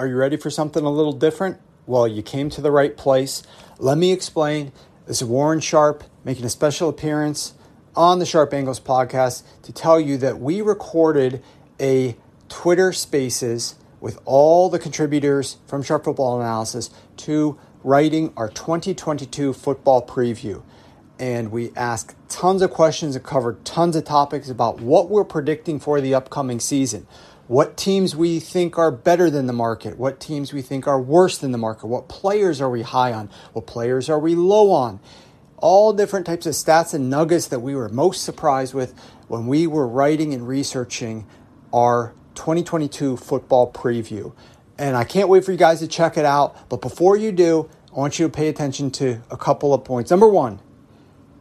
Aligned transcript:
Are 0.00 0.06
you 0.06 0.16
ready 0.16 0.38
for 0.38 0.48
something 0.48 0.82
a 0.82 0.88
little 0.88 1.12
different? 1.12 1.58
Well, 1.84 2.08
you 2.08 2.22
came 2.22 2.48
to 2.48 2.62
the 2.62 2.70
right 2.70 2.96
place. 2.96 3.42
Let 3.78 3.98
me 3.98 4.12
explain. 4.12 4.72
This 5.04 5.20
is 5.20 5.28
Warren 5.28 5.60
Sharp 5.60 6.04
making 6.24 6.46
a 6.46 6.48
special 6.48 6.88
appearance 6.88 7.52
on 7.94 8.18
the 8.18 8.24
Sharp 8.24 8.54
Angles 8.54 8.80
podcast 8.80 9.42
to 9.60 9.74
tell 9.74 10.00
you 10.00 10.16
that 10.16 10.40
we 10.40 10.62
recorded 10.62 11.42
a 11.78 12.16
Twitter 12.48 12.94
Spaces 12.94 13.74
with 14.00 14.18
all 14.24 14.70
the 14.70 14.78
contributors 14.78 15.58
from 15.66 15.82
Sharp 15.82 16.04
Football 16.04 16.40
Analysis 16.40 16.88
to 17.18 17.58
writing 17.84 18.32
our 18.38 18.48
2022 18.48 19.52
football 19.52 20.06
preview. 20.06 20.62
And 21.18 21.52
we 21.52 21.72
asked 21.76 22.16
tons 22.30 22.62
of 22.62 22.70
questions 22.70 23.16
and 23.16 23.22
covered 23.22 23.66
tons 23.66 23.94
of 23.96 24.06
topics 24.06 24.48
about 24.48 24.80
what 24.80 25.10
we're 25.10 25.24
predicting 25.24 25.78
for 25.78 26.00
the 26.00 26.14
upcoming 26.14 26.58
season. 26.58 27.06
What 27.50 27.76
teams 27.76 28.14
we 28.14 28.38
think 28.38 28.78
are 28.78 28.92
better 28.92 29.28
than 29.28 29.48
the 29.48 29.52
market, 29.52 29.98
what 29.98 30.20
teams 30.20 30.52
we 30.52 30.62
think 30.62 30.86
are 30.86 31.00
worse 31.02 31.36
than 31.36 31.50
the 31.50 31.58
market, 31.58 31.88
what 31.88 32.08
players 32.08 32.60
are 32.60 32.70
we 32.70 32.82
high 32.82 33.12
on, 33.12 33.28
what 33.54 33.66
players 33.66 34.08
are 34.08 34.20
we 34.20 34.36
low 34.36 34.70
on. 34.70 35.00
All 35.56 35.92
different 35.92 36.26
types 36.26 36.46
of 36.46 36.52
stats 36.52 36.94
and 36.94 37.10
nuggets 37.10 37.48
that 37.48 37.58
we 37.58 37.74
were 37.74 37.88
most 37.88 38.22
surprised 38.22 38.72
with 38.72 38.94
when 39.26 39.48
we 39.48 39.66
were 39.66 39.88
writing 39.88 40.32
and 40.32 40.46
researching 40.46 41.26
our 41.72 42.14
2022 42.36 43.16
football 43.16 43.72
preview. 43.72 44.32
And 44.78 44.96
I 44.96 45.02
can't 45.02 45.28
wait 45.28 45.44
for 45.44 45.50
you 45.50 45.58
guys 45.58 45.80
to 45.80 45.88
check 45.88 46.16
it 46.16 46.24
out. 46.24 46.68
But 46.68 46.80
before 46.80 47.16
you 47.16 47.32
do, 47.32 47.68
I 47.92 47.98
want 47.98 48.20
you 48.20 48.26
to 48.26 48.32
pay 48.32 48.46
attention 48.46 48.92
to 48.92 49.22
a 49.28 49.36
couple 49.36 49.74
of 49.74 49.82
points. 49.82 50.12
Number 50.12 50.28
one, 50.28 50.60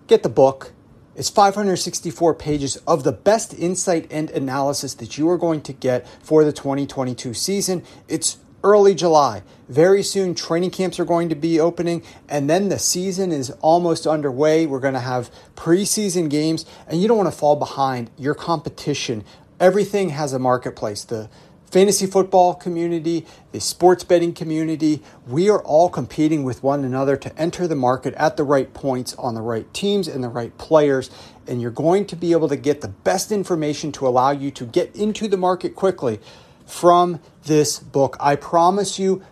get 0.07 0.23
the 0.23 0.29
book. 0.29 0.73
It's 1.19 1.29
564 1.29 2.33
pages 2.35 2.77
of 2.87 3.03
the 3.03 3.11
best 3.11 3.53
insight 3.53 4.07
and 4.09 4.29
analysis 4.29 4.93
that 4.93 5.17
you 5.17 5.29
are 5.29 5.37
going 5.37 5.59
to 5.63 5.73
get 5.73 6.07
for 6.23 6.45
the 6.45 6.53
2022 6.53 7.33
season. 7.33 7.83
It's 8.07 8.37
early 8.63 8.95
July. 8.95 9.43
Very 9.67 10.01
soon, 10.01 10.33
training 10.33 10.71
camps 10.71 10.97
are 10.97 11.03
going 11.03 11.27
to 11.27 11.35
be 11.35 11.59
opening, 11.59 12.03
and 12.29 12.49
then 12.49 12.69
the 12.69 12.79
season 12.79 13.33
is 13.33 13.49
almost 13.59 14.07
underway. 14.07 14.65
We're 14.65 14.79
going 14.79 14.93
to 14.93 15.01
have 15.01 15.29
preseason 15.57 16.29
games, 16.29 16.65
and 16.87 17.01
you 17.01 17.09
don't 17.09 17.17
want 17.17 17.29
to 17.29 17.37
fall 17.37 17.57
behind 17.57 18.11
your 18.17 18.33
competition. 18.33 19.25
Everything 19.59 20.11
has 20.11 20.31
a 20.31 20.39
marketplace. 20.39 21.03
The 21.03 21.29
fantasy 21.71 22.05
football 22.05 22.53
community, 22.53 23.25
the 23.51 23.59
sports 23.59 24.03
betting 24.03 24.33
community, 24.33 25.01
we 25.27 25.49
are 25.49 25.61
all 25.63 25.89
competing 25.89 26.43
with 26.43 26.63
one 26.63 26.83
another 26.83 27.15
to 27.17 27.37
enter 27.39 27.67
the 27.67 27.75
market 27.75 28.13
at 28.15 28.37
the 28.37 28.43
right 28.43 28.73
points 28.73 29.13
on 29.15 29.35
the 29.35 29.41
right 29.41 29.71
teams 29.73 30.07
and 30.07 30.23
the 30.23 30.29
right 30.29 30.57
players. 30.57 31.09
And 31.47 31.61
you're 31.61 31.71
going 31.71 32.05
to 32.07 32.15
be 32.15 32.31
able 32.31 32.47
to 32.49 32.55
get 32.55 32.81
the 32.81 32.87
best 32.87 33.31
information 33.31 33.91
to 33.93 34.07
allow 34.07 34.31
you 34.31 34.51
to 34.51 34.65
get 34.65 34.95
into 34.95 35.27
the 35.27 35.37
market 35.37 35.75
quickly 35.75 36.19
from 36.65 37.19
this 37.45 37.79
book. 37.79 38.17
I 38.19 38.35
promise 38.35 38.99
you, 38.99 39.23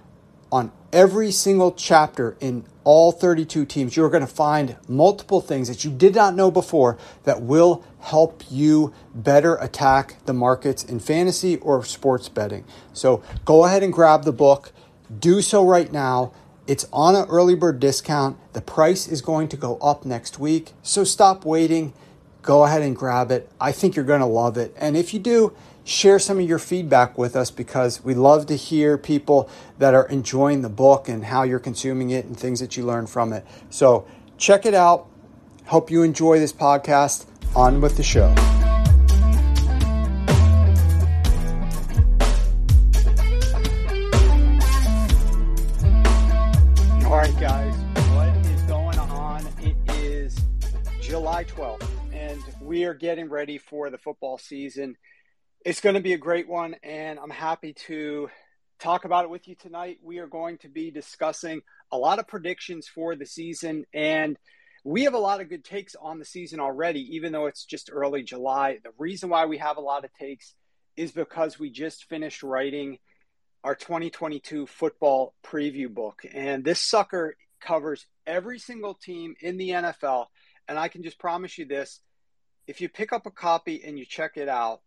on 0.51 0.71
every 0.93 1.31
single 1.31 1.71
chapter 1.73 2.37
in 2.39 2.65
all 2.87 3.11
32 3.11 3.65
teams, 3.65 3.97
you're 3.97 4.09
going 4.09 4.25
to 4.25 4.33
find 4.33 4.77
multiple 4.87 5.41
things 5.41 5.67
that 5.67 5.83
you 5.83 5.91
did 5.91 6.15
not 6.15 6.35
know 6.35 6.49
before 6.49 6.97
that 7.25 7.41
will 7.41 7.83
help 7.99 8.45
you 8.49 8.93
better 9.13 9.55
attack 9.55 10.15
the 10.25 10.31
markets 10.31 10.85
in 10.85 10.97
fantasy 10.97 11.57
or 11.57 11.83
sports 11.83 12.29
betting. 12.29 12.63
So 12.93 13.21
go 13.43 13.65
ahead 13.65 13.83
and 13.83 13.91
grab 13.91 14.23
the 14.23 14.31
book. 14.31 14.71
Do 15.19 15.41
so 15.41 15.65
right 15.65 15.91
now. 15.91 16.31
It's 16.65 16.87
on 16.93 17.13
an 17.17 17.27
early 17.27 17.55
bird 17.55 17.81
discount. 17.81 18.37
The 18.53 18.61
price 18.61 19.05
is 19.05 19.21
going 19.21 19.49
to 19.49 19.57
go 19.57 19.75
up 19.79 20.05
next 20.05 20.39
week. 20.39 20.71
So 20.81 21.03
stop 21.03 21.43
waiting. 21.43 21.91
Go 22.41 22.63
ahead 22.63 22.83
and 22.83 22.95
grab 22.95 23.31
it. 23.31 23.51
I 23.59 23.73
think 23.73 23.97
you're 23.97 24.05
going 24.05 24.21
to 24.21 24.25
love 24.25 24.55
it. 24.55 24.73
And 24.77 24.95
if 24.95 25.13
you 25.13 25.19
do, 25.19 25.53
share 25.87 26.19
some 26.19 26.37
of 26.37 26.45
your 26.45 26.59
feedback 26.59 27.17
with 27.17 27.33
us 27.33 27.49
because 27.49 28.03
we 28.03 28.13
love 28.13 28.45
to 28.45 28.57
hear 28.57 28.97
people 28.97 29.49
that 29.77 29.93
are 29.93 30.05
enjoying 30.09 30.61
the 30.61 30.69
book 30.69 31.07
and 31.07 31.23
how 31.23 31.43
you're 31.43 31.59
consuming 31.59 32.09
it 32.09 32.25
and 32.25 32.37
things 32.37 32.59
that 32.59 32.75
you 32.75 32.85
learn 32.85 33.07
from 33.07 33.31
it. 33.31 33.45
So 33.69 34.05
check 34.37 34.65
it 34.65 34.73
out. 34.73 35.07
Hope 35.67 35.89
you 35.89 36.03
enjoy 36.03 36.39
this 36.39 36.51
podcast. 36.51 37.25
On 37.55 37.79
with 37.79 37.95
the 37.95 38.03
show. 38.03 38.27
All 47.05 47.15
right, 47.15 47.33
guys, 47.39 47.73
what 48.13 48.27
is 48.45 48.61
going 48.63 48.99
on? 48.99 49.47
It 49.61 49.77
is 49.95 50.37
July 50.99 51.45
12th, 51.45 51.87
and 52.11 52.43
we 52.61 52.83
are 52.83 52.93
getting 52.93 53.29
ready 53.29 53.57
for 53.57 53.89
the 53.89 53.97
football 53.97 54.37
season 54.37 54.97
it's 55.67 55.81
going 55.81 55.95
to 55.95 56.01
be 56.01 56.13
a 56.13 56.17
great 56.17 56.47
one, 56.47 56.77
and 56.81 57.19
I'm 57.19 57.29
happy 57.29 57.73
to 57.87 58.29
talk 58.79 59.03
about 59.03 59.25
it 59.25 59.29
with 59.29 59.49
you 59.49 59.55
tonight. 59.55 59.97
We 60.01 60.19
are 60.19 60.27
going 60.27 60.59
to 60.59 60.69
be 60.69 60.91
discussing 60.91 61.59
a 61.91 61.97
lot 61.97 62.19
of 62.19 62.27
predictions 62.29 62.87
for 62.87 63.17
the 63.17 63.25
season, 63.25 63.83
and 63.93 64.37
we 64.85 65.03
have 65.03 65.13
a 65.13 65.19
lot 65.19 65.41
of 65.41 65.49
good 65.49 65.65
takes 65.65 65.93
on 65.93 66.19
the 66.19 66.25
season 66.25 66.61
already, 66.61 67.01
even 67.17 67.33
though 67.33 67.47
it's 67.47 67.65
just 67.65 67.89
early 67.91 68.23
July. 68.23 68.77
The 68.81 68.91
reason 68.97 69.27
why 69.27 69.45
we 69.45 69.57
have 69.57 69.75
a 69.75 69.81
lot 69.81 70.05
of 70.05 70.13
takes 70.13 70.55
is 70.95 71.11
because 71.11 71.59
we 71.59 71.69
just 71.69 72.05
finished 72.05 72.43
writing 72.43 72.99
our 73.65 73.75
2022 73.75 74.67
football 74.67 75.33
preview 75.45 75.93
book, 75.93 76.21
and 76.33 76.63
this 76.63 76.79
sucker 76.79 77.35
covers 77.59 78.05
every 78.25 78.57
single 78.57 78.93
team 78.93 79.35
in 79.41 79.57
the 79.57 79.71
NFL. 79.71 80.27
And 80.69 80.79
I 80.79 80.87
can 80.87 81.03
just 81.03 81.19
promise 81.19 81.57
you 81.57 81.65
this 81.65 81.99
if 82.67 82.79
you 82.79 82.87
pick 82.87 83.11
up 83.11 83.25
a 83.25 83.31
copy 83.31 83.83
and 83.83 83.99
you 83.99 84.05
check 84.05 84.37
it 84.37 84.47
out, 84.47 84.79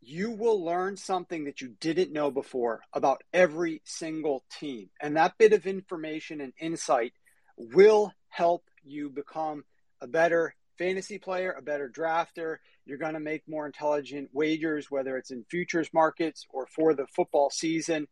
you 0.00 0.30
will 0.30 0.64
learn 0.64 0.96
something 0.96 1.44
that 1.44 1.60
you 1.60 1.74
didn't 1.80 2.12
know 2.12 2.30
before 2.30 2.82
about 2.92 3.22
every 3.32 3.82
single 3.84 4.44
team. 4.58 4.90
And 5.00 5.16
that 5.16 5.38
bit 5.38 5.52
of 5.52 5.66
information 5.66 6.40
and 6.40 6.52
insight 6.58 7.12
will 7.56 8.12
help 8.28 8.64
you 8.84 9.10
become 9.10 9.64
a 10.00 10.06
better 10.06 10.54
fantasy 10.78 11.18
player, 11.18 11.52
a 11.52 11.62
better 11.62 11.88
drafter. 11.88 12.58
You're 12.86 12.98
going 12.98 13.14
to 13.14 13.20
make 13.20 13.42
more 13.48 13.66
intelligent 13.66 14.30
wagers, 14.32 14.90
whether 14.90 15.16
it's 15.16 15.32
in 15.32 15.44
futures 15.50 15.90
markets 15.92 16.46
or 16.50 16.66
for 16.66 16.94
the 16.94 17.06
football 17.08 17.50
season. 17.50 18.06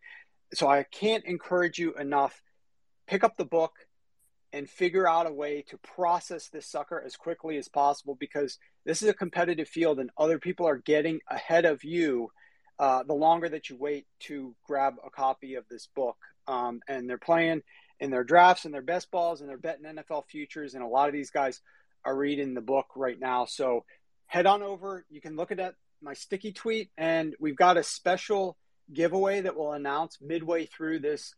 So 0.54 0.68
I 0.68 0.82
can't 0.82 1.24
encourage 1.24 1.78
you 1.78 1.94
enough. 1.94 2.42
Pick 3.06 3.22
up 3.22 3.36
the 3.36 3.44
book, 3.44 3.72
and 4.52 4.68
figure 4.68 5.08
out 5.08 5.26
a 5.26 5.32
way 5.32 5.62
to 5.68 5.78
process 5.78 6.48
this 6.48 6.66
sucker 6.66 7.02
as 7.04 7.16
quickly 7.16 7.56
as 7.58 7.68
possible 7.68 8.16
because 8.18 8.58
this 8.84 9.02
is 9.02 9.08
a 9.08 9.14
competitive 9.14 9.68
field 9.68 9.98
and 9.98 10.10
other 10.16 10.38
people 10.38 10.66
are 10.66 10.78
getting 10.78 11.20
ahead 11.28 11.64
of 11.64 11.84
you 11.84 12.30
uh, 12.78 13.02
the 13.02 13.14
longer 13.14 13.48
that 13.48 13.70
you 13.70 13.76
wait 13.76 14.06
to 14.20 14.54
grab 14.66 14.94
a 15.04 15.10
copy 15.10 15.54
of 15.54 15.64
this 15.68 15.88
book. 15.94 16.16
Um, 16.46 16.80
and 16.88 17.08
they're 17.08 17.18
playing 17.18 17.62
in 17.98 18.10
their 18.10 18.24
drafts 18.24 18.64
and 18.64 18.74
their 18.74 18.82
best 18.82 19.10
balls 19.10 19.40
and 19.40 19.48
they're 19.48 19.58
betting 19.58 19.84
NFL 19.84 20.26
futures. 20.26 20.74
And 20.74 20.82
a 20.82 20.88
lot 20.88 21.08
of 21.08 21.14
these 21.14 21.30
guys 21.30 21.60
are 22.04 22.16
reading 22.16 22.54
the 22.54 22.60
book 22.60 22.86
right 22.94 23.18
now. 23.18 23.46
So 23.46 23.84
head 24.26 24.46
on 24.46 24.62
over. 24.62 25.04
You 25.10 25.20
can 25.20 25.36
look 25.36 25.50
at 25.50 25.56
that, 25.56 25.74
my 26.02 26.14
sticky 26.14 26.52
tweet, 26.52 26.90
and 26.96 27.34
we've 27.40 27.56
got 27.56 27.76
a 27.76 27.82
special 27.82 28.56
giveaway 28.92 29.40
that 29.40 29.56
we'll 29.56 29.72
announce 29.72 30.18
midway 30.20 30.66
through 30.66 31.00
this 31.00 31.34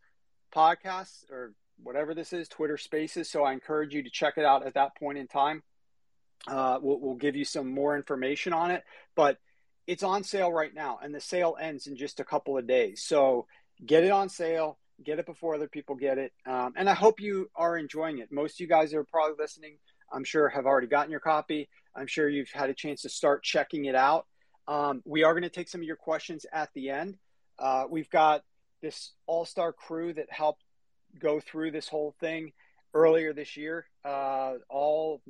podcast 0.53 1.29
or 1.31 1.53
whatever 1.83 2.13
this 2.13 2.33
is, 2.33 2.47
Twitter 2.47 2.77
Spaces. 2.77 3.29
So 3.29 3.43
I 3.43 3.53
encourage 3.53 3.93
you 3.93 4.03
to 4.03 4.09
check 4.09 4.35
it 4.37 4.45
out 4.45 4.65
at 4.65 4.73
that 4.75 4.95
point 4.97 5.17
in 5.17 5.27
time. 5.27 5.63
Uh, 6.47 6.79
we'll, 6.81 6.99
we'll 6.99 7.15
give 7.15 7.35
you 7.35 7.45
some 7.45 7.67
more 7.67 7.95
information 7.95 8.53
on 8.53 8.71
it, 8.71 8.83
but 9.15 9.37
it's 9.87 10.03
on 10.03 10.23
sale 10.23 10.51
right 10.51 10.73
now, 10.73 10.99
and 11.01 11.13
the 11.13 11.19
sale 11.19 11.57
ends 11.59 11.87
in 11.87 11.97
just 11.97 12.19
a 12.19 12.23
couple 12.23 12.57
of 12.57 12.67
days. 12.67 13.03
So 13.03 13.47
get 13.85 14.03
it 14.03 14.11
on 14.11 14.29
sale, 14.29 14.77
get 15.03 15.19
it 15.19 15.25
before 15.25 15.55
other 15.55 15.67
people 15.67 15.95
get 15.95 16.17
it, 16.17 16.31
um, 16.45 16.73
and 16.77 16.89
I 16.89 16.93
hope 16.93 17.19
you 17.19 17.49
are 17.55 17.77
enjoying 17.77 18.19
it. 18.19 18.31
Most 18.31 18.55
of 18.55 18.59
you 18.61 18.67
guys 18.67 18.93
are 18.93 19.03
probably 19.03 19.35
listening. 19.39 19.77
I'm 20.11 20.23
sure 20.23 20.47
have 20.49 20.65
already 20.65 20.87
gotten 20.87 21.11
your 21.11 21.19
copy. 21.19 21.69
I'm 21.95 22.07
sure 22.07 22.29
you've 22.29 22.51
had 22.51 22.69
a 22.69 22.73
chance 22.73 23.01
to 23.01 23.09
start 23.09 23.43
checking 23.43 23.85
it 23.85 23.95
out. 23.95 24.25
Um, 24.67 25.01
we 25.05 25.23
are 25.23 25.33
going 25.33 25.43
to 25.43 25.49
take 25.49 25.67
some 25.67 25.81
of 25.81 25.85
your 25.85 25.95
questions 25.95 26.45
at 26.53 26.69
the 26.73 26.89
end. 26.89 27.17
Uh, 27.57 27.85
we've 27.89 28.09
got 28.09 28.43
this 28.81 29.11
all 29.25 29.45
star 29.45 29.73
crew 29.73 30.13
that 30.13 30.31
helped 30.31 30.63
go 31.17 31.39
through 31.39 31.71
this 31.71 31.87
whole 31.87 32.13
thing 32.19 32.51
earlier 32.93 33.33
this 33.33 33.57
year, 33.57 33.85
uh, 34.05 34.53
all 34.69 35.21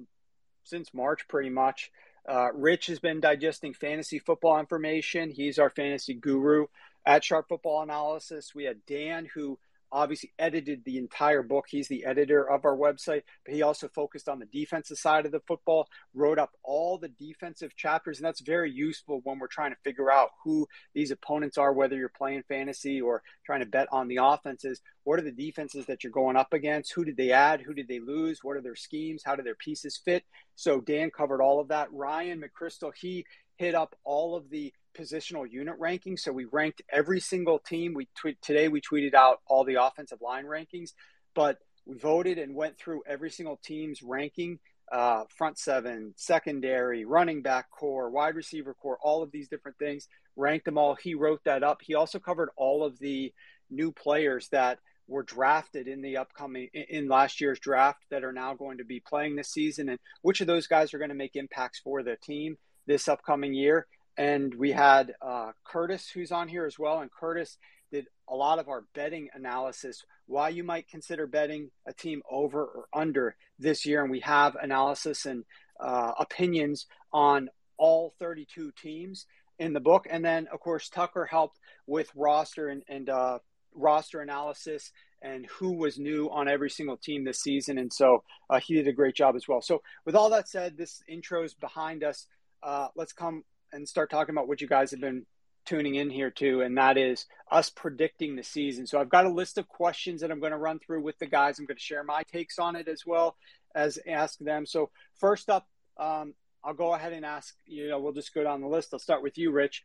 since 0.63 0.93
March, 0.93 1.27
pretty 1.27 1.49
much. 1.49 1.91
Uh, 2.27 2.49
Rich 2.53 2.87
has 2.87 2.99
been 2.99 3.19
digesting 3.19 3.73
fantasy 3.73 4.19
football 4.19 4.59
information. 4.59 5.31
He's 5.31 5.57
our 5.57 5.69
fantasy 5.69 6.13
guru 6.13 6.67
at 7.05 7.23
Sharp 7.23 7.47
Football 7.47 7.81
Analysis. 7.83 8.53
We 8.53 8.65
had 8.65 8.85
Dan, 8.85 9.27
who 9.33 9.57
obviously 9.91 10.31
edited 10.37 10.83
the 10.85 10.97
entire 10.97 11.43
book. 11.43 11.65
He's 11.69 11.87
the 11.87 12.05
editor 12.05 12.49
of 12.49 12.65
our 12.65 12.75
website, 12.75 13.23
but 13.45 13.53
he 13.53 13.61
also 13.61 13.87
focused 13.87 14.29
on 14.29 14.39
the 14.39 14.45
defensive 14.45 14.97
side 14.97 15.25
of 15.25 15.31
the 15.31 15.41
football, 15.41 15.87
wrote 16.13 16.39
up 16.39 16.51
all 16.63 16.97
the 16.97 17.09
defensive 17.09 17.75
chapters, 17.75 18.17
and 18.17 18.25
that's 18.25 18.41
very 18.41 18.71
useful 18.71 19.21
when 19.23 19.39
we're 19.39 19.47
trying 19.47 19.71
to 19.71 19.77
figure 19.83 20.11
out 20.11 20.29
who 20.43 20.67
these 20.93 21.11
opponents 21.11 21.57
are, 21.57 21.73
whether 21.73 21.95
you're 21.95 22.09
playing 22.09 22.43
fantasy 22.47 23.01
or 23.01 23.23
trying 23.45 23.61
to 23.61 23.65
bet 23.65 23.87
on 23.91 24.07
the 24.07 24.19
offenses. 24.21 24.81
What 25.03 25.19
are 25.19 25.23
the 25.23 25.31
defenses 25.31 25.85
that 25.87 26.03
you're 26.03 26.11
going 26.11 26.35
up 26.35 26.53
against? 26.53 26.93
Who 26.93 27.03
did 27.03 27.17
they 27.17 27.31
add? 27.31 27.61
Who 27.61 27.73
did 27.73 27.87
they 27.87 27.99
lose? 27.99 28.43
What 28.43 28.57
are 28.57 28.61
their 28.61 28.75
schemes? 28.75 29.23
How 29.25 29.35
do 29.35 29.43
their 29.43 29.55
pieces 29.55 29.99
fit? 30.03 30.23
So 30.55 30.81
Dan 30.81 31.09
covered 31.09 31.41
all 31.41 31.59
of 31.59 31.69
that. 31.69 31.91
Ryan 31.91 32.41
McCrystal, 32.41 32.91
he 32.95 33.25
hit 33.57 33.75
up 33.75 33.95
all 34.03 34.35
of 34.35 34.49
the 34.49 34.73
positional 34.97 35.49
unit 35.49 35.79
rankings. 35.79 36.19
So 36.19 36.31
we 36.31 36.45
ranked 36.45 36.81
every 36.91 37.19
single 37.19 37.59
team. 37.59 37.93
We 37.93 38.07
tweet 38.15 38.41
today 38.41 38.67
we 38.67 38.81
tweeted 38.81 39.13
out 39.13 39.39
all 39.47 39.63
the 39.63 39.83
offensive 39.83 40.21
line 40.21 40.45
rankings, 40.45 40.91
but 41.35 41.57
we 41.85 41.97
voted 41.97 42.37
and 42.37 42.55
went 42.55 42.77
through 42.77 43.03
every 43.07 43.29
single 43.29 43.59
team's 43.63 44.03
ranking 44.03 44.59
uh, 44.91 45.23
front 45.29 45.57
seven, 45.57 46.13
secondary, 46.17 47.05
running 47.05 47.41
back 47.41 47.69
core, 47.69 48.09
wide 48.09 48.35
receiver 48.35 48.73
core, 48.73 48.97
all 49.01 49.21
of 49.21 49.31
these 49.31 49.47
different 49.47 49.77
things, 49.77 50.07
ranked 50.35 50.65
them 50.65 50.77
all. 50.77 50.95
He 50.95 51.13
wrote 51.13 51.43
that 51.45 51.63
up. 51.63 51.81
He 51.81 51.95
also 51.95 52.19
covered 52.19 52.49
all 52.57 52.83
of 52.83 52.97
the 52.99 53.31
new 53.69 53.91
players 53.91 54.49
that 54.49 54.79
were 55.07 55.23
drafted 55.23 55.87
in 55.87 56.01
the 56.01 56.17
upcoming 56.17 56.69
in 56.73 57.07
last 57.07 57.41
year's 57.41 57.59
draft 57.59 58.03
that 58.11 58.23
are 58.23 58.31
now 58.31 58.53
going 58.53 58.77
to 58.77 58.85
be 58.85 58.99
playing 58.99 59.35
this 59.35 59.49
season 59.49 59.89
and 59.89 59.99
which 60.21 60.39
of 60.39 60.47
those 60.47 60.67
guys 60.67 60.93
are 60.93 60.99
going 60.99 61.09
to 61.09 61.15
make 61.15 61.35
impacts 61.35 61.79
for 61.79 62.03
the 62.03 62.15
team 62.17 62.55
this 62.85 63.07
upcoming 63.07 63.53
year 63.53 63.87
and 64.19 64.53
we 64.53 64.71
had 64.71 65.13
uh, 65.21 65.51
curtis 65.63 66.09
who's 66.13 66.31
on 66.31 66.47
here 66.47 66.65
as 66.65 66.77
well 66.77 66.99
and 66.99 67.09
curtis 67.11 67.57
did 67.91 68.05
a 68.27 68.35
lot 68.35 68.59
of 68.59 68.67
our 68.67 68.83
betting 68.93 69.29
analysis 69.33 70.03
why 70.27 70.49
you 70.49 70.63
might 70.63 70.87
consider 70.87 71.25
betting 71.25 71.71
a 71.87 71.93
team 71.93 72.21
over 72.29 72.63
or 72.63 72.85
under 72.93 73.35
this 73.57 73.85
year 73.85 74.03
and 74.03 74.11
we 74.11 74.19
have 74.19 74.55
analysis 74.61 75.25
and 75.25 75.43
uh, 75.79 76.11
opinions 76.19 76.85
on 77.13 77.49
all 77.77 78.13
32 78.19 78.71
teams 78.79 79.25
in 79.57 79.73
the 79.73 79.79
book 79.79 80.05
and 80.09 80.23
then 80.23 80.47
of 80.53 80.59
course 80.59 80.89
tucker 80.89 81.25
helped 81.25 81.57
with 81.87 82.11
roster 82.13 82.67
and, 82.67 82.83
and 82.89 83.09
uh, 83.09 83.39
roster 83.73 84.21
analysis 84.21 84.91
and 85.21 85.45
who 85.47 85.73
was 85.73 85.99
new 85.99 86.29
on 86.29 86.47
every 86.47 86.69
single 86.69 86.95
team 86.95 87.25
this 87.25 87.41
season. 87.41 87.77
And 87.77 87.91
so 87.91 88.23
uh, 88.49 88.59
he 88.59 88.75
did 88.75 88.87
a 88.87 88.93
great 88.93 89.15
job 89.15 89.35
as 89.35 89.49
well. 89.49 89.61
So, 89.61 89.81
with 90.05 90.15
all 90.15 90.29
that 90.29 90.47
said, 90.47 90.77
this 90.77 91.03
intro 91.07 91.43
is 91.43 91.53
behind 91.53 92.03
us. 92.03 92.25
Uh, 92.63 92.87
let's 92.95 93.11
come 93.13 93.43
and 93.71 93.87
start 93.87 94.09
talking 94.09 94.33
about 94.33 94.47
what 94.47 94.61
you 94.61 94.67
guys 94.67 94.91
have 94.91 95.01
been 95.01 95.25
tuning 95.65 95.95
in 95.95 96.09
here 96.09 96.31
to, 96.31 96.61
and 96.61 96.77
that 96.77 96.97
is 96.97 97.25
us 97.51 97.69
predicting 97.69 98.35
the 98.35 98.43
season. 98.43 98.87
So, 98.87 98.99
I've 98.99 99.09
got 99.09 99.25
a 99.25 99.31
list 99.31 99.57
of 99.57 99.67
questions 99.67 100.21
that 100.21 100.31
I'm 100.31 100.39
going 100.39 100.51
to 100.51 100.57
run 100.57 100.79
through 100.79 101.03
with 101.03 101.17
the 101.19 101.27
guys. 101.27 101.59
I'm 101.59 101.65
going 101.65 101.77
to 101.77 101.83
share 101.83 102.03
my 102.03 102.23
takes 102.23 102.59
on 102.59 102.75
it 102.75 102.87
as 102.87 103.05
well 103.05 103.35
as 103.75 103.99
ask 104.07 104.39
them. 104.39 104.65
So, 104.65 104.89
first 105.19 105.49
up, 105.49 105.67
um, 105.97 106.33
I'll 106.63 106.73
go 106.73 106.93
ahead 106.93 107.13
and 107.13 107.25
ask, 107.25 107.55
you 107.65 107.89
know, 107.89 107.99
we'll 107.99 108.13
just 108.13 108.33
go 108.33 108.43
down 108.43 108.61
the 108.61 108.67
list. 108.67 108.89
I'll 108.93 108.99
start 108.99 109.23
with 109.23 109.37
you, 109.37 109.51
Rich 109.51 109.83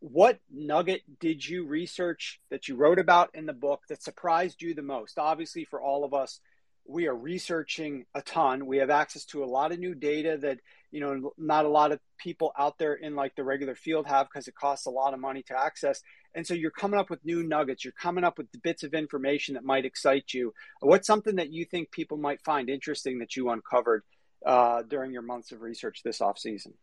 what 0.00 0.38
nugget 0.50 1.02
did 1.18 1.46
you 1.46 1.66
research 1.66 2.40
that 2.50 2.68
you 2.68 2.76
wrote 2.76 2.98
about 2.98 3.30
in 3.34 3.46
the 3.46 3.52
book 3.52 3.82
that 3.88 4.02
surprised 4.02 4.62
you 4.62 4.74
the 4.74 4.82
most? 4.82 5.18
Obviously, 5.18 5.64
for 5.64 5.80
all 5.80 6.04
of 6.04 6.14
us, 6.14 6.40
we 6.86 7.06
are 7.06 7.14
researching 7.14 8.06
a 8.14 8.22
ton. 8.22 8.66
We 8.66 8.78
have 8.78 8.90
access 8.90 9.24
to 9.26 9.44
a 9.44 9.46
lot 9.46 9.72
of 9.72 9.78
new 9.78 9.94
data 9.94 10.38
that 10.40 10.60
you 10.90 11.00
know 11.00 11.32
not 11.36 11.64
a 11.64 11.68
lot 11.68 11.92
of 11.92 12.00
people 12.18 12.52
out 12.58 12.78
there 12.78 12.94
in 12.94 13.14
like 13.14 13.34
the 13.36 13.44
regular 13.44 13.74
field 13.74 14.06
have 14.06 14.28
because 14.28 14.48
it 14.48 14.54
costs 14.54 14.86
a 14.86 14.90
lot 14.90 15.14
of 15.14 15.20
money 15.20 15.42
to 15.44 15.58
access. 15.58 16.02
And 16.34 16.46
so 16.46 16.54
you're 16.54 16.70
coming 16.70 17.00
up 17.00 17.10
with 17.10 17.24
new 17.24 17.42
nuggets. 17.42 17.84
You're 17.84 17.92
coming 17.92 18.24
up 18.24 18.38
with 18.38 18.46
bits 18.62 18.82
of 18.82 18.94
information 18.94 19.54
that 19.54 19.64
might 19.64 19.84
excite 19.84 20.34
you. 20.34 20.52
What's 20.80 21.06
something 21.06 21.36
that 21.36 21.52
you 21.52 21.64
think 21.64 21.90
people 21.90 22.16
might 22.16 22.42
find 22.42 22.68
interesting 22.68 23.18
that 23.20 23.34
you 23.34 23.50
uncovered 23.50 24.02
uh, 24.44 24.82
during 24.82 25.12
your 25.12 25.22
months 25.22 25.52
of 25.52 25.62
research 25.62 26.02
this 26.04 26.20
off 26.20 26.38
season? 26.38 26.74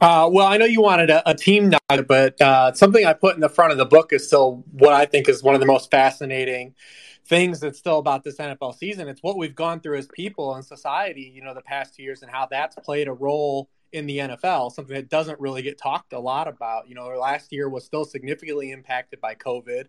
Uh, 0.00 0.28
well, 0.30 0.46
I 0.46 0.58
know 0.58 0.66
you 0.66 0.82
wanted 0.82 1.08
a, 1.08 1.28
a 1.30 1.34
team 1.34 1.70
nugget, 1.70 2.06
but 2.06 2.40
uh, 2.40 2.72
something 2.74 3.06
I 3.06 3.14
put 3.14 3.34
in 3.34 3.40
the 3.40 3.48
front 3.48 3.72
of 3.72 3.78
the 3.78 3.86
book 3.86 4.12
is 4.12 4.26
still 4.26 4.62
what 4.72 4.92
I 4.92 5.06
think 5.06 5.28
is 5.28 5.42
one 5.42 5.54
of 5.54 5.60
the 5.60 5.66
most 5.66 5.90
fascinating 5.90 6.74
things 7.26 7.60
that's 7.60 7.78
still 7.78 7.98
about 7.98 8.22
this 8.22 8.36
NFL 8.36 8.76
season. 8.76 9.08
It's 9.08 9.22
what 9.22 9.38
we've 9.38 9.54
gone 9.54 9.80
through 9.80 9.98
as 9.98 10.06
people 10.06 10.54
and 10.54 10.64
society, 10.64 11.32
you 11.34 11.42
know, 11.42 11.54
the 11.54 11.62
past 11.62 11.94
two 11.94 12.02
years 12.02 12.22
and 12.22 12.30
how 12.30 12.46
that's 12.46 12.76
played 12.76 13.08
a 13.08 13.12
role 13.12 13.68
in 13.92 14.06
the 14.06 14.18
NFL, 14.18 14.72
something 14.72 14.94
that 14.94 15.08
doesn't 15.08 15.40
really 15.40 15.62
get 15.62 15.78
talked 15.78 16.12
a 16.12 16.18
lot 16.18 16.48
about. 16.48 16.88
You 16.88 16.94
know, 16.94 17.06
last 17.08 17.52
year 17.52 17.68
was 17.68 17.84
still 17.84 18.04
significantly 18.04 18.70
impacted 18.70 19.20
by 19.20 19.34
COVID. 19.34 19.86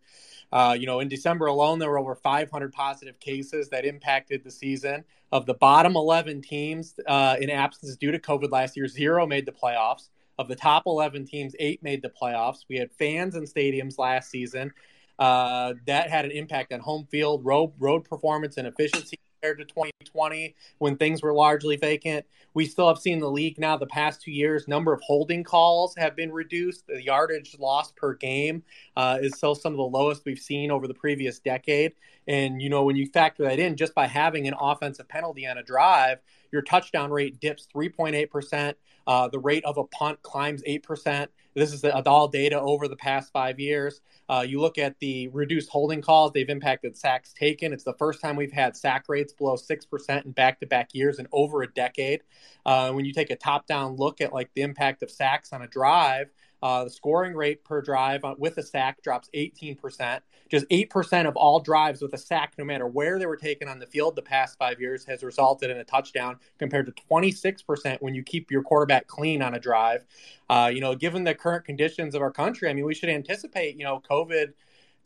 Uh, 0.51 0.75
you 0.79 0.85
know, 0.85 0.99
in 0.99 1.07
December 1.07 1.47
alone, 1.47 1.79
there 1.79 1.89
were 1.89 1.99
over 1.99 2.15
500 2.15 2.71
positive 2.71 3.19
cases 3.19 3.69
that 3.69 3.85
impacted 3.85 4.43
the 4.43 4.51
season. 4.51 5.03
Of 5.31 5.45
the 5.45 5.55
bottom 5.55 5.95
11 5.95 6.41
teams 6.41 6.95
uh, 7.05 7.35
in 7.39 7.49
absence 7.49 7.97
due 7.97 8.11
to 8.11 8.19
COVID 8.19 8.51
last 8.51 8.77
year, 8.77 8.87
zero 8.87 9.27
made 9.27 9.45
the 9.45 9.51
playoffs. 9.51 10.09
Of 10.37 10.47
the 10.47 10.55
top 10.55 10.83
11 10.85 11.25
teams, 11.25 11.53
eight 11.59 11.81
made 11.81 12.01
the 12.01 12.09
playoffs. 12.09 12.59
We 12.69 12.77
had 12.77 12.91
fans 12.93 13.35
in 13.35 13.43
stadiums 13.43 13.97
last 13.97 14.29
season. 14.29 14.71
Uh, 15.19 15.73
that 15.87 16.09
had 16.09 16.25
an 16.25 16.31
impact 16.31 16.71
on 16.71 16.79
home 16.79 17.07
field, 17.09 17.43
road, 17.43 17.73
road 17.79 18.05
performance, 18.05 18.57
and 18.57 18.67
efficiency 18.67 19.17
compared 19.41 19.59
to 19.59 19.65
2020 19.65 20.55
when 20.79 20.97
things 20.97 21.21
were 21.21 21.33
largely 21.33 21.75
vacant. 21.75 22.25
We 22.53 22.65
still 22.65 22.87
have 22.87 22.97
seen 22.97 23.19
the 23.19 23.29
league 23.29 23.59
now 23.59 23.77
the 23.77 23.87
past 23.87 24.21
two 24.21 24.31
years. 24.31 24.67
Number 24.67 24.93
of 24.93 25.01
holding 25.01 25.43
calls 25.43 25.95
have 25.97 26.15
been 26.15 26.31
reduced. 26.31 26.87
The 26.87 27.03
yardage 27.03 27.55
lost 27.59 27.95
per 27.95 28.15
game 28.15 28.63
uh, 28.95 29.19
is 29.21 29.35
still 29.35 29.55
some 29.55 29.73
of 29.73 29.77
the 29.77 29.83
lowest 29.83 30.23
we've 30.25 30.39
seen 30.39 30.71
over 30.71 30.87
the 30.87 30.93
previous 30.93 31.39
decade. 31.39 31.93
And 32.27 32.61
you 32.61 32.69
know 32.69 32.83
when 32.83 32.95
you 32.95 33.07
factor 33.07 33.43
that 33.43 33.59
in, 33.59 33.75
just 33.75 33.93
by 33.93 34.07
having 34.07 34.47
an 34.47 34.55
offensive 34.59 35.07
penalty 35.07 35.47
on 35.47 35.57
a 35.57 35.63
drive, 35.63 36.19
your 36.51 36.61
touchdown 36.61 37.11
rate 37.11 37.39
dips 37.39 37.67
3.8 37.73 38.29
percent. 38.29 38.77
Uh, 39.05 39.27
the 39.29 39.39
rate 39.39 39.63
of 39.63 39.77
a 39.77 39.85
punt 39.85 40.21
climbs 40.21 40.61
8 40.65 40.83
percent. 40.83 41.31
This 41.53 41.73
is 41.73 41.83
all 41.83 42.27
data 42.27 42.59
over 42.59 42.87
the 42.87 42.95
past 42.95 43.31
five 43.33 43.59
years. 43.59 44.01
Uh, 44.29 44.45
you 44.47 44.61
look 44.61 44.77
at 44.77 44.99
the 44.99 45.27
reduced 45.29 45.69
holding 45.69 46.01
calls, 46.01 46.31
they've 46.31 46.49
impacted 46.49 46.95
sacks 46.95 47.33
taken. 47.33 47.73
It's 47.73 47.83
the 47.83 47.95
first 47.95 48.21
time 48.21 48.35
we've 48.35 48.51
had 48.51 48.77
sack 48.77 49.05
rates 49.07 49.33
below 49.33 49.55
6% 49.55 50.25
in 50.25 50.31
back 50.33 50.59
to 50.59 50.67
back 50.67 50.93
years 50.93 51.17
in 51.17 51.27
over 51.31 51.63
a 51.63 51.67
decade. 51.73 52.21
Uh, 52.63 52.91
when 52.91 53.05
you 53.05 53.13
take 53.13 53.31
a 53.31 53.35
top 53.35 53.65
down 53.65 53.95
look 53.95 54.21
at 54.21 54.33
like 54.33 54.51
the 54.53 54.61
impact 54.61 55.01
of 55.01 55.09
sacks 55.09 55.51
on 55.51 55.63
a 55.63 55.67
drive, 55.67 56.29
uh, 56.61 56.83
the 56.83 56.89
scoring 56.89 57.33
rate 57.33 57.63
per 57.63 57.81
drive 57.81 58.23
with 58.37 58.57
a 58.57 58.63
sack 58.63 59.01
drops 59.03 59.29
18%. 59.35 60.19
Just 60.49 60.67
8% 60.69 61.27
of 61.27 61.35
all 61.35 61.59
drives 61.59 62.01
with 62.01 62.13
a 62.13 62.17
sack, 62.17 62.53
no 62.57 62.63
matter 62.63 62.87
where 62.87 63.19
they 63.19 63.25
were 63.25 63.37
taken 63.37 63.67
on 63.67 63.79
the 63.79 63.85
field 63.85 64.15
the 64.15 64.21
past 64.21 64.57
five 64.57 64.79
years, 64.79 65.05
has 65.05 65.23
resulted 65.23 65.69
in 65.69 65.77
a 65.77 65.83
touchdown 65.83 66.37
compared 66.57 66.85
to 66.85 66.93
26% 67.11 67.97
when 68.01 68.15
you 68.15 68.23
keep 68.23 68.49
your 68.49 68.63
quarterback 68.63 69.07
clean 69.07 69.41
on 69.41 69.53
a 69.55 69.59
drive. 69.59 70.05
Uh, 70.49 70.71
you 70.73 70.79
know, 70.79 70.95
given 70.95 71.23
the 71.23 71.35
current 71.35 71.65
conditions 71.65 72.15
of 72.15 72.21
our 72.21 72.31
country, 72.31 72.69
I 72.69 72.73
mean, 72.73 72.85
we 72.85 72.95
should 72.95 73.09
anticipate, 73.09 73.77
you 73.77 73.83
know, 73.83 74.01
COVID 74.09 74.53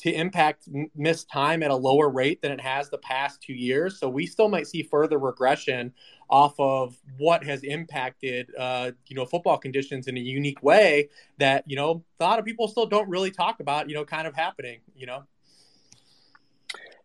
to 0.02 0.12
impact 0.12 0.68
missed 0.96 1.30
time 1.30 1.62
at 1.62 1.70
a 1.70 1.76
lower 1.76 2.10
rate 2.10 2.42
than 2.42 2.52
it 2.52 2.60
has 2.60 2.90
the 2.90 2.98
past 2.98 3.40
two 3.40 3.54
years. 3.54 4.00
So 4.00 4.10
we 4.10 4.26
still 4.26 4.50
might 4.50 4.66
see 4.66 4.82
further 4.82 5.20
regression 5.20 5.94
off 6.32 6.58
of 6.60 6.98
what 7.18 7.44
has 7.44 7.64
impacted, 7.64 8.50
uh, 8.58 8.92
you 9.08 9.16
know, 9.16 9.26
football 9.26 9.58
conditions 9.58 10.08
in 10.08 10.16
a 10.18 10.20
unique 10.20 10.64
way 10.64 11.10
that 11.38 11.64
you 11.68 11.76
know 11.76 12.04
a 12.20 12.24
lot 12.24 12.40
of 12.40 12.46
people 12.46 12.68
still 12.68 12.86
don't 12.86 13.10
really 13.10 13.32
talk 13.32 13.60
about. 13.60 13.90
You 13.90 13.96
know, 13.96 14.06
kind 14.06 14.28
of 14.28 14.34
happening. 14.34 14.80
You 14.96 15.08
know. 15.08 15.24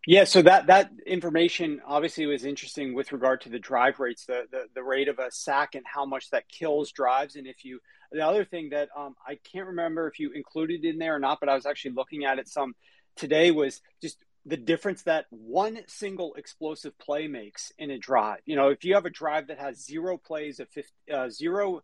Yeah, 0.07 0.23
so 0.23 0.41
that 0.43 0.67
that 0.67 0.91
information 1.05 1.81
obviously 1.85 2.25
was 2.25 2.45
interesting 2.45 2.93
with 2.93 3.11
regard 3.11 3.41
to 3.41 3.49
the 3.49 3.59
drive 3.59 3.99
rates, 3.99 4.25
the 4.25 4.45
the, 4.49 4.67
the 4.73 4.83
rate 4.83 5.09
of 5.09 5.19
a 5.19 5.29
sack 5.29 5.75
and 5.75 5.83
how 5.85 6.05
much 6.05 6.29
that 6.29 6.47
kills 6.47 6.93
drives. 6.93 7.35
And 7.35 7.45
if 7.45 7.65
you, 7.65 7.81
the 8.13 8.25
other 8.25 8.45
thing 8.45 8.69
that 8.69 8.87
um, 8.95 9.15
I 9.27 9.37
can't 9.51 9.67
remember 9.67 10.07
if 10.07 10.17
you 10.17 10.31
included 10.31 10.85
in 10.85 10.97
there 10.97 11.17
or 11.17 11.19
not, 11.19 11.41
but 11.41 11.49
I 11.49 11.55
was 11.55 11.65
actually 11.65 11.91
looking 11.91 12.23
at 12.23 12.39
it 12.39 12.47
some 12.47 12.73
today 13.17 13.51
was 13.51 13.81
just 14.01 14.17
the 14.47 14.57
difference 14.57 15.03
that 15.03 15.25
one 15.29 15.79
single 15.87 16.33
explosive 16.35 16.97
play 16.97 17.27
makes 17.27 17.71
in 17.77 17.91
a 17.91 17.97
drive. 17.97 18.39
You 18.45 18.55
know, 18.55 18.69
if 18.69 18.83
you 18.83 18.95
have 18.95 19.05
a 19.05 19.11
drive 19.11 19.47
that 19.47 19.59
has 19.59 19.83
zero 19.83 20.17
plays 20.17 20.59
of 20.59 20.69
50, 20.69 20.91
uh, 21.13 21.29
zero 21.29 21.83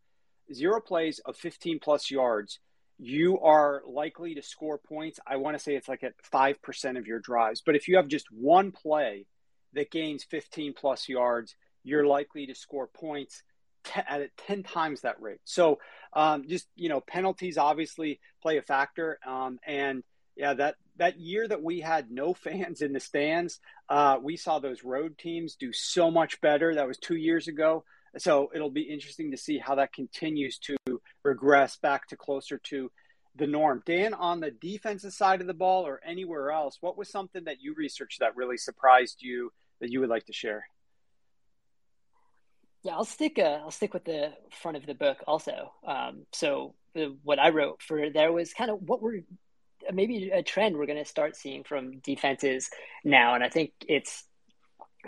zero 0.52 0.82
plays 0.82 1.20
of 1.20 1.38
15 1.38 1.80
plus 1.80 2.10
yards 2.10 2.60
you 2.98 3.40
are 3.40 3.82
likely 3.88 4.36
to 4.36 4.42
score 4.42 4.78
points. 4.78 5.20
I 5.26 5.38
want 5.38 5.58
to 5.58 5.64
say 5.64 5.76
it's 5.76 5.90
like 5.90 6.04
at 6.04 6.14
5% 6.32 6.98
of 6.98 7.08
your 7.08 7.20
drives. 7.20 7.62
But 7.66 7.76
if 7.76 7.88
you 7.88 7.98
have 7.98 8.08
just 8.08 8.32
one 8.32 8.72
play 8.72 9.26
that 9.74 9.92
gains 9.92 10.24
15 10.24 10.74
plus 10.74 11.10
yards, 11.10 11.56
you're 11.84 12.06
likely 12.06 12.48
to 12.48 12.56
score 12.56 12.88
points 12.88 13.44
t- 13.84 14.02
at 14.08 14.36
10 14.38 14.64
times 14.64 15.02
that 15.02 15.22
rate. 15.22 15.42
So 15.44 15.80
um, 16.14 16.48
just, 16.48 16.68
you 16.76 16.90
know, 16.90 17.02
penalties 17.02 17.58
obviously 17.58 18.20
play 18.42 18.58
a 18.58 18.62
factor. 18.62 19.20
Um, 19.26 19.60
and 19.66 20.04
yeah, 20.36 20.54
that, 20.54 20.76
that 20.98 21.20
year 21.20 21.48
that 21.48 21.64
we 21.64 21.80
had 21.80 22.12
no 22.12 22.34
fans 22.34 22.82
in 22.82 22.94
the 22.94 23.00
stands, 23.00 23.60
uh, 23.90 24.18
we 24.22 24.38
saw 24.38 24.60
those 24.60 24.84
road 24.84 25.18
teams 25.18 25.56
do 25.56 25.74
so 25.74 26.12
much 26.12 26.40
better. 26.42 26.76
That 26.76 26.88
was 26.88 26.98
two 26.98 27.16
years 27.16 27.48
ago. 27.48 27.84
So 28.18 28.52
it'll 28.54 28.70
be 28.70 28.84
interesting 28.84 29.32
to 29.32 29.38
see 29.38 29.58
how 29.58 29.76
that 29.76 29.92
continues 29.92 30.60
to 30.60 30.76
regress 31.24 31.78
back 31.78 32.08
to 32.10 32.16
closer 32.16 32.60
to 32.66 32.92
the 33.36 33.48
norm. 33.48 33.82
Dan, 33.86 34.14
on 34.14 34.40
the 34.40 34.52
defensive 34.52 35.14
side 35.14 35.42
of 35.42 35.48
the 35.48 35.54
ball 35.54 35.88
or 35.88 36.00
anywhere 36.06 36.52
else, 36.52 36.78
what 36.80 36.98
was 36.98 37.10
something 37.10 37.46
that 37.46 37.62
you 37.62 37.74
researched 37.76 38.20
that 38.20 38.36
really 38.36 38.58
surprised 38.58 39.22
you 39.22 39.52
that 39.82 39.92
you 39.92 40.00
would 40.00 40.10
like 40.10 40.26
to 40.28 40.34
share? 40.34 40.66
Yeah, 42.84 42.94
I'll 42.94 43.06
stick. 43.06 43.40
Uh, 43.40 43.60
I'll 43.64 43.72
stick 43.72 43.94
with 43.94 44.04
the 44.04 44.34
front 44.62 44.78
of 44.78 44.86
the 44.86 44.94
book 44.94 45.24
also. 45.26 45.74
Um, 45.88 46.26
so 46.34 46.76
the, 46.94 47.18
what 47.24 47.40
I 47.40 47.50
wrote 47.50 47.82
for 47.82 48.10
there 48.10 48.32
was 48.32 48.54
kind 48.54 48.70
of 48.70 48.82
what 48.82 49.02
we're 49.02 49.22
maybe 49.92 50.30
a 50.30 50.44
trend 50.44 50.78
we're 50.78 50.86
going 50.86 51.04
to 51.04 51.06
start 51.06 51.36
seeing 51.36 51.64
from 51.64 52.00
defenses 52.00 52.70
now, 53.04 53.36
and 53.36 53.44
I 53.44 53.50
think 53.50 53.72
it's 53.88 54.24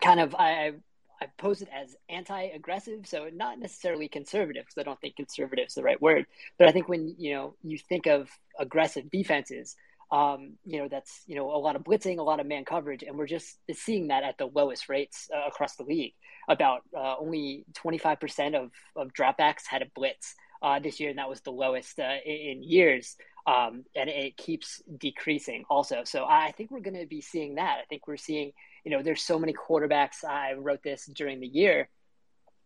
kind 0.02 0.20
of 0.20 0.36
I 0.36 0.74
I 1.22 1.28
pose 1.38 1.62
it 1.62 1.70
as 1.74 1.96
anti-aggressive, 2.10 3.08
so 3.08 3.30
not 3.34 3.60
necessarily 3.60 4.08
conservative 4.08 4.66
because 4.66 4.78
I 4.78 4.84
don't 4.84 5.00
think 5.00 5.16
conservative 5.16 5.68
is 5.68 5.74
the 5.74 5.84
right 5.84 6.02
word. 6.02 6.26
But 6.60 6.68
I 6.68 6.72
think 6.72 6.90
when 6.90 7.16
you 7.18 7.34
know 7.34 7.56
you 7.64 7.78
think 7.78 8.08
of 8.08 8.30
aggressive 8.60 9.10
defenses, 9.10 9.76
um, 10.12 10.58
you 10.66 10.80
know 10.80 10.88
that's 10.90 11.22
you 11.26 11.36
know 11.36 11.50
a 11.52 11.58
lot 11.58 11.76
of 11.76 11.84
blitzing, 11.84 12.20
a 12.20 12.24
lot 12.24 12.40
of 12.40 12.48
man 12.48 12.66
coverage, 12.66 13.04
and 13.04 13.18
we're 13.18 13.28
just 13.28 13.58
seeing 13.74 14.10
that 14.10 14.24
at 14.24 14.38
the 14.38 14.48
lowest 14.48 14.90
rates 14.90 15.30
uh, 15.34 15.48
across 15.48 15.76
the 15.76 15.84
league. 15.84 16.14
About 16.48 16.82
uh, 16.96 17.16
only 17.20 17.66
25% 17.74 18.56
of 18.56 18.72
of 18.96 19.14
dropbacks 19.14 19.64
had 19.68 19.82
a 19.82 19.88
blitz 19.96 20.36
uh, 20.66 20.80
this 20.80 21.00
year, 21.00 21.12
and 21.12 21.20
that 21.20 21.30
was 21.30 21.42
the 21.42 21.52
lowest 21.52 22.00
uh, 22.00 22.18
in 22.26 22.64
years. 22.64 23.16
Um, 23.46 23.84
and 23.96 24.10
it 24.10 24.36
keeps 24.36 24.82
decreasing 24.98 25.66
also. 25.70 26.02
So 26.04 26.26
I 26.26 26.52
think 26.58 26.72
we're 26.72 26.80
going 26.80 27.00
to 27.00 27.06
be 27.06 27.22
seeing 27.22 27.56
that. 27.56 27.78
I 27.84 27.86
think 27.88 28.08
we're 28.08 28.18
seeing, 28.18 28.52
you 28.84 28.90
know, 28.90 29.04
there's 29.04 29.22
so 29.22 29.38
many 29.38 29.54
quarterbacks. 29.54 30.26
I 30.28 30.54
wrote 30.54 30.82
this 30.82 31.06
during 31.06 31.40
the 31.40 31.48
year. 31.48 31.88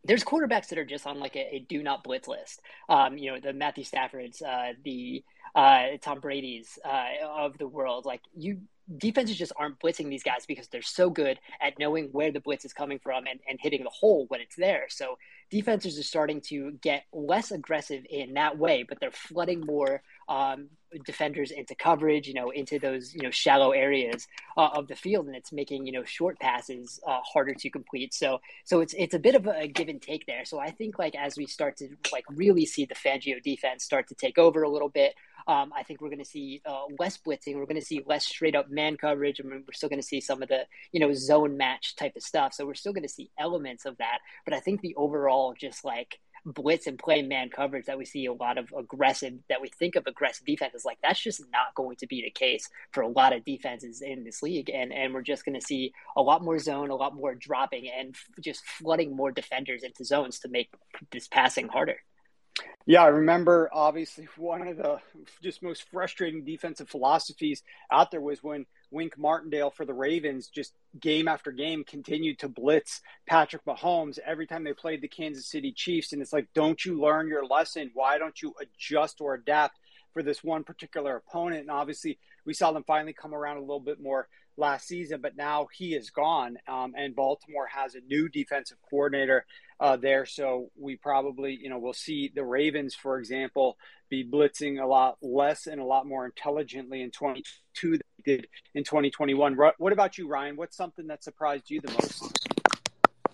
There's 0.05 0.23
quarterbacks 0.23 0.69
that 0.69 0.79
are 0.79 0.85
just 0.85 1.05
on 1.05 1.19
like 1.19 1.35
a, 1.35 1.55
a 1.55 1.59
do 1.67 1.83
not 1.83 2.05
blitz 2.05 2.29
list. 2.29 2.61
Um, 2.87 3.17
you 3.17 3.33
know, 3.33 3.39
the 3.41 3.51
Matthew 3.51 3.83
Staffords, 3.83 4.41
uh, 4.41 4.75
the 4.85 5.21
uh, 5.53 5.97
Tom 6.01 6.21
Brady's 6.21 6.79
uh, 6.85 7.27
of 7.27 7.57
the 7.57 7.67
world. 7.67 8.05
Like 8.05 8.21
you 8.33 8.61
defenses 8.97 9.37
just 9.37 9.53
aren't 9.55 9.79
blitzing 9.79 10.09
these 10.09 10.23
guys 10.23 10.45
because 10.47 10.67
they're 10.67 10.81
so 10.81 11.09
good 11.09 11.39
at 11.61 11.77
knowing 11.77 12.05
where 12.11 12.31
the 12.31 12.39
blitz 12.39 12.65
is 12.65 12.73
coming 12.73 12.99
from 12.99 13.25
and, 13.27 13.39
and 13.47 13.59
hitting 13.61 13.83
the 13.83 13.89
hole 13.89 14.25
when 14.29 14.41
it's 14.41 14.55
there. 14.55 14.85
So 14.89 15.17
defenses 15.49 15.99
are 15.99 16.03
starting 16.03 16.41
to 16.41 16.71
get 16.81 17.05
less 17.13 17.51
aggressive 17.51 18.05
in 18.09 18.33
that 18.33 18.57
way, 18.57 18.83
but 18.87 18.99
they're 18.99 19.11
flooding 19.11 19.61
more 19.61 20.01
um, 20.29 20.69
defenders 21.05 21.51
into 21.51 21.75
coverage, 21.75 22.27
you 22.27 22.33
know, 22.33 22.51
into 22.51 22.79
those, 22.79 23.13
you 23.13 23.21
know, 23.21 23.31
shallow 23.31 23.71
areas 23.71 24.27
uh, 24.57 24.69
of 24.73 24.87
the 24.87 24.95
field. 24.95 25.27
And 25.27 25.35
it's 25.35 25.51
making, 25.51 25.85
you 25.85 25.91
know, 25.91 26.03
short 26.03 26.39
passes 26.39 26.99
uh, 27.05 27.19
harder 27.21 27.53
to 27.55 27.69
complete. 27.69 28.13
So, 28.13 28.39
so 28.63 28.79
it's, 28.81 28.93
it's 28.97 29.13
a 29.13 29.19
bit 29.19 29.35
of 29.35 29.47
a 29.47 29.67
give 29.67 29.89
and 29.89 30.01
take 30.01 30.25
there. 30.25 30.45
So 30.45 30.59
I 30.59 30.71
think 30.71 30.97
like, 30.97 31.15
as 31.15 31.35
we 31.35 31.47
start 31.47 31.77
to 31.77 31.89
like 32.13 32.25
really 32.29 32.65
see 32.65 32.85
the 32.85 32.95
Fangio 32.95 33.41
defense 33.41 33.83
start 33.83 34.07
to 34.09 34.15
take 34.15 34.37
over 34.37 34.63
a 34.63 34.69
little 34.69 34.89
bit, 34.89 35.15
um, 35.47 35.71
I 35.75 35.81
think 35.81 35.99
we're 35.99 36.09
going 36.09 36.19
to 36.19 36.25
see 36.25 36.61
uh, 36.63 36.83
less 36.99 37.17
blitzing. 37.17 37.55
We're 37.55 37.65
going 37.65 37.79
to 37.79 37.85
see 37.85 38.03
less 38.05 38.25
straight 38.25 38.55
up 38.55 38.69
man 38.69 38.97
coverage. 38.97 39.41
Mean, 39.41 39.63
we're 39.67 39.73
still 39.73 39.89
going 39.89 40.01
to 40.01 40.07
see 40.07 40.21
some 40.21 40.43
of 40.43 40.49
the 40.49 40.65
you 40.91 40.99
know 40.99 41.11
zone 41.13 41.57
match 41.57 41.95
type 41.95 42.15
of 42.15 42.21
stuff. 42.21 42.53
So 42.53 42.67
we're 42.67 42.75
still 42.75 42.93
going 42.93 43.03
to 43.03 43.09
see 43.09 43.31
elements 43.39 43.85
of 43.85 43.97
that. 43.97 44.19
But 44.45 44.53
I 44.53 44.59
think 44.59 44.81
the 44.81 44.93
overall 44.95 45.55
just 45.59 45.83
like 45.83 46.19
blitz 46.53 46.87
and 46.87 46.97
play 46.97 47.21
man 47.21 47.49
coverage 47.49 47.85
that 47.85 47.97
we 47.97 48.05
see 48.05 48.25
a 48.25 48.33
lot 48.33 48.57
of 48.57 48.73
aggressive 48.77 49.33
that 49.49 49.61
we 49.61 49.69
think 49.69 49.95
of 49.95 50.05
aggressive 50.07 50.45
defenses 50.45 50.85
like 50.85 50.97
that's 51.01 51.19
just 51.19 51.41
not 51.51 51.73
going 51.75 51.95
to 51.97 52.07
be 52.07 52.21
the 52.21 52.31
case 52.31 52.69
for 52.91 53.01
a 53.01 53.07
lot 53.07 53.33
of 53.33 53.45
defenses 53.45 54.01
in 54.01 54.23
this 54.23 54.41
league. 54.41 54.69
And 54.69 54.91
and 54.91 55.13
we're 55.13 55.21
just 55.21 55.45
going 55.45 55.59
to 55.59 55.65
see 55.65 55.93
a 56.15 56.21
lot 56.21 56.43
more 56.43 56.59
zone 56.59 56.89
a 56.89 56.95
lot 56.95 57.15
more 57.15 57.35
dropping 57.35 57.89
and 57.89 58.15
just 58.41 58.65
flooding 58.65 59.15
more 59.15 59.31
defenders 59.31 59.83
into 59.83 60.03
zones 60.03 60.39
to 60.39 60.47
make 60.49 60.69
this 61.11 61.27
passing 61.27 61.67
harder. 61.67 61.97
Yeah, 62.85 63.03
I 63.03 63.07
remember 63.07 63.69
obviously 63.71 64.27
one 64.37 64.67
of 64.67 64.77
the 64.77 64.99
just 65.41 65.63
most 65.63 65.89
frustrating 65.91 66.43
defensive 66.43 66.89
philosophies 66.89 67.63
out 67.91 68.11
there 68.11 68.21
was 68.21 68.43
when 68.43 68.65
Wink 68.91 69.17
Martindale 69.17 69.69
for 69.69 69.85
the 69.85 69.93
Ravens 69.93 70.47
just 70.47 70.73
game 70.99 71.27
after 71.27 71.51
game 71.51 71.83
continued 71.83 72.39
to 72.39 72.49
blitz 72.49 73.01
Patrick 73.27 73.63
Mahomes 73.65 74.19
every 74.25 74.47
time 74.47 74.63
they 74.63 74.73
played 74.73 75.01
the 75.01 75.07
Kansas 75.07 75.49
City 75.49 75.71
Chiefs. 75.71 76.13
And 76.13 76.21
it's 76.21 76.33
like, 76.33 76.47
don't 76.53 76.83
you 76.83 76.99
learn 76.99 77.27
your 77.27 77.45
lesson? 77.45 77.91
Why 77.93 78.17
don't 78.17 78.41
you 78.41 78.53
adjust 78.61 79.21
or 79.21 79.35
adapt 79.35 79.77
for 80.13 80.23
this 80.23 80.43
one 80.43 80.63
particular 80.63 81.15
opponent? 81.15 81.61
And 81.61 81.71
obviously, 81.71 82.19
we 82.45 82.53
saw 82.53 82.71
them 82.71 82.83
finally 82.85 83.13
come 83.13 83.33
around 83.33 83.57
a 83.57 83.61
little 83.61 83.79
bit 83.79 84.01
more 84.01 84.27
last 84.59 84.87
season, 84.87 85.21
but 85.21 85.37
now 85.37 85.67
he 85.73 85.95
is 85.95 86.09
gone. 86.09 86.57
Um, 86.67 86.93
and 86.97 87.15
Baltimore 87.15 87.67
has 87.67 87.95
a 87.95 88.01
new 88.01 88.29
defensive 88.29 88.77
coordinator 88.89 89.45
uh, 89.79 89.95
there. 89.97 90.25
So 90.25 90.69
we 90.77 90.97
probably, 90.97 91.57
you 91.59 91.69
know, 91.69 91.79
we'll 91.79 91.93
see 91.93 92.31
the 92.33 92.43
Ravens, 92.43 92.93
for 92.93 93.17
example, 93.17 93.77
be 94.09 94.25
blitzing 94.25 94.81
a 94.81 94.85
lot 94.85 95.17
less 95.21 95.67
and 95.67 95.79
a 95.79 95.85
lot 95.85 96.05
more 96.05 96.25
intelligently 96.25 97.01
in 97.01 97.11
22 97.11 97.91
than 97.91 97.99
they 97.99 98.03
did 98.23 98.47
in 98.75 98.83
2021. 98.83 99.57
What 99.77 99.93
about 99.93 100.17
you, 100.17 100.27
Ryan? 100.27 100.55
What's 100.55 100.77
something 100.77 101.07
that 101.07 101.23
surprised 101.23 101.69
you 101.69 101.81
the 101.81 101.91
most? 101.91 102.49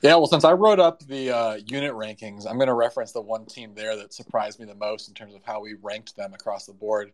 Yeah, 0.01 0.15
well, 0.17 0.27
since 0.27 0.43
I 0.43 0.51
wrote 0.51 0.79
up 0.79 0.99
the 1.07 1.35
uh, 1.35 1.53
unit 1.65 1.93
rankings, 1.93 2.45
I'm 2.47 2.57
going 2.57 2.67
to 2.67 2.73
reference 2.73 3.11
the 3.11 3.21
one 3.21 3.45
team 3.45 3.73
there 3.73 3.95
that 3.95 4.13
surprised 4.13 4.59
me 4.59 4.65
the 4.65 4.75
most 4.75 5.07
in 5.07 5.15
terms 5.15 5.33
of 5.33 5.41
how 5.43 5.61
we 5.61 5.73
ranked 5.81 6.15
them 6.15 6.33
across 6.33 6.65
the 6.65 6.73
board. 6.73 7.11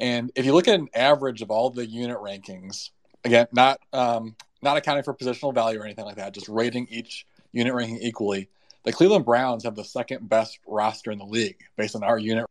And 0.00 0.32
if 0.34 0.44
you 0.44 0.52
look 0.52 0.66
at 0.68 0.78
an 0.78 0.88
average 0.94 1.42
of 1.42 1.50
all 1.50 1.70
the 1.70 1.86
unit 1.86 2.18
rankings, 2.18 2.90
again, 3.24 3.46
not 3.52 3.78
um, 3.92 4.34
not 4.62 4.76
accounting 4.76 5.04
for 5.04 5.14
positional 5.14 5.54
value 5.54 5.80
or 5.80 5.84
anything 5.84 6.04
like 6.04 6.16
that, 6.16 6.34
just 6.34 6.48
rating 6.48 6.88
each 6.90 7.26
unit 7.52 7.72
ranking 7.72 7.98
equally, 7.98 8.48
the 8.84 8.92
Cleveland 8.92 9.24
Browns 9.24 9.64
have 9.64 9.74
the 9.74 9.84
second 9.84 10.28
best 10.28 10.58
roster 10.66 11.10
in 11.10 11.18
the 11.18 11.24
league 11.24 11.60
based 11.76 11.94
on 11.94 12.02
our 12.02 12.18
unit 12.18 12.46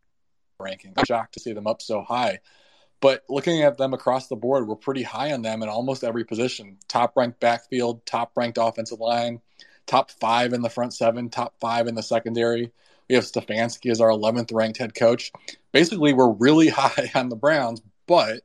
ranking. 0.58 0.92
I'm 0.96 1.04
shocked 1.04 1.34
to 1.34 1.40
see 1.40 1.52
them 1.52 1.66
up 1.66 1.82
so 1.82 2.02
high. 2.02 2.40
But 3.00 3.24
looking 3.28 3.62
at 3.62 3.76
them 3.76 3.92
across 3.92 4.28
the 4.28 4.36
board, 4.36 4.66
we're 4.66 4.76
pretty 4.76 5.02
high 5.02 5.32
on 5.32 5.42
them 5.42 5.62
in 5.62 5.68
almost 5.68 6.02
every 6.02 6.24
position. 6.24 6.78
Top 6.88 7.12
ranked 7.16 7.40
backfield, 7.40 8.04
top 8.06 8.32
ranked 8.36 8.58
offensive 8.60 9.00
line, 9.00 9.40
top 9.86 10.10
five 10.10 10.52
in 10.52 10.62
the 10.62 10.70
front 10.70 10.94
seven, 10.94 11.28
top 11.28 11.54
five 11.60 11.86
in 11.86 11.94
the 11.94 12.02
secondary. 12.02 12.72
We 13.08 13.14
have 13.14 13.24
Stefanski 13.24 13.90
as 13.90 14.00
our 14.00 14.08
11th 14.08 14.52
ranked 14.52 14.78
head 14.78 14.94
coach. 14.94 15.30
Basically, 15.72 16.12
we're 16.12 16.32
really 16.32 16.68
high 16.70 17.10
on 17.14 17.28
the 17.28 17.36
Browns, 17.36 17.82
but 18.06 18.40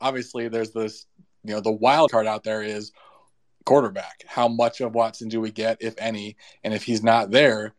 obviously 0.00 0.48
there's 0.48 0.72
this, 0.72 1.06
you 1.44 1.54
know, 1.54 1.60
the 1.60 1.72
wild 1.72 2.10
card 2.10 2.26
out 2.26 2.44
there 2.44 2.62
is 2.62 2.92
quarterback. 3.64 4.24
How 4.26 4.48
much 4.48 4.80
of 4.80 4.94
Watson 4.94 5.28
do 5.28 5.40
we 5.40 5.50
get, 5.50 5.78
if 5.80 5.94
any? 5.98 6.36
And 6.62 6.74
if 6.74 6.82
he's 6.82 7.02
not 7.02 7.30
there, 7.30 7.74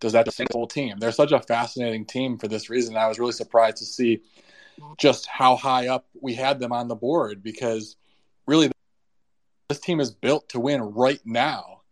does 0.00 0.12
that 0.12 0.26
the 0.26 0.46
whole 0.52 0.68
team? 0.68 0.98
They're 0.98 1.10
such 1.10 1.32
a 1.32 1.40
fascinating 1.40 2.04
team 2.04 2.38
for 2.38 2.46
this 2.46 2.70
reason. 2.70 2.96
I 2.96 3.08
was 3.08 3.18
really 3.18 3.32
surprised 3.32 3.78
to 3.78 3.84
see 3.84 4.20
just 4.98 5.26
how 5.26 5.56
high 5.56 5.88
up 5.88 6.06
we 6.20 6.34
had 6.34 6.60
them 6.60 6.72
on 6.72 6.88
the 6.88 6.94
board 6.94 7.42
because 7.42 7.96
really 8.46 8.70
this 9.68 9.80
team 9.80 10.00
is 10.00 10.10
built 10.10 10.48
to 10.50 10.60
win 10.60 10.80
right 10.82 11.20
now. 11.24 11.82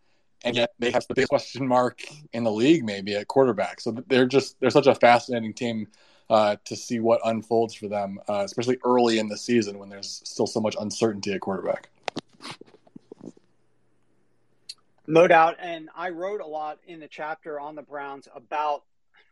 And 0.44 0.54
yet 0.54 0.70
they 0.78 0.92
have 0.92 1.04
the 1.08 1.26
question 1.26 1.66
mark 1.66 2.00
in 2.32 2.44
the 2.44 2.52
league, 2.52 2.84
maybe 2.84 3.16
at 3.16 3.26
quarterback. 3.26 3.80
So 3.80 3.92
they're 4.06 4.26
just 4.26 4.60
they're 4.60 4.70
such 4.70 4.86
a 4.86 4.94
fascinating 4.94 5.54
team 5.54 5.88
uh, 6.30 6.56
to 6.64 6.76
see 6.76 7.00
what 7.00 7.20
unfolds 7.24 7.74
for 7.74 7.88
them, 7.88 8.18
uh, 8.28 8.42
especially 8.44 8.78
early 8.84 9.18
in 9.18 9.28
the 9.28 9.36
season 9.36 9.78
when 9.78 9.88
there's 9.88 10.22
still 10.24 10.46
so 10.46 10.60
much 10.60 10.76
uncertainty 10.78 11.32
at 11.32 11.40
quarterback. 11.40 11.88
No 15.06 15.26
doubt. 15.26 15.56
And 15.60 15.88
I 15.96 16.10
wrote 16.10 16.40
a 16.40 16.46
lot 16.46 16.78
in 16.86 17.00
the 17.00 17.08
chapter 17.08 17.60
on 17.60 17.74
the 17.74 17.82
Browns 17.82 18.28
about 18.34 18.82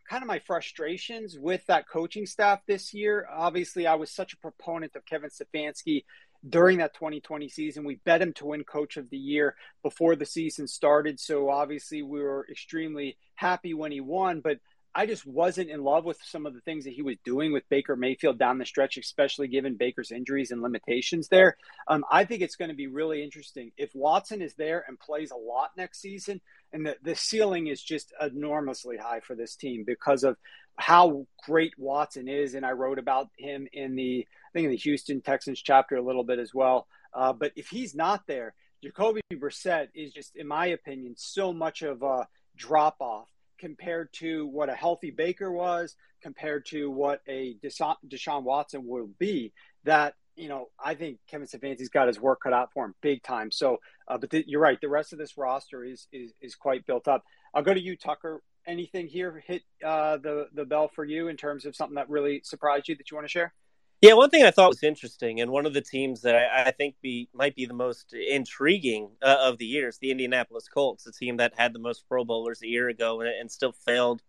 kind 0.09 0.23
of 0.23 0.27
my 0.27 0.39
frustrations 0.39 1.37
with 1.37 1.65
that 1.67 1.87
coaching 1.87 2.25
staff 2.25 2.61
this 2.67 2.93
year. 2.93 3.27
Obviously, 3.31 3.87
I 3.87 3.95
was 3.95 4.11
such 4.11 4.33
a 4.33 4.37
proponent 4.37 4.95
of 4.95 5.05
Kevin 5.05 5.29
Stefanski 5.29 6.03
during 6.47 6.77
that 6.77 6.93
2020 6.93 7.49
season. 7.49 7.85
We 7.85 7.99
bet 8.05 8.21
him 8.21 8.33
to 8.33 8.45
win 8.45 8.63
coach 8.63 8.97
of 8.97 9.09
the 9.09 9.17
year 9.17 9.55
before 9.83 10.15
the 10.15 10.25
season 10.25 10.67
started. 10.67 11.19
So 11.19 11.49
obviously, 11.49 12.03
we 12.03 12.21
were 12.21 12.47
extremely 12.49 13.17
happy 13.35 13.73
when 13.73 13.91
he 13.91 14.01
won. 14.01 14.41
But 14.41 14.59
I 14.97 15.05
just 15.05 15.25
wasn't 15.27 15.69
in 15.69 15.83
love 15.83 16.05
with 16.05 16.17
some 16.23 16.45
of 16.45 16.53
the 16.53 16.61
things 16.61 16.85
that 16.85 16.93
he 16.93 17.01
was 17.01 17.17
doing 17.25 17.51
with 17.51 17.67
Baker 17.67 17.97
Mayfield 17.97 18.39
down 18.39 18.57
the 18.57 18.65
stretch, 18.65 18.95
especially 18.95 19.49
given 19.49 19.75
Baker's 19.75 20.09
injuries 20.09 20.51
and 20.51 20.61
limitations 20.61 21.27
there. 21.27 21.57
Um, 21.89 22.05
I 22.09 22.23
think 22.23 22.41
it's 22.41 22.55
going 22.55 22.69
to 22.69 22.75
be 22.75 22.87
really 22.87 23.21
interesting 23.21 23.73
if 23.75 23.89
Watson 23.93 24.41
is 24.41 24.53
there 24.53 24.85
and 24.87 24.97
plays 24.97 25.31
a 25.31 25.35
lot 25.35 25.71
next 25.75 25.99
season. 25.99 26.39
And 26.75 26.85
the, 26.85 26.97
the 27.01 27.15
ceiling 27.15 27.67
is 27.67 27.81
just 27.81 28.11
enormously 28.19 28.97
high 28.97 29.21
for 29.21 29.33
this 29.33 29.55
team 29.55 29.85
because 29.87 30.25
of 30.25 30.35
how 30.75 31.25
great 31.47 31.73
Watson 31.77 32.27
is. 32.27 32.53
And 32.53 32.65
I 32.65 32.71
wrote 32.71 32.99
about 32.99 33.29
him 33.37 33.65
in 33.71 33.95
the, 33.95 34.27
I 34.29 34.49
think 34.51 34.65
in 34.65 34.71
the 34.71 34.77
Houston 34.77 35.21
Texans 35.21 35.61
chapter 35.61 35.95
a 35.95 36.01
little 36.01 36.25
bit 36.25 36.37
as 36.37 36.53
well. 36.53 36.87
Uh, 37.13 37.31
but 37.31 37.53
if 37.55 37.69
he's 37.69 37.95
not 37.95 38.27
there, 38.27 38.55
Jacoby 38.83 39.21
Brissett 39.31 39.87
is 39.95 40.11
just, 40.11 40.35
in 40.35 40.47
my 40.49 40.65
opinion, 40.65 41.13
so 41.15 41.53
much 41.53 41.81
of 41.81 42.03
a 42.03 42.27
drop 42.57 42.97
off 42.99 43.29
compared 43.57 44.11
to 44.15 44.45
what 44.45 44.67
a 44.67 44.75
healthy 44.75 45.11
Baker 45.11 45.49
was, 45.49 45.95
compared 46.21 46.65
to 46.65 46.91
what 46.91 47.21
a 47.25 47.55
Desha- 47.63 47.95
Deshaun 48.05 48.43
Watson 48.43 48.85
will 48.85 49.09
be, 49.17 49.53
that 49.85 50.15
you 50.35 50.49
know, 50.49 50.67
I 50.83 50.95
think 50.95 51.19
Kevin 51.29 51.47
Stefanski's 51.47 51.87
got 51.87 52.07
his 52.07 52.19
work 52.19 52.41
cut 52.43 52.51
out 52.51 52.73
for 52.73 52.83
him 52.83 52.95
big 53.01 53.23
time. 53.23 53.51
So, 53.51 53.77
uh, 54.07 54.17
but 54.17 54.47
you're 54.47 54.61
right. 54.61 54.79
The 54.79 54.89
rest 54.89 55.13
of 55.13 55.19
this 55.19 55.37
roster 55.37 55.83
is, 55.83 56.07
is 56.11 56.33
is 56.41 56.55
quite 56.55 56.85
built 56.85 57.07
up. 57.07 57.23
I'll 57.53 57.63
go 57.63 57.73
to 57.73 57.79
you, 57.79 57.95
Tucker. 57.95 58.41
Anything 58.67 59.07
here 59.07 59.43
hit 59.45 59.63
uh, 59.83 60.17
the 60.17 60.47
the 60.53 60.65
bell 60.65 60.89
for 60.93 61.05
you 61.05 61.27
in 61.27 61.37
terms 61.37 61.65
of 61.65 61.75
something 61.75 61.95
that 61.95 62.09
really 62.09 62.41
surprised 62.43 62.87
you 62.87 62.95
that 62.95 63.11
you 63.11 63.15
want 63.15 63.25
to 63.25 63.31
share? 63.31 63.53
Yeah, 64.01 64.13
one 64.13 64.29
thing 64.29 64.43
I 64.43 64.51
thought 64.51 64.69
was 64.69 64.83
interesting, 64.83 65.41
and 65.41 65.49
one 65.51 65.65
of 65.65 65.73
the 65.73 65.81
teams 65.81 66.21
that 66.21 66.35
I, 66.35 66.65
I 66.65 66.71
think 66.71 66.95
be 67.01 67.29
might 67.33 67.55
be 67.55 67.65
the 67.65 67.73
most 67.73 68.13
intriguing 68.13 69.09
uh, 69.21 69.37
of 69.39 69.57
the 69.57 69.65
year 69.65 69.87
is 69.87 69.97
the 69.97 70.11
Indianapolis 70.11 70.67
Colts, 70.67 71.07
a 71.07 71.11
team 71.11 71.37
that 71.37 71.53
had 71.57 71.73
the 71.73 71.79
most 71.79 72.07
Pro 72.07 72.25
Bowlers 72.25 72.61
a 72.61 72.67
year 72.67 72.89
ago 72.89 73.21
and, 73.21 73.29
and 73.29 73.49
still 73.49 73.71
failed 73.71 74.21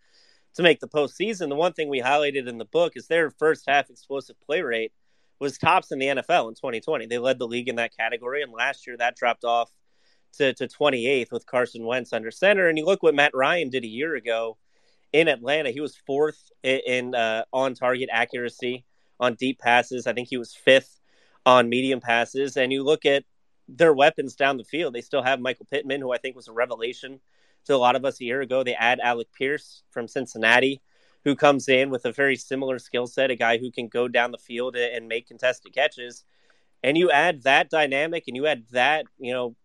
to 0.55 0.63
make 0.63 0.81
the 0.81 0.89
postseason. 0.89 1.49
The 1.49 1.57
one 1.57 1.73
thing 1.73 1.89
we 1.89 2.01
highlighted 2.01 2.49
in 2.49 2.59
the 2.59 2.65
book 2.65 2.93
is 2.97 3.09
their 3.09 3.31
first 3.31 3.65
half 3.69 3.91
explosive 3.91 4.41
play 4.41 4.63
rate 4.63 4.93
was 5.39 5.59
tops 5.59 5.93
in 5.93 5.99
the 5.99 6.07
NFL 6.07 6.49
in 6.49 6.55
2020. 6.55 7.07
They 7.07 7.19
led 7.19 7.39
the 7.39 7.47
league 7.47 7.69
in 7.69 7.77
that 7.77 7.97
category, 7.97 8.43
and 8.43 8.53
last 8.53 8.87
year 8.87 8.97
that 8.97 9.17
dropped 9.17 9.45
off 9.45 9.71
to, 10.39 10.55
to 10.55 10.67
28th 10.67 11.33
with 11.33 11.47
Carson 11.47 11.85
Wentz 11.85 12.13
under 12.13 12.31
center. 12.31 12.69
And 12.69 12.79
you 12.79 12.85
look 12.85 13.03
what 13.03 13.15
Matt 13.15 13.35
Ryan 13.35 13.71
did 13.71 13.85
a 13.85 13.89
year 13.89 14.15
ago 14.15 14.59
in 15.13 15.29
Atlanta. 15.29 15.71
He 15.71 15.81
was 15.81 15.97
fourth 16.07 16.51
in, 16.63 16.81
in 16.87 17.15
uh, 17.15 17.45
on 17.53 17.75
target 17.75 18.09
accuracy 18.13 18.85
on 19.19 19.35
deep 19.35 19.59
passes. 19.59 20.07
I 20.07 20.13
think 20.13 20.29
he 20.29 20.37
was 20.37 20.55
fifth 20.55 21.01
on 21.45 21.69
medium 21.69 22.01
passes. 22.01 22.57
And 22.57 22.73
you 22.73 22.83
look 22.83 23.07
at 23.07 23.25
their 23.69 23.93
weapons 23.93 24.35
down 24.35 24.57
the 24.57 24.65
field. 24.65 24.95
They 24.95 25.01
still 25.01 25.23
have 25.23 25.41
Michael 25.41 25.67
Pittman, 25.71 26.01
who 26.01 26.13
I 26.13 26.19
think 26.19 26.37
was 26.37 26.49
a 26.49 26.53
revelation 26.53 27.21
to 27.67 27.75
a 27.75 27.79
lot 27.79 27.97
of 27.97 28.05
us 28.05 28.21
a 28.21 28.25
year 28.25 28.41
ago. 28.41 28.63
They 28.63 28.75
add 28.75 29.01
Alec 29.01 29.29
Pierce 29.33 29.83
from 29.91 30.09
Cincinnati, 30.09 30.83
who 31.27 31.35
comes 31.35 31.69
in 31.69 31.91
with 31.91 32.05
a 32.05 32.13
very 32.13 32.37
similar 32.37 32.79
skill 32.79 33.09
set, 33.09 33.33
a 33.33 33.35
guy 33.35 33.59
who 33.59 33.69
can 33.69 33.89
go 33.89 34.07
down 34.07 34.31
the 34.31 34.39
field 34.39 34.77
and 34.77 35.09
make 35.09 35.27
contested 35.27 35.75
catches. 35.75 36.25
And 36.85 36.97
you 36.97 37.11
add 37.11 37.43
that 37.43 37.69
dynamic 37.69 38.29
and 38.29 38.37
you 38.37 38.47
add 38.47 38.63
that, 38.71 39.07
you 39.19 39.33
know, 39.33 39.57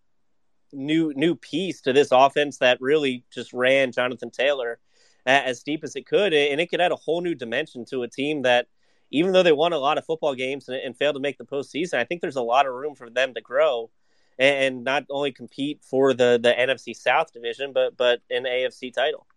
new 0.73 1.13
new 1.13 1.35
piece 1.35 1.81
to 1.81 1.93
this 1.93 2.07
offense 2.11 2.57
that 2.57 2.81
really 2.81 3.25
just 3.31 3.53
ran 3.53 3.91
Jonathan 3.91 4.31
Taylor 4.31 4.79
as 5.27 5.61
deep 5.61 5.83
as 5.83 5.95
it 5.95 6.07
could, 6.07 6.33
and 6.33 6.59
it 6.59 6.71
could 6.71 6.81
add 6.81 6.91
a 6.91 6.95
whole 6.95 7.21
new 7.21 7.35
dimension 7.35 7.85
to 7.85 8.01
a 8.01 8.07
team 8.07 8.41
that, 8.41 8.65
even 9.11 9.31
though 9.31 9.43
they 9.43 9.51
won 9.51 9.71
a 9.71 9.77
lot 9.77 9.99
of 9.99 10.05
football 10.05 10.33
games 10.33 10.67
and, 10.67 10.77
and 10.77 10.97
failed 10.97 11.13
to 11.13 11.21
make 11.21 11.37
the 11.37 11.45
postseason, 11.45 11.99
I 11.99 12.05
think 12.05 12.21
there's 12.21 12.37
a 12.37 12.41
lot 12.41 12.65
of 12.65 12.73
room 12.73 12.95
for 12.95 13.07
them 13.07 13.35
to 13.35 13.41
grow 13.41 13.91
and, 14.39 14.55
and 14.55 14.83
not 14.83 15.03
only 15.11 15.31
compete 15.31 15.83
for 15.83 16.15
the 16.15 16.39
the 16.41 16.53
NFC 16.53 16.95
South 16.95 17.31
division, 17.31 17.71
but 17.71 17.95
but 17.95 18.21
an 18.31 18.45
AFC 18.45 18.91
title. 18.91 19.27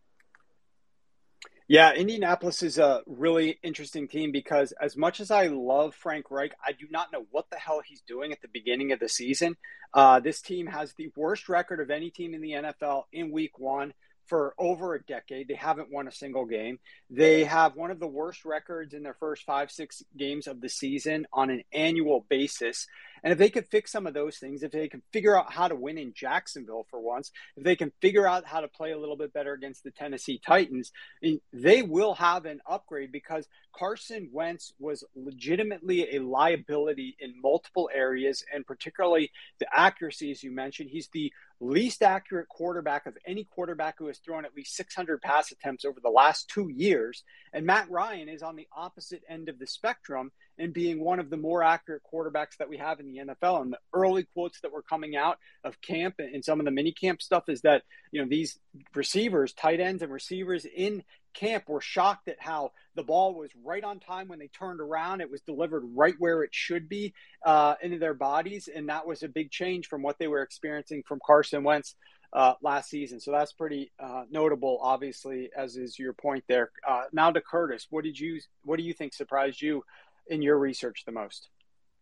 Yeah, 1.66 1.94
Indianapolis 1.94 2.62
is 2.62 2.76
a 2.76 3.00
really 3.06 3.58
interesting 3.62 4.06
team 4.06 4.32
because 4.32 4.72
as 4.72 4.98
much 4.98 5.18
as 5.18 5.30
I 5.30 5.46
love 5.46 5.94
Frank 5.94 6.30
Reich, 6.30 6.52
I 6.62 6.72
do 6.72 6.86
not 6.90 7.10
know 7.10 7.24
what 7.30 7.48
the 7.48 7.56
hell 7.56 7.80
he's 7.82 8.02
doing 8.02 8.32
at 8.32 8.42
the 8.42 8.48
beginning 8.48 8.92
of 8.92 9.00
the 9.00 9.08
season. 9.08 9.56
Uh, 9.94 10.20
this 10.20 10.42
team 10.42 10.66
has 10.66 10.92
the 10.92 11.10
worst 11.16 11.48
record 11.48 11.80
of 11.80 11.90
any 11.90 12.10
team 12.10 12.34
in 12.34 12.42
the 12.42 12.50
NFL 12.50 13.04
in 13.14 13.32
week 13.32 13.58
one 13.58 13.94
for 14.26 14.54
over 14.58 14.94
a 14.94 15.02
decade. 15.02 15.48
They 15.48 15.54
haven't 15.54 15.90
won 15.90 16.06
a 16.06 16.12
single 16.12 16.44
game. 16.44 16.80
They 17.08 17.44
have 17.44 17.76
one 17.76 17.90
of 17.90 17.98
the 17.98 18.06
worst 18.06 18.44
records 18.44 18.92
in 18.92 19.02
their 19.02 19.14
first 19.14 19.44
five, 19.44 19.70
six 19.70 20.02
games 20.16 20.46
of 20.46 20.60
the 20.60 20.68
season 20.68 21.26
on 21.32 21.48
an 21.48 21.62
annual 21.72 22.26
basis. 22.28 22.86
And 23.24 23.32
if 23.32 23.38
they 23.38 23.48
could 23.48 23.66
fix 23.66 23.90
some 23.90 24.06
of 24.06 24.12
those 24.12 24.36
things, 24.36 24.62
if 24.62 24.70
they 24.70 24.86
can 24.86 25.02
figure 25.10 25.36
out 25.36 25.50
how 25.50 25.66
to 25.66 25.74
win 25.74 25.96
in 25.96 26.12
Jacksonville 26.12 26.86
for 26.90 27.00
once, 27.00 27.32
if 27.56 27.64
they 27.64 27.74
can 27.74 27.90
figure 28.02 28.28
out 28.28 28.44
how 28.44 28.60
to 28.60 28.68
play 28.68 28.92
a 28.92 28.98
little 28.98 29.16
bit 29.16 29.32
better 29.32 29.54
against 29.54 29.82
the 29.82 29.90
Tennessee 29.90 30.38
Titans, 30.46 30.92
eh, 31.22 31.36
they 31.50 31.80
will 31.80 32.14
have 32.14 32.44
an 32.44 32.60
upgrade 32.68 33.10
because 33.10 33.48
Carson 33.74 34.28
Wentz 34.30 34.74
was 34.78 35.04
legitimately 35.16 36.14
a 36.14 36.20
liability 36.20 37.16
in 37.18 37.40
multiple 37.42 37.88
areas, 37.92 38.44
and 38.52 38.66
particularly 38.66 39.32
the 39.58 39.66
accuracy, 39.74 40.30
as 40.30 40.42
you 40.42 40.50
mentioned. 40.50 40.90
He's 40.90 41.08
the 41.08 41.32
least 41.60 42.02
accurate 42.02 42.48
quarterback 42.48 43.06
of 43.06 43.16
any 43.26 43.44
quarterback 43.44 43.96
who 43.98 44.08
has 44.08 44.18
thrown 44.18 44.44
at 44.44 44.54
least 44.54 44.76
600 44.76 45.22
pass 45.22 45.50
attempts 45.50 45.86
over 45.86 45.98
the 46.00 46.10
last 46.10 46.48
two 46.48 46.68
years. 46.68 47.24
And 47.54 47.64
Matt 47.64 47.90
Ryan 47.90 48.28
is 48.28 48.42
on 48.42 48.56
the 48.56 48.68
opposite 48.76 49.22
end 49.28 49.48
of 49.48 49.58
the 49.58 49.66
spectrum 49.66 50.30
and 50.58 50.72
being 50.72 51.02
one 51.02 51.18
of 51.18 51.30
the 51.30 51.36
more 51.36 51.62
accurate 51.62 52.02
quarterbacks 52.12 52.56
that 52.58 52.68
we 52.68 52.76
have 52.76 53.00
in 53.00 53.06
the 53.06 53.18
NFL. 53.18 53.62
And 53.62 53.72
the 53.72 53.78
early 53.92 54.24
quotes 54.24 54.60
that 54.60 54.72
were 54.72 54.82
coming 54.82 55.16
out 55.16 55.38
of 55.64 55.80
camp 55.80 56.16
and 56.18 56.44
some 56.44 56.60
of 56.60 56.64
the 56.64 56.70
mini 56.70 56.92
camp 56.92 57.22
stuff 57.22 57.48
is 57.48 57.62
that, 57.62 57.82
you 58.12 58.20
know, 58.20 58.28
these 58.28 58.58
receivers, 58.94 59.52
tight 59.52 59.80
ends 59.80 60.02
and 60.02 60.12
receivers 60.12 60.64
in 60.64 61.02
camp 61.34 61.68
were 61.68 61.80
shocked 61.80 62.28
at 62.28 62.36
how 62.38 62.72
the 62.94 63.02
ball 63.02 63.34
was 63.34 63.50
right 63.64 63.82
on 63.82 63.98
time 63.98 64.28
when 64.28 64.38
they 64.38 64.48
turned 64.48 64.80
around. 64.80 65.20
It 65.20 65.30
was 65.30 65.40
delivered 65.42 65.82
right 65.94 66.14
where 66.18 66.42
it 66.42 66.54
should 66.54 66.88
be 66.88 67.12
uh, 67.44 67.74
into 67.82 67.98
their 67.98 68.14
bodies. 68.14 68.68
And 68.72 68.88
that 68.88 69.06
was 69.06 69.22
a 69.22 69.28
big 69.28 69.50
change 69.50 69.88
from 69.88 70.02
what 70.02 70.18
they 70.18 70.28
were 70.28 70.42
experiencing 70.42 71.02
from 71.06 71.20
Carson 71.24 71.64
Wentz 71.64 71.96
uh, 72.34 72.54
last 72.62 72.90
season. 72.90 73.20
So 73.20 73.30
that's 73.30 73.52
pretty 73.52 73.92
uh, 73.98 74.24
notable, 74.30 74.78
obviously, 74.82 75.50
as 75.56 75.76
is 75.76 75.98
your 75.98 76.12
point 76.12 76.44
there. 76.48 76.70
Uh, 76.86 77.04
now 77.12 77.30
to 77.30 77.40
Curtis, 77.40 77.86
what 77.90 78.04
did 78.04 78.18
you, 78.18 78.40
what 78.64 78.76
do 78.76 78.82
you 78.82 78.92
think 78.92 79.14
surprised 79.14 79.62
you 79.62 79.84
in 80.26 80.42
your 80.42 80.58
research 80.58 81.04
the 81.04 81.12
most? 81.12 81.48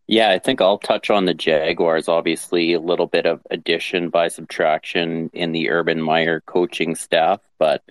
Yeah, 0.07 0.31
I 0.31 0.39
think 0.39 0.61
I'll 0.61 0.79
touch 0.79 1.11
on 1.11 1.25
the 1.25 1.35
Jaguars. 1.35 2.09
Obviously, 2.09 2.73
a 2.73 2.81
little 2.81 3.07
bit 3.07 3.25
of 3.25 3.41
addition 3.51 4.11
by 4.11 4.29
subtraction 4.29 5.31
in 5.33 5.53
the 5.53 5.71
Urban 5.71 6.03
Meyer 6.03 6.41
coaching 6.41 6.95
staff, 6.95 7.41
but 7.59 7.83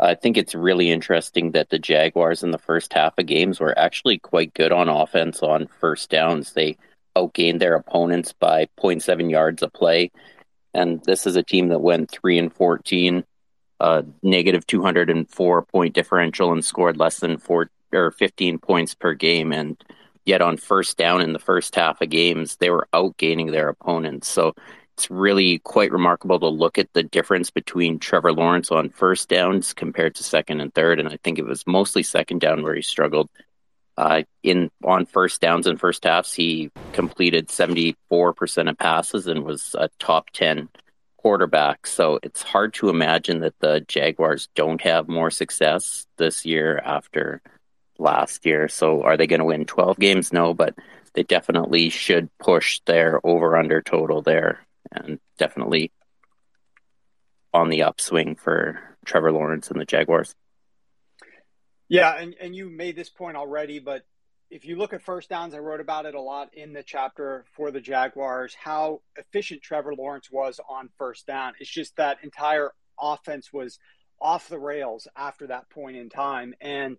I 0.00 0.14
think 0.14 0.36
it's 0.36 0.54
really 0.54 0.90
interesting 0.90 1.52
that 1.52 1.70
the 1.70 1.78
Jaguars 1.78 2.42
in 2.42 2.50
the 2.50 2.58
first 2.58 2.92
half 2.92 3.18
of 3.18 3.26
games 3.26 3.60
were 3.60 3.78
actually 3.78 4.18
quite 4.18 4.54
good 4.54 4.72
on 4.72 4.88
offense 4.88 5.42
on 5.42 5.68
first 5.78 6.10
downs. 6.10 6.52
They 6.52 6.76
outgained 7.14 7.60
their 7.60 7.74
opponents 7.74 8.32
by 8.32 8.66
0.7 8.80 9.30
yards 9.30 9.62
a 9.62 9.68
play. 9.68 10.10
And 10.74 11.02
this 11.04 11.26
is 11.26 11.36
a 11.36 11.42
team 11.42 11.68
that 11.68 11.80
went 11.80 12.10
3 12.10 12.38
and 12.38 12.52
14, 12.52 13.24
uh, 13.78 14.02
negative 14.22 14.66
204 14.66 15.62
point 15.62 15.94
differential, 15.94 16.52
and 16.52 16.64
scored 16.64 16.96
less 16.96 17.20
than 17.20 17.38
four 17.38 17.70
or 17.92 18.10
15 18.10 18.58
points 18.58 18.94
per 18.94 19.14
game. 19.14 19.52
And 19.52 19.82
yet 20.24 20.42
on 20.42 20.56
first 20.56 20.96
down 20.96 21.20
in 21.20 21.32
the 21.32 21.38
first 21.38 21.74
half 21.74 22.00
of 22.00 22.10
games, 22.10 22.56
they 22.56 22.70
were 22.70 22.88
outgaining 22.94 23.50
their 23.50 23.68
opponents. 23.68 24.28
So 24.28 24.54
it's 24.96 25.10
really 25.10 25.58
quite 25.60 25.90
remarkable 25.90 26.38
to 26.40 26.48
look 26.48 26.78
at 26.78 26.92
the 26.92 27.02
difference 27.02 27.50
between 27.50 27.98
Trevor 27.98 28.32
Lawrence 28.32 28.70
on 28.70 28.90
first 28.90 29.28
downs 29.28 29.72
compared 29.72 30.14
to 30.16 30.24
second 30.24 30.60
and 30.60 30.72
third. 30.74 31.00
And 31.00 31.08
I 31.08 31.18
think 31.24 31.38
it 31.38 31.46
was 31.46 31.66
mostly 31.66 32.02
second 32.02 32.40
down 32.40 32.62
where 32.62 32.74
he 32.74 32.82
struggled. 32.82 33.28
Uh, 33.96 34.22
in 34.42 34.70
on 34.84 35.04
first 35.04 35.40
downs 35.40 35.66
and 35.66 35.78
first 35.78 36.04
halves, 36.04 36.32
he 36.32 36.70
completed 36.92 37.48
74% 37.48 37.94
of 38.70 38.78
passes 38.78 39.26
and 39.26 39.44
was 39.44 39.74
a 39.78 39.90
top 39.98 40.30
10 40.30 40.68
quarterback. 41.18 41.86
So 41.86 42.18
it's 42.22 42.42
hard 42.42 42.74
to 42.74 42.88
imagine 42.88 43.40
that 43.40 43.58
the 43.60 43.84
Jaguars 43.86 44.48
don't 44.54 44.80
have 44.80 45.08
more 45.08 45.30
success 45.30 46.06
this 46.16 46.44
year 46.44 46.78
after 46.84 47.42
last 47.98 48.46
year. 48.46 48.68
So 48.68 49.02
are 49.02 49.16
they 49.16 49.26
going 49.26 49.40
to 49.40 49.44
win 49.44 49.64
12 49.64 49.98
games? 49.98 50.32
No, 50.32 50.54
but 50.54 50.74
they 51.14 51.22
definitely 51.22 51.90
should 51.90 52.28
push 52.38 52.80
their 52.86 53.20
over 53.24 53.56
under 53.56 53.82
total 53.82 54.22
there 54.22 54.60
and 54.90 55.18
definitely 55.38 55.90
on 57.52 57.68
the 57.68 57.82
upswing 57.82 58.34
for 58.34 58.80
Trevor 59.04 59.32
Lawrence 59.32 59.70
and 59.70 59.80
the 59.80 59.84
Jaguars. 59.84 60.34
Yeah, 61.88 62.16
and, 62.16 62.34
and 62.40 62.56
you 62.56 62.70
made 62.70 62.96
this 62.96 63.10
point 63.10 63.36
already, 63.36 63.78
but 63.78 64.06
if 64.50 64.64
you 64.64 64.76
look 64.76 64.92
at 64.92 65.02
first 65.02 65.28
downs, 65.30 65.54
I 65.54 65.58
wrote 65.58 65.80
about 65.80 66.06
it 66.06 66.14
a 66.14 66.20
lot 66.20 66.54
in 66.54 66.72
the 66.72 66.82
chapter 66.82 67.44
for 67.54 67.70
the 67.70 67.80
Jaguars, 67.80 68.54
how 68.54 69.00
efficient 69.16 69.62
Trevor 69.62 69.94
Lawrence 69.94 70.30
was 70.30 70.60
on 70.68 70.90
first 70.98 71.26
down. 71.26 71.54
It's 71.58 71.70
just 71.70 71.96
that 71.96 72.18
entire 72.22 72.70
offense 73.00 73.52
was 73.52 73.78
off 74.20 74.48
the 74.48 74.58
rails 74.58 75.08
after 75.16 75.46
that 75.48 75.68
point 75.70 75.96
in 75.96 76.10
time. 76.10 76.54
And 76.60 76.96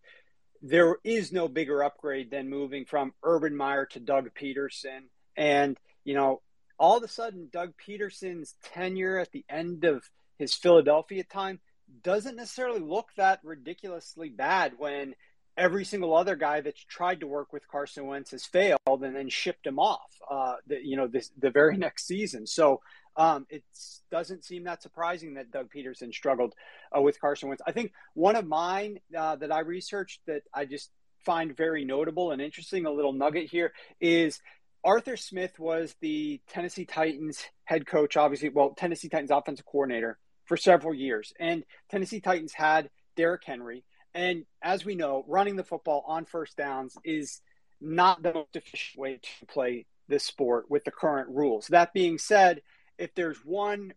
there 0.64 0.96
is 1.04 1.34
no 1.34 1.50
bigger 1.50 1.84
upgrade 1.84 2.32
than 2.32 2.50
moving 2.50 2.86
from 2.86 3.14
Urban 3.22 3.56
Meyer 3.56 3.86
to 3.88 4.00
Doug 4.00 4.30
Pederson. 4.34 5.10
And, 5.36 5.78
you 6.06 6.16
know, 6.16 6.42
all 6.80 6.98
of 6.98 7.04
a 7.04 7.08
sudden, 7.10 7.50
Doug 7.52 7.74
Pederson's 7.86 8.56
tenure 8.64 9.20
at 9.20 9.32
the 9.34 9.44
end 9.50 9.84
of 9.84 10.10
his 10.40 10.56
Philadelphia 10.56 11.26
time 11.26 11.60
doesn't 12.02 12.38
necessarily 12.38 12.80
look 12.80 13.10
that 13.18 13.42
ridiculously 13.44 14.30
bad 14.30 14.74
when 14.78 15.16
every 15.58 15.84
single 15.84 16.16
other 16.16 16.38
guy 16.38 16.62
that's 16.62 16.84
tried 16.86 17.20
to 17.20 17.28
work 17.28 17.52
with 17.52 17.68
Carson 17.68 18.08
Wentz 18.08 18.32
has 18.32 18.46
failed 18.46 18.80
and 18.88 19.16
then 19.16 19.30
shipped 19.30 19.68
him 19.68 19.80
off, 19.80 20.18
uh, 20.32 20.56
the, 20.66 20.80
you 20.82 20.96
know, 20.96 21.08
this, 21.08 21.30
the 21.38 21.52
very 21.52 21.76
next 21.86 22.08
season. 22.08 22.48
So 22.48 22.82
um, 23.16 23.46
it 23.50 23.64
doesn't 24.12 24.44
seem 24.44 24.64
that 24.64 24.82
surprising 24.82 25.36
that 25.36 25.52
Doug 25.52 25.70
Pederson 25.72 26.14
struggled 26.14 26.54
uh, 26.96 27.02
with 27.02 27.20
Carson 27.20 27.50
Wentz. 27.50 27.62
I 27.66 27.72
think 27.72 27.94
one 28.14 28.36
of 28.36 28.46
mine 28.46 29.00
uh, 29.18 29.36
that 29.38 29.52
I 29.52 29.60
researched 29.60 30.22
that 30.28 30.44
I 30.54 30.66
just 30.66 30.90
find 31.26 31.56
very 31.56 31.86
notable 31.86 32.32
and 32.32 32.42
interesting, 32.42 32.86
a 32.86 32.92
little 32.92 33.14
nugget 33.14 33.50
here, 33.50 33.74
is 34.02 34.42
Arthur 34.84 35.16
Smith 35.16 35.58
was 35.60 35.96
the 36.02 36.42
Tennessee 36.50 36.86
Titans 36.86 37.46
head 37.64 37.86
coach, 37.86 38.18
obviously, 38.18 38.50
well, 38.50 38.72
Tennessee 38.72 39.10
Titans 39.10 39.32
offensive 39.32 39.66
coordinator 39.66 40.18
for 40.46 40.58
several 40.58 40.94
years. 40.94 41.34
And 41.40 41.64
Tennessee 41.90 42.20
Titans 42.20 42.54
had 42.54 42.90
Derrick 43.16 43.44
Henry. 43.46 43.86
And 44.14 44.46
as 44.62 44.84
we 44.84 44.96
know, 44.96 45.24
running 45.28 45.56
the 45.56 45.64
football 45.64 46.04
on 46.08 46.26
first 46.26 46.58
downs 46.58 46.98
is 47.04 47.42
not 47.80 48.22
the 48.22 48.34
most 48.34 48.56
efficient 48.56 49.00
way 49.00 49.20
to 49.22 49.46
play 49.46 49.86
this 50.08 50.26
sport 50.26 50.70
with 50.70 50.84
the 50.84 50.92
current 50.92 51.30
rules. 51.30 51.68
That 51.68 51.94
being 51.94 52.18
said, 52.18 52.62
if 52.98 53.14
there's 53.16 53.38
one 53.44 53.94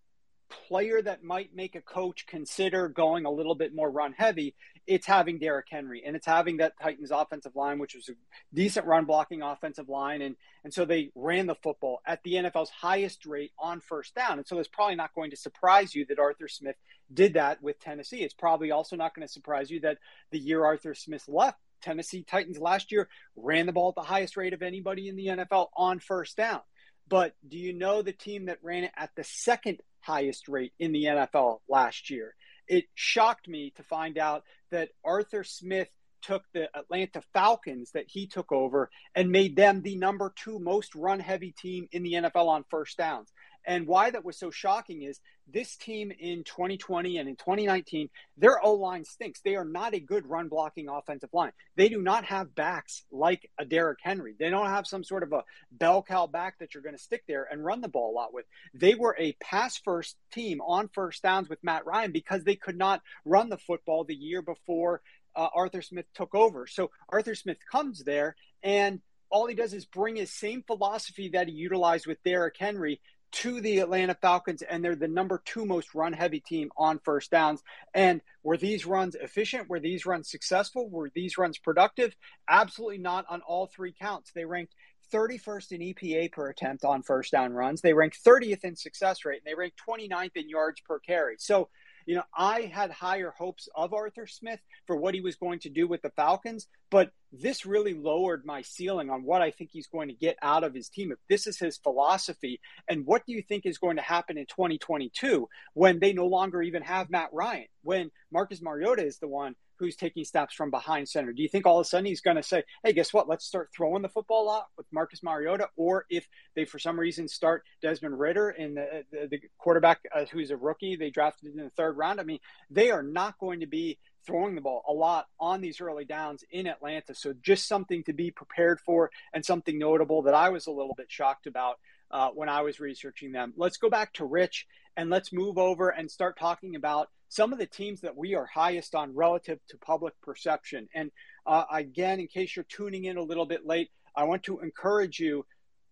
player 0.69 1.03
that 1.03 1.25
might 1.25 1.55
make 1.55 1.75
a 1.75 1.81
coach 1.81 2.27
consider 2.27 2.89
going 2.89 3.25
a 3.25 3.31
little 3.31 3.55
bit 3.55 3.75
more 3.75 3.91
run 3.91 4.13
heavy, 4.13 4.55
it's 4.87 5.07
having 5.07 5.39
Derrick 5.39 5.67
Henry 5.69 6.05
and 6.07 6.15
it's 6.15 6.27
having 6.27 6.59
that 6.59 6.75
Titans 6.81 7.11
offensive 7.11 7.57
line, 7.57 7.79
which 7.79 7.95
was 7.95 8.09
a 8.09 8.13
decent 8.55 8.87
run 8.87 9.05
blocking 9.05 9.43
offensive 9.43 9.89
line. 9.89 10.23
And, 10.23 10.37
and 10.63 10.73
so 10.73 10.85
they 10.85 11.11
ran 11.15 11.47
the 11.47 11.57
football 11.57 12.01
at 12.07 12.23
the 12.23 12.35
NFL's 12.35 12.71
highest 12.71 13.27
rate 13.27 13.53
on 13.59 13.81
first 13.81 14.15
down. 14.15 14.39
And 14.39 14.47
so 14.47 14.59
it's 14.59 14.69
probably 14.69 14.95
not 14.95 15.15
going 15.15 15.31
to 15.31 15.37
surprise 15.37 15.95
you 15.95 16.07
that 16.07 16.19
Arthur 16.19 16.49
Smith 16.49 16.77
did 17.13 17.35
that 17.35 17.63
with 17.63 17.81
Tennessee. 17.81 18.23
It's 18.23 18.35
probably 18.35 18.71
also 18.71 18.97
not 18.97 19.15
going 19.15 19.27
to 19.27 19.33
surprise 19.33 19.71
you 19.71 19.81
that 19.81 19.99
the 20.31 20.39
year 20.39 20.65
Arthur 20.65 20.95
Smith 20.95 21.25
left, 21.27 21.59
Tennessee 21.83 22.23
Titans 22.23 22.59
last 22.59 22.93
year 22.93 23.09
ran 23.35 23.67
the 23.67 23.73
ball 23.73 23.91
at 23.91 23.97
the 23.97 24.03
highest 24.03 24.37
rate 24.37 24.53
of 24.53 24.63
anybody 24.63 25.09
in 25.09 25.17
the 25.17 25.27
NFL 25.27 25.69
on 25.77 25.99
first 25.99 26.37
down. 26.37 26.61
But 27.09 27.35
do 27.47 27.57
you 27.57 27.73
know 27.73 28.03
the 28.03 28.13
team 28.13 28.47
that 28.47 28.59
ran 28.63 28.85
it 28.85 28.93
at 28.97 29.11
the 29.17 29.25
second 29.25 29.81
highest 30.01 30.49
rate 30.49 30.73
in 30.79 30.93
the 30.93 31.05
NFL 31.05 31.61
last 31.69 32.11
year? 32.11 32.35
It 32.67 32.85
shocked 32.95 33.49
me 33.49 33.73
to 33.77 33.83
find 33.85 34.19
out 34.19 34.43
that 34.71 34.91
Arthur 35.05 35.45
Smith 35.45 35.89
took 36.23 36.43
the 36.53 36.69
Atlanta 36.77 37.23
Falcons 37.33 37.93
that 37.93 38.07
he 38.09 38.27
took 38.27 38.51
over 38.51 38.91
and 39.15 39.31
made 39.31 39.55
them 39.55 39.83
the 39.83 39.97
number 39.97 40.33
two 40.35 40.59
most 40.59 40.95
run 40.95 41.21
heavy 41.21 41.53
team 41.53 41.89
in 41.93 42.03
the 42.03 42.15
NFL 42.15 42.49
on 42.49 42.65
first 42.69 42.97
downs. 42.97 43.33
And 43.67 43.87
why 43.87 44.11
that 44.11 44.25
was 44.25 44.39
so 44.39 44.51
shocking 44.51 45.03
is 45.03 45.21
this 45.53 45.77
team 45.77 46.13
in 46.19 46.45
2020 46.45 47.19
and 47.19 47.29
in 47.29 47.37
2019, 47.37 48.09
their 48.37 48.65
O 48.65 48.75
line 48.75 49.05
stinks. 49.05 49.41
They 49.41 49.57
are 49.57 49.65
not 49.65 49.95
a 49.95 50.01
good 50.01 50.27
run 50.27 50.49
blocking 50.49 50.89
offensive 50.89 51.31
line. 51.33 51.53
They 51.75 51.89
do 51.89 52.01
not 52.01 52.25
have 52.27 52.55
backs 52.55 53.03
like 53.11 53.51
a 53.59 53.65
Derrick 53.65 53.99
Henry. 54.03 54.35
They 54.39 54.51
don't 54.51 54.67
have 54.67 54.87
some 54.87 55.05
sort 55.05 55.25
of 55.25 55.33
a 55.33 55.45
bell 55.73 56.03
cow 56.03 56.27
back 56.27 56.59
that 56.59 56.75
you're 56.75 56.83
going 56.83 56.97
to 56.97 57.03
stick 57.03 57.25
there 57.27 57.47
and 57.51 57.65
run 57.65 57.81
the 57.81 57.89
ball 57.89 58.13
a 58.13 58.17
lot 58.17 58.33
with. 58.33 58.47
They 58.73 58.95
were 58.95 59.17
a 59.19 59.33
pass 59.41 59.77
first 59.77 60.17
team 60.33 60.61
on 60.61 60.89
first 60.89 61.23
downs 61.23 61.49
with 61.49 61.63
Matt 61.65 61.87
Ryan 61.87 62.13
because 62.13 62.45
they 62.45 62.57
could 62.57 62.79
not 62.79 63.03
run 63.25 63.49
the 63.49 63.59
football 63.59 64.05
the 64.05 64.15
year 64.15 64.43
before 64.43 65.03
uh, 65.35 65.49
Arthur 65.55 65.83
Smith 65.83 66.07
took 66.15 66.35
over. 66.35 66.67
So 66.67 66.91
Arthur 67.09 67.35
Smith 67.35 67.59
comes 67.71 68.05
there 68.05 68.37
and 68.63 69.01
all 69.29 69.47
he 69.47 69.55
does 69.55 69.75
is 69.75 69.85
bring 69.85 70.17
his 70.17 70.33
same 70.33 70.63
philosophy 70.63 71.31
that 71.31 71.49
he 71.49 71.55
utilized 71.55 72.07
with 72.07 72.23
Derrick 72.23 72.57
Henry 72.59 73.01
to 73.33 73.61
the 73.61 73.79
Atlanta 73.79 74.15
Falcons, 74.15 74.63
and 74.63 74.85
they're 74.85 74.97
the 74.97 75.09
number 75.09 75.43
two 75.45 75.67
most 75.67 75.95
run 75.95 76.13
heavy 76.13 76.41
team 76.41 76.71
on 76.77 76.99
first 76.99 77.31
downs. 77.31 77.63
And 77.95 78.21
were 78.43 78.57
these 78.57 78.87
runs 78.87 79.15
efficient? 79.15 79.69
Were 79.69 79.81
these 79.81 80.07
runs 80.07 80.31
successful? 80.31 80.89
Were 80.89 81.11
these 81.15 81.37
runs 81.37 81.59
productive? 81.59 82.17
Absolutely 82.49 82.99
not 82.99 83.27
on 83.29 83.43
all 83.43 83.67
three 83.67 83.95
counts. 83.99 84.33
They 84.33 84.45
ranked 84.45 84.75
31st 85.13 85.73
in 85.73 85.81
EPA 85.81 86.33
per 86.33 86.49
attempt 86.49 86.85
on 86.85 87.03
first 87.03 87.33
down 87.33 87.53
runs. 87.53 87.81
They 87.81 87.93
ranked 87.93 88.23
30th 88.25 88.65
in 88.65 88.77
success 88.77 89.25
rate, 89.25 89.43
and 89.45 89.51
they 89.51 89.55
ranked 89.55 89.81
29th 89.89 90.37
in 90.37 90.49
yards 90.49 90.81
per 90.81 90.99
carry. 90.99 91.37
So 91.39 91.69
you 92.07 92.15
know, 92.15 92.23
I 92.35 92.63
had 92.63 92.91
higher 92.93 93.35
hopes 93.37 93.69
of 93.75 93.93
Arthur 93.93 94.27
Smith 94.27 94.61
for 94.87 94.97
what 94.97 95.15
he 95.15 95.21
was 95.21 95.35
going 95.35 95.59
to 95.61 95.69
do 95.69 95.89
with 95.89 96.03
the 96.03 96.11
Falcons, 96.11 96.69
but 96.89 97.11
this 97.33 97.67
really 97.67 97.95
lowered 97.95 98.47
my 98.47 98.63
ceiling 98.63 99.11
on 99.11 99.25
what 99.25 99.43
I 99.43 99.51
think 99.51 99.71
he's 99.73 99.89
going 99.89 100.09
to 100.09 100.15
get 100.15 100.37
out 100.41 100.63
of 100.63 100.73
his 100.73 100.89
team. 100.89 101.11
If 101.11 101.19
this 101.29 101.49
is 101.49 101.59
his 101.59 101.77
philosophy, 101.77 102.61
and 102.89 103.05
what 103.05 103.27
do 103.27 103.33
you 103.33 103.43
think 103.43 103.67
is 103.67 103.79
going 103.79 103.97
to 103.97 104.03
happen 104.03 104.39
in 104.39 104.47
2022 104.47 105.49
when 105.75 105.99
they 105.99 106.13
no 106.13 106.27
longer 106.27 106.63
even 106.63 106.83
have 106.83 107.11
Matt 107.11 107.31
Ryan, 107.33 107.67
when 107.83 108.11
Marcus 108.33 108.63
Mariota 108.63 109.05
is 109.05 109.19
the 109.19 109.29
one 109.29 109.57
who's 109.79 109.97
taking 109.97 110.25
steps 110.25 110.55
from 110.55 110.71
behind 110.71 111.09
center. 111.09 111.33
Do 111.33 111.43
you 111.43 111.49
think 111.49 111.67
all 111.67 111.79
of 111.79 111.87
a 111.87 111.89
sudden 111.89 112.07
he's 112.07 112.21
going 112.21 112.37
to 112.37 112.43
say, 112.43 112.65
hey, 112.85 112.93
guess 112.93 113.13
what? 113.13 113.29
Let's 113.29 113.45
start 113.45 113.71
throwing 113.75 114.03
the 114.03 114.09
football 114.09 114.45
a 114.45 114.47
lot 114.47 114.67
with 114.77 114.87
Marcus 114.93 115.23
Mariota? 115.23 115.69
Or 115.77 116.07
if 116.11 116.27
they, 116.55 116.65
for 116.65 116.79
some 116.79 116.99
reason, 116.99 117.29
start 117.29 117.65
Desmond 117.83 118.19
Ridder 118.19 118.51
in 118.51 118.75
the, 118.75 119.05
the, 119.11 119.29
the 119.29 119.41
quarterback 119.59 120.01
uh, 120.15 120.25
who's 120.33 120.51
a 120.51 120.57
rookie 120.57 120.97
they 120.97 121.11
drafted 121.11 121.55
in 121.55 121.63
the 121.63 121.71
third 121.71 121.97
round, 121.97 122.21
I 122.21 122.25
mean, 122.25 122.41
they 122.71 122.91
are 122.91 123.03
not 123.03 123.39
going 123.39 123.61
to 123.61 123.67
be 123.67 123.99
throwing 124.27 124.55
the 124.57 124.61
ball 124.61 124.83
a 124.89 124.93
lot 124.93 125.27
on 125.39 125.61
these 125.61 125.81
early 125.81 126.05
downs 126.05 126.45
in 126.51 126.67
Atlanta. 126.67 127.15
So 127.15 127.33
just 127.43 127.69
something 127.69 128.03
to 128.05 128.13
be 128.13 128.31
prepared 128.31 128.81
for 128.81 129.11
and 129.33 129.45
something 129.45 129.79
notable 129.79 130.23
that 130.23 130.35
I 130.35 130.49
was 130.49 130.67
a 130.67 130.73
little 130.73 130.95
bit 130.97 131.07
shocked 131.09 131.47
about 131.47 131.79
uh, 132.11 132.31
when 132.31 132.49
I 132.49 132.63
was 132.63 132.81
researching 132.81 133.33
them. 133.33 133.55
Let's 133.57 133.77
go 133.77 133.89
back 133.89 134.13
to 134.15 134.25
Rich 134.25 134.67
and 134.97 135.11
let's 135.11 135.33
move 135.33 135.59
over 135.59 135.91
and 135.91 136.11
start 136.11 136.39
talking 136.39 136.75
about 136.75 137.09
some 137.29 137.53
of 137.53 137.59
the 137.59 137.67
teams 137.67 138.01
that 138.03 138.17
we 138.17 138.35
are 138.35 138.47
highest 138.47 138.95
on 138.95 139.15
relative 139.15 139.59
to 139.69 139.79
public 139.79 140.15
perception. 140.23 140.89
And 140.95 141.11
uh, 141.47 141.65
again, 141.73 142.21
in 142.21 142.29
case 142.29 142.57
you're 142.57 142.67
tuning 142.69 143.05
in 143.05 143.17
a 143.17 143.23
little 143.23 143.47
bit 143.47 143.67
late, 143.67 143.91
I 144.15 144.25
want 144.25 144.45
to 144.45 144.61
encourage 144.61 145.19
you 145.19 145.45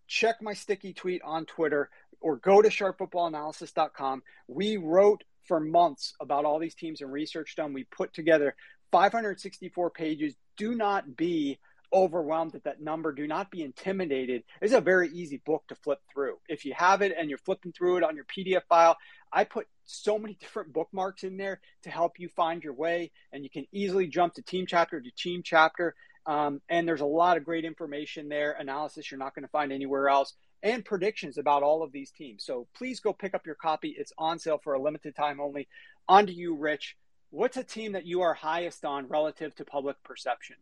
check 0.06 0.42
my 0.42 0.54
sticky 0.54 0.92
tweet 0.92 1.22
on 1.22 1.46
Twitter 1.46 1.90
or 2.20 2.36
go 2.36 2.62
to 2.62 2.68
sharpfootballanalysis.com. 2.68 4.22
We 4.48 4.76
wrote 4.76 5.24
for 5.46 5.60
months 5.60 6.14
about 6.20 6.44
all 6.44 6.58
these 6.58 6.74
teams 6.74 7.00
and 7.00 7.12
research 7.12 7.54
done. 7.56 7.72
We 7.72 7.84
put 7.84 8.14
together 8.14 8.54
564 8.92 9.90
pages. 9.90 10.34
Do 10.56 10.74
not 10.74 11.16
be 11.16 11.58
overwhelmed 11.92 12.54
at 12.54 12.64
that 12.64 12.80
number. 12.80 13.12
Do 13.12 13.26
not 13.26 13.50
be 13.50 13.62
intimidated. 13.62 14.42
It's 14.60 14.72
a 14.72 14.80
very 14.80 15.08
easy 15.10 15.40
book 15.44 15.64
to 15.68 15.74
flip 15.76 16.00
through. 16.12 16.36
If 16.48 16.64
you 16.64 16.74
have 16.74 17.02
it 17.02 17.14
and 17.16 17.28
you're 17.28 17.38
flipping 17.38 17.72
through 17.72 17.98
it 17.98 18.02
on 18.02 18.16
your 18.16 18.24
PDF 18.24 18.62
file, 18.68 18.96
I 19.34 19.44
put 19.44 19.66
so 19.84 20.18
many 20.18 20.34
different 20.40 20.72
bookmarks 20.72 21.24
in 21.24 21.36
there 21.36 21.60
to 21.82 21.90
help 21.90 22.18
you 22.18 22.28
find 22.28 22.62
your 22.62 22.72
way, 22.72 23.10
and 23.32 23.44
you 23.44 23.50
can 23.50 23.66
easily 23.72 24.06
jump 24.06 24.34
to 24.34 24.42
team 24.42 24.66
chapter 24.66 25.00
to 25.00 25.10
team 25.10 25.42
chapter. 25.44 25.94
Um, 26.26 26.62
and 26.70 26.88
there's 26.88 27.02
a 27.02 27.06
lot 27.06 27.36
of 27.36 27.44
great 27.44 27.66
information 27.66 28.30
there, 28.30 28.52
analysis 28.52 29.10
you're 29.10 29.18
not 29.18 29.34
going 29.34 29.42
to 29.42 29.50
find 29.50 29.72
anywhere 29.72 30.08
else, 30.08 30.32
and 30.62 30.82
predictions 30.82 31.36
about 31.36 31.62
all 31.62 31.82
of 31.82 31.92
these 31.92 32.10
teams. 32.10 32.44
So 32.46 32.66
please 32.74 33.00
go 33.00 33.12
pick 33.12 33.34
up 33.34 33.44
your 33.44 33.56
copy. 33.56 33.94
It's 33.98 34.12
on 34.16 34.38
sale 34.38 34.58
for 34.62 34.72
a 34.72 34.80
limited 34.80 35.14
time 35.14 35.38
only. 35.38 35.68
On 36.08 36.26
to 36.26 36.32
you, 36.32 36.54
Rich. 36.54 36.96
What's 37.30 37.58
a 37.58 37.64
team 37.64 37.92
that 37.92 38.06
you 38.06 38.22
are 38.22 38.32
highest 38.32 38.84
on 38.86 39.08
relative 39.08 39.54
to 39.56 39.64
public 39.64 40.02
perception? 40.02 40.56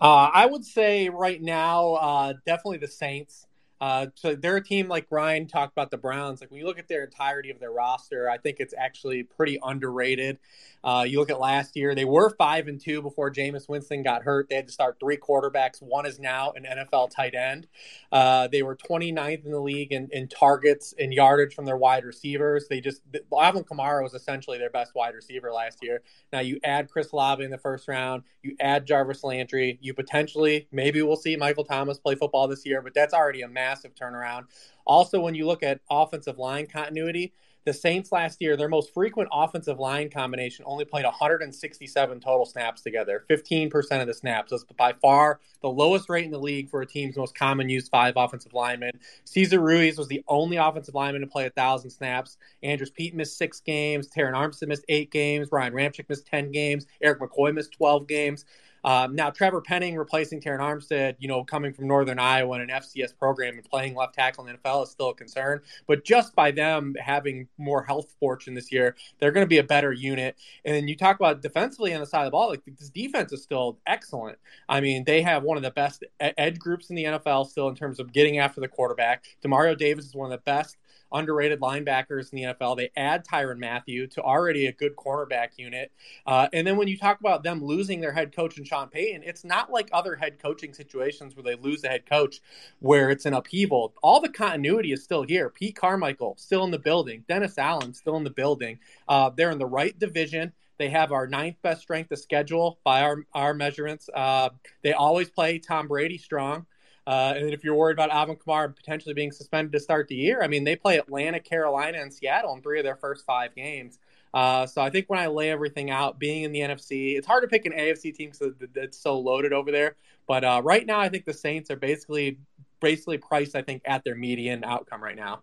Uh, 0.00 0.30
I 0.32 0.46
would 0.46 0.64
say 0.64 1.08
right 1.08 1.40
now, 1.40 1.94
uh, 1.94 2.34
definitely 2.44 2.78
the 2.78 2.88
Saints. 2.88 3.46
Uh, 3.80 4.06
so 4.14 4.34
they're 4.34 4.56
a 4.56 4.64
team 4.64 4.88
like 4.88 5.06
Ryan 5.10 5.46
talked 5.46 5.72
about 5.72 5.90
the 5.90 5.96
Browns. 5.96 6.40
Like 6.40 6.50
when 6.50 6.60
you 6.60 6.66
look 6.66 6.78
at 6.78 6.88
their 6.88 7.04
entirety 7.04 7.50
of 7.50 7.60
their 7.60 7.70
roster, 7.70 8.28
I 8.28 8.38
think 8.38 8.56
it's 8.58 8.74
actually 8.76 9.22
pretty 9.22 9.58
underrated. 9.62 10.38
Uh, 10.82 11.04
you 11.06 11.18
look 11.18 11.30
at 11.30 11.40
last 11.40 11.76
year; 11.76 11.94
they 11.94 12.04
were 12.04 12.30
five 12.30 12.68
and 12.68 12.80
two 12.80 13.02
before 13.02 13.30
Jameis 13.30 13.68
Winston 13.68 14.02
got 14.02 14.22
hurt. 14.22 14.48
They 14.48 14.56
had 14.56 14.66
to 14.66 14.72
start 14.72 14.98
three 15.00 15.16
quarterbacks. 15.16 15.82
One 15.82 16.06
is 16.06 16.18
now 16.18 16.52
an 16.52 16.64
NFL 16.64 17.10
tight 17.10 17.34
end. 17.34 17.66
Uh, 18.10 18.48
they 18.48 18.62
were 18.62 18.76
29th 18.76 19.44
in 19.44 19.50
the 19.50 19.60
league 19.60 19.92
in, 19.92 20.08
in, 20.12 20.28
targets 20.28 20.94
and 20.98 21.12
yardage 21.12 21.54
from 21.54 21.64
their 21.64 21.76
wide 21.76 22.04
receivers. 22.04 22.68
They 22.68 22.80
just 22.80 23.02
Alvin 23.32 23.64
Kamara 23.64 24.02
was 24.02 24.14
essentially 24.14 24.58
their 24.58 24.70
best 24.70 24.94
wide 24.94 25.14
receiver 25.14 25.52
last 25.52 25.82
year. 25.82 26.02
Now 26.32 26.40
you 26.40 26.58
add 26.62 26.90
Chris 26.90 27.10
Olave 27.12 27.42
in 27.42 27.50
the 27.50 27.58
first 27.58 27.88
round, 27.88 28.22
you 28.42 28.56
add 28.60 28.86
Jarvis 28.86 29.24
Landry, 29.24 29.78
you 29.80 29.94
potentially 29.94 30.68
maybe 30.70 31.02
we'll 31.02 31.16
see 31.16 31.36
Michael 31.36 31.64
Thomas 31.64 31.98
play 31.98 32.14
football 32.14 32.48
this 32.48 32.64
year, 32.64 32.82
but 32.82 32.94
that's 32.94 33.14
already 33.14 33.42
a 33.42 33.48
massive 33.48 33.67
turnaround. 33.76 34.44
Also, 34.86 35.20
when 35.20 35.34
you 35.34 35.46
look 35.46 35.62
at 35.62 35.80
offensive 35.90 36.38
line 36.38 36.66
continuity, 36.66 37.32
the 37.68 37.74
Saints 37.74 38.12
last 38.12 38.40
year, 38.40 38.56
their 38.56 38.68
most 38.68 38.94
frequent 38.94 39.28
offensive 39.30 39.78
line 39.78 40.08
combination 40.08 40.64
only 40.66 40.86
played 40.86 41.04
167 41.04 42.20
total 42.20 42.46
snaps 42.46 42.80
together, 42.80 43.26
15% 43.28 44.00
of 44.00 44.06
the 44.06 44.14
snaps. 44.14 44.52
That's 44.52 44.64
by 44.78 44.94
far 44.94 45.40
the 45.60 45.68
lowest 45.68 46.08
rate 46.08 46.24
in 46.24 46.30
the 46.30 46.38
league 46.38 46.70
for 46.70 46.80
a 46.80 46.86
team's 46.86 47.18
most 47.18 47.36
common 47.36 47.68
used 47.68 47.90
five 47.90 48.14
offensive 48.16 48.54
linemen. 48.54 48.92
Cesar 49.24 49.60
Ruiz 49.60 49.98
was 49.98 50.08
the 50.08 50.24
only 50.28 50.56
offensive 50.56 50.94
lineman 50.94 51.20
to 51.20 51.26
play 51.26 51.44
a 51.44 51.50
thousand 51.50 51.90
snaps. 51.90 52.38
Andrus 52.62 52.88
Peat 52.88 53.14
missed 53.14 53.36
six 53.36 53.60
games. 53.60 54.08
Terron 54.08 54.32
Armstead 54.32 54.68
missed 54.68 54.86
eight 54.88 55.10
games. 55.10 55.52
Ryan 55.52 55.74
Ramczyk 55.74 56.08
missed 56.08 56.26
10 56.26 56.50
games. 56.52 56.86
Erik 57.02 57.20
McCoy 57.20 57.52
missed 57.52 57.72
12 57.72 58.06
games. 58.06 58.46
Um, 58.84 59.14
now, 59.14 59.30
Trevor 59.30 59.60
Penning 59.60 59.96
replacing 59.96 60.40
Terron 60.40 60.60
Armstead, 60.60 61.16
you 61.18 61.28
know, 61.28 61.44
coming 61.44 61.72
from 61.72 61.86
Northern 61.86 62.18
Iowa 62.18 62.56
in 62.56 62.62
an 62.62 62.68
FCS 62.68 63.16
program 63.16 63.54
and 63.54 63.64
playing 63.64 63.94
left 63.94 64.14
tackle 64.14 64.46
in 64.46 64.52
the 64.52 64.58
NFL 64.58 64.84
is 64.84 64.90
still 64.90 65.10
a 65.10 65.14
concern. 65.14 65.60
But 65.86 66.04
just 66.04 66.34
by 66.34 66.50
them 66.50 66.94
having 66.98 67.48
more 67.58 67.82
health 67.82 68.14
fortune 68.20 68.54
this 68.54 68.72
year, 68.72 68.96
they're 69.18 69.32
going 69.32 69.44
to 69.44 69.48
be 69.48 69.58
a 69.58 69.64
better 69.64 69.92
unit. 69.92 70.36
And 70.64 70.88
you 70.88 70.96
talk 70.96 71.16
about 71.16 71.42
defensively 71.42 71.94
on 71.94 72.00
the 72.00 72.06
side 72.06 72.20
of 72.20 72.26
the 72.26 72.30
ball, 72.32 72.48
like 72.48 72.62
this 72.78 72.90
defense 72.90 73.32
is 73.32 73.42
still 73.42 73.78
excellent. 73.86 74.38
I 74.68 74.80
mean, 74.80 75.04
they 75.04 75.22
have 75.22 75.42
one 75.42 75.56
of 75.56 75.62
the 75.62 75.70
best 75.70 76.04
edge 76.20 76.58
groups 76.58 76.90
in 76.90 76.96
the 76.96 77.04
NFL 77.04 77.48
still 77.48 77.68
in 77.68 77.74
terms 77.74 78.00
of 78.00 78.12
getting 78.12 78.38
after 78.38 78.60
the 78.60 78.68
quarterback. 78.68 79.24
Demario 79.44 79.76
Davis 79.76 80.06
is 80.06 80.14
one 80.14 80.30
of 80.30 80.38
the 80.38 80.42
best 80.44 80.76
underrated 81.12 81.60
linebackers 81.60 82.32
in 82.32 82.36
the 82.36 82.54
NFL. 82.54 82.76
They 82.76 82.90
add 82.96 83.26
Tyrann 83.26 83.58
Mathieu 83.58 84.06
to 84.08 84.22
already 84.22 84.66
a 84.66 84.72
good 84.72 84.96
cornerback 84.96 85.50
unit. 85.56 85.92
Uh, 86.26 86.48
and 86.52 86.66
then 86.66 86.76
when 86.76 86.88
you 86.88 86.96
talk 86.96 87.20
about 87.20 87.42
them 87.42 87.64
losing 87.64 88.00
their 88.00 88.12
head 88.12 88.34
coach 88.34 88.56
and 88.58 88.66
Sean 88.66 88.88
Payton, 88.88 89.22
it's 89.24 89.44
not 89.44 89.70
like 89.70 89.88
other 89.92 90.16
head 90.16 90.38
coaching 90.40 90.72
situations 90.72 91.36
where 91.36 91.44
they 91.44 91.54
lose 91.56 91.82
the 91.82 91.88
head 91.88 92.06
coach 92.06 92.40
where 92.80 93.10
it's 93.10 93.26
an 93.26 93.34
upheaval. 93.34 93.94
All 94.02 94.20
the 94.20 94.28
continuity 94.28 94.92
is 94.92 95.02
still 95.02 95.22
here. 95.22 95.50
Pete 95.50 95.76
Carmichael 95.76 96.36
still 96.38 96.64
in 96.64 96.70
the 96.70 96.78
building. 96.78 97.24
Dennis 97.28 97.58
Allen 97.58 97.94
still 97.94 98.16
in 98.16 98.24
the 98.24 98.30
building. 98.30 98.78
Uh, 99.08 99.30
they're 99.30 99.50
in 99.50 99.58
the 99.58 99.66
right 99.66 99.98
division. 99.98 100.52
They 100.78 100.90
have 100.90 101.10
our 101.10 101.26
ninth 101.26 101.56
best 101.62 101.82
strength 101.82 102.12
of 102.12 102.18
schedule 102.18 102.78
by 102.84 103.02
our, 103.02 103.24
our 103.34 103.52
measurements. 103.52 104.08
Uh, 104.14 104.50
they 104.82 104.92
always 104.92 105.28
play 105.28 105.58
Tom 105.58 105.88
Brady 105.88 106.18
strong. 106.18 106.66
Uh, 107.08 107.32
and 107.38 107.54
if 107.54 107.64
you're 107.64 107.74
worried 107.74 107.94
about 107.94 108.10
Alvin 108.10 108.36
Kamara 108.36 108.76
potentially 108.76 109.14
being 109.14 109.32
suspended 109.32 109.72
to 109.72 109.80
start 109.80 110.08
the 110.08 110.14
year, 110.14 110.42
I 110.42 110.46
mean, 110.46 110.64
they 110.64 110.76
play 110.76 110.98
Atlanta, 110.98 111.40
Carolina, 111.40 111.96
and 112.02 112.12
Seattle 112.12 112.54
in 112.54 112.60
three 112.60 112.78
of 112.78 112.84
their 112.84 112.96
first 112.96 113.24
five 113.24 113.54
games. 113.54 113.98
Uh, 114.34 114.66
so 114.66 114.82
I 114.82 114.90
think 114.90 115.08
when 115.08 115.18
I 115.18 115.28
lay 115.28 115.50
everything 115.50 115.90
out, 115.90 116.18
being 116.18 116.42
in 116.42 116.52
the 116.52 116.60
NFC, 116.60 117.16
it's 117.16 117.26
hard 117.26 117.44
to 117.44 117.48
pick 117.48 117.64
an 117.64 117.72
AFC 117.72 118.14
team 118.14 118.30
because 118.30 118.52
it's 118.74 118.98
so 118.98 119.18
loaded 119.18 119.54
over 119.54 119.72
there. 119.72 119.96
But 120.26 120.44
uh, 120.44 120.60
right 120.62 120.84
now, 120.84 121.00
I 121.00 121.08
think 121.08 121.24
the 121.24 121.32
Saints 121.32 121.70
are 121.70 121.76
basically 121.76 122.36
basically 122.78 123.16
priced, 123.16 123.56
I 123.56 123.62
think, 123.62 123.80
at 123.86 124.04
their 124.04 124.14
median 124.14 124.62
outcome 124.62 125.02
right 125.02 125.16
now. 125.16 125.40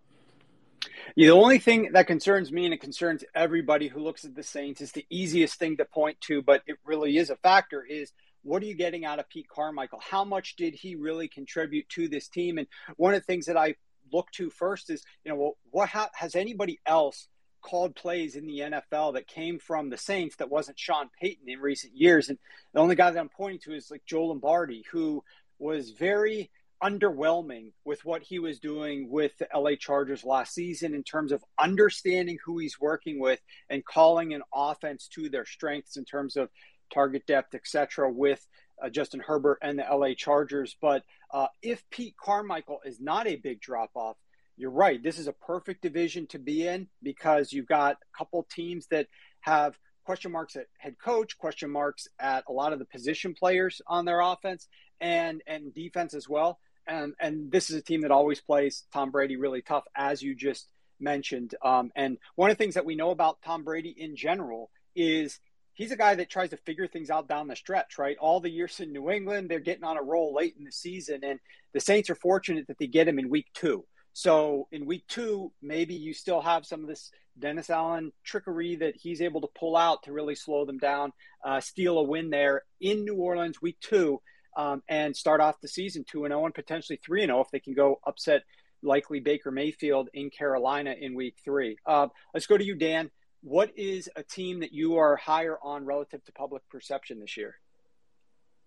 Yeah, 1.16 1.30
the 1.30 1.34
only 1.34 1.58
thing 1.58 1.94
that 1.94 2.06
concerns 2.06 2.52
me 2.52 2.66
and 2.66 2.76
it 2.76 2.80
concerns 2.80 3.24
everybody 3.34 3.88
who 3.88 4.02
looks 4.02 4.24
at 4.24 4.36
the 4.36 4.44
Saints 4.44 4.82
is 4.82 4.92
the 4.92 5.06
easiest 5.10 5.56
thing 5.56 5.78
to 5.78 5.86
point 5.86 6.22
to, 6.22 6.44
but 6.44 6.62
it 6.68 6.78
really 6.86 7.18
is 7.18 7.32
a 7.32 7.36
factor 7.38 7.84
is 7.84 8.12
what 8.46 8.62
are 8.62 8.68
you 8.68 8.76
getting 8.76 9.06
out 9.06 9.20
of 9.20 9.28
Pete 9.28 9.50
Carmichael? 9.50 10.00
How 10.00 10.24
much 10.24 10.56
did 10.56 10.76
he 10.76 10.96
really 10.96 11.28
contribute 11.28 11.90
to 11.90 12.08
this 12.08 12.28
team? 12.30 12.60
And 12.60 12.68
one 12.96 13.16
of 13.16 13.22
the 13.22 13.26
things 13.26 13.48
that 13.48 13.58
I 13.58 13.76
look 14.14 14.30
to 14.34 14.52
first 14.52 14.92
is, 14.92 15.04
you 15.24 15.32
know, 15.32 15.38
well, 15.38 15.58
what 15.72 15.90
ha- 15.90 16.12
has 16.14 16.36
anybody 16.36 16.80
else 16.86 17.28
called 17.62 17.96
plays 17.96 18.36
in 18.36 18.46
the 18.46 18.60
NFL 18.60 19.16
that 19.16 19.28
came 19.28 19.58
from 19.58 19.90
the 19.90 19.98
Saints 19.98 20.36
that 20.36 20.52
wasn't 20.52 20.80
Sean 20.80 21.10
Payton 21.20 21.50
in 21.50 21.60
recent 21.60 21.96
years? 21.96 22.30
And 22.30 22.38
the 22.74 22.82
only 22.82 22.96
guy 22.96 23.10
that 23.10 23.20
I'm 23.20 23.30
pointing 23.30 23.62
to 23.62 23.74
is 23.76 23.90
like 23.90 24.06
Joe 24.06 24.26
Lombardi, 24.26 24.86
who 24.92 25.24
was 25.58 25.90
very 25.90 26.52
underwhelming 26.84 27.72
with 27.84 28.04
what 28.06 28.22
he 28.22 28.38
was 28.38 28.60
doing 28.60 29.10
with 29.10 29.36
the 29.40 29.48
LA 29.56 29.72
Chargers 29.80 30.24
last 30.24 30.54
season 30.54 30.94
in 30.94 31.04
terms 31.04 31.32
of 31.32 31.44
understanding 31.58 32.38
who 32.46 32.60
he's 32.60 32.80
working 32.80 33.20
with 33.20 33.40
and 33.70 33.84
calling 33.84 34.34
an 34.34 34.44
offense 34.54 35.08
to 35.08 35.30
their 35.30 35.46
strengths 35.46 35.98
in 35.98 36.06
terms 36.06 36.36
of 36.36 36.50
target 36.94 37.26
depth, 37.26 37.56
etc., 37.56 38.12
with 38.12 38.46
uh, 38.84 38.90
Justin 38.90 39.22
Herbert 39.22 39.60
and 39.62 39.80
the 39.80 39.84
LA 39.84 40.14
Chargers. 40.16 40.76
But 40.82 41.04
uh, 41.34 41.48
if 41.62 41.84
Pete 41.90 42.16
Carmichael 42.22 42.82
is 42.86 43.00
not 43.00 43.28
a 43.28 43.36
big 43.36 43.62
drop 43.62 43.92
off, 43.96 44.18
you're 44.58 44.72
right. 44.72 45.02
This 45.02 45.20
is 45.20 45.28
a 45.28 45.34
perfect 45.34 45.82
division 45.82 46.28
to 46.28 46.40
be 46.40 46.68
in 46.68 46.88
because 47.04 47.52
you've 47.52 47.68
got 47.68 47.94
a 47.96 48.18
couple 48.18 48.48
teams 48.50 48.88
that 48.88 49.08
have 49.42 49.78
question 50.06 50.32
marks 50.32 50.56
at 50.56 50.68
head 50.78 50.96
coach, 51.04 51.38
question 51.38 51.70
marks 51.70 52.08
at 52.20 52.46
a 52.48 52.54
lot 52.54 52.72
of 52.72 52.80
the 52.80 52.86
position 52.86 53.34
players 53.34 53.82
on 53.88 54.06
their 54.06 54.22
offense 54.22 54.68
and 55.02 55.42
and 55.48 55.74
defense 55.74 56.14
as 56.14 56.30
well. 56.30 56.60
And 56.88 57.16
and 57.20 57.52
this 57.52 57.70
is 57.70 57.76
a 57.76 57.82
team 57.82 58.02
that 58.02 58.12
always 58.12 58.40
plays 58.40 58.84
Tom 58.94 59.12
Brady 59.12 59.36
really 59.36 59.62
tough, 59.62 59.84
as 59.96 60.22
you 60.22 60.36
just 60.36 60.70
mentioned. 61.00 61.56
Um, 61.62 61.92
and 61.96 62.18
one 62.36 62.50
of 62.50 62.58
the 62.58 62.64
things 62.64 62.76
that 62.76 62.86
we 62.86 62.96
know 62.96 63.12
about 63.12 63.42
Tom 63.44 63.64
Brady 63.64 63.94
in 63.98 64.16
general 64.16 64.70
is 64.96 65.40
he's 65.76 65.92
a 65.92 65.98
guy 65.98 66.16
that 66.16 66.30
tries 66.30 66.50
to 66.50 66.58
figure 66.58 66.88
things 66.88 67.10
out 67.10 67.28
down 67.28 67.48
the 67.48 67.56
stretch, 67.56 68.00
right? 68.00 68.18
All 68.20 68.40
the 68.40 68.50
years 68.50 68.80
in 68.80 68.92
New 68.92 69.12
England, 69.12 69.50
they're 69.50 69.60
getting 69.60 69.84
on 69.84 69.98
a 69.98 70.02
roll 70.02 70.34
late 70.34 70.56
in 70.58 70.66
the 70.66 70.72
season, 70.72 71.24
and 71.24 71.40
the 71.74 71.80
Saints 71.80 72.10
are 72.10 72.16
fortunate 72.16 72.68
that 72.68 72.80
they 72.80 72.88
get 72.88 73.08
him 73.08 73.20
in 73.20 73.30
week 73.30 73.48
two. 73.54 73.86
So 74.14 74.68
in 74.72 74.86
week 74.86 75.06
two, 75.08 75.52
maybe 75.62 75.94
you 75.94 76.14
still 76.14 76.42
have 76.42 76.66
some 76.66 76.82
of 76.82 76.88
this 76.88 77.12
Dennis 77.38 77.70
Allen 77.70 78.14
trickery 78.24 78.78
that 78.78 78.96
he's 78.96 79.22
able 79.22 79.42
to 79.42 79.50
pull 79.60 79.76
out 79.76 80.04
to 80.04 80.14
really 80.14 80.36
slow 80.36 80.66
them 80.66 80.78
down, 80.78 81.12
uh, 81.44 81.60
steal 81.60 82.00
a 82.00 82.04
win 82.04 82.30
there 82.30 82.64
in 82.80 83.04
New 83.04 83.16
Orleans 83.16 83.62
week 83.62 83.78
two, 83.82 84.22
um, 84.56 84.82
and 84.88 85.16
start 85.16 85.42
off 85.42 85.60
the 85.62 85.68
season 85.68 86.06
2 86.10 86.24
and 86.24 86.32
0 86.32 86.46
and 86.46 86.56
potentially 86.56 86.98
3 87.06 87.24
and 87.24 87.30
0 87.30 87.42
if 87.42 87.52
they 87.52 87.60
can 87.60 87.74
go 87.74 88.00
upset 88.08 88.44
likely 88.82 89.20
Baker 89.20 89.52
Mayfield 89.52 90.10
in 90.14 90.30
Carolina 90.30 90.96
in 90.98 91.14
week 91.14 91.36
three. 91.44 91.78
Uh, 91.86 92.08
let's 92.34 92.48
go 92.48 92.58
to 92.58 92.64
you, 92.64 92.76
Dan. 92.76 93.10
What 93.46 93.78
is 93.78 94.10
a 94.16 94.24
team 94.24 94.62
that 94.62 94.74
you 94.74 94.98
are 94.98 95.16
higher 95.16 95.60
on 95.62 95.86
relative 95.86 96.26
to 96.26 96.32
public 96.32 96.68
perception 96.68 97.20
this 97.20 97.38
year? 97.38 97.54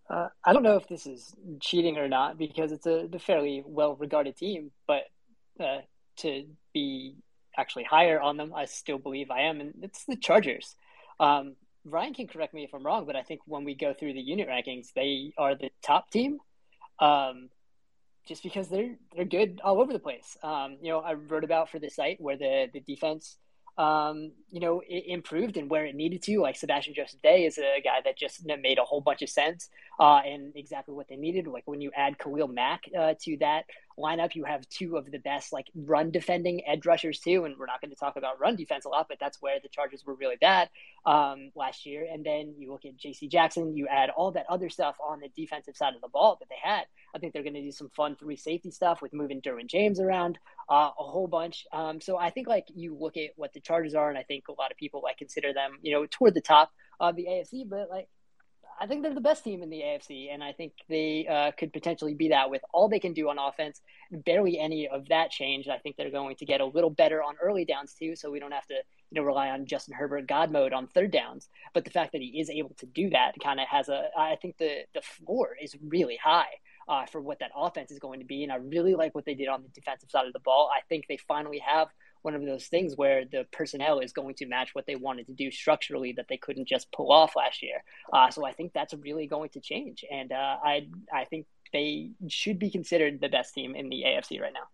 Uh, 0.09 0.29
I 0.45 0.53
don't 0.53 0.63
know 0.63 0.77
if 0.77 0.87
this 0.87 1.05
is 1.05 1.35
cheating 1.61 1.99
or 1.99 2.07
not 2.07 2.39
because 2.39 2.71
it's 2.71 2.87
a, 2.87 3.09
a 3.13 3.19
fairly 3.19 3.65
well 3.67 3.97
regarded 3.97 4.37
team, 4.37 4.71
but 4.87 5.03
uh, 5.59 5.79
to 6.19 6.45
be 6.73 7.17
actually 7.57 7.83
higher 7.91 8.21
on 8.21 8.37
them. 8.37 8.55
I 8.55 8.67
still 8.67 8.99
believe 8.99 9.33
I 9.33 9.41
am, 9.41 9.61
and 9.61 9.75
it's 9.83 10.05
the 10.05 10.15
Chargers. 10.15 10.77
Um, 11.19 11.57
Ryan 11.85 12.15
can 12.15 12.29
correct 12.29 12.55
me 12.55 12.63
if 12.63 12.73
I'm 12.73 12.87
wrong, 12.87 13.05
but 13.05 13.17
I 13.17 13.25
think 13.25 13.41
when 13.47 13.65
we 13.65 13.75
go 13.75 13.93
through 13.93 14.13
the 14.13 14.21
unit 14.21 14.49
rankings, 14.49 14.93
they 14.95 15.33
are 15.37 15.57
the 15.57 15.71
top 15.83 16.13
team, 16.13 16.39
um, 17.01 17.49
just 18.29 18.45
because 18.45 18.69
they're 18.69 18.95
they're 19.17 19.25
good 19.25 19.61
all 19.65 19.81
over 19.81 19.93
the 19.93 19.99
place. 19.99 20.37
Um, 20.41 20.77
you 20.81 20.93
know, 20.93 21.01
I 21.01 21.15
wrote 21.15 21.43
about 21.43 21.69
for 21.69 21.81
the 21.81 21.91
site 21.91 22.21
where 22.21 22.37
the 22.37 22.69
the 22.73 22.79
defense 22.79 23.39
um, 23.79 24.33
you 24.51 24.61
know, 24.61 24.83
improved 24.89 25.57
and 25.57 25.71
where 25.71 25.87
it 25.87 25.95
needed 25.95 26.23
to. 26.25 26.41
Like 26.41 26.57
Sebastian 26.57 26.95
Joseph 26.95 27.23
Day 27.23 27.47
is 27.47 27.59
a 27.59 27.81
guy 27.83 28.01
that 28.05 28.19
just 28.19 28.45
made 28.45 28.79
a 28.79 28.85
whole 28.85 29.01
bunch 29.01 29.23
of 29.23 29.31
sense 29.31 29.71
uh, 30.01 30.21
and 30.27 30.53
exactly 30.57 30.95
what 30.95 31.09
they 31.09 31.17
needed. 31.17 31.47
Like 31.47 31.63
when 31.67 31.81
you 31.81 31.93
add 31.97 32.19
Khalil 32.19 32.49
Mack 32.49 32.83
uh, 32.99 33.15
to 33.23 33.37
that 33.39 33.65
lineup, 33.99 34.35
you 34.35 34.45
have 34.45 34.69
two 34.69 34.97
of 34.97 35.11
the 35.11 35.19
best 35.19 35.53
like 35.53 35.67
run 35.75 36.11
defending 36.11 36.67
edge 36.67 36.87
rushers 36.87 37.21
too. 37.21 37.45
And 37.45 37.57
we're 37.59 37.67
not 37.67 37.81
going 37.81 37.91
to 37.91 37.97
talk 37.97 38.17
about 38.17 38.41
run 38.41 38.57
defense 38.57 38.85
a 38.85 38.89
lot, 38.89 39.07
but 39.09 39.19
that's 39.21 39.41
where 39.41 39.59
the 39.63 39.69
Chargers 39.69 40.05
were 40.07 40.15
really 40.15 40.37
bad 40.41 40.71
um, 41.05 41.51
last 41.55 41.87
year. 41.87 42.07
And 42.11 42.25
then 42.25 42.55
you 42.59 42.71
look 42.71 42.85
at 42.85 42.97
J.C. 42.97 43.29
Jackson, 43.29 43.77
you 43.77 43.87
add 43.89 44.11
all 44.11 44.33
that 44.33 44.47
other 44.49 44.69
stuff 44.69 44.97
on 45.07 45.21
the 45.21 45.29
defensive 45.37 45.77
side 45.77 45.95
of 45.95 46.01
the 46.01 46.09
ball 46.09 46.37
that 46.41 46.49
they 46.49 46.57
had. 46.63 46.85
I 47.15 47.19
think 47.19 47.33
they're 47.33 47.43
going 47.43 47.55
to 47.55 47.63
do 47.63 47.73
some 47.73 47.91
fun 47.91 48.17
three 48.17 48.37
safety 48.37 48.71
stuff 48.71 49.03
with 49.03 49.13
moving 49.13 49.41
Derwin 49.41 49.67
James 49.67 50.01
around 50.01 50.39
uh, 50.69 50.91
a 50.99 51.05
whole 51.05 51.27
bunch. 51.27 51.67
Um, 51.73 52.01
so 52.01 52.19
I 52.19 52.31
think 52.31 52.49
like 52.49 52.67
you 52.75 52.97
look 52.99 53.17
at 53.17 53.31
what 53.37 53.53
the 53.53 53.61
Chargers 53.61 53.95
are, 53.95 54.09
and 54.09 54.19
I 54.19 54.23
think 54.23 54.49
a 54.49 54.53
lot 54.53 54.71
of 54.71 54.77
people 54.77 55.01
like 55.03 55.19
consider 55.19 55.53
them, 55.53 55.79
you 55.83 55.93
know, 55.93 56.07
toward 56.11 56.35
the 56.35 56.41
top 56.41 56.71
of 57.01 57.17
the 57.17 57.27
AFC, 57.27 57.69
but 57.69 57.89
like 57.91 58.09
I 58.81 58.87
think 58.87 59.03
they're 59.03 59.15
the 59.15 59.21
best 59.21 59.45
team 59.45 59.63
in 59.63 59.71
the 59.71 59.81
AFC, 59.81 60.33
and 60.33 60.43
I 60.43 60.53
think 60.53 60.73
they 60.89 61.27
uh, 61.27 61.51
could 61.59 61.73
potentially 61.73 62.15
be 62.15 62.29
that 62.29 62.51
with 62.51 62.63
all 62.73 62.89
they 62.89 63.01
can 63.01 63.13
do 63.13 63.29
on 63.29 63.39
offense. 63.39 63.81
Barely 64.13 64.59
any 64.59 64.89
of 64.89 65.09
that 65.09 65.31
changed. 65.31 65.69
I 65.69 65.79
think 65.79 65.97
they're 65.97 66.11
going 66.11 66.37
to 66.37 66.47
get 66.47 66.61
a 66.61 66.65
little 66.65 66.91
better 66.91 67.23
on 67.23 67.35
early 67.43 67.65
downs 67.65 67.95
too, 67.99 68.15
so 68.15 68.31
we 68.31 68.39
don't 68.39 68.53
have 68.53 68.67
to 68.67 68.75
you 68.75 69.21
know 69.21 69.23
rely 69.23 69.51
on 69.51 69.67
Justin 69.67 69.95
Herbert 69.95 70.27
God 70.27 70.51
mode 70.53 70.73
on 70.73 70.87
third 70.87 71.11
downs. 71.11 71.49
But 71.75 71.85
the 71.85 71.91
fact 71.91 72.13
that 72.13 72.21
he 72.21 72.41
is 72.41 72.51
able 72.51 72.75
to 72.79 72.87
do 72.87 73.11
that 73.11 73.33
kind 73.43 73.61
of 73.61 73.67
has 73.69 73.89
a 73.89 74.09
I 74.17 74.37
think 74.37 74.59
the 74.59 74.83
the 74.95 75.03
floor 75.03 75.57
is 75.61 75.75
really 75.83 76.19
high 76.23 76.47
uh, 76.89 77.07
for 77.07 77.21
what 77.21 77.39
that 77.41 77.51
offense 77.57 77.91
is 77.91 77.99
going 77.99 78.21
to 78.21 78.27
be. 78.27 78.43
And 78.43 78.53
I 78.53 78.57
really 78.57 78.95
like 78.95 79.15
what 79.15 79.25
they 79.25 79.35
did 79.35 79.49
on 79.49 79.63
the 79.63 79.69
defensive 79.69 80.11
side 80.11 80.27
of 80.27 80.33
the 80.33 80.41
ball. 80.41 80.71
I 80.75 80.81
think 80.89 81.07
they 81.09 81.19
finally 81.19 81.59
have 81.59 81.89
one 82.23 82.35
of 82.35 82.45
those 82.45 82.67
things 82.67 82.95
where 82.97 83.25
the 83.25 83.47
personnel 83.53 84.01
is 84.01 84.13
going 84.13 84.35
to 84.37 84.47
match 84.47 84.75
what 84.75 84.87
they 84.87 84.97
wanted 84.97 85.27
to 85.27 85.33
do 85.33 85.51
structurally 85.51 86.13
that 86.13 86.27
they 86.29 86.37
couldn't 86.37 86.69
just 86.69 86.91
pull 86.93 87.13
off 87.13 87.37
last 87.37 87.63
year. 87.63 87.83
Uh, 88.13 88.31
so 88.31 88.45
I 88.45 88.53
think 88.53 88.73
that's 88.73 88.95
really 88.95 89.27
going 89.27 89.51
to 89.51 89.61
change, 89.61 90.05
and 90.11 90.33
uh, 90.33 90.57
I 90.63 90.89
I 91.13 91.25
think 91.25 91.47
they 91.73 92.11
should 92.29 92.59
be 92.59 92.71
considered 92.71 93.21
the 93.21 93.29
best 93.29 93.55
team 93.55 93.75
in 93.75 93.89
the 93.89 94.05
AFC 94.07 94.41
right 94.41 94.53
now. 94.53 94.69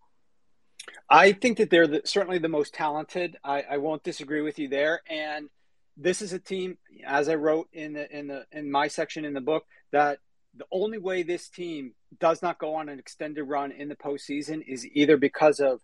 I 1.09 1.33
think 1.33 1.59
that 1.59 1.71
they're 1.71 1.87
the, 1.87 2.03
certainly 2.05 2.39
the 2.39 2.49
most 2.49 2.75
talented. 2.75 3.37
I, 3.43 3.63
I 3.63 3.77
won't 3.79 4.03
disagree 4.03 4.43
with 4.43 4.59
you 4.59 4.69
there, 4.69 5.03
and 5.09 5.49
this 5.97 6.23
is 6.23 6.33
a 6.33 6.39
team, 6.39 6.79
as 7.07 7.29
I 7.29 7.35
wrote 7.37 7.69
in 7.73 7.95
the 7.95 8.17
in 8.17 8.29
the 8.29 8.47
in 8.53 8.71
my 8.71 8.89
section 8.89 9.25
in 9.25 9.35
the 9.35 9.41
book, 9.41 9.65
that 9.93 10.19
the 10.57 10.67
only 10.71 10.99
way 10.99 11.23
this 11.23 11.49
team 11.49 11.95
does 12.21 12.43
not 12.43 12.59
go 12.59 12.77
on 12.77 12.89
an 12.89 12.99
extended 12.99 13.45
run 13.45 13.73
in 13.73 13.89
the 13.89 13.97
postseason 13.97 14.63
is 14.67 14.87
either 14.87 15.17
because 15.17 15.61
of 15.61 15.81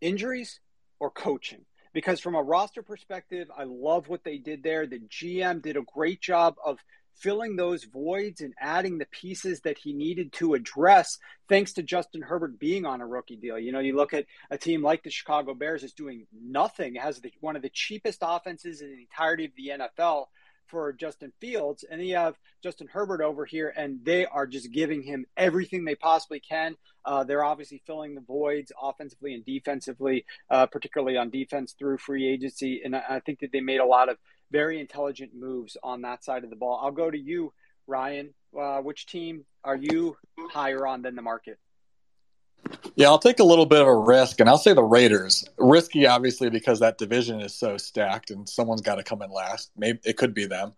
injuries 0.00 0.60
or 0.98 1.10
coaching. 1.10 1.64
Because 1.92 2.20
from 2.20 2.34
a 2.34 2.42
roster 2.42 2.82
perspective, 2.82 3.48
I 3.56 3.64
love 3.64 4.08
what 4.08 4.22
they 4.22 4.38
did 4.38 4.62
there. 4.62 4.86
The 4.86 5.00
GM 5.00 5.62
did 5.62 5.76
a 5.76 5.82
great 5.82 6.20
job 6.20 6.56
of 6.64 6.78
filling 7.16 7.56
those 7.56 7.84
voids 7.84 8.40
and 8.40 8.54
adding 8.60 8.98
the 8.98 9.06
pieces 9.06 9.60
that 9.60 9.78
he 9.78 9.92
needed 9.92 10.32
to 10.34 10.54
address 10.54 11.18
thanks 11.48 11.72
to 11.74 11.82
Justin 11.82 12.22
Herbert 12.22 12.58
being 12.58 12.84
on 12.84 13.00
a 13.00 13.06
rookie 13.06 13.36
deal. 13.36 13.58
You 13.58 13.72
know, 13.72 13.80
you 13.80 13.96
look 13.96 14.12
at 14.12 14.26
a 14.50 14.58
team 14.58 14.82
like 14.82 15.02
the 15.02 15.10
Chicago 15.10 15.54
Bears 15.54 15.82
is 15.82 15.92
doing 15.92 16.26
nothing, 16.32 16.96
it 16.96 17.02
has 17.02 17.20
the, 17.20 17.32
one 17.40 17.56
of 17.56 17.62
the 17.62 17.70
cheapest 17.72 18.18
offenses 18.22 18.80
in 18.80 18.90
the 18.90 19.00
entirety 19.00 19.46
of 19.46 19.52
the 19.56 19.84
NFL 19.84 20.26
for 20.66 20.92
Justin 20.92 21.32
Fields, 21.40 21.84
and 21.88 22.00
then 22.00 22.06
you 22.06 22.16
have 22.16 22.36
Justin 22.62 22.88
Herbert 22.92 23.20
over 23.20 23.44
here, 23.44 23.72
and 23.76 24.04
they 24.04 24.26
are 24.26 24.46
just 24.46 24.72
giving 24.72 25.02
him 25.02 25.26
everything 25.36 25.84
they 25.84 25.94
possibly 25.94 26.40
can. 26.40 26.76
Uh, 27.04 27.24
they're 27.24 27.44
obviously 27.44 27.82
filling 27.86 28.14
the 28.14 28.20
voids 28.20 28.72
offensively 28.80 29.34
and 29.34 29.44
defensively, 29.44 30.24
uh, 30.50 30.66
particularly 30.66 31.16
on 31.16 31.30
defense 31.30 31.74
through 31.78 31.98
free 31.98 32.28
agency, 32.28 32.82
and 32.84 32.96
I 32.96 33.20
think 33.20 33.40
that 33.40 33.52
they 33.52 33.60
made 33.60 33.80
a 33.80 33.86
lot 33.86 34.08
of 34.08 34.18
very 34.50 34.80
intelligent 34.80 35.32
moves 35.34 35.76
on 35.82 36.02
that 36.02 36.24
side 36.24 36.44
of 36.44 36.50
the 36.50 36.56
ball. 36.56 36.80
I'll 36.82 36.92
go 36.92 37.10
to 37.10 37.18
you, 37.18 37.52
Ryan. 37.86 38.34
Uh, 38.58 38.78
which 38.80 39.06
team 39.06 39.44
are 39.64 39.76
you 39.76 40.16
higher 40.50 40.86
on 40.86 41.02
than 41.02 41.14
the 41.14 41.22
market? 41.22 41.58
Yeah, 42.96 43.08
I'll 43.08 43.18
take 43.18 43.40
a 43.40 43.44
little 43.44 43.66
bit 43.66 43.80
of 43.80 43.86
a 43.86 43.96
risk, 43.96 44.40
and 44.40 44.48
I'll 44.48 44.58
say 44.58 44.72
the 44.72 44.82
Raiders. 44.82 45.44
Risky, 45.58 46.06
obviously, 46.06 46.50
because 46.50 46.80
that 46.80 46.98
division 46.98 47.40
is 47.40 47.54
so 47.54 47.76
stacked, 47.76 48.30
and 48.30 48.48
someone's 48.48 48.80
got 48.80 48.96
to 48.96 49.02
come 49.02 49.22
in 49.22 49.30
last. 49.30 49.70
Maybe 49.76 50.00
it 50.04 50.16
could 50.16 50.34
be 50.34 50.46
them, 50.46 50.72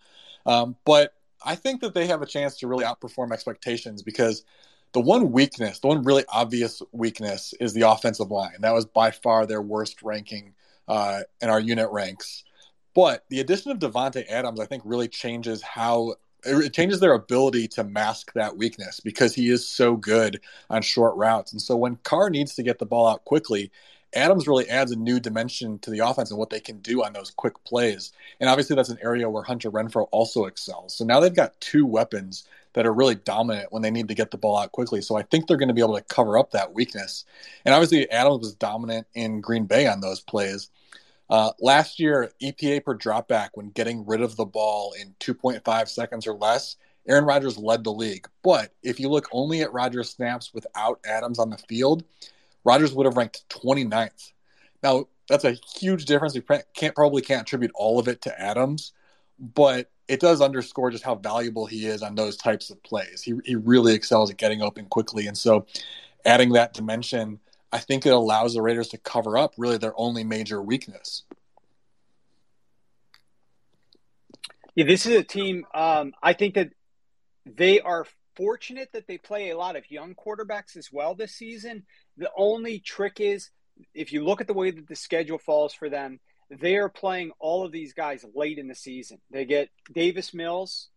um, 0.45 0.77
but 0.85 1.15
I 1.45 1.55
think 1.55 1.81
that 1.81 1.95
they 1.95 2.07
have 2.07 2.23
a 2.23 2.27
chance 2.27 2.57
to 2.59 2.67
really 2.67 2.85
outperform 2.85 3.33
expectations 3.33 4.03
because 4.03 4.45
the 4.93 5.01
one 5.01 5.33
weakness, 5.33 5.79
the 5.79 5.87
one 5.87 6.03
really 6.03 6.25
obvious 6.29 6.83
weakness, 6.93 7.55
is 7.61 7.73
the 7.73 7.89
offensive 7.89 8.31
line. 8.31 8.61
That 8.61 8.75
was 8.75 8.87
by 8.87 9.11
far 9.11 9.47
their 9.47 9.63
worst 9.63 10.03
ranking 10.03 10.55
uh, 10.89 11.21
in 11.41 11.51
our 11.51 11.61
unit 11.61 11.91
ranks. 11.91 12.45
But 12.95 13.25
the 13.29 13.41
addition 13.41 13.71
of 13.71 13.79
Davante 13.79 14.29
Adams, 14.29 14.61
I 14.61 14.67
think, 14.67 14.83
really 14.85 15.09
changes 15.09 15.63
how 15.63 16.15
it 16.45 16.73
changes 16.73 17.01
their 17.01 17.15
ability 17.15 17.69
to 17.69 17.85
mask 17.85 18.33
that 18.35 18.57
weakness 18.57 19.01
because 19.01 19.35
he 19.35 19.51
is 19.51 19.67
so 19.67 19.97
good 19.97 20.41
on 20.71 20.83
short 20.83 21.17
routes. 21.17 21.53
And 21.53 21.61
so 21.61 21.77
when 21.77 21.97
Carr 21.97 22.31
needs 22.31 22.55
to 22.55 22.63
get 22.63 22.79
the 22.79 22.87
ball 22.87 23.07
out 23.09 23.25
quickly, 23.25 23.71
Adams 24.15 24.49
really 24.49 24.69
adds 24.69 24.91
a 24.91 24.97
new 24.97 25.21
dimension 25.21 25.79
to 25.81 25.91
the 25.91 25.99
offense 25.99 26.31
and 26.31 26.39
what 26.39 26.51
they 26.51 26.61
can 26.61 26.79
do 26.79 27.05
on 27.05 27.13
those 27.13 27.31
quick 27.31 27.63
plays. 27.65 28.13
And 28.41 28.49
obviously, 28.49 28.75
that's 28.75 28.89
an 28.89 28.99
area 29.03 29.29
where 29.29 29.43
Hunter 29.43 29.71
Renfrow 29.71 30.09
also 30.11 30.47
excels. 30.47 30.97
So 30.97 31.05
now 31.05 31.21
they've 31.21 31.35
got 31.35 31.61
two 31.61 31.85
weapons 31.85 32.45
that 32.73 32.87
are 32.87 32.93
really 32.93 33.17
dominant 33.17 33.73
when 33.73 33.83
they 33.83 33.91
need 33.91 34.09
to 34.09 34.15
get 34.15 34.31
the 34.31 34.39
ball 34.39 34.57
out 34.57 34.73
quickly. 34.73 35.03
So 35.03 35.17
I 35.17 35.23
think 35.23 35.47
they're 35.47 35.57
going 35.57 35.69
to 35.69 35.75
be 35.75 35.83
able 35.83 35.97
to 35.97 36.05
cover 36.05 36.39
up 36.39 36.53
that 36.53 36.75
weakness. 36.75 37.25
And 37.65 37.75
obviously, 37.75 38.11
Adams 38.11 38.41
was 38.41 38.55
dominant 38.55 39.07
in 39.15 39.41
Green 39.41 39.67
Bay 39.67 39.87
on 39.87 40.01
those 40.01 40.21
plays. 40.21 40.71
Uh, 41.31 41.53
last 41.61 42.01
year, 42.01 42.31
EPA 42.43 42.85
per 42.85 42.97
dropback 42.97 43.51
when 43.55 43.71
getting 43.71 44.07
rid 44.07 44.23
of 44.23 44.37
the 44.37 44.47
ball 44.47 44.95
in 44.99 45.15
2.5 45.21 45.89
seconds 45.89 46.27
or 46.27 46.35
less, 46.35 46.77
Aaron 47.07 47.25
Rodgers 47.25 47.59
led 47.59 47.85
the 47.85 47.93
league. 47.93 48.27
But 48.43 48.73
if 48.83 48.99
you 49.01 49.09
look 49.09 49.29
only 49.33 49.63
at 49.63 49.73
Rodgers 49.73 50.11
snaps 50.11 50.53
without 50.55 51.01
Adams 51.07 51.39
on 51.39 51.51
the 51.51 51.59
field, 51.59 52.05
Rodgers 52.65 52.93
would 52.93 53.07
have 53.07 53.17
ranked 53.17 53.49
29th. 53.49 54.33
Now, 54.83 55.07
that's 55.29 55.45
a 55.45 55.57
huge 55.79 56.07
difference. 56.07 56.35
We 56.35 56.43
can't 56.75 56.95
probably 56.95 57.23
can't 57.23 57.43
attribute 57.43 57.73
all 57.75 57.99
of 57.99 58.09
it 58.09 58.23
to 58.23 58.41
Adams, 58.41 58.93
but 59.39 59.91
it 60.09 60.21
does 60.21 60.41
underscore 60.41 60.91
just 60.91 61.05
how 61.05 61.15
valuable 61.17 61.67
he 61.67 61.87
is 61.87 62.03
on 62.03 62.15
those 62.15 62.37
types 62.37 62.71
of 62.71 62.83
plays. 62.83 63.23
He 63.23 63.35
he 63.45 63.55
really 63.55 63.95
excels 63.95 64.31
at 64.31 64.39
getting 64.39 64.63
open 64.63 64.87
quickly, 64.87 65.27
and 65.27 65.37
so 65.37 65.67
adding 66.25 66.53
that 66.53 66.73
dimension, 66.73 67.41
I 67.73 67.79
think 67.79 68.07
it 68.07 68.13
allows 68.13 68.55
the 68.55 68.63
Raiders 68.63 68.89
to 68.89 68.99
cover 68.99 69.37
up 69.37 69.55
really 69.59 69.79
their 69.79 69.93
only 69.97 70.25
major 70.25 70.63
weakness. 70.63 71.25
Yeah, 74.75 74.87
this 74.87 75.07
is 75.07 75.17
a 75.17 75.25
team. 75.25 75.67
Um, 75.75 76.13
I 76.23 76.33
think 76.33 76.55
that 76.55 76.71
they 77.45 77.81
are 77.81 78.07
fortunate 78.37 78.91
that 78.93 79.07
they 79.07 79.19
play 79.19 79.51
a 79.51 79.59
lot 79.59 79.77
of 79.77 79.91
young 79.91 80.15
quarterbacks 80.15 80.77
as 80.77 80.93
well 80.93 81.15
this 81.15 81.35
season. 81.35 81.85
The 82.17 82.31
only 82.37 82.79
trick 82.79 83.21
is 83.21 83.51
if 83.95 84.13
you 84.13 84.25
look 84.25 84.41
at 84.41 84.47
the 84.47 84.55
way 84.55 84.71
that 84.71 84.87
the 84.87 84.97
schedule 84.97 85.39
falls 85.39 85.75
for 85.75 85.89
them, 85.89 86.21
they 86.51 86.77
are 86.77 86.89
playing 86.89 87.33
all 87.39 87.67
of 87.67 87.73
these 87.73 87.93
guys 87.93 88.25
late 88.35 88.59
in 88.59 88.69
the 88.69 88.75
season. 88.75 89.19
They 89.31 89.45
get 89.45 89.69
Davis 89.93 90.33
Mills 90.33 90.89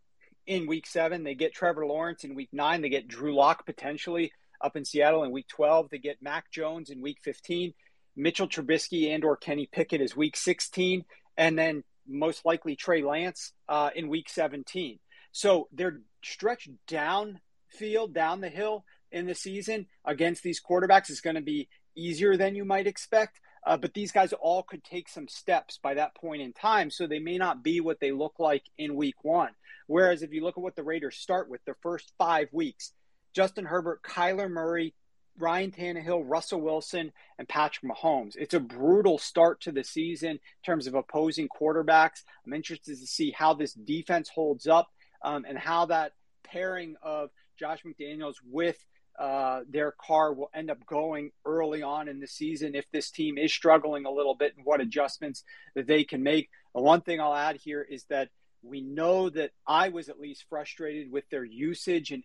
in 0.46 0.68
week 0.68 0.88
seven. 0.88 1.24
They 1.24 1.36
get 1.36 1.54
Trevor 1.54 1.86
Lawrence 1.86 2.24
in 2.24 2.36
week 2.36 2.50
nine. 2.54 2.82
They 2.82 2.90
get 2.90 3.08
Drew 3.08 3.36
Lock 3.36 3.66
potentially 3.66 4.32
up 4.64 4.76
in 4.76 4.86
Seattle 4.86 5.24
in 5.24 5.32
week 5.32 5.48
12. 5.48 5.90
They 5.90 5.98
get 5.98 6.22
Mac 6.22 6.52
Jones 6.52 6.90
in 6.90 7.02
week 7.02 7.20
15. 7.24 7.74
Mitchell 8.16 8.48
Trubisky 8.48 9.14
and 9.14 9.24
or 9.24 9.38
Kenny 9.38 9.70
Pickett 9.72 10.02
is 10.02 10.16
week 10.16 10.36
16. 10.36 11.06
And 11.38 11.58
then 11.58 11.84
most 12.08 12.46
likely 12.46 12.76
Trey 12.76 13.04
Lance 13.04 13.54
uh, 13.70 13.90
in 13.96 14.10
week 14.10 14.30
17. 14.30 15.00
So 15.32 15.68
they're 15.72 16.02
stretched 16.24 16.70
downfield, 16.88 18.14
down 18.14 18.42
the 18.42 18.50
hill 18.50 18.86
in 19.12 19.26
the 19.26 19.36
season 19.36 19.88
against 20.06 20.44
these 20.44 20.62
quarterbacks 20.62 21.10
is 21.10 21.22
going 21.22 21.36
to 21.36 21.42
be 21.42 21.68
easier 21.96 22.38
than 22.38 22.56
you 22.56 22.66
might 22.66 22.88
expect. 22.88 23.40
Uh, 23.66 23.78
but 23.78 23.94
these 23.94 24.12
guys 24.12 24.34
all 24.34 24.64
could 24.64 24.84
take 24.84 25.08
some 25.08 25.28
steps 25.28 25.80
by 25.82 25.94
that 25.94 26.16
point 26.16 26.42
in 26.42 26.52
time, 26.52 26.90
so 26.90 27.06
they 27.06 27.20
may 27.20 27.38
not 27.38 27.64
be 27.64 27.80
what 27.80 28.00
they 28.00 28.12
look 28.12 28.40
like 28.40 28.64
in 28.78 28.96
week 28.96 29.24
one. 29.24 29.52
Whereas 29.86 30.24
if 30.24 30.32
you 30.32 30.44
look 30.44 30.58
at 30.58 30.64
what 30.64 30.76
the 30.76 30.84
Raiders 30.84 31.18
start 31.18 31.50
with, 31.50 31.64
their 31.66 31.78
first 31.84 32.12
five 32.18 32.48
weeks, 32.52 32.92
Justin 33.34 33.66
Herbert, 33.66 34.02
Kyler 34.04 34.50
Murray, 34.50 34.94
Ryan 35.38 35.72
Tannehill, 35.72 36.24
Russell 36.26 36.62
Wilson, 36.62 37.12
and 37.38 37.48
Patrick 37.48 37.92
Mahomes. 37.92 38.36
It's 38.36 38.54
a 38.54 38.60
brutal 38.60 39.18
start 39.18 39.62
to 39.62 39.72
the 39.72 39.84
season 39.84 40.32
in 40.32 40.40
terms 40.66 40.88
of 40.88 40.96
opposing 40.96 41.48
quarterbacks. 41.48 42.24
I'm 42.46 42.54
interested 42.54 43.00
to 43.00 43.08
see 43.08 43.32
how 43.32 43.54
this 43.54 43.74
defense 43.74 44.30
holds 44.30 44.68
up 44.68 44.90
um, 45.24 45.46
and 45.48 45.58
how 45.58 45.86
that 45.86 46.14
pairing 46.44 46.96
of 47.02 47.30
Josh 47.58 47.84
McDaniels 47.84 48.36
with 48.44 48.78
uh, 49.20 49.62
Derek 49.70 49.98
Carr 49.98 50.34
will 50.34 50.50
end 50.54 50.72
up 50.72 50.86
going 50.86 51.32
early 51.46 51.84
on 51.84 52.08
in 52.08 52.20
the 52.20 52.28
season 52.28 52.76
if 52.76 52.90
this 52.92 53.12
team 53.12 53.38
is 53.38 53.54
struggling 53.54 54.06
a 54.06 54.12
little 54.12 54.36
bit 54.36 54.54
and 54.56 54.66
what 54.66 54.82
adjustments 54.82 55.44
that 55.76 55.88
they 55.88 56.04
can 56.04 56.24
make. 56.24 56.50
One 56.74 57.02
thing 57.02 57.20
I'll 57.20 57.34
add 57.34 57.58
here 57.58 57.86
is 57.88 58.06
that 58.06 58.30
we 58.64 58.82
know 58.82 59.30
that 59.30 59.52
I 59.68 59.90
was 59.90 60.10
at 60.10 60.20
least 60.20 60.46
frustrated 60.50 61.12
with 61.12 61.28
their 61.30 61.44
usage 61.44 62.12
and 62.12 62.24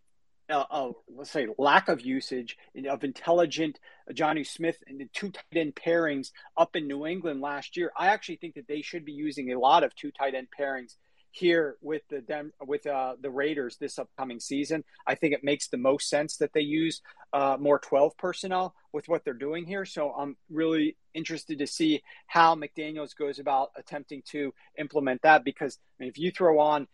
uh, 0.50 0.64
uh, 0.70 0.90
let's 1.14 1.30
say 1.30 1.46
lack 1.58 1.88
of 1.88 2.00
usage 2.00 2.56
of 2.88 3.04
intelligent 3.04 3.78
Jonnu 4.12 4.46
Smith 4.46 4.76
and 4.86 5.00
the 5.00 5.08
two 5.12 5.30
tight 5.30 5.56
end 5.56 5.74
pairings 5.74 6.30
up 6.56 6.76
in 6.76 6.86
New 6.86 7.06
England 7.06 7.40
last 7.40 7.76
year. 7.76 7.92
I 7.96 8.08
actually 8.08 8.36
think 8.36 8.54
that 8.54 8.68
they 8.68 8.82
should 8.82 9.04
be 9.04 9.12
using 9.12 9.52
a 9.52 9.58
lot 9.58 9.84
of 9.84 9.94
two 9.94 10.10
tight 10.10 10.34
end 10.34 10.48
pairings 10.58 10.96
here 11.36 11.76
with 11.82 12.02
the 12.08 12.20
Dem- 12.22 12.52
with 12.66 12.86
uh, 12.86 13.16
the 13.20 13.30
Raiders 13.30 13.76
this 13.76 13.98
upcoming 13.98 14.40
season. 14.40 14.84
I 15.06 15.16
think 15.16 15.34
it 15.34 15.44
makes 15.44 15.68
the 15.68 15.76
most 15.76 16.08
sense 16.08 16.38
that 16.38 16.52
they 16.54 16.62
use 16.62 17.02
uh, 17.32 17.58
more 17.60 17.78
12 17.78 18.16
personnel 18.16 18.74
with 18.92 19.06
what 19.08 19.24
they're 19.24 19.34
doing 19.34 19.66
here. 19.66 19.84
So 19.84 20.12
I'm 20.12 20.36
really 20.48 20.96
interested 21.12 21.58
to 21.58 21.66
see 21.66 22.02
how 22.26 22.54
McDaniels 22.54 23.14
goes 23.14 23.38
about 23.38 23.70
attempting 23.76 24.22
to 24.30 24.54
implement 24.78 25.22
that 25.22 25.44
because 25.44 25.78
I 25.98 26.04
mean, 26.04 26.08
if 26.08 26.18
you 26.18 26.30
throw 26.30 26.58
on 26.58 26.88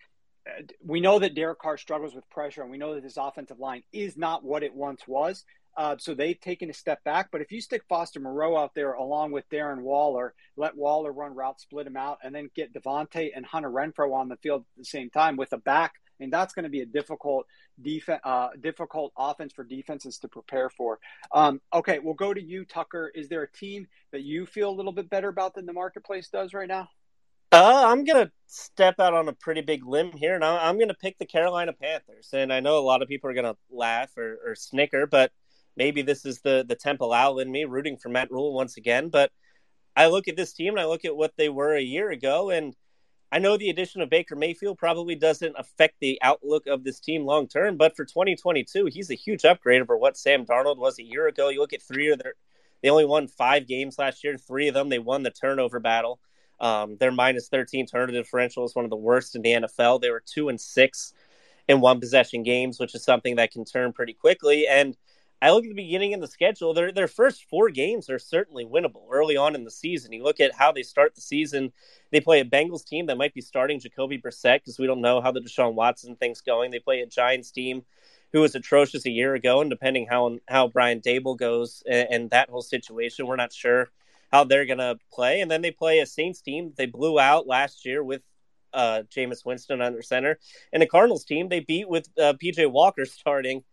we 0.85 1.01
know 1.01 1.19
that 1.19 1.35
Derek 1.35 1.59
Carr 1.59 1.79
struggles 1.79 2.15
with 2.15 2.29
pressure, 2.31 2.63
and 2.63 2.71
we 2.71 2.79
know 2.79 2.95
that 2.95 3.05
his 3.05 3.17
offensive 3.17 3.59
line 3.59 3.83
is 3.93 4.17
not 4.17 4.45
what 4.45 4.63
it 4.63 4.75
once 4.75 5.07
was. 5.07 5.45
Uh, 5.77 5.97
so 5.99 6.15
they've 6.15 6.41
taken 6.41 6.69
a 6.69 6.75
step 6.75 7.03
back. 7.05 7.29
But 7.33 7.41
if 7.41 7.51
you 7.51 7.61
stick 7.61 7.83
Foster 7.89 8.21
Moreau 8.21 8.57
out 8.57 8.75
there 8.75 8.93
along 8.93 9.33
with 9.33 9.49
Darren 9.49 9.81
Waller, 9.81 10.35
let 10.57 10.77
Waller 10.77 11.13
run 11.13 11.35
routes, 11.35 11.63
split 11.63 11.87
him 11.87 11.97
out, 11.97 12.19
and 12.23 12.35
then 12.35 12.51
get 12.55 12.75
Davante 12.75 13.31
and 13.35 13.47
Hunter 13.47 13.71
Renfrow 13.71 14.15
on 14.15 14.29
the 14.29 14.37
field 14.37 14.63
at 14.63 14.79
the 14.79 14.85
same 14.85 15.09
time 15.11 15.37
with 15.37 15.53
a 15.53 15.59
back, 15.59 15.95
and 16.21 16.33
that's 16.33 16.53
going 16.53 16.65
to 16.65 16.69
be 16.69 16.81
a 16.81 16.87
difficult 16.87 17.47
defense, 17.81 18.21
uh, 18.25 18.49
difficult 18.61 19.13
offense 19.17 19.53
for 19.55 19.65
defenses 19.65 20.19
to 20.19 20.29
prepare 20.29 20.69
for. 20.69 20.99
Um, 21.33 21.61
okay, 21.73 21.99
we'll 21.99 22.15
go 22.15 22.35
to 22.35 22.43
you, 22.43 22.65
Tucker. 22.65 23.11
Is 23.15 23.29
there 23.29 23.43
a 23.43 23.51
team 23.51 23.89
that 24.11 24.23
you 24.23 24.45
feel 24.45 24.69
a 24.69 24.77
little 24.77 24.93
bit 24.93 25.09
better 25.09 25.29
about 25.29 25.55
than 25.55 25.65
the 25.65 25.73
marketplace 25.73 26.29
does 26.29 26.53
right 26.53 26.69
now? 26.69 26.89
Uh, 27.53 27.85
I'm 27.87 28.05
gonna 28.05 28.33
step 28.47 28.99
out 28.99 29.13
on 29.13 29.29
a 29.29 29.33
pretty 29.35 29.61
big 29.61 29.85
limb 29.85 30.13
here, 30.13 30.35
and 30.35 30.43
I'm 30.43 30.79
gonna 30.79 30.95
pick 30.95 31.19
the 31.19 31.27
Carolina 31.27 31.75
Panthers. 31.75 32.31
And 32.33 32.51
I 32.51 32.61
know 32.61 32.79
a 32.79 32.81
lot 32.81 33.03
of 33.03 33.09
people 33.09 33.29
are 33.29 33.35
gonna 33.35 33.57
laugh 33.71 34.17
or, 34.17 34.39
or 34.47 34.55
snicker, 34.55 35.07
but 35.07 35.33
maybe 35.77 36.01
this 36.01 36.25
is 36.25 36.41
the 36.41 36.65
the 36.67 36.75
Temple 36.75 37.13
Owl 37.13 37.41
in 37.41 37.53
me 37.53 37.67
rooting 37.67 37.99
for 37.99 38.09
Matt 38.09 38.31
Rhule 38.31 38.55
once 38.55 38.79
again. 38.79 39.11
But 39.11 39.33
I 39.95 40.07
look 40.07 40.29
at 40.29 40.37
this 40.37 40.55
team 40.55 40.71
and 40.71 40.81
I 40.81 40.87
look 40.87 41.05
at 41.05 41.15
what 41.15 41.35
they 41.37 41.51
were 41.51 41.75
a 41.75 41.83
year 41.83 42.11
ago, 42.11 42.49
and 42.49 42.75
I 43.31 43.39
know 43.39 43.59
the 43.59 43.69
addition 43.69 44.01
of 44.01 44.09
Baker 44.09 44.35
Mayfield 44.35 44.79
probably 44.79 45.15
doesn't 45.15 45.55
affect 45.59 45.97
the 46.01 46.19
outlook 46.23 46.67
of 46.67 46.85
this 46.85 47.01
team 47.01 47.27
long 47.27 47.49
term, 47.49 47.77
but 47.77 47.95
for 47.95 48.07
2022, 48.07 48.87
he's 48.87 49.11
a 49.11 49.15
huge 49.15 49.45
upgrade 49.45 49.83
over 49.83 49.99
what 49.99 50.17
Sam 50.17 50.47
Darnold 50.47 50.79
was 50.79 50.99
a 50.99 51.05
year 51.05 51.27
ago. 51.27 51.51
You 51.51 51.61
look 51.61 51.75
at 51.75 51.83
three 51.83 52.11
of 52.11 52.19
their, 52.19 52.33
they 52.83 52.89
only 52.89 53.05
won 53.05 53.29
five 53.29 53.69
games 53.69 53.99
last 53.99 54.25
year. 54.25 54.39
Three 54.39 54.69
of 54.69 54.75
them 54.75 54.89
they 54.89 54.99
won 54.99 55.23
the 55.23 55.31
turnover 55.31 55.81
battle. 55.81 56.19
Um, 56.63 56.97
their 56.99 57.11
minus 57.11 57.49
13 57.49 57.87
turnover 57.87 58.13
differential 58.13 58.65
is 58.65 58.75
one 58.75 58.85
of 58.85 58.91
the 58.91 58.97
worst 58.97 59.35
in 59.35 59.43
the 59.43 59.51
NFL. 59.53 60.01
They 60.01 60.11
were 60.11 60.23
two 60.25 60.49
and 60.49 60.61
six 60.61 61.13
in 61.69 61.81
one 61.81 62.01
possession 62.01 62.45
games, 62.45 62.79
which 62.79 62.95
is 62.95 63.05
something 63.05 63.37
that 63.37 63.51
can 63.51 63.65
turn 63.65 63.93
pretty 63.93 64.15
quickly. 64.15 64.67
And 64.69 64.97
I 65.43 65.51
look 65.51 65.65
at 65.65 65.71
the 65.71 65.75
beginning 65.75 66.15
of 66.15 66.21
the 66.21 66.29
schedule. 66.29 66.73
Their 66.73 66.93
their 66.93 67.09
first 67.09 67.47
four 67.51 67.69
games 67.69 68.09
are 68.09 68.19
certainly 68.21 68.65
winnable 68.65 69.09
early 69.11 69.37
on 69.37 69.57
in 69.57 69.65
the 69.65 69.73
season. 69.73 70.13
You 70.13 70.23
look 70.23 70.39
at 70.39 70.55
how 70.55 70.71
they 70.71 70.85
start 70.85 71.17
the 71.17 71.21
season. 71.21 71.73
They 72.13 72.21
play 72.21 72.39
a 72.39 72.45
Bengals 72.45 72.87
team 72.87 73.07
that 73.07 73.19
might 73.19 73.35
be 73.35 73.41
starting 73.41 73.81
Jacoby 73.81 74.19
Brissett 74.19 74.61
because 74.61 74.79
we 74.79 74.87
don't 74.87 75.01
know 75.01 75.21
how 75.21 75.33
the 75.33 75.41
Deshaun 75.41 75.75
Watson 75.75 76.15
thing's 76.15 76.43
going. 76.43 76.71
They 76.71 76.79
play 76.79 77.01
a 77.01 77.07
Giants 77.07 77.51
team 77.51 77.83
who 78.33 78.41
was 78.41 78.55
atrocious 78.55 79.05
a 79.05 79.11
year 79.11 79.35
ago, 79.35 79.61
and 79.61 79.69
depending 79.69 80.07
how 80.07 80.39
how 80.47 80.69
Brian 80.69 81.01
Daboll 81.01 81.37
goes 81.37 81.83
and, 81.91 82.09
and 82.11 82.31
that 82.31 82.49
whole 82.49 82.63
situation, 82.63 83.27
we're 83.27 83.35
not 83.35 83.53
sure 83.53 83.91
how 84.33 84.45
they're 84.45 84.67
gonna 84.67 84.97
play. 85.13 85.41
And 85.41 85.51
then 85.51 85.63
they 85.63 85.71
play 85.71 85.99
a 86.01 86.07
Saints 86.07 86.41
team 86.41 86.73
they 86.77 86.87
blew 86.87 87.19
out 87.19 87.47
last 87.47 87.85
year 87.85 88.03
with 88.03 88.23
uh, 88.73 89.03
Jameis 89.15 89.45
Winston 89.45 89.83
under 89.83 90.03
center, 90.03 90.39
and 90.73 90.83
the 90.83 90.87
Cardinals 90.87 91.25
team 91.25 91.49
they 91.49 91.61
beat 91.61 91.89
with 91.89 92.09
uh, 92.19 92.35
PJ 92.43 92.71
Walker 92.71 93.05
starting 93.07 93.65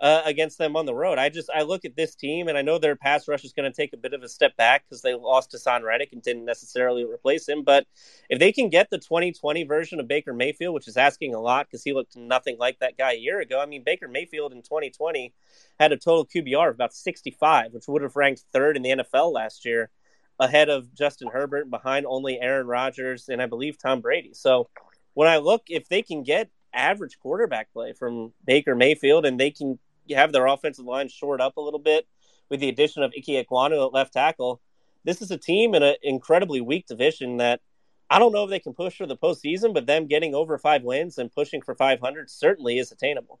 uh, 0.00 0.22
against 0.24 0.58
them 0.58 0.76
on 0.76 0.86
the 0.86 0.94
road. 0.94 1.18
I 1.18 1.28
just 1.28 1.48
I 1.54 1.62
look 1.62 1.84
at 1.84 1.96
this 1.96 2.14
team 2.14 2.48
and 2.48 2.58
I 2.58 2.62
know 2.62 2.78
their 2.78 2.96
pass 2.96 3.28
rush 3.28 3.44
is 3.44 3.52
going 3.52 3.70
to 3.70 3.74
take 3.74 3.92
a 3.92 3.96
bit 3.96 4.12
of 4.12 4.22
a 4.22 4.28
step 4.28 4.56
back 4.56 4.84
because 4.84 5.02
they 5.02 5.14
lost 5.14 5.52
Haason 5.52 5.82
Reddick 5.82 6.12
and 6.12 6.22
didn't 6.22 6.44
necessarily 6.44 7.04
replace 7.04 7.48
him. 7.48 7.62
But 7.64 7.86
if 8.28 8.38
they 8.38 8.52
can 8.52 8.68
get 8.68 8.90
the 8.90 8.98
2020 8.98 9.64
version 9.64 9.98
of 9.98 10.08
Baker 10.08 10.34
Mayfield, 10.34 10.74
which 10.74 10.88
is 10.88 10.96
asking 10.96 11.34
a 11.34 11.40
lot 11.40 11.66
because 11.66 11.82
he 11.82 11.92
looked 11.92 12.16
nothing 12.16 12.58
like 12.58 12.78
that 12.80 12.98
guy 12.98 13.12
a 13.12 13.18
year 13.18 13.40
ago. 13.40 13.60
I 13.60 13.66
mean, 13.66 13.84
Baker 13.84 14.08
Mayfield 14.08 14.52
in 14.52 14.62
2020 14.62 15.32
had 15.80 15.92
a 15.92 15.96
total 15.96 16.26
QBR 16.26 16.68
of 16.68 16.74
about 16.74 16.92
65, 16.92 17.72
which 17.72 17.88
would 17.88 18.02
have 18.02 18.16
ranked 18.16 18.44
third 18.52 18.76
in 18.76 18.82
the 18.82 18.90
NFL 18.90 19.32
last 19.32 19.64
year, 19.64 19.90
ahead 20.38 20.68
of 20.68 20.94
Justin 20.94 21.28
Herbert, 21.32 21.70
behind 21.70 22.06
only 22.06 22.40
Aaron 22.40 22.66
Rodgers 22.66 23.28
and 23.28 23.40
I 23.40 23.46
believe 23.46 23.78
Tom 23.78 24.00
Brady. 24.00 24.32
So 24.34 24.68
when 25.14 25.28
I 25.28 25.38
look, 25.38 25.64
if 25.68 25.88
they 25.88 26.02
can 26.02 26.22
get 26.22 26.50
average 26.74 27.18
quarterback 27.18 27.72
play 27.72 27.92
from 27.92 28.32
Baker 28.44 28.74
Mayfield 28.74 29.24
and 29.24 29.40
they 29.40 29.50
can 29.50 29.78
have 30.10 30.32
their 30.32 30.46
offensive 30.46 30.84
line 30.84 31.08
shored 31.08 31.40
up 31.40 31.56
a 31.56 31.60
little 31.60 31.80
bit 31.80 32.06
with 32.48 32.60
the 32.60 32.68
addition 32.68 33.02
of 33.02 33.12
Ike 33.16 33.46
Ekwonu 33.46 33.86
at 33.86 33.94
left 33.94 34.12
tackle. 34.12 34.60
This 35.04 35.22
is 35.22 35.30
a 35.30 35.38
team 35.38 35.74
in 35.74 35.82
an 35.82 35.96
incredibly 36.02 36.60
weak 36.60 36.86
division 36.86 37.38
that 37.38 37.60
I 38.08 38.18
don't 38.18 38.32
know 38.32 38.44
if 38.44 38.50
they 38.50 38.60
can 38.60 38.74
push 38.74 38.96
for 38.96 39.06
the 39.06 39.16
postseason, 39.16 39.74
but 39.74 39.86
them 39.86 40.06
getting 40.06 40.34
over 40.34 40.58
five 40.58 40.82
wins 40.82 41.18
and 41.18 41.32
pushing 41.32 41.62
for 41.62 41.74
500 41.74 42.30
certainly 42.30 42.78
is 42.78 42.92
attainable. 42.92 43.40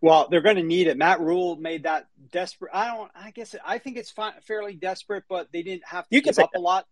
Well, 0.00 0.28
they're 0.30 0.42
going 0.42 0.56
to 0.56 0.62
need 0.62 0.86
it. 0.86 0.96
Matt 0.96 1.20
Rhule 1.20 1.56
made 1.56 1.84
that 1.84 2.08
desperate. 2.30 2.70
I 2.74 2.88
don't. 2.88 3.10
I 3.14 3.30
guess 3.30 3.54
I 3.64 3.78
think 3.78 3.96
it's 3.96 4.12
fairly 4.46 4.74
desperate, 4.74 5.24
but 5.28 5.48
they 5.52 5.62
didn't 5.62 5.86
have 5.86 6.08
to 6.08 6.14
you 6.14 6.22
give 6.22 6.38
up 6.38 6.50
that. 6.52 6.58
a 6.58 6.60
lot. 6.60 6.86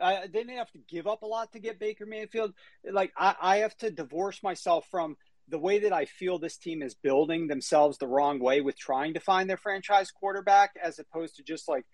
Uh, 0.00 0.22
they 0.22 0.40
didn't 0.40 0.56
have 0.56 0.70
to 0.72 0.78
give 0.88 1.06
up 1.06 1.22
a 1.22 1.26
lot 1.26 1.52
to 1.52 1.58
get 1.58 1.78
Baker 1.78 2.06
Mayfield. 2.06 2.52
Like 2.90 3.12
I, 3.16 3.34
I 3.40 3.56
have 3.58 3.76
to 3.78 3.90
divorce 3.90 4.42
myself 4.42 4.86
from 4.90 5.16
the 5.48 5.58
way 5.58 5.80
that 5.80 5.92
I 5.92 6.06
feel 6.06 6.38
this 6.38 6.56
team 6.56 6.82
is 6.82 6.94
building 6.94 7.46
themselves 7.46 7.98
the 7.98 8.06
wrong 8.06 8.38
way 8.40 8.60
with 8.60 8.78
trying 8.78 9.14
to 9.14 9.20
find 9.20 9.48
their 9.48 9.56
franchise 9.56 10.10
quarterback 10.10 10.72
as 10.82 10.98
opposed 10.98 11.36
to 11.36 11.42
just 11.42 11.68
like 11.68 11.84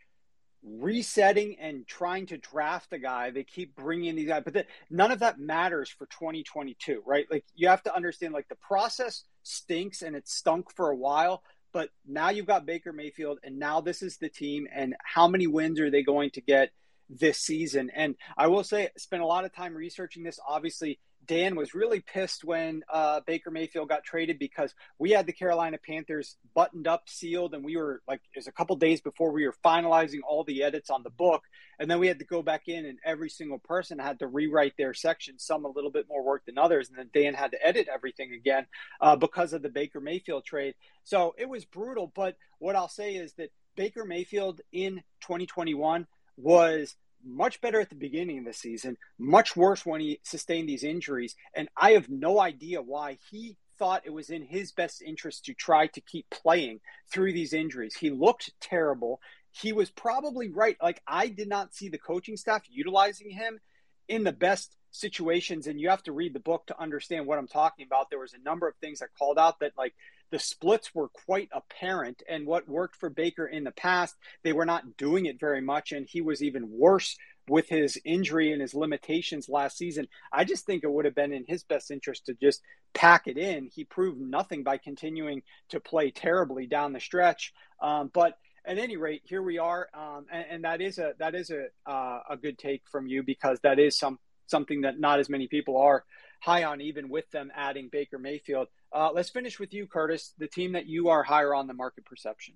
resetting 0.62 1.56
and 1.60 1.86
trying 1.86 2.26
to 2.26 2.36
draft 2.36 2.92
a 2.92 2.98
guy. 2.98 3.30
They 3.30 3.44
keep 3.44 3.74
bringing 3.76 4.16
these 4.16 4.28
guys, 4.28 4.42
but 4.44 4.54
the, 4.54 4.66
none 4.90 5.12
of 5.12 5.20
that 5.20 5.38
matters 5.38 5.88
for 5.88 6.06
2022, 6.06 7.02
right? 7.06 7.26
Like 7.30 7.44
you 7.54 7.68
have 7.68 7.82
to 7.84 7.94
understand, 7.94 8.34
like 8.34 8.48
the 8.48 8.56
process 8.56 9.24
stinks 9.42 10.02
and 10.02 10.16
it 10.16 10.28
stunk 10.28 10.74
for 10.74 10.90
a 10.90 10.96
while, 10.96 11.42
but 11.72 11.90
now 12.06 12.30
you've 12.30 12.46
got 12.46 12.66
Baker 12.66 12.92
Mayfield, 12.92 13.38
and 13.44 13.58
now 13.58 13.80
this 13.80 14.02
is 14.02 14.16
the 14.16 14.28
team. 14.28 14.66
And 14.74 14.94
how 15.04 15.28
many 15.28 15.46
wins 15.46 15.80
are 15.80 15.90
they 15.90 16.02
going 16.02 16.30
to 16.30 16.40
get 16.40 16.70
this 17.10 17.38
season? 17.38 17.90
And 17.94 18.14
I 18.36 18.46
will 18.46 18.64
say, 18.64 18.88
spent 18.96 19.22
a 19.22 19.26
lot 19.26 19.44
of 19.44 19.54
time 19.54 19.74
researching 19.74 20.22
this. 20.22 20.40
Obviously, 20.46 20.98
Dan 21.28 21.56
was 21.56 21.74
really 21.74 22.00
pissed 22.00 22.42
when 22.42 22.82
uh, 22.90 23.20
Baker 23.26 23.50
Mayfield 23.50 23.90
got 23.90 24.02
traded 24.02 24.38
because 24.38 24.74
we 24.98 25.10
had 25.10 25.26
the 25.26 25.32
Carolina 25.32 25.76
Panthers 25.76 26.36
buttoned 26.54 26.88
up, 26.88 27.02
sealed, 27.06 27.54
and 27.54 27.62
we 27.62 27.76
were 27.76 28.00
like, 28.08 28.22
it 28.34 28.38
was 28.38 28.46
a 28.46 28.52
couple 28.52 28.74
days 28.76 29.02
before 29.02 29.30
we 29.30 29.46
were 29.46 29.54
finalizing 29.64 30.20
all 30.26 30.42
the 30.42 30.62
edits 30.62 30.88
on 30.88 31.02
the 31.02 31.10
book. 31.10 31.42
And 31.78 31.88
then 31.88 31.98
we 32.00 32.08
had 32.08 32.18
to 32.20 32.24
go 32.24 32.42
back 32.42 32.62
in, 32.66 32.86
and 32.86 32.98
every 33.04 33.28
single 33.28 33.58
person 33.58 33.98
had 33.98 34.18
to 34.20 34.26
rewrite 34.26 34.72
their 34.78 34.94
section, 34.94 35.38
some 35.38 35.66
a 35.66 35.70
little 35.70 35.90
bit 35.90 36.06
more 36.08 36.24
work 36.24 36.46
than 36.46 36.56
others. 36.56 36.88
And 36.88 36.98
then 36.98 37.10
Dan 37.12 37.34
had 37.34 37.52
to 37.52 37.64
edit 37.64 37.88
everything 37.92 38.32
again 38.32 38.66
uh, 39.00 39.14
because 39.14 39.52
of 39.52 39.62
the 39.62 39.68
Baker 39.68 40.00
Mayfield 40.00 40.46
trade. 40.46 40.74
So 41.04 41.34
it 41.38 41.48
was 41.48 41.66
brutal. 41.66 42.10
But 42.12 42.36
what 42.58 42.74
I'll 42.74 42.88
say 42.88 43.14
is 43.14 43.34
that 43.34 43.52
Baker 43.76 44.06
Mayfield 44.06 44.62
in 44.72 45.02
2021 45.20 46.06
was 46.38 46.96
much 47.24 47.60
better 47.60 47.80
at 47.80 47.88
the 47.88 47.94
beginning 47.94 48.38
of 48.38 48.44
the 48.44 48.52
season, 48.52 48.96
much 49.18 49.56
worse 49.56 49.84
when 49.84 50.00
he 50.00 50.20
sustained 50.22 50.68
these 50.68 50.84
injuries. 50.84 51.36
And 51.54 51.68
I 51.76 51.92
have 51.92 52.08
no 52.08 52.40
idea 52.40 52.82
why 52.82 53.18
he 53.30 53.56
thought 53.78 54.02
it 54.04 54.12
was 54.12 54.30
in 54.30 54.42
his 54.42 54.72
best 54.72 55.02
interest 55.02 55.44
to 55.44 55.54
try 55.54 55.86
to 55.86 56.00
keep 56.00 56.28
playing 56.30 56.80
through 57.12 57.32
these 57.32 57.52
injuries. 57.52 57.94
He 57.94 58.10
looked 58.10 58.50
terrible. 58.60 59.20
He 59.52 59.72
was 59.72 59.90
probably 59.90 60.48
right. 60.48 60.76
Like, 60.82 61.00
I 61.06 61.28
did 61.28 61.48
not 61.48 61.74
see 61.74 61.88
the 61.88 61.98
coaching 61.98 62.36
staff 62.36 62.62
utilizing 62.68 63.30
him 63.30 63.60
in 64.08 64.24
the 64.24 64.32
best 64.32 64.74
situations. 64.90 65.66
And 65.66 65.80
you 65.80 65.90
have 65.90 66.02
to 66.04 66.12
read 66.12 66.34
the 66.34 66.40
book 66.40 66.66
to 66.66 66.80
understand 66.80 67.26
what 67.26 67.38
I'm 67.38 67.46
talking 67.46 67.86
about. 67.86 68.10
There 68.10 68.18
was 68.18 68.34
a 68.34 68.42
number 68.42 68.66
of 68.66 68.74
things 68.76 69.00
I 69.00 69.06
called 69.18 69.38
out 69.38 69.60
that, 69.60 69.72
like, 69.78 69.94
the 70.30 70.38
splits 70.38 70.94
were 70.94 71.08
quite 71.08 71.48
apparent. 71.52 72.22
And 72.28 72.46
what 72.46 72.68
worked 72.68 72.96
for 72.96 73.10
Baker 73.10 73.46
in 73.46 73.64
the 73.64 73.70
past, 73.70 74.16
they 74.42 74.52
were 74.52 74.66
not 74.66 74.96
doing 74.96 75.26
it 75.26 75.40
very 75.40 75.60
much. 75.60 75.92
And 75.92 76.06
he 76.08 76.20
was 76.20 76.42
even 76.42 76.70
worse 76.70 77.16
with 77.48 77.68
his 77.68 77.98
injury 78.04 78.52
and 78.52 78.60
his 78.60 78.74
limitations 78.74 79.48
last 79.48 79.78
season. 79.78 80.06
I 80.32 80.44
just 80.44 80.66
think 80.66 80.84
it 80.84 80.90
would 80.90 81.06
have 81.06 81.14
been 81.14 81.32
in 81.32 81.44
his 81.46 81.64
best 81.64 81.90
interest 81.90 82.26
to 82.26 82.34
just 82.34 82.62
pack 82.94 83.26
it 83.26 83.38
in. 83.38 83.70
He 83.72 83.84
proved 83.84 84.20
nothing 84.20 84.62
by 84.62 84.76
continuing 84.78 85.42
to 85.70 85.80
play 85.80 86.10
terribly 86.10 86.66
down 86.66 86.92
the 86.92 87.00
stretch. 87.00 87.52
Um, 87.80 88.10
but 88.12 88.38
at 88.64 88.78
any 88.78 88.96
rate, 88.96 89.22
here 89.24 89.42
we 89.42 89.58
are, 89.58 89.88
um, 89.94 90.26
and, 90.30 90.44
and, 90.50 90.64
that 90.64 90.82
is 90.82 90.98
a 90.98 91.14
that 91.18 91.34
is 91.34 91.50
a 91.50 91.68
uh, 91.90 92.20
a 92.28 92.36
good 92.36 92.58
take 92.58 92.82
from 92.90 93.06
you 93.06 93.22
because 93.22 93.58
that 93.62 93.78
is 93.78 93.96
some 93.96 94.18
something 94.46 94.82
that 94.82 95.00
not 95.00 95.20
as 95.20 95.28
many 95.30 95.46
people 95.46 95.78
are 95.78 96.04
high 96.40 96.64
on, 96.64 96.80
even 96.80 97.08
with 97.08 97.30
them 97.30 97.50
adding 97.54 97.88
Baker 97.90 98.18
Mayfield. 98.18 98.68
Uh, 98.92 99.10
let's 99.12 99.30
finish 99.30 99.58
with 99.58 99.74
you, 99.74 99.86
Curtis, 99.86 100.34
the 100.38 100.46
team 100.46 100.72
that 100.72 100.86
you 100.86 101.08
are 101.08 101.22
higher 101.22 101.54
on 101.54 101.66
the 101.66 101.74
market 101.74 102.04
perception. 102.04 102.54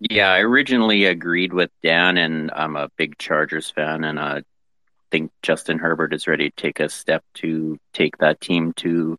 Yeah, 0.00 0.32
I 0.32 0.40
originally 0.40 1.04
agreed 1.04 1.52
with 1.52 1.70
Dan, 1.82 2.16
and 2.16 2.50
I'm 2.54 2.76
a 2.76 2.90
big 2.96 3.18
Chargers 3.18 3.70
fan, 3.70 4.04
and 4.04 4.18
I 4.18 4.42
think 5.10 5.30
Justin 5.42 5.78
Herbert 5.78 6.12
is 6.12 6.26
ready 6.26 6.50
to 6.50 6.56
take 6.56 6.80
a 6.80 6.88
step 6.88 7.22
to 7.34 7.78
take 7.92 8.18
that 8.18 8.40
team 8.40 8.72
to 8.78 9.18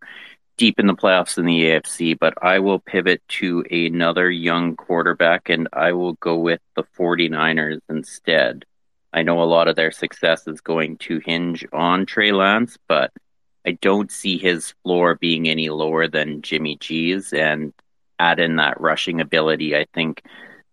deep 0.58 0.80
in 0.80 0.88
the 0.88 0.96
playoffs 0.96 1.38
in 1.38 1.46
the 1.46 1.64
AFC. 1.64 2.18
But 2.20 2.34
I 2.42 2.60
will 2.60 2.80
pivot 2.80 3.22
to 3.30 3.64
another 3.72 4.30
young 4.30 4.76
quarterback, 4.76 5.50
and 5.50 5.68
I 5.72 5.94
will 5.94 6.14
go 6.14 6.38
with 6.38 6.62
the 6.76 6.84
49ers 6.98 7.80
instead. 7.90 8.66
I 9.14 9.24
know 9.24 9.42
a 9.42 9.46
lot 9.46 9.70
of 9.70 9.78
their 9.78 9.92
success 9.92 10.46
is 10.46 10.60
going 10.60 10.98
to 10.98 11.22
hinge 11.26 11.66
on 11.72 12.06
Trey 12.06 12.34
Lance, 12.34 12.78
but 12.90 13.12
I 13.66 13.72
don't 13.82 14.12
see 14.12 14.38
his 14.38 14.74
floor 14.84 15.16
being 15.16 15.50
any 15.50 15.70
lower 15.70 16.08
than 16.08 16.42
Jimmy 16.42 16.78
G's. 16.80 17.34
And 17.34 17.74
add 18.20 18.40
in 18.40 18.58
that 18.58 18.80
rushing 18.80 19.22
ability, 19.22 19.76
I 19.76 19.86
think 19.94 20.24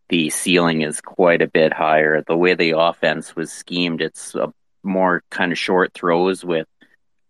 the 0.08 0.30
ceiling 0.30 0.82
is 0.82 1.00
quite 1.00 1.42
a 1.42 1.48
bit 1.48 1.72
higher. 1.72 2.22
The 2.22 2.36
way 2.36 2.54
the 2.54 2.78
offense 2.78 3.34
was 3.34 3.50
schemed, 3.50 4.02
it's 4.02 4.36
more 4.82 5.22
kind 5.30 5.52
of 5.52 5.58
short 5.58 5.94
throws 5.94 6.44
with 6.44 6.66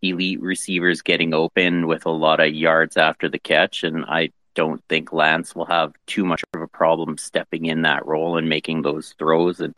elite 0.02 0.42
receivers 0.42 1.02
getting 1.02 1.32
open 1.32 1.86
with 1.86 2.06
a 2.06 2.10
lot 2.10 2.40
of 2.40 2.52
yards 2.52 2.96
after 2.96 3.28
the 3.28 3.38
catch. 3.38 3.84
And 3.84 4.04
I 4.04 4.30
don't 4.54 4.82
think 4.88 5.12
Lance 5.12 5.54
will 5.54 5.66
have 5.66 5.92
too 6.06 6.24
much 6.24 6.42
of 6.54 6.60
a 6.60 6.66
problem 6.66 7.18
stepping 7.18 7.66
in 7.66 7.82
that 7.82 8.04
role 8.04 8.36
and 8.36 8.48
making 8.48 8.82
those 8.82 9.14
throws. 9.16 9.60
And 9.60 9.74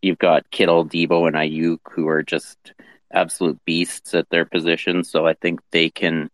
you've 0.00 0.18
got 0.18 0.50
Kittle, 0.50 0.86
Deebo, 0.86 1.26
and 1.26 1.36
Aiyuk 1.36 1.80
who 1.92 2.08
are 2.08 2.22
just 2.22 2.72
absolute 3.12 3.58
beasts 3.64 4.14
at 4.14 4.28
their 4.30 4.44
position. 4.44 5.04
So 5.04 5.26
I 5.26 5.34
think 5.34 5.60
they 5.70 5.90
can 5.90 6.30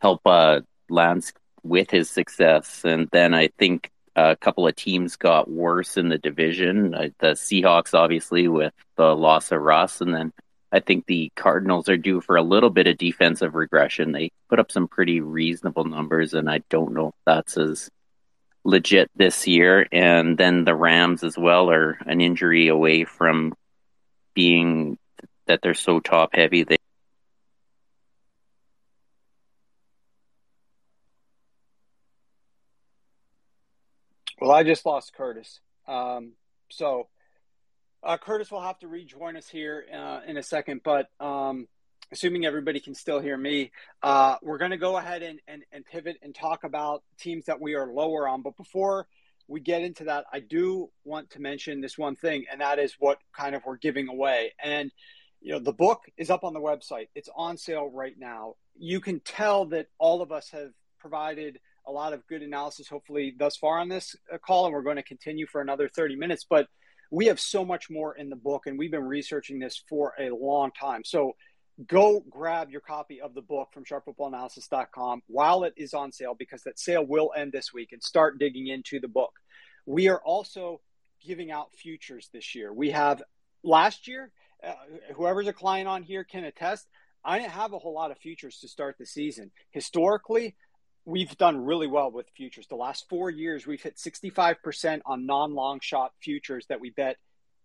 help 0.00 0.20
uh, 0.26 0.60
Lance 0.88 1.32
with 1.62 1.90
his 1.90 2.08
success. 2.08 2.82
And 2.84 3.08
then 3.12 3.34
I 3.34 3.48
think 3.58 3.90
a 4.16 4.36
couple 4.36 4.66
of 4.66 4.74
teams 4.74 5.16
got 5.16 5.50
worse 5.50 5.96
in 5.96 6.08
the 6.08 6.18
division. 6.18 6.94
Uh, 6.94 7.08
the 7.18 7.28
Seahawks, 7.28 7.94
obviously, 7.94 8.48
with 8.48 8.72
the 8.96 9.14
loss 9.14 9.52
of 9.52 9.60
Russ. 9.60 10.00
And 10.00 10.14
then 10.14 10.32
I 10.72 10.80
think 10.80 11.06
the 11.06 11.30
Cardinals 11.36 11.88
are 11.88 11.96
due 11.96 12.20
for 12.20 12.36
a 12.36 12.42
little 12.42 12.70
bit 12.70 12.86
of 12.86 12.96
defensive 12.96 13.54
regression. 13.54 14.12
They 14.12 14.30
put 14.48 14.58
up 14.58 14.70
some 14.70 14.88
pretty 14.88 15.20
reasonable 15.20 15.84
numbers, 15.84 16.34
and 16.34 16.48
I 16.48 16.62
don't 16.70 16.92
know 16.92 17.08
if 17.08 17.14
that's 17.26 17.56
as 17.56 17.90
legit 18.64 19.10
this 19.16 19.46
year. 19.46 19.86
And 19.90 20.38
then 20.38 20.64
the 20.64 20.74
Rams 20.74 21.24
as 21.24 21.36
well 21.36 21.70
are 21.70 21.98
an 22.06 22.20
injury 22.20 22.68
away 22.68 23.04
from 23.04 23.54
being 24.34 24.96
that 25.50 25.62
they're 25.62 25.74
so 25.74 25.98
top 25.98 26.30
heavy. 26.34 26.62
They 26.62 26.76
Well, 34.40 34.52
I 34.52 34.62
just 34.62 34.86
lost 34.86 35.12
Curtis. 35.12 35.60
Um, 35.86 36.32
so 36.70 37.08
uh, 38.02 38.16
Curtis 38.16 38.50
will 38.50 38.62
have 38.62 38.78
to 38.78 38.88
rejoin 38.88 39.36
us 39.36 39.46
here 39.48 39.84
uh, 39.92 40.20
in 40.26 40.38
a 40.38 40.42
second, 40.42 40.80
but 40.82 41.08
um, 41.20 41.68
assuming 42.10 42.46
everybody 42.46 42.80
can 42.80 42.94
still 42.94 43.20
hear 43.20 43.36
me, 43.36 43.70
uh, 44.02 44.36
we're 44.40 44.56
going 44.56 44.70
to 44.70 44.78
go 44.78 44.96
ahead 44.96 45.22
and, 45.22 45.40
and, 45.46 45.62
and 45.72 45.84
pivot 45.84 46.16
and 46.22 46.34
talk 46.34 46.64
about 46.64 47.02
teams 47.18 47.44
that 47.46 47.60
we 47.60 47.74
are 47.74 47.92
lower 47.92 48.26
on. 48.26 48.40
But 48.40 48.56
before 48.56 49.06
we 49.46 49.60
get 49.60 49.82
into 49.82 50.04
that, 50.04 50.24
I 50.32 50.40
do 50.40 50.88
want 51.04 51.30
to 51.30 51.40
mention 51.40 51.82
this 51.82 51.98
one 51.98 52.16
thing, 52.16 52.46
and 52.50 52.62
that 52.62 52.78
is 52.78 52.94
what 52.98 53.18
kind 53.36 53.54
of 53.54 53.62
we're 53.66 53.76
giving 53.76 54.08
away. 54.08 54.54
And 54.62 54.90
you 55.40 55.52
know 55.52 55.58
the 55.58 55.72
book 55.72 56.02
is 56.16 56.30
up 56.30 56.44
on 56.44 56.54
the 56.54 56.60
website. 56.60 57.08
It's 57.14 57.28
on 57.34 57.56
sale 57.56 57.90
right 57.92 58.14
now. 58.18 58.54
You 58.78 59.00
can 59.00 59.20
tell 59.20 59.66
that 59.66 59.86
all 59.98 60.22
of 60.22 60.32
us 60.32 60.50
have 60.50 60.70
provided 60.98 61.58
a 61.86 61.92
lot 61.92 62.12
of 62.12 62.26
good 62.26 62.42
analysis 62.42 62.88
hopefully 62.88 63.34
thus 63.38 63.56
far 63.56 63.78
on 63.78 63.88
this 63.88 64.14
uh, 64.32 64.36
call 64.36 64.66
and 64.66 64.74
we're 64.74 64.82
going 64.82 64.96
to 64.96 65.02
continue 65.02 65.46
for 65.46 65.62
another 65.62 65.88
30 65.88 66.14
minutes 66.14 66.44
but 66.48 66.66
we 67.10 67.26
have 67.26 67.40
so 67.40 67.64
much 67.64 67.90
more 67.90 68.14
in 68.14 68.30
the 68.30 68.36
book 68.36 68.66
and 68.66 68.78
we've 68.78 68.90
been 68.90 69.04
researching 69.04 69.58
this 69.58 69.82
for 69.88 70.14
a 70.18 70.30
long 70.30 70.70
time. 70.78 71.02
So 71.04 71.32
go 71.86 72.24
grab 72.30 72.70
your 72.70 72.80
copy 72.80 73.20
of 73.20 73.34
the 73.34 73.42
book 73.42 73.68
from 73.72 73.84
sharpfootballanalysis.com 73.84 75.22
while 75.26 75.64
it 75.64 75.74
is 75.76 75.92
on 75.92 76.12
sale 76.12 76.36
because 76.38 76.62
that 76.62 76.78
sale 76.78 77.04
will 77.04 77.32
end 77.36 77.52
this 77.52 77.72
week 77.72 77.90
and 77.92 78.02
start 78.02 78.38
digging 78.38 78.68
into 78.68 79.00
the 79.00 79.08
book. 79.08 79.32
We 79.86 80.08
are 80.08 80.20
also 80.20 80.80
giving 81.24 81.50
out 81.50 81.74
futures 81.74 82.30
this 82.32 82.54
year. 82.54 82.72
We 82.72 82.90
have 82.90 83.22
last 83.64 84.06
year 84.06 84.30
uh, 84.66 84.72
whoever's 85.14 85.48
a 85.48 85.52
client 85.52 85.88
on 85.88 86.02
here 86.02 86.24
can 86.24 86.44
attest. 86.44 86.86
I 87.24 87.38
didn't 87.38 87.52
have 87.52 87.72
a 87.72 87.78
whole 87.78 87.94
lot 87.94 88.10
of 88.10 88.18
futures 88.18 88.58
to 88.60 88.68
start 88.68 88.96
the 88.98 89.06
season. 89.06 89.50
Historically, 89.70 90.56
we've 91.04 91.36
done 91.36 91.64
really 91.64 91.86
well 91.86 92.10
with 92.10 92.26
futures. 92.36 92.66
The 92.66 92.76
last 92.76 93.06
four 93.08 93.30
years, 93.30 93.66
we've 93.66 93.82
hit 93.82 93.96
65% 93.96 95.00
on 95.04 95.26
non 95.26 95.54
long 95.54 95.80
shot 95.80 96.12
futures 96.22 96.66
that 96.68 96.80
we 96.80 96.90
bet 96.90 97.16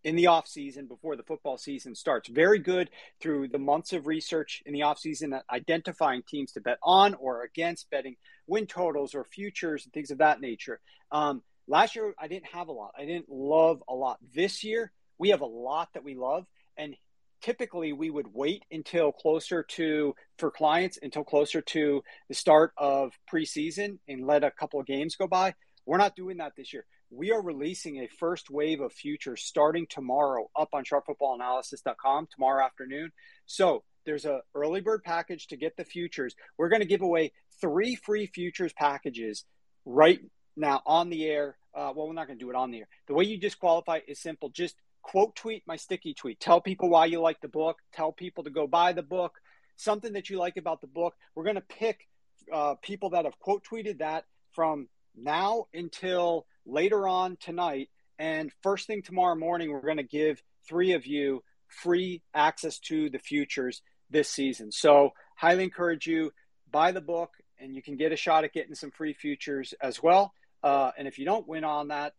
in 0.03 0.15
the 0.15 0.27
off 0.27 0.47
season 0.47 0.85
before 0.85 1.15
the 1.15 1.23
football 1.23 1.57
season 1.57 1.95
starts. 1.95 2.29
Very 2.29 2.59
good 2.59 2.89
through 3.19 3.47
the 3.47 3.57
months 3.57 3.91
of 3.91 4.05
research 4.05 4.61
in 4.65 4.73
the 4.73 4.83
off 4.83 4.99
season 4.99 5.37
identifying 5.51 6.21
teams 6.27 6.51
to 6.53 6.61
bet 6.61 6.77
on 6.83 7.15
or 7.15 7.43
against, 7.43 7.89
betting 7.89 8.15
win 8.47 8.67
totals 8.67 9.15
or 9.15 9.23
futures 9.23 9.83
and 9.83 9.93
things 9.93 10.11
of 10.11 10.19
that 10.19 10.39
nature. 10.39 10.79
Um, 11.11 11.41
last 11.67 11.95
year, 11.95 12.13
I 12.19 12.27
didn't 12.27 12.53
have 12.53 12.67
a 12.67 12.71
lot. 12.71 12.91
I 12.97 13.05
didn't 13.05 13.29
love 13.29 13.81
a 13.89 13.95
lot. 13.95 14.19
This 14.33 14.63
year, 14.63 14.91
we 15.17 15.29
have 15.29 15.41
a 15.41 15.47
lot 15.47 15.89
that 15.93 16.03
we 16.03 16.15
love 16.15 16.45
and 16.77 16.95
typically 17.41 17.93
we 17.93 18.09
would 18.09 18.27
wait 18.33 18.65
until 18.71 19.11
closer 19.11 19.63
to 19.63 20.15
for 20.37 20.49
clients 20.49 20.97
until 21.01 21.23
closer 21.23 21.61
to 21.61 22.03
the 22.27 22.33
start 22.33 22.71
of 22.77 23.11
preseason 23.31 23.99
and 24.07 24.25
let 24.25 24.43
a 24.43 24.51
couple 24.51 24.79
of 24.79 24.85
games 24.85 25.15
go 25.15 25.27
by. 25.27 25.53
We're 25.85 25.97
not 25.97 26.15
doing 26.15 26.37
that 26.37 26.53
this 26.57 26.73
year. 26.73 26.85
We 27.11 27.31
are 27.31 27.41
releasing 27.41 27.97
a 27.97 28.07
first 28.07 28.49
wave 28.49 28.81
of 28.81 28.91
futures 28.91 29.43
starting 29.43 29.85
tomorrow 29.87 30.49
up 30.55 30.69
on 30.73 30.83
sharpfootballanalysis.com 30.83 32.27
tomorrow 32.33 32.65
afternoon. 32.65 33.11
So 33.45 33.83
there's 34.05 34.25
a 34.25 34.41
early 34.55 34.81
bird 34.81 35.03
package 35.03 35.47
to 35.47 35.57
get 35.57 35.77
the 35.77 35.85
futures. 35.85 36.35
We're 36.57 36.69
going 36.69 36.81
to 36.81 36.87
give 36.87 37.01
away 37.01 37.31
three 37.61 37.95
free 37.95 38.25
futures 38.27 38.73
packages 38.73 39.45
right 39.85 40.19
now 40.55 40.81
on 40.85 41.09
the 41.09 41.25
air. 41.25 41.57
Uh, 41.75 41.91
well, 41.95 42.07
we're 42.07 42.13
not 42.13 42.27
going 42.27 42.39
to 42.39 42.43
do 42.45 42.49
it 42.49 42.55
on 42.55 42.71
the 42.71 42.79
air. 42.79 42.87
The 43.07 43.13
way 43.13 43.25
you 43.25 43.37
disqualify 43.37 43.99
is 44.07 44.19
simple. 44.19 44.49
Just 44.49 44.75
quote 45.05 45.35
tweet 45.35 45.61
my 45.67 45.75
sticky 45.75 46.15
tweet. 46.15 46.39
Tell 46.39 46.59
people 46.59 46.89
why 46.89 47.05
you 47.05 47.21
like 47.21 47.39
the 47.39 47.47
book. 47.47 47.77
Tell 47.93 48.11
people 48.11 48.43
to 48.43 48.49
go 48.49 48.65
buy 48.65 48.91
the 48.91 49.03
book. 49.03 49.39
Something 49.75 50.13
that 50.13 50.31
you 50.31 50.39
like 50.39 50.57
about 50.57 50.81
the 50.81 50.87
book. 50.87 51.13
We're 51.35 51.43
going 51.43 51.57
to 51.57 51.61
pick 51.61 52.07
uh, 52.51 52.73
people 52.81 53.11
that 53.11 53.25
have 53.25 53.37
quote 53.37 53.63
tweeted 53.63 53.99
that 53.99 54.25
from 54.53 54.87
now 55.15 55.67
until 55.75 56.47
later 56.65 57.07
on 57.07 57.37
tonight. 57.39 57.89
And 58.17 58.51
first 58.63 58.87
thing 58.87 59.03
tomorrow 59.03 59.35
morning, 59.35 59.71
we're 59.71 59.81
going 59.81 59.97
to 59.97 60.03
give 60.03 60.41
three 60.67 60.93
of 60.93 61.05
you 61.05 61.43
free 61.67 62.23
access 62.33 62.79
to 62.79 63.11
the 63.11 63.19
futures 63.19 63.83
this 64.09 64.29
season. 64.29 64.71
So, 64.71 65.11
highly 65.35 65.65
encourage 65.65 66.07
you 66.07 66.31
buy 66.71 66.91
the 66.91 67.01
book, 67.01 67.31
and 67.59 67.75
you 67.75 67.83
can 67.83 67.95
get 67.95 68.11
a 68.11 68.15
shot 68.15 68.43
at 68.43 68.53
getting 68.53 68.73
some 68.73 68.89
free 68.89 69.13
futures 69.13 69.75
as 69.81 70.01
well. 70.01 70.33
Uh, 70.63 70.91
and 70.97 71.07
if 71.07 71.19
you 71.19 71.25
don't 71.25 71.47
win 71.47 71.63
on 71.63 71.89
that, 71.89 72.13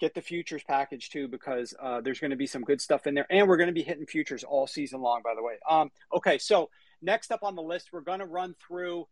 get 0.00 0.14
the 0.14 0.20
futures 0.20 0.62
package 0.62 1.10
too 1.10 1.28
because 1.28 1.74
uh, 1.80 2.00
there's 2.00 2.20
going 2.20 2.30
to 2.30 2.36
be 2.36 2.46
some 2.46 2.62
good 2.62 2.80
stuff 2.80 3.06
in 3.06 3.14
there, 3.14 3.26
and 3.30 3.48
we're 3.48 3.56
going 3.56 3.68
to 3.68 3.72
be 3.72 3.82
hitting 3.82 4.06
futures 4.06 4.44
all 4.44 4.66
season 4.66 5.00
long. 5.00 5.22
By 5.22 5.34
the 5.34 5.42
way, 5.42 5.54
um, 5.68 5.90
okay. 6.14 6.38
So 6.38 6.70
next 7.02 7.32
up 7.32 7.42
on 7.42 7.56
the 7.56 7.62
list, 7.62 7.90
we're 7.92 8.00
going 8.00 8.20
to 8.20 8.26
run 8.26 8.54
through 8.66 9.06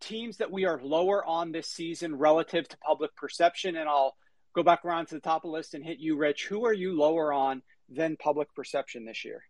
teams 0.00 0.38
that 0.38 0.50
we 0.50 0.64
are 0.66 0.80
lower 0.82 1.24
on 1.24 1.52
this 1.52 1.68
season 1.68 2.16
relative 2.16 2.68
to 2.68 2.76
public 2.78 3.14
perception, 3.16 3.76
and 3.76 3.88
I'll 3.88 4.14
go 4.54 4.62
back 4.62 4.84
around 4.84 5.06
to 5.06 5.14
the 5.14 5.20
top 5.20 5.44
of 5.44 5.50
the 5.50 5.56
list 5.56 5.74
and 5.74 5.84
hit 5.84 5.98
you, 5.98 6.16
Rich. 6.16 6.46
Who 6.46 6.64
are 6.66 6.72
you 6.72 6.96
lower 6.96 7.32
on 7.32 7.62
than 7.88 8.16
public 8.16 8.54
perception 8.54 9.04
this 9.04 9.24
year? 9.24 9.42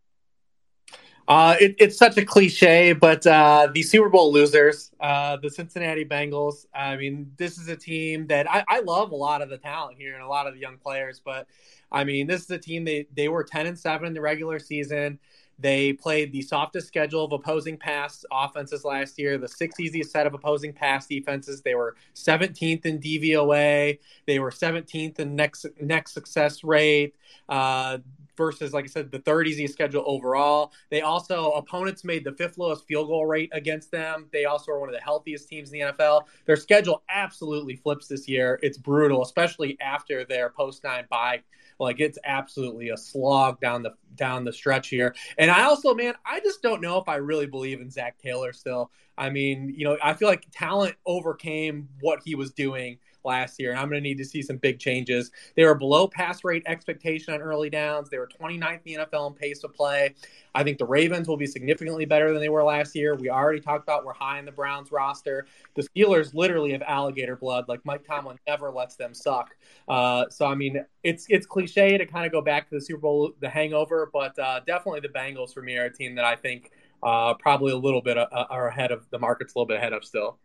Uh, 1.26 1.56
it, 1.58 1.74
it's 1.78 1.96
such 1.96 2.18
a 2.18 2.24
cliche, 2.24 2.92
but 2.92 3.26
uh, 3.26 3.68
the 3.72 3.82
Super 3.82 4.10
Bowl 4.10 4.30
losers, 4.30 4.90
uh, 5.00 5.38
the 5.38 5.48
Cincinnati 5.48 6.04
Bengals. 6.04 6.66
I 6.74 6.96
mean, 6.96 7.32
this 7.38 7.56
is 7.56 7.68
a 7.68 7.76
team 7.76 8.26
that 8.26 8.50
I, 8.50 8.62
I, 8.68 8.80
love 8.80 9.10
a 9.10 9.16
lot 9.16 9.40
of 9.40 9.48
the 9.48 9.56
talent 9.56 9.96
here 9.96 10.12
and 10.14 10.22
a 10.22 10.28
lot 10.28 10.46
of 10.46 10.52
the 10.52 10.60
young 10.60 10.76
players, 10.76 11.22
but 11.24 11.46
I 11.90 12.04
mean, 12.04 12.26
this 12.26 12.42
is 12.42 12.50
a 12.50 12.58
team 12.58 12.84
they 12.84 13.06
they 13.16 13.28
were 13.28 13.42
ten 13.42 13.66
and 13.66 13.78
seven 13.78 14.06
in 14.08 14.12
the 14.12 14.20
regular 14.20 14.58
season. 14.58 15.18
They 15.58 15.92
played 15.92 16.32
the 16.32 16.42
softest 16.42 16.88
schedule 16.88 17.24
of 17.24 17.32
opposing 17.32 17.76
pass 17.76 18.24
offenses 18.32 18.84
last 18.84 19.18
year, 19.18 19.38
the 19.38 19.48
sixth 19.48 19.78
easiest 19.78 20.10
set 20.10 20.26
of 20.26 20.34
opposing 20.34 20.72
pass 20.72 21.06
defenses. 21.06 21.62
They 21.62 21.76
were 21.76 21.94
17th 22.16 22.84
in 22.84 22.98
DVOA. 22.98 23.98
They 24.26 24.38
were 24.40 24.50
17th 24.50 25.20
in 25.20 25.36
next 25.36 25.66
next 25.80 26.12
success 26.12 26.64
rate. 26.64 27.14
Uh, 27.48 27.98
versus, 28.36 28.72
like 28.72 28.84
I 28.84 28.88
said, 28.88 29.10
the 29.10 29.18
third 29.20 29.46
easiest 29.46 29.74
schedule 29.74 30.04
overall. 30.06 30.72
They 30.90 31.00
also, 31.00 31.52
opponents 31.52 32.04
made 32.04 32.24
the 32.24 32.32
fifth 32.32 32.58
lowest 32.58 32.86
field 32.86 33.08
goal 33.08 33.26
rate 33.26 33.50
against 33.52 33.90
them. 33.90 34.26
They 34.32 34.44
also 34.44 34.72
are 34.72 34.80
one 34.80 34.88
of 34.88 34.94
the 34.94 35.00
healthiest 35.00 35.48
teams 35.48 35.72
in 35.72 35.80
the 35.80 35.92
NFL. 35.92 36.22
Their 36.46 36.56
schedule 36.56 37.02
absolutely 37.08 37.76
flips 37.76 38.08
this 38.08 38.28
year. 38.28 38.58
It's 38.62 38.78
brutal, 38.78 39.22
especially 39.22 39.78
after 39.80 40.24
their 40.24 40.50
post 40.50 40.84
nine 40.84 41.04
bye 41.10 41.42
like 41.78 42.00
it's 42.00 42.18
absolutely 42.24 42.90
a 42.90 42.96
slog 42.96 43.60
down 43.60 43.82
the 43.82 43.92
down 44.14 44.44
the 44.44 44.52
stretch 44.52 44.88
here. 44.88 45.14
And 45.38 45.50
I 45.50 45.64
also, 45.64 45.94
man, 45.94 46.14
I 46.24 46.40
just 46.40 46.62
don't 46.62 46.80
know 46.80 46.98
if 46.98 47.08
I 47.08 47.16
really 47.16 47.46
believe 47.46 47.80
in 47.80 47.90
Zac 47.90 48.18
Taylor 48.18 48.52
still. 48.52 48.90
I 49.18 49.30
mean, 49.30 49.74
you 49.76 49.84
know, 49.84 49.98
I 50.02 50.14
feel 50.14 50.28
like 50.28 50.46
talent 50.52 50.94
overcame 51.06 51.88
what 52.00 52.20
he 52.24 52.34
was 52.34 52.52
doing 52.52 52.98
last 53.24 53.60
year, 53.60 53.70
and 53.70 53.78
I'm 53.78 53.88
going 53.88 54.02
to 54.02 54.08
need 54.08 54.18
to 54.18 54.24
see 54.24 54.42
some 54.42 54.56
big 54.56 54.78
changes. 54.78 55.30
They 55.56 55.64
were 55.64 55.74
below 55.74 56.08
pass 56.08 56.44
rate 56.44 56.62
expectation 56.66 57.34
on 57.34 57.40
early 57.40 57.70
downs. 57.70 58.10
They 58.10 58.18
were 58.18 58.28
29th 58.28 58.80
in 58.84 58.94
the 59.00 59.06
NFL 59.06 59.28
in 59.28 59.34
pace 59.34 59.64
of 59.64 59.74
play. 59.74 60.14
I 60.54 60.62
think 60.62 60.78
the 60.78 60.86
Ravens 60.86 61.26
will 61.26 61.36
be 61.36 61.46
significantly 61.46 62.04
better 62.04 62.32
than 62.32 62.40
they 62.40 62.48
were 62.48 62.62
last 62.62 62.94
year. 62.94 63.14
We 63.14 63.28
already 63.28 63.60
talked 63.60 63.82
about 63.82 64.04
we're 64.04 64.14
high 64.14 64.38
in 64.38 64.44
the 64.44 64.52
Browns 64.52 64.92
roster. 64.92 65.46
The 65.74 65.82
Steelers 65.82 66.34
literally 66.34 66.72
have 66.72 66.82
alligator 66.82 67.36
blood. 67.36 67.64
Like 67.68 67.84
Mike 67.84 68.04
Tomlin 68.06 68.38
never 68.46 68.70
lets 68.70 68.96
them 68.96 69.14
suck. 69.14 69.56
Uh, 69.88 70.26
so 70.30 70.46
I 70.46 70.54
mean, 70.54 70.84
it's 71.02 71.26
it's 71.28 71.46
cliche 71.46 71.98
to 71.98 72.06
kind 72.06 72.24
of 72.24 72.32
go 72.32 72.40
back 72.40 72.68
to 72.68 72.76
the 72.76 72.80
Super 72.80 73.00
Bowl, 73.00 73.32
the 73.40 73.48
hangover, 73.48 74.10
but 74.12 74.38
uh, 74.38 74.60
definitely 74.66 75.00
the 75.00 75.08
Bengals 75.08 75.52
for 75.52 75.62
me 75.62 75.76
are 75.76 75.86
a 75.86 75.92
team 75.92 76.14
that 76.14 76.24
I 76.24 76.36
think 76.36 76.70
uh, 77.02 77.34
probably 77.34 77.72
a 77.72 77.76
little 77.76 78.00
bit 78.00 78.16
uh, 78.16 78.26
are 78.32 78.68
ahead 78.68 78.90
of 78.90 79.08
the 79.10 79.18
market's 79.18 79.54
a 79.54 79.58
little 79.58 79.66
bit 79.66 79.76
ahead 79.76 79.92
of 79.92 80.04
still. 80.04 80.38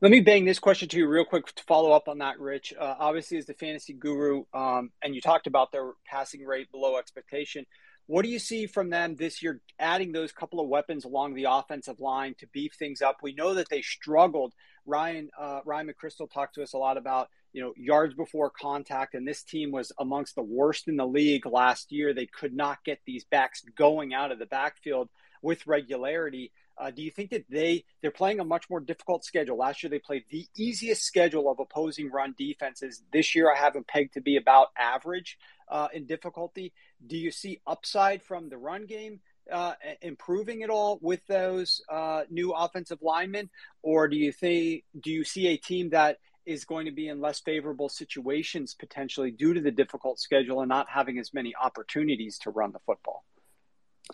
Let 0.00 0.10
me 0.10 0.20
bang 0.20 0.44
this 0.44 0.58
question 0.58 0.88
to 0.90 0.96
you 0.96 1.08
real 1.08 1.24
quick 1.24 1.46
to 1.46 1.62
follow 1.64 1.92
up 1.92 2.08
on 2.08 2.18
that, 2.18 2.38
Rich. 2.38 2.74
Uh, 2.78 2.94
obviously, 2.98 3.38
as 3.38 3.46
the 3.46 3.54
fantasy 3.54 3.92
guru, 3.92 4.44
um, 4.54 4.90
and 5.02 5.14
you 5.14 5.20
talked 5.20 5.46
about 5.46 5.72
their 5.72 5.92
passing 6.06 6.44
rate 6.44 6.70
below 6.70 6.98
expectation. 6.98 7.66
What 8.06 8.22
do 8.22 8.28
you 8.28 8.38
see 8.38 8.66
from 8.66 8.90
them 8.90 9.16
this 9.16 9.42
year, 9.42 9.60
adding 9.78 10.12
those 10.12 10.32
couple 10.32 10.60
of 10.60 10.68
weapons 10.68 11.04
along 11.04 11.34
the 11.34 11.46
offensive 11.48 12.00
line 12.00 12.34
to 12.38 12.46
beef 12.48 12.74
things 12.78 13.00
up? 13.00 13.18
We 13.22 13.32
know 13.32 13.54
that 13.54 13.68
they 13.70 13.82
struggled. 13.82 14.54
Ryan 14.86 15.30
uh, 15.38 15.60
Ryan 15.64 15.88
McCrystal 15.88 16.30
talked 16.30 16.56
to 16.56 16.62
us 16.62 16.72
a 16.72 16.78
lot 16.78 16.96
about 16.96 17.28
you 17.52 17.62
know 17.62 17.72
yards 17.76 18.14
before 18.14 18.50
contact, 18.50 19.14
and 19.14 19.26
this 19.26 19.42
team 19.42 19.70
was 19.70 19.92
amongst 19.98 20.34
the 20.34 20.42
worst 20.42 20.88
in 20.88 20.96
the 20.96 21.06
league 21.06 21.46
last 21.46 21.92
year. 21.92 22.12
They 22.12 22.26
could 22.26 22.54
not 22.54 22.84
get 22.84 23.00
these 23.06 23.24
backs 23.24 23.62
going 23.76 24.14
out 24.14 24.32
of 24.32 24.38
the 24.38 24.46
backfield 24.46 25.08
with 25.42 25.66
regularity. 25.66 26.52
Uh, 26.78 26.90
do 26.90 27.02
you 27.02 27.10
think 27.10 27.30
that 27.30 27.44
they 27.48 27.84
they're 28.00 28.10
playing 28.10 28.40
a 28.40 28.44
much 28.44 28.68
more 28.70 28.80
difficult 28.80 29.24
schedule? 29.24 29.56
Last 29.56 29.82
year 29.82 29.90
they 29.90 29.98
played 29.98 30.24
the 30.30 30.46
easiest 30.56 31.02
schedule 31.02 31.50
of 31.50 31.58
opposing 31.58 32.10
run 32.10 32.34
defenses. 32.36 33.02
This 33.12 33.34
year 33.34 33.52
I 33.52 33.58
have 33.58 33.74
them 33.74 33.84
pegged 33.86 34.14
to 34.14 34.20
be 34.20 34.36
about 34.36 34.68
average 34.78 35.38
uh, 35.68 35.88
in 35.92 36.06
difficulty. 36.06 36.72
Do 37.06 37.16
you 37.16 37.30
see 37.30 37.60
upside 37.66 38.22
from 38.22 38.48
the 38.48 38.58
run 38.58 38.86
game 38.86 39.20
uh, 39.50 39.74
improving 40.00 40.62
at 40.62 40.70
all 40.70 40.98
with 41.02 41.26
those 41.26 41.82
uh, 41.88 42.22
new 42.30 42.52
offensive 42.52 42.98
linemen, 43.02 43.50
or 43.82 44.08
do 44.08 44.16
you 44.16 44.32
think 44.32 44.84
do 45.00 45.10
you 45.10 45.24
see 45.24 45.48
a 45.48 45.56
team 45.56 45.90
that 45.90 46.18
is 46.44 46.64
going 46.64 46.86
to 46.86 46.92
be 46.92 47.08
in 47.08 47.20
less 47.20 47.40
favorable 47.40 47.88
situations 47.88 48.74
potentially 48.74 49.30
due 49.30 49.54
to 49.54 49.60
the 49.60 49.70
difficult 49.70 50.18
schedule 50.18 50.60
and 50.60 50.68
not 50.68 50.88
having 50.88 51.18
as 51.18 51.32
many 51.32 51.54
opportunities 51.60 52.38
to 52.38 52.50
run 52.50 52.72
the 52.72 52.80
football? 52.80 53.24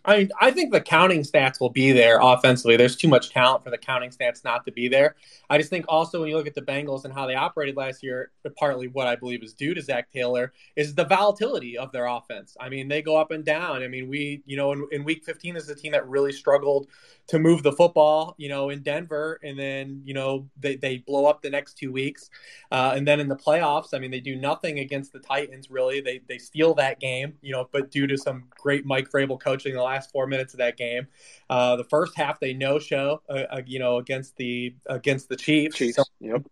I 0.05 0.29
I 0.41 0.51
think 0.51 0.73
the 0.73 0.81
counting 0.81 1.23
stats 1.23 1.61
will 1.61 1.71
be 1.71 1.93
there 1.93 2.19
offensively. 2.21 2.77
There's 2.77 2.97
too 2.97 3.09
much 3.09 3.31
talent 3.31 3.65
for 3.65 3.71
the 3.71 3.79
counting 3.79 4.11
stats 4.11 4.45
not 4.45 4.65
to 4.67 4.73
be 4.73 4.89
there. 4.89 5.17
I 5.51 5.59
just 5.59 5.71
think 5.71 5.87
also 5.89 6.21
when 6.21 6.29
you 6.29 6.37
look 6.37 6.47
at 6.47 6.55
the 6.55 6.63
Bengals 6.63 7.05
and 7.05 7.13
how 7.13 7.27
they 7.27 7.35
operated 7.35 7.77
last 7.77 8.03
year, 8.03 8.31
partly 8.59 8.89
what 8.89 9.07
I 9.07 9.17
believe 9.17 9.43
is 9.43 9.55
due 9.55 9.75
to 9.75 9.81
Zac 9.81 10.11
Taylor 10.13 10.53
is 10.77 10.95
the 10.95 11.05
volatility 11.05 11.79
of 11.79 11.91
their 11.93 12.07
offense. 12.07 12.57
I 12.61 12.69
mean, 12.69 12.89
they 12.89 13.03
go 13.03 13.17
up 13.17 13.31
and 13.31 13.45
down. 13.45 13.83
I 13.83 13.89
mean, 13.89 14.09
we, 14.09 14.43
you 14.47 14.57
know, 14.57 14.73
in, 14.73 14.87
in 14.93 15.05
week 15.05 15.25
15 15.25 15.57
is 15.57 15.69
a 15.69 15.75
team 15.75 15.93
that 15.93 16.07
really 16.09 16.33
struggled 16.33 16.89
to 17.29 17.39
move 17.39 17.63
the 17.63 17.73
football, 17.73 18.35
you 18.39 18.49
know, 18.49 18.71
in 18.71 18.83
Denver. 18.83 19.39
And 19.43 19.59
then, 19.59 20.03
you 20.05 20.15
know, 20.15 20.49
they, 20.59 20.77
they 20.77 20.99
blow 20.99 21.27
up 21.27 21.43
the 21.43 21.51
next 21.51 21.75
two 21.75 21.93
weeks. 21.93 22.31
Uh, 22.71 22.93
and 22.95 23.07
then 23.07 23.21
in 23.21 23.29
the 23.29 23.37
playoffs, 23.37 23.95
I 23.95 23.99
mean, 23.99 24.11
they 24.11 24.21
do 24.21 24.37
nothing 24.37 24.79
against 24.79 25.13
the 25.13 25.19
Titans, 25.19 25.71
really. 25.71 26.01
They, 26.01 26.21
they 26.27 26.39
steal 26.39 26.75
that 26.75 27.01
game, 27.01 27.35
you 27.43 27.53
know, 27.53 27.69
but 27.71 27.91
due 27.91 28.07
to 28.07 28.17
some 28.17 28.45
great 28.51 28.87
Mike 28.87 29.11
Vrabel 29.11 29.41
coaching 29.41 29.77
the 29.79 29.85
last 29.85 30.11
four 30.11 30.27
minutes 30.27 30.55
of 30.55 30.59
that 30.59 30.77
game, 30.77 31.07
uh, 31.49 31.77
the 31.77 31.85
first 31.85 32.17
half 32.17 32.41
they 32.41 32.53
no 32.53 32.79
show, 32.79 33.23
uh, 33.29 33.45
uh, 33.51 33.63
you 33.67 33.79
know, 33.79 33.97
against 33.97 34.37
the 34.37 34.75
against 34.87 35.29
the 35.29 35.37
Chiefs. 35.37 35.77
Chiefs. 35.77 35.97
So, 35.97 36.05
yep. 36.21 36.47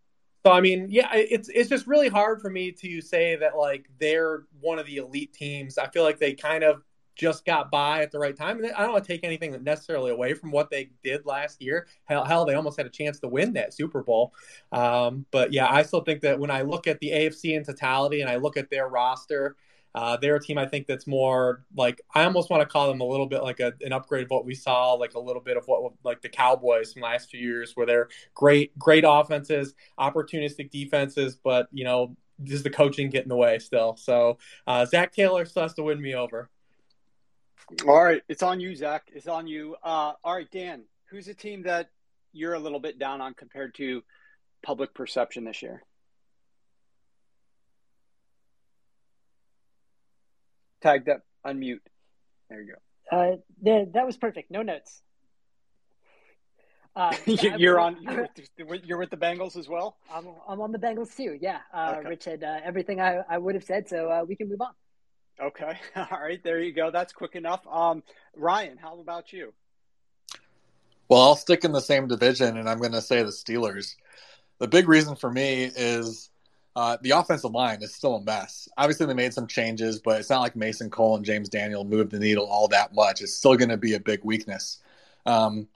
So 0.46 0.52
I 0.52 0.60
mean, 0.60 0.86
yeah, 0.90 1.08
it's 1.12 1.48
it's 1.48 1.68
just 1.68 1.86
really 1.86 2.08
hard 2.08 2.40
for 2.40 2.48
me 2.48 2.70
to 2.72 3.00
say 3.00 3.36
that 3.36 3.56
like 3.56 3.88
they're 3.98 4.44
one 4.60 4.78
of 4.78 4.86
the 4.86 4.98
elite 4.98 5.32
teams. 5.32 5.76
I 5.76 5.88
feel 5.88 6.04
like 6.04 6.18
they 6.18 6.34
kind 6.34 6.62
of 6.62 6.82
just 7.16 7.44
got 7.44 7.70
by 7.70 8.02
at 8.02 8.12
the 8.12 8.18
right 8.18 8.36
time. 8.36 8.62
And 8.62 8.72
I 8.72 8.82
don't 8.82 8.92
want 8.92 9.04
to 9.04 9.12
take 9.12 9.24
anything 9.24 9.60
necessarily 9.64 10.12
away 10.12 10.34
from 10.34 10.52
what 10.52 10.70
they 10.70 10.90
did 11.02 11.26
last 11.26 11.60
year. 11.60 11.88
Hell, 12.04 12.24
hell, 12.24 12.44
they 12.44 12.54
almost 12.54 12.76
had 12.76 12.86
a 12.86 12.90
chance 12.90 13.18
to 13.20 13.28
win 13.28 13.54
that 13.54 13.74
Super 13.74 14.02
Bowl. 14.02 14.34
Um, 14.70 15.26
but 15.30 15.52
yeah, 15.52 15.66
I 15.68 15.82
still 15.82 16.02
think 16.02 16.20
that 16.20 16.38
when 16.38 16.50
I 16.50 16.62
look 16.62 16.86
at 16.86 17.00
the 17.00 17.10
AFC 17.10 17.56
in 17.56 17.64
totality 17.64 18.20
and 18.20 18.30
I 18.30 18.36
look 18.36 18.56
at 18.56 18.70
their 18.70 18.88
roster, 18.88 19.56
uh, 19.96 20.14
they're 20.18 20.36
a 20.36 20.40
team 20.40 20.58
I 20.58 20.66
think 20.66 20.86
that's 20.86 21.06
more 21.06 21.64
like 21.74 22.02
I 22.14 22.24
almost 22.24 22.50
want 22.50 22.60
to 22.60 22.66
call 22.66 22.86
them 22.86 23.00
a 23.00 23.04
little 23.04 23.26
bit 23.26 23.42
like 23.42 23.60
a, 23.60 23.72
an 23.80 23.94
upgrade 23.94 24.24
of 24.24 24.30
what 24.30 24.44
we 24.44 24.54
saw, 24.54 24.92
like 24.92 25.14
a 25.14 25.18
little 25.18 25.40
bit 25.40 25.56
of 25.56 25.64
what 25.66 25.94
like 26.04 26.20
the 26.20 26.28
Cowboys 26.28 26.92
from 26.92 27.00
last 27.00 27.30
few 27.30 27.40
years, 27.40 27.72
where 27.74 27.86
they're 27.86 28.08
great, 28.34 28.78
great 28.78 29.04
offenses, 29.08 29.74
opportunistic 29.98 30.70
defenses, 30.70 31.36
but 31.42 31.68
you 31.72 31.84
know, 31.84 32.14
just 32.44 32.62
the 32.62 32.68
coaching 32.68 33.08
get 33.08 33.22
in 33.22 33.30
the 33.30 33.36
way 33.36 33.58
still. 33.58 33.96
So 33.96 34.36
uh, 34.66 34.84
Zac 34.84 35.14
Taylor 35.14 35.46
still 35.46 35.62
has 35.62 35.72
to 35.74 35.82
win 35.82 36.00
me 36.02 36.14
over. 36.14 36.50
All 37.88 38.04
right, 38.04 38.22
it's 38.28 38.42
on 38.42 38.60
you, 38.60 38.76
Zac. 38.76 39.10
It's 39.14 39.28
on 39.28 39.46
you. 39.46 39.76
Uh, 39.82 40.12
all 40.22 40.34
right, 40.34 40.50
Dan. 40.50 40.84
Who's 41.06 41.28
a 41.28 41.34
team 41.34 41.62
that 41.62 41.88
you're 42.34 42.52
a 42.52 42.58
little 42.58 42.80
bit 42.80 42.98
down 42.98 43.22
on 43.22 43.32
compared 43.32 43.74
to 43.76 44.02
public 44.62 44.92
perception 44.92 45.44
this 45.44 45.62
year? 45.62 45.82
Tagged 50.86 51.08
up. 51.08 51.22
Unmute. 51.44 51.80
There 52.48 52.62
you 52.62 52.74
go. 53.10 53.16
Uh, 53.16 53.36
yeah, 53.60 53.86
that 53.92 54.06
was 54.06 54.16
perfect. 54.16 54.52
No 54.52 54.62
notes. 54.62 55.02
Uh, 56.94 57.12
you're 57.26 57.80
on. 57.80 58.00
You're 58.00 58.28
with, 58.68 58.84
you're 58.84 58.98
with, 58.98 59.10
the 59.10 59.16
Bengals 59.16 59.56
as 59.56 59.68
well. 59.68 59.96
I'm, 60.14 60.28
I'm 60.46 60.60
on 60.60 60.70
the 60.70 60.78
Bengals 60.78 61.16
too. 61.16 61.36
Yeah. 61.40 61.58
Uh, 61.74 61.96
okay. 61.98 62.08
Rich 62.08 62.24
had 62.26 62.44
uh, 62.44 62.60
everything 62.62 63.00
I, 63.00 63.18
I 63.28 63.36
would 63.36 63.56
have 63.56 63.64
said, 63.64 63.88
so 63.88 64.08
uh, 64.08 64.24
we 64.28 64.36
can 64.36 64.48
move 64.48 64.60
on. 64.60 64.74
Okay. 65.42 65.76
All 65.96 66.20
right. 66.22 66.40
There 66.44 66.60
you 66.60 66.72
go. 66.72 66.92
That's 66.92 67.12
quick 67.12 67.34
enough. 67.34 67.66
Um, 67.66 68.04
Ryan, 68.36 68.78
how 68.78 69.00
about 69.00 69.32
you? 69.32 69.54
Well, 71.08 71.20
I'll 71.20 71.36
stick 71.36 71.64
in 71.64 71.72
the 71.72 71.80
same 71.80 72.06
division, 72.06 72.58
and 72.58 72.68
I'm 72.68 72.78
going 72.78 72.92
to 72.92 73.02
say 73.02 73.24
the 73.24 73.30
Steelers. 73.30 73.96
The 74.60 74.68
big 74.68 74.88
reason 74.88 75.16
for 75.16 75.32
me 75.32 75.64
is 75.64 76.30
Uh, 76.76 76.98
the 77.00 77.10
offensive 77.12 77.52
line 77.52 77.82
is 77.82 77.94
still 77.94 78.16
a 78.16 78.22
mess. 78.22 78.68
Obviously, 78.76 79.06
they 79.06 79.14
made 79.14 79.32
some 79.32 79.46
changes, 79.46 79.98
but 79.98 80.20
it's 80.20 80.28
not 80.28 80.42
like 80.42 80.54
Mason 80.54 80.90
Cole 80.90 81.16
and 81.16 81.24
James 81.24 81.48
Daniel 81.48 81.84
moved 81.84 82.10
the 82.10 82.18
needle 82.18 82.44
all 82.44 82.68
that 82.68 82.94
much. 82.94 83.22
It's 83.22 83.32
still 83.32 83.56
going 83.56 83.70
to 83.70 83.78
be 83.78 83.94
a 83.94 84.00
big 84.00 84.20
weakness. 84.24 84.80
Um, 85.24 85.68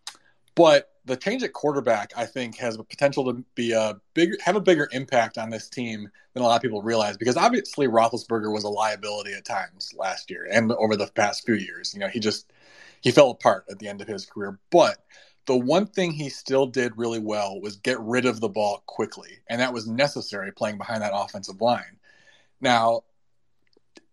but 0.55 0.91
the 1.07 1.17
change 1.17 1.43
at 1.43 1.55
quarterback, 1.55 2.13
I 2.19 2.27
think, 2.27 2.59
has 2.59 2.77
the 2.77 2.85
potential 2.85 3.33
to 3.33 3.43
be 3.55 3.73
a 3.73 3.99
bigger, 4.13 4.37
have 4.45 4.57
a 4.57 4.61
bigger 4.61 4.91
impact 4.93 5.39
on 5.39 5.49
this 5.49 5.71
team 5.71 6.07
than 6.35 6.43
a 6.43 6.47
lot 6.47 6.57
of 6.57 6.63
people 6.63 6.83
realize. 6.83 7.17
Because 7.17 7.39
obviously, 7.39 7.89
Roethlisberger 7.89 8.53
was 8.53 8.65
a 8.65 8.69
liability 8.69 9.33
at 9.33 9.47
times 9.47 9.95
last 9.97 10.31
year 10.31 10.47
and 10.53 10.71
over 10.73 10.97
the 10.97 11.07
past 11.07 11.47
few 11.47 11.55
years. 11.55 11.95
You 11.95 12.01
know, 12.01 12.09
he 12.09 12.21
just 12.21 12.53
he 13.01 13.11
fell 13.11 13.31
apart 13.31 13.65
at 13.71 13.79
the 13.79 13.89
end 13.89 14.03
of 14.03 14.07
his 14.07 14.27
career. 14.27 14.59
But 14.71 14.99
the 15.51 15.57
one 15.57 15.85
thing 15.85 16.13
he 16.13 16.29
still 16.29 16.65
did 16.65 16.97
really 16.97 17.19
well 17.19 17.61
was 17.61 17.75
get 17.75 17.99
rid 17.99 18.25
of 18.25 18.39
the 18.39 18.49
ball 18.49 18.85
quickly, 18.87 19.39
and 19.49 19.61
that 19.61 19.73
was 19.73 19.89
necessary 19.89 20.53
playing 20.53 20.79
behind 20.79 21.03
that 21.03 21.11
offensive 21.13 21.61
line. 21.61 21.99
Now, 22.61 23.03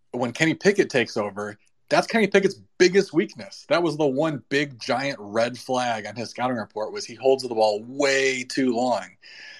when 0.10 0.32
Kenny 0.32 0.56
Pickett 0.56 0.90
takes 0.90 1.16
over, 1.16 1.60
that's 1.90 2.08
Kenny 2.08 2.26
Pickett's 2.26 2.60
biggest 2.80 3.14
weakness. 3.14 3.68
That 3.70 3.84
was 3.84 3.98
the 3.98 4.08
one 4.08 4.42
big 4.50 4.80
giant 4.80 5.20
red 5.20 5.60
flag 5.60 6.08
on 6.08 6.16
his 6.16 6.32
scouting 6.32 6.58
report 6.58 6.92
was 6.92 7.06
he 7.06 7.14
holds 7.14 7.44
the 7.44 7.50
ball 7.50 7.84
way 7.84 8.44
too 8.44 8.76
long. 8.76 9.06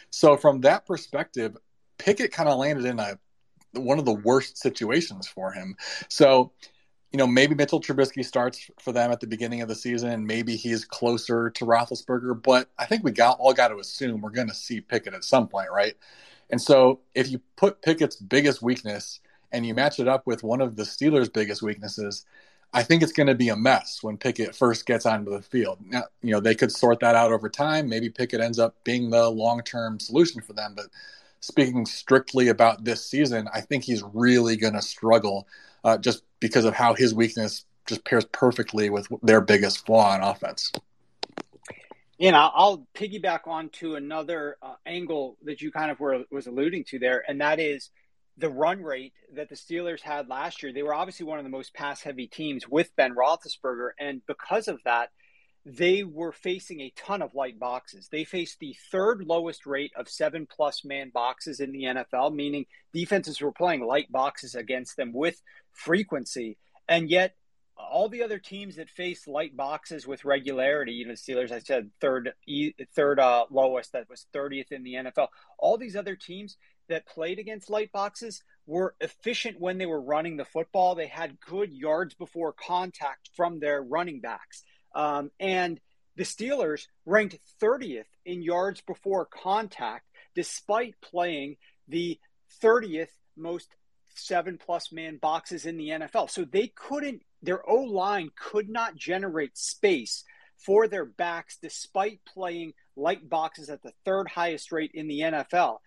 So 0.10 0.36
from 0.36 0.62
that 0.62 0.88
perspective, 0.88 1.56
Pickett 2.00 2.32
kind 2.32 2.50
of 2.50 2.58
landed 2.58 2.86
in 2.86 3.00
a 3.00 3.20
one 3.74 4.00
of 4.00 4.06
the 4.06 4.14
worst 4.14 4.58
situations 4.58 5.28
for 5.28 5.52
him. 5.52 5.76
So 6.10 6.54
you 7.12 7.18
know, 7.18 7.28
maybe 7.28 7.56
Mitchell 7.56 7.80
Trubisky 7.80 8.24
starts 8.24 8.70
for 8.80 8.92
them 8.92 9.12
at 9.12 9.20
the 9.20 9.28
beginning 9.28 9.62
of 9.62 9.68
the 9.68 9.76
season. 9.76 10.26
Maybe 10.26 10.56
he's 10.56 10.84
closer 10.84 11.50
to 11.52 11.66
Roethlisberger, 11.66 12.42
but 12.42 12.70
I 12.78 12.86
think 12.86 13.04
we 13.04 13.12
got 13.12 13.40
all 13.40 13.54
got 13.54 13.70
to 13.70 13.78
assume 13.78 14.22
we're 14.22 14.30
going 14.30 14.50
to 14.50 14.54
see 14.54 14.82
Pickett 14.82 15.14
at 15.14 15.24
some 15.24 15.48
point, 15.48 15.70
right? 15.72 15.94
And 16.50 16.62
so 16.62 17.00
if 17.16 17.30
you 17.30 17.42
put 17.56 17.82
Pickett's 17.82 18.18
biggest 18.18 18.62
weakness 18.62 19.22
and 19.52 19.66
you 19.66 19.74
match 19.74 20.00
it 20.00 20.08
up 20.08 20.28
with 20.28 20.44
one 20.44 20.62
of 20.62 20.76
the 20.76 20.84
Steelers' 20.84 21.32
biggest 21.32 21.62
weaknesses, 21.62 22.26
I 22.74 22.84
think 22.84 23.02
it's 23.02 23.14
going 23.14 23.28
to 23.28 23.36
be 23.36 23.50
a 23.50 23.56
mess 23.56 24.00
when 24.02 24.18
Pickett 24.18 24.54
first 24.54 24.86
gets 24.86 25.06
onto 25.06 25.32
the 25.32 25.42
field. 25.42 25.80
Now, 25.86 26.04
you 26.22 26.32
know, 26.32 26.42
they 26.42 26.56
could 26.56 26.72
sort 26.72 27.00
that 27.00 27.16
out 27.16 27.32
over 27.32 27.50
time. 27.50 27.88
Maybe 27.88 28.10
Pickett 28.10 28.42
ends 28.42 28.60
up 28.60 28.76
being 28.84 29.10
the 29.10 29.30
long-term 29.30 30.00
solution 30.00 30.42
for 30.42 30.52
them, 30.52 30.74
but 30.76 30.88
speaking 31.40 31.86
strictly 31.86 32.50
about 32.50 32.84
this 32.84 33.06
season, 33.06 33.48
I 33.54 33.62
think 33.62 33.86
he's 33.86 34.04
really 34.14 34.58
going 34.58 34.74
to 34.74 34.82
struggle 34.82 35.48
uh, 35.88 35.98
just 35.98 36.24
because 36.42 36.66
of 36.66 36.74
how 36.74 36.94
his 36.94 37.16
weakness 37.16 37.66
just 37.86 38.04
pairs 38.04 38.26
perfectly 38.26 38.90
with 38.90 39.08
their 39.24 39.40
biggest 39.40 39.86
flaw 39.86 40.12
on 40.12 40.22
offense. 40.22 40.74
You 42.18 42.32
know, 42.34 42.50
I'll 42.54 42.86
piggyback 42.94 43.48
on 43.48 43.70
to 43.80 43.96
another 43.96 44.58
uh, 44.62 44.74
angle 44.86 45.38
that 45.44 45.62
you 45.62 45.72
kind 45.72 45.90
of 45.90 46.00
were 46.00 46.26
was 46.30 46.48
alluding 46.48 46.84
to 46.90 47.00
there, 47.00 47.24
and 47.26 47.40
that 47.40 47.62
is 47.62 47.90
the 48.38 48.50
run 48.50 48.84
rate 48.84 49.14
that 49.36 49.48
the 49.48 49.56
Steelers 49.56 50.02
had 50.02 50.28
last 50.28 50.62
year. 50.62 50.74
They 50.74 50.84
were 50.84 50.94
obviously 50.94 51.26
one 51.26 51.40
of 51.40 51.46
the 51.46 51.50
most 51.50 51.74
pass 51.74 52.02
heavy 52.02 52.28
teams 52.28 52.68
with 52.68 52.94
Ben 52.98 53.16
Roethlisberger, 53.16 53.92
and 53.98 54.22
because 54.28 54.68
of 54.68 54.80
that, 54.84 55.12
they 55.68 56.02
were 56.04 56.32
facing 56.32 56.80
a 56.80 56.94
ton 56.96 57.22
of 57.22 57.36
light 57.36 57.60
boxes. 57.60 58.08
They 58.10 58.24
faced 58.24 58.60
the 58.60 58.76
third 58.90 59.26
lowest 59.26 59.66
rate 59.66 59.92
of 59.98 60.08
seven 60.08 60.48
plus 60.50 60.86
man 60.86 61.10
boxes 61.10 61.60
in 61.60 61.74
the 61.74 61.84
NFL, 61.84 62.34
meaning 62.34 62.66
defenses 62.94 63.42
were 63.42 63.52
playing 63.52 63.86
light 63.86 64.10
boxes 64.10 64.56
against 64.56 64.96
them 64.96 65.12
with 65.14 65.42
frequency. 65.74 66.58
And 66.88 67.10
yet, 67.10 67.36
all 67.78 68.08
the 68.08 68.24
other 68.24 68.40
teams 68.40 68.78
that 68.78 68.90
faced 68.90 69.28
light 69.28 69.58
boxes 69.58 70.08
with 70.08 70.24
regularity, 70.24 70.94
you 70.94 71.06
know, 71.06 71.14
Steelers, 71.14 71.52
I 71.52 71.60
said 71.60 71.92
third, 72.00 72.34
third 72.96 73.20
uh, 73.20 73.46
lowest, 73.52 73.92
that 73.92 74.10
was 74.10 74.26
30th 74.34 74.72
in 74.72 74.84
the 74.84 74.94
NFL. 74.94 75.28
All 75.60 75.78
these 75.78 75.98
other 75.98 76.16
teams 76.16 76.56
that 76.88 77.06
played 77.06 77.40
against 77.40 77.70
light 77.70 77.92
boxes 77.92 78.42
were 78.66 78.96
efficient 79.02 79.60
when 79.60 79.78
they 79.78 79.86
were 79.86 80.02
running 80.02 80.38
the 80.38 80.46
football. 80.46 80.96
They 80.96 81.08
had 81.08 81.40
good 81.42 81.74
yards 81.74 82.14
before 82.14 82.54
contact 82.54 83.30
from 83.36 83.60
their 83.60 83.84
running 83.84 84.22
backs. 84.22 84.64
Um, 84.98 85.30
and 85.40 85.80
the 86.16 86.24
Steelers 86.24 86.88
ranked 87.06 87.38
30th 87.62 88.08
in 88.26 88.42
yards 88.42 88.82
before 88.82 89.26
contact, 89.26 90.08
despite 90.34 91.00
playing 91.02 91.58
the 91.88 92.20
30th 92.64 93.12
most 93.38 93.70
seven 94.16 94.58
plus 94.58 94.92
man 94.92 95.18
boxes 95.18 95.68
in 95.68 95.78
the 95.78 95.90
NFL. 95.90 96.32
So 96.32 96.44
they 96.44 96.68
couldn't, 96.76 97.22
their 97.44 97.68
O 97.70 97.82
line 97.84 98.32
could 98.36 98.68
not 98.68 98.96
generate 98.96 99.56
space 99.56 100.24
for 100.58 100.88
their 100.88 101.06
backs 101.06 101.60
despite 101.62 102.26
playing 102.26 102.74
light 102.96 103.30
boxes 103.30 103.70
at 103.70 103.84
the 103.84 103.94
third 104.04 104.28
highest 104.28 104.72
rate 104.72 104.92
in 104.96 105.08
the 105.08 105.20
NFL. 105.20 105.78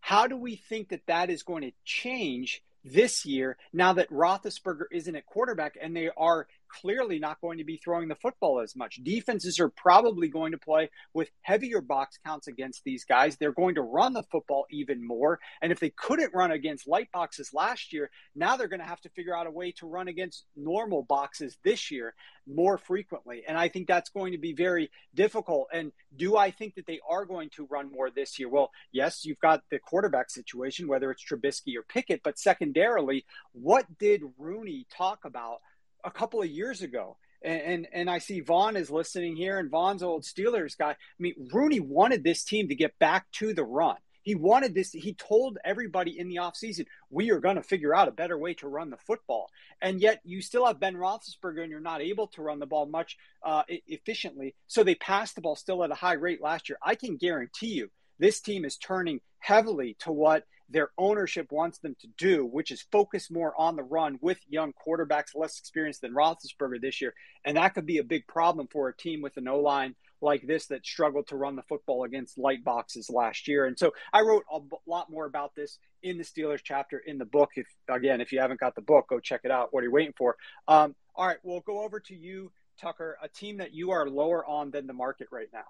How 0.00 0.26
do 0.26 0.36
we 0.36 0.56
think 0.56 0.88
that 0.88 1.06
that 1.06 1.30
is 1.30 1.44
going 1.44 1.62
to 1.62 1.72
change 1.84 2.62
this 2.84 3.24
year 3.24 3.56
now 3.72 3.92
that 3.92 4.10
Roethlisberger 4.10 4.86
isn't 4.90 5.14
at 5.14 5.26
quarterback 5.26 5.76
and 5.80 5.96
they 5.96 6.10
are 6.16 6.48
clearly 6.68 7.18
not 7.18 7.40
going 7.40 7.58
to 7.58 7.64
be 7.64 7.76
throwing 7.76 8.08
the 8.08 8.14
football 8.14 8.60
as 8.60 8.76
much. 8.76 9.00
Defenses 9.02 9.58
are 9.60 9.68
probably 9.68 10.28
going 10.28 10.52
to 10.52 10.58
play 10.58 10.90
with 11.14 11.30
heavier 11.42 11.80
box 11.80 12.18
counts 12.24 12.48
against 12.48 12.84
these 12.84 13.04
guys. 13.04 13.36
They're 13.36 13.52
going 13.52 13.76
to 13.76 13.82
run 13.82 14.12
the 14.12 14.22
football 14.24 14.66
even 14.70 15.06
more. 15.06 15.38
And 15.62 15.72
if 15.72 15.80
they 15.80 15.90
couldn't 15.90 16.34
run 16.34 16.52
against 16.52 16.88
light 16.88 17.10
boxes 17.12 17.52
last 17.52 17.92
year, 17.92 18.10
now 18.34 18.56
they're 18.56 18.68
going 18.68 18.80
to 18.80 18.86
have 18.86 19.00
to 19.02 19.10
figure 19.10 19.36
out 19.36 19.46
a 19.46 19.50
way 19.50 19.72
to 19.72 19.86
run 19.86 20.08
against 20.08 20.44
normal 20.56 21.02
boxes 21.02 21.58
this 21.64 21.90
year 21.90 22.14
more 22.46 22.78
frequently. 22.78 23.42
And 23.46 23.58
I 23.58 23.68
think 23.68 23.86
that's 23.86 24.10
going 24.10 24.32
to 24.32 24.38
be 24.38 24.52
very 24.52 24.90
difficult. 25.14 25.68
And 25.72 25.92
do 26.16 26.36
I 26.36 26.50
think 26.50 26.74
that 26.76 26.86
they 26.86 27.00
are 27.08 27.24
going 27.24 27.50
to 27.50 27.66
run 27.66 27.90
more 27.90 28.10
this 28.10 28.38
year? 28.38 28.48
Well, 28.48 28.70
yes, 28.92 29.24
you've 29.24 29.40
got 29.40 29.62
the 29.70 29.78
quarterback 29.78 30.30
situation, 30.30 30.88
whether 30.88 31.10
it's 31.10 31.24
Trubisky 31.24 31.76
or 31.76 31.82
Pickett, 31.82 32.22
but 32.22 32.38
secondarily, 32.38 33.24
what 33.52 33.86
did 33.98 34.22
Rooney 34.38 34.86
talk 34.96 35.24
about? 35.24 35.60
A 36.06 36.10
couple 36.10 36.40
of 36.40 36.48
years 36.48 36.80
ago. 36.80 37.18
And, 37.42 37.60
and, 37.60 37.88
and 37.92 38.10
I 38.10 38.18
see 38.18 38.40
Vaughn 38.40 38.76
is 38.76 38.90
listening 38.90 39.36
here, 39.36 39.58
and 39.58 39.70
Vaughn's 39.70 40.02
old 40.02 40.22
Steelers 40.22 40.78
guy. 40.78 40.92
I 40.92 40.96
mean, 41.18 41.48
Rooney 41.52 41.80
wanted 41.80 42.24
this 42.24 42.44
team 42.44 42.68
to 42.68 42.74
get 42.74 42.98
back 42.98 43.30
to 43.32 43.52
the 43.52 43.64
run. 43.64 43.96
He 44.22 44.34
wanted 44.34 44.74
this. 44.74 44.90
He 44.90 45.14
told 45.14 45.58
everybody 45.64 46.18
in 46.18 46.28
the 46.28 46.36
offseason, 46.36 46.86
we 47.10 47.30
are 47.30 47.38
going 47.38 47.54
to 47.56 47.62
figure 47.62 47.94
out 47.94 48.08
a 48.08 48.12
better 48.12 48.36
way 48.36 48.54
to 48.54 48.66
run 48.66 48.90
the 48.90 48.96
football. 48.96 49.50
And 49.80 50.00
yet 50.00 50.20
you 50.24 50.42
still 50.42 50.66
have 50.66 50.80
Ben 50.80 50.96
Roethlisberger 50.96 51.62
and 51.62 51.70
you're 51.70 51.78
not 51.78 52.00
able 52.00 52.26
to 52.28 52.42
run 52.42 52.58
the 52.58 52.66
ball 52.66 52.86
much 52.86 53.16
uh, 53.44 53.62
efficiently. 53.68 54.56
So 54.66 54.82
they 54.82 54.96
passed 54.96 55.36
the 55.36 55.42
ball 55.42 55.54
still 55.54 55.84
at 55.84 55.92
a 55.92 55.94
high 55.94 56.14
rate 56.14 56.42
last 56.42 56.68
year. 56.68 56.76
I 56.82 56.96
can 56.96 57.16
guarantee 57.16 57.74
you 57.74 57.90
this 58.18 58.40
team 58.40 58.64
is 58.64 58.76
turning 58.76 59.20
heavily 59.38 59.96
to 60.00 60.12
what– 60.12 60.44
their 60.68 60.90
ownership 60.98 61.52
wants 61.52 61.78
them 61.78 61.96
to 62.00 62.08
do, 62.18 62.44
which 62.44 62.70
is 62.70 62.86
focus 62.90 63.30
more 63.30 63.54
on 63.58 63.76
the 63.76 63.82
run 63.82 64.18
with 64.20 64.38
young 64.48 64.72
quarterbacks 64.72 65.34
less 65.34 65.58
experienced 65.58 66.00
than 66.00 66.12
Roethlisberger 66.12 66.80
this 66.80 67.00
year. 67.00 67.14
And 67.44 67.56
that 67.56 67.74
could 67.74 67.86
be 67.86 67.98
a 67.98 68.04
big 68.04 68.26
problem 68.26 68.68
for 68.70 68.88
a 68.88 68.96
team 68.96 69.22
with 69.22 69.36
an 69.36 69.48
O 69.48 69.60
line 69.60 69.94
like 70.20 70.46
this 70.46 70.66
that 70.66 70.84
struggled 70.84 71.28
to 71.28 71.36
run 71.36 71.56
the 71.56 71.62
football 71.62 72.04
against 72.04 72.38
light 72.38 72.64
boxes 72.64 73.10
last 73.10 73.46
year. 73.46 73.66
And 73.66 73.78
so 73.78 73.92
I 74.12 74.22
wrote 74.22 74.44
a 74.50 74.60
lot 74.86 75.10
more 75.10 75.26
about 75.26 75.54
this 75.54 75.78
in 76.02 76.18
the 76.18 76.24
Steelers 76.24 76.60
chapter 76.64 76.98
in 76.98 77.18
the 77.18 77.24
book. 77.24 77.50
If 77.56 77.66
again, 77.88 78.20
if 78.20 78.32
you 78.32 78.40
haven't 78.40 78.60
got 78.60 78.74
the 78.74 78.80
book, 78.80 79.08
go 79.08 79.20
check 79.20 79.42
it 79.44 79.50
out. 79.50 79.68
What 79.72 79.80
are 79.80 79.86
you 79.86 79.92
waiting 79.92 80.14
for? 80.16 80.36
Um, 80.66 80.96
all 81.14 81.26
right, 81.26 81.38
we'll 81.42 81.60
go 81.60 81.84
over 81.84 82.00
to 82.00 82.14
you, 82.14 82.50
Tucker, 82.80 83.18
a 83.22 83.28
team 83.28 83.58
that 83.58 83.72
you 83.72 83.92
are 83.92 84.08
lower 84.08 84.44
on 84.44 84.70
than 84.70 84.86
the 84.86 84.92
market 84.92 85.28
right 85.30 85.48
now. 85.52 85.64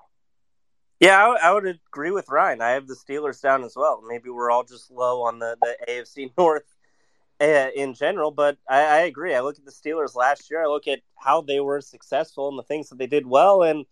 Yeah, 1.00 1.16
I, 1.18 1.48
I, 1.48 1.52
would 1.52 1.66
agree 1.66 2.10
with 2.10 2.28
Ryan. 2.30 2.62
I 2.62 2.70
have 2.70 2.86
the 2.86 2.96
Steelers 2.96 3.42
down 3.42 3.64
as 3.64 3.74
well. 3.76 4.02
Maybe 4.06 4.30
we're 4.30 4.50
all 4.50 4.64
just 4.64 4.90
low 4.90 5.22
on 5.22 5.38
the, 5.38 5.56
the 5.60 5.76
AFC 5.88 6.30
North 6.38 6.64
uh, 7.40 7.68
in 7.74 7.92
general, 7.92 8.30
but 8.30 8.56
I, 8.68 8.80
I, 8.80 8.98
agree. 9.00 9.34
I 9.34 9.40
look 9.40 9.58
at 9.58 9.64
the 9.66 9.70
Steelers 9.70 10.14
last 10.14 10.50
year. 10.50 10.62
I 10.62 10.68
look 10.68 10.88
at 10.88 11.00
how 11.16 11.42
they 11.42 11.60
were 11.60 11.82
successful 11.82 12.48
and 12.48 12.58
the 12.58 12.62
things 12.62 12.88
that 12.88 12.98
they 12.98 13.06
did 13.06 13.26
well, 13.26 13.62
and 13.62 13.84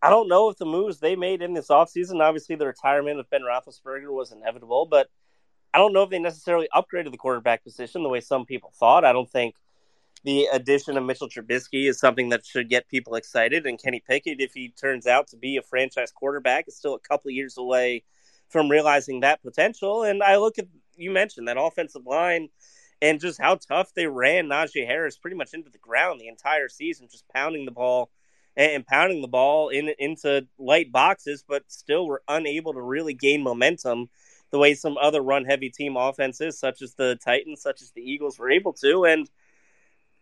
I 0.00 0.08
don't 0.08 0.28
know 0.28 0.48
if 0.48 0.56
the 0.56 0.64
moves 0.64 1.00
they 1.00 1.16
made 1.16 1.42
in 1.42 1.52
this 1.52 1.68
offseason, 1.68 2.22
obviously 2.22 2.56
the 2.56 2.66
retirement 2.66 3.20
of 3.20 3.28
Ben 3.28 3.42
Roethlisberger 3.42 4.10
was 4.10 4.32
inevitable, 4.32 4.86
but 4.86 5.08
I 5.74 5.78
don't 5.78 5.92
know 5.92 6.04
if 6.04 6.10
they 6.10 6.18
necessarily 6.18 6.68
upgraded 6.74 7.10
the 7.10 7.18
quarterback 7.18 7.62
position 7.62 8.02
the 8.02 8.08
way 8.08 8.20
some 8.20 8.46
people 8.46 8.72
thought. 8.78 9.04
I 9.04 9.12
don't 9.12 9.30
think– 9.30 9.54
the 10.24 10.48
addition 10.52 10.96
of 10.96 11.04
Mitchell 11.04 11.28
Trubisky 11.28 11.88
is 11.88 11.98
something 11.98 12.28
that 12.30 12.44
should 12.44 12.68
get 12.68 12.88
people 12.88 13.14
excited. 13.14 13.66
And 13.66 13.80
Kenny 13.80 14.02
Pickett, 14.06 14.40
if 14.40 14.52
he 14.52 14.70
turns 14.70 15.06
out 15.06 15.28
to 15.28 15.36
be 15.36 15.56
a 15.56 15.62
franchise 15.62 16.10
quarterback, 16.10 16.66
is 16.68 16.76
still 16.76 16.94
a 16.94 17.00
couple 17.00 17.30
years 17.30 17.56
away 17.56 18.02
from 18.48 18.70
realizing 18.70 19.20
that 19.20 19.42
potential. 19.42 20.02
And 20.02 20.22
I 20.22 20.36
look 20.36 20.58
at 20.58 20.66
you 20.96 21.10
mentioned 21.10 21.48
that 21.48 21.60
offensive 21.60 22.06
line 22.06 22.48
and 23.00 23.20
just 23.20 23.40
how 23.40 23.54
tough 23.54 23.94
they 23.94 24.06
ran 24.06 24.46
Najee 24.46 24.86
Harris 24.86 25.16
pretty 25.16 25.36
much 25.36 25.54
into 25.54 25.70
the 25.70 25.78
ground 25.78 26.20
the 26.20 26.28
entire 26.28 26.68
season, 26.68 27.08
just 27.10 27.28
pounding 27.28 27.64
the 27.64 27.70
ball 27.70 28.10
and 28.56 28.84
pounding 28.84 29.22
the 29.22 29.28
ball 29.28 29.68
in 29.68 29.90
into 30.00 30.46
light 30.58 30.90
boxes, 30.90 31.44
but 31.46 31.62
still 31.68 32.08
were 32.08 32.22
unable 32.26 32.72
to 32.72 32.82
really 32.82 33.14
gain 33.14 33.42
momentum 33.42 34.08
the 34.50 34.58
way 34.58 34.74
some 34.74 34.96
other 34.98 35.20
run 35.22 35.44
heavy 35.44 35.70
team 35.70 35.96
offenses, 35.96 36.58
such 36.58 36.82
as 36.82 36.94
the 36.94 37.16
Titans, 37.24 37.62
such 37.62 37.82
as 37.82 37.92
the 37.92 38.00
Eagles, 38.00 38.38
were 38.38 38.50
able 38.50 38.72
to. 38.72 39.04
And 39.04 39.30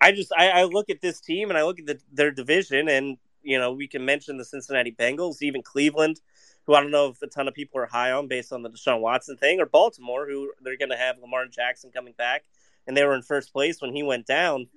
I 0.01 0.13
just 0.13 0.33
I, 0.37 0.51
I, 0.51 0.65
look 0.65 0.91
at 0.91 1.01
this 1.01 1.21
team 1.21 1.49
and 1.49 1.59
I 1.59 1.65
look 1.65 1.79
at 1.79 1.87
the, 1.87 1.99
their 2.13 2.31
division, 2.31 2.89
and 2.89 3.17
you 3.43 3.59
know 3.59 3.73
we 3.73 3.89
can 3.89 4.05
mention 4.05 4.37
the 4.37 4.45
Cincinnati 4.45 4.93
Bengals, 4.93 5.43
even 5.43 5.63
Cleveland, 5.63 6.21
who 6.67 6.75
I 6.75 6.81
don't 6.81 6.91
know 6.91 7.09
if 7.09 7.23
a 7.23 7.27
ton 7.27 7.49
of 7.49 7.55
people 7.55 7.81
are 7.81 7.87
high 7.87 8.13
on 8.13 8.29
based 8.29 8.53
on 8.53 8.63
the 8.63 8.71
Deshaun 8.71 9.01
Watson 9.01 9.37
thing, 9.37 9.61
or 9.61 9.67
Baltimore, 9.67 10.27
who 10.27 10.53
they're 10.61 10.77
going 10.77 10.91
to 10.91 10.97
have 10.97 11.19
Lamar 11.19 11.47
Jackson 11.47 11.91
coming 11.91 12.15
back, 12.17 12.45
and 12.87 12.97
they 12.97 13.05
were 13.05 13.15
in 13.15 13.23
first 13.23 13.53
place 13.53 13.81
when 13.81 13.95
he 13.95 14.03
went 14.03 14.27
down. 14.27 14.69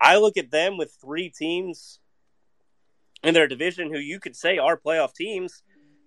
I 0.00 0.16
look 0.16 0.36
at 0.36 0.50
them 0.50 0.78
with 0.78 0.96
three 1.00 1.28
teams 1.28 2.00
in 3.22 3.34
their 3.34 3.46
division 3.46 3.92
who 3.92 3.98
you 3.98 4.18
could 4.18 4.34
say 4.34 4.58
are 4.58 4.78
playoff 4.78 5.14
teams. 5.14 5.62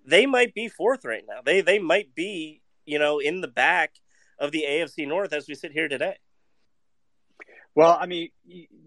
They 0.05 0.25
might 0.25 0.53
be 0.53 0.67
fourth 0.67 1.05
right 1.05 1.23
now. 1.27 1.39
They 1.45 1.61
they 1.61 1.79
might 1.79 2.13
be 2.13 2.61
you 2.85 2.99
know 2.99 3.19
in 3.19 3.41
the 3.41 3.47
back 3.47 3.93
of 4.39 4.51
the 4.51 4.65
AFC 4.67 5.07
North 5.07 5.31
as 5.31 5.47
we 5.47 5.55
sit 5.55 5.71
here 5.71 5.87
today. 5.87 6.17
Well, 7.76 7.97
I 7.99 8.05
mean, 8.05 8.30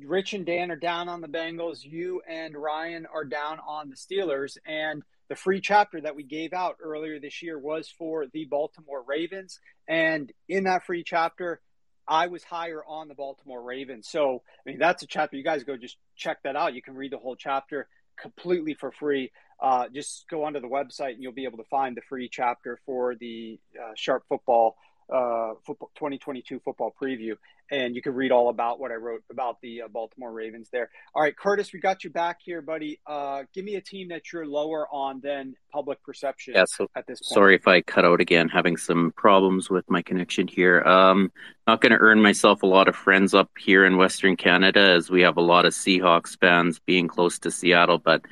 Rich 0.05 0.33
and 0.35 0.47
Dan 0.47 0.71
are 0.71 0.77
down 0.77 1.09
on 1.09 1.21
the 1.21 1.29
Bengals. 1.29 1.83
You 1.83 2.23
and 2.29 2.57
Ryan 2.57 3.07
are 3.13 3.25
down 3.25 3.59
on 3.67 3.91
the 3.91 3.97
Steelers. 3.97 4.59
And 4.65 5.03
the 5.29 5.35
free 5.35 5.61
chapter 5.61 6.01
that 6.01 6.15
we 6.15 6.23
gave 6.23 6.53
out 6.53 6.77
earlier 6.81 7.19
this 7.19 7.43
year 7.43 7.59
was 7.59 7.93
for 7.99 8.27
the 8.33 8.45
Baltimore 8.45 9.03
Ravens. 9.03 9.59
And 9.89 10.33
in 10.49 10.65
that 10.65 10.87
free 10.87 11.03
chapter, 11.05 11.61
I 12.07 12.29
was 12.29 12.45
higher 12.45 12.83
on 12.87 13.09
the 13.09 13.15
Baltimore 13.15 13.61
Ravens. 13.61 14.09
So, 14.09 14.43
I 14.65 14.71
mean, 14.71 14.79
that's 14.79 15.03
a 15.03 15.07
chapter. 15.09 15.37
You 15.37 15.43
guys 15.43 15.65
go 15.65 15.77
just 15.77 15.97
check 16.15 16.43
that 16.45 16.55
out. 16.55 16.75
You 16.75 16.83
can 16.83 16.95
read 16.95 17.11
the 17.11 17.19
whole 17.19 17.35
chapter 17.35 17.89
completely 18.17 18.75
for 18.75 18.93
free. 18.93 19.33
Uh, 19.61 19.87
just 19.93 20.27
go 20.31 20.45
onto 20.45 20.61
the 20.61 20.69
website 20.69 21.15
and 21.15 21.23
you'll 21.23 21.33
be 21.33 21.45
able 21.45 21.59
to 21.59 21.65
find 21.65 21.97
the 21.97 22.03
free 22.09 22.29
chapter 22.31 22.79
for 22.87 23.17
the 23.17 23.59
uh, 23.77 23.93
Sharp 23.97 24.25
Football 24.29 24.77
uh, 25.13 25.55
football 25.65 25.91
2022 25.97 26.61
football 26.61 26.95
preview, 27.01 27.37
and 27.71 27.95
you 27.95 28.03
can 28.03 28.15
read 28.15 28.33
all 28.33 28.49
about 28.49 28.79
what 28.81 28.91
I 28.91 28.95
wrote 28.95 29.23
about 29.31 29.61
the 29.61 29.83
uh, 29.83 29.89
Baltimore 29.89 30.33
Ravens 30.33 30.69
there. 30.71 30.91
All 31.15 31.23
right, 31.23 31.37
Curtis, 31.37 31.73
we 31.73 31.81
got 31.81 32.05
you 32.05 32.11
back 32.11 32.39
here, 32.45 32.63
buddy. 32.63 33.01
Uh, 33.07 33.45
give 33.55 33.65
me 33.65 33.77
a 33.77 33.81
team 33.81 34.09
that 34.09 34.33
you're 34.33 34.47
lower 34.47 34.87
on 34.93 35.21
than 35.21 35.55
public 35.73 36.03
perception. 36.03 36.55
Yeah, 36.55 36.65
so, 36.67 36.89
at 36.97 37.07
this 37.07 37.21
point. 37.21 37.35
Sorry 37.35 37.55
if 37.55 37.69
I 37.69 37.81
cut 37.83 38.05
out 38.05 38.21
again, 38.21 38.49
having 38.49 38.77
some 38.77 39.13
problems 39.17 39.71
with 39.71 39.89
my 39.91 40.03
connection 40.03 40.49
here. 40.49 40.83
Um, 40.83 41.31
not 41.67 41.81
going 41.81 41.93
to 41.93 41.99
earn 41.99 42.21
myself 42.23 42.63
a 42.63 42.67
lot 42.67 42.89
of 42.89 42.97
friends 42.97 43.35
up 43.35 43.51
here 43.59 43.85
in 43.85 43.97
Western 43.97 44.37
Canada, 44.37 44.81
as 44.81 45.11
we 45.11 45.23
have 45.23 45.37
a 45.37 45.43
lot 45.43 45.67
of 45.67 45.73
Seahawks 45.73 46.39
fans 46.39 46.79
being 46.79 47.09
close 47.09 47.39
to 47.41 47.51
Seattle, 47.51 47.99
but 47.99 48.23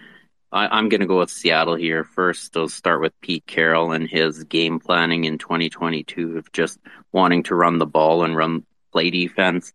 I, 0.54 0.78
am 0.78 0.88
going 0.88 1.00
to 1.00 1.06
go 1.06 1.18
with 1.18 1.30
Seattle 1.30 1.74
here 1.74 2.04
first. 2.04 2.56
I'll 2.56 2.68
start 2.68 3.00
with 3.00 3.20
Pete 3.20 3.44
Carroll 3.44 3.90
and 3.90 4.08
his 4.08 4.44
game 4.44 4.78
planning 4.78 5.24
in 5.24 5.36
2022 5.36 6.38
of 6.38 6.52
just 6.52 6.78
wanting 7.10 7.42
to 7.44 7.56
run 7.56 7.78
the 7.78 7.86
ball 7.86 8.22
and 8.22 8.36
run 8.36 8.64
play 8.92 9.10
defense. 9.10 9.72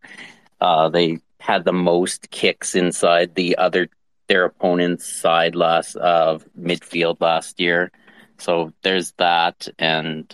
Uh, 0.61 0.87
they 0.87 1.19
had 1.41 1.65
the 1.65 1.73
most 1.73 2.29
kicks 2.31 2.75
inside 2.75 3.35
the 3.35 3.57
other 3.57 3.89
their 4.27 4.45
opponent's 4.45 5.05
side 5.05 5.55
last 5.55 5.95
of 5.97 6.43
uh, 6.43 6.45
midfield 6.57 7.19
last 7.19 7.59
year. 7.59 7.91
So 8.37 8.71
there's 8.83 9.11
that, 9.17 9.67
and 9.77 10.33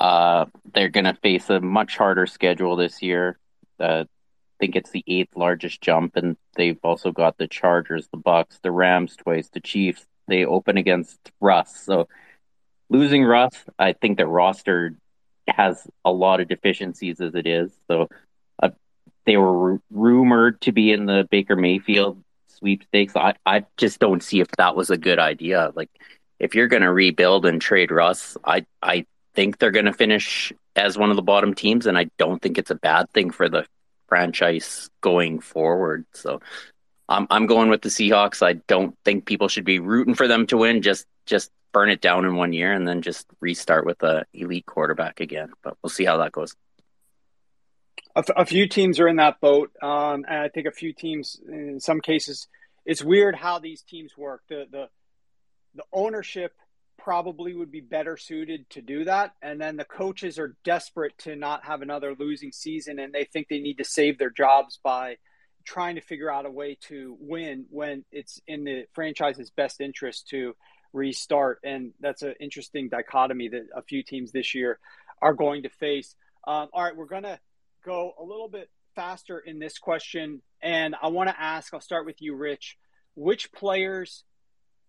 uh, 0.00 0.46
they're 0.72 0.88
going 0.88 1.04
to 1.04 1.14
face 1.14 1.50
a 1.50 1.60
much 1.60 1.98
harder 1.98 2.26
schedule 2.26 2.76
this 2.76 3.02
year. 3.02 3.38
Uh, 3.78 4.04
think 4.62 4.76
it's 4.76 4.90
the 4.90 5.02
eighth 5.08 5.34
largest 5.34 5.80
jump, 5.80 6.14
and 6.14 6.36
they've 6.54 6.78
also 6.84 7.10
got 7.10 7.36
the 7.36 7.48
Chargers, 7.48 8.06
the 8.12 8.16
Bucks, 8.16 8.60
the 8.62 8.70
Rams 8.70 9.16
twice, 9.16 9.48
the 9.48 9.58
Chiefs. 9.60 10.06
They 10.28 10.44
open 10.44 10.76
against 10.76 11.18
Russ, 11.40 11.84
so 11.84 12.06
losing 12.88 13.24
Russ, 13.24 13.56
I 13.76 13.92
think 13.92 14.18
the 14.18 14.26
roster 14.26 14.94
has 15.48 15.84
a 16.04 16.12
lot 16.12 16.40
of 16.40 16.46
deficiencies 16.46 17.20
as 17.20 17.34
it 17.34 17.44
is. 17.44 17.72
So 17.88 18.08
uh, 18.62 18.70
they 19.26 19.36
were 19.36 19.72
r- 19.72 19.80
rumored 19.90 20.60
to 20.60 20.70
be 20.70 20.92
in 20.92 21.06
the 21.06 21.26
Baker 21.28 21.56
Mayfield 21.56 22.22
sweepstakes. 22.46 23.16
I 23.16 23.34
I 23.44 23.64
just 23.76 23.98
don't 23.98 24.22
see 24.22 24.38
if 24.38 24.48
that 24.58 24.76
was 24.76 24.90
a 24.90 24.96
good 24.96 25.18
idea. 25.18 25.72
Like 25.74 25.90
if 26.38 26.54
you're 26.54 26.68
going 26.68 26.82
to 26.82 26.92
rebuild 26.92 27.46
and 27.46 27.60
trade 27.60 27.90
Russ, 27.90 28.36
I 28.44 28.64
I 28.80 29.06
think 29.34 29.58
they're 29.58 29.72
going 29.72 29.86
to 29.86 29.92
finish 29.92 30.52
as 30.76 30.96
one 30.96 31.10
of 31.10 31.16
the 31.16 31.22
bottom 31.22 31.52
teams, 31.52 31.86
and 31.86 31.98
I 31.98 32.06
don't 32.16 32.40
think 32.40 32.58
it's 32.58 32.70
a 32.70 32.76
bad 32.76 33.10
thing 33.10 33.32
for 33.32 33.48
the 33.48 33.66
franchise 34.12 34.90
going 35.00 35.40
forward. 35.40 36.04
So 36.12 36.42
I'm 37.08 37.26
I'm 37.30 37.46
going 37.46 37.70
with 37.70 37.80
the 37.80 37.88
Seahawks. 37.88 38.46
I 38.46 38.52
don't 38.52 38.94
think 39.06 39.24
people 39.24 39.48
should 39.48 39.64
be 39.64 39.78
rooting 39.78 40.14
for 40.14 40.28
them 40.28 40.46
to 40.48 40.58
win. 40.58 40.82
Just 40.82 41.06
just 41.24 41.50
burn 41.72 41.88
it 41.88 42.02
down 42.02 42.26
in 42.26 42.36
one 42.36 42.52
year 42.52 42.74
and 42.74 42.86
then 42.86 43.00
just 43.00 43.26
restart 43.40 43.86
with 43.86 44.02
a 44.02 44.26
elite 44.34 44.66
quarterback 44.66 45.20
again. 45.20 45.50
But 45.62 45.78
we'll 45.82 45.88
see 45.88 46.04
how 46.04 46.18
that 46.18 46.30
goes. 46.30 46.54
A, 48.14 48.18
f- 48.18 48.36
a 48.36 48.44
few 48.44 48.68
teams 48.68 49.00
are 49.00 49.08
in 49.08 49.16
that 49.16 49.40
boat, 49.40 49.70
um, 49.80 50.26
and 50.28 50.40
I 50.40 50.50
think 50.50 50.66
a 50.66 50.72
few 50.72 50.92
teams, 50.92 51.40
in 51.48 51.80
some 51.80 52.02
cases, 52.02 52.46
it's 52.84 53.02
weird 53.02 53.34
how 53.34 53.60
these 53.60 53.80
teams 53.80 54.12
work. 54.14 54.42
The 54.50 54.66
the 54.70 54.88
the 55.74 55.84
ownership 55.90 56.52
probably 57.02 57.52
would 57.52 57.72
be 57.72 57.80
better 57.80 58.16
suited 58.16 58.68
to 58.70 58.80
do 58.80 59.04
that. 59.04 59.32
And 59.42 59.60
then 59.60 59.76
the 59.76 59.84
coaches 59.84 60.38
are 60.38 60.54
desperate 60.64 61.18
to 61.18 61.34
not 61.34 61.64
have 61.64 61.82
another 61.82 62.14
losing 62.16 62.52
season 62.52 63.00
and 63.00 63.12
they 63.12 63.24
think 63.24 63.48
they 63.48 63.58
need 63.58 63.78
to 63.78 63.84
save 63.84 64.18
their 64.18 64.30
jobs 64.30 64.78
by 64.84 65.16
trying 65.64 65.96
to 65.96 66.00
figure 66.00 66.30
out 66.30 66.46
a 66.46 66.50
way 66.50 66.78
to 66.88 67.16
win 67.18 67.66
when 67.70 68.04
it's 68.12 68.40
in 68.46 68.62
the 68.62 68.84
franchise's 68.92 69.50
best 69.50 69.80
interest 69.80 70.28
to 70.28 70.54
restart. 70.92 71.58
And 71.64 71.92
that's 71.98 72.22
an 72.22 72.34
interesting 72.38 72.88
dichotomy 72.88 73.48
that 73.48 73.66
a 73.74 73.82
few 73.82 74.04
teams 74.04 74.30
this 74.30 74.54
year 74.54 74.78
are 75.20 75.34
going 75.34 75.64
to 75.64 75.70
face. 75.70 76.14
Um, 76.46 76.68
all 76.72 76.84
right, 76.84 76.96
we're 76.96 77.06
going 77.06 77.24
to 77.24 77.40
go 77.84 78.12
a 78.18 78.22
little 78.22 78.48
bit 78.48 78.70
faster 78.94 79.40
in 79.40 79.58
this 79.58 79.76
question. 79.76 80.40
And 80.62 80.94
I 81.02 81.08
want 81.08 81.30
to 81.30 81.40
ask, 81.40 81.74
I'll 81.74 81.80
start 81.80 82.06
with 82.06 82.22
you, 82.22 82.36
Rich. 82.36 82.76
Which 83.16 83.52
players 83.52 84.22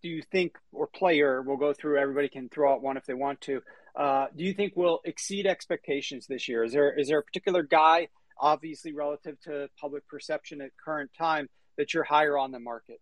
do 0.04 0.10
you 0.10 0.20
think, 0.20 0.58
or 0.70 0.86
player, 0.86 1.40
we'll 1.40 1.56
go 1.56 1.72
through, 1.72 1.98
everybody 1.98 2.28
can 2.28 2.50
throw 2.50 2.74
out 2.74 2.82
one 2.82 2.98
if 2.98 3.06
they 3.06 3.14
want 3.14 3.40
to. 3.40 3.62
Uh, 3.96 4.26
do 4.36 4.44
you 4.44 4.52
think 4.52 4.76
will 4.76 5.00
exceed 5.06 5.46
expectations 5.46 6.26
this 6.26 6.46
year? 6.46 6.62
Is 6.62 6.74
there 6.74 6.92
is 6.92 7.08
there 7.08 7.18
a 7.18 7.22
particular 7.22 7.62
guy, 7.62 8.08
obviously 8.38 8.92
relative 8.92 9.40
to 9.44 9.70
public 9.80 10.06
perception 10.06 10.60
at 10.60 10.72
current 10.84 11.10
time, 11.16 11.48
that 11.78 11.94
you're 11.94 12.04
higher 12.04 12.36
on 12.36 12.52
the 12.52 12.60
market? 12.60 13.00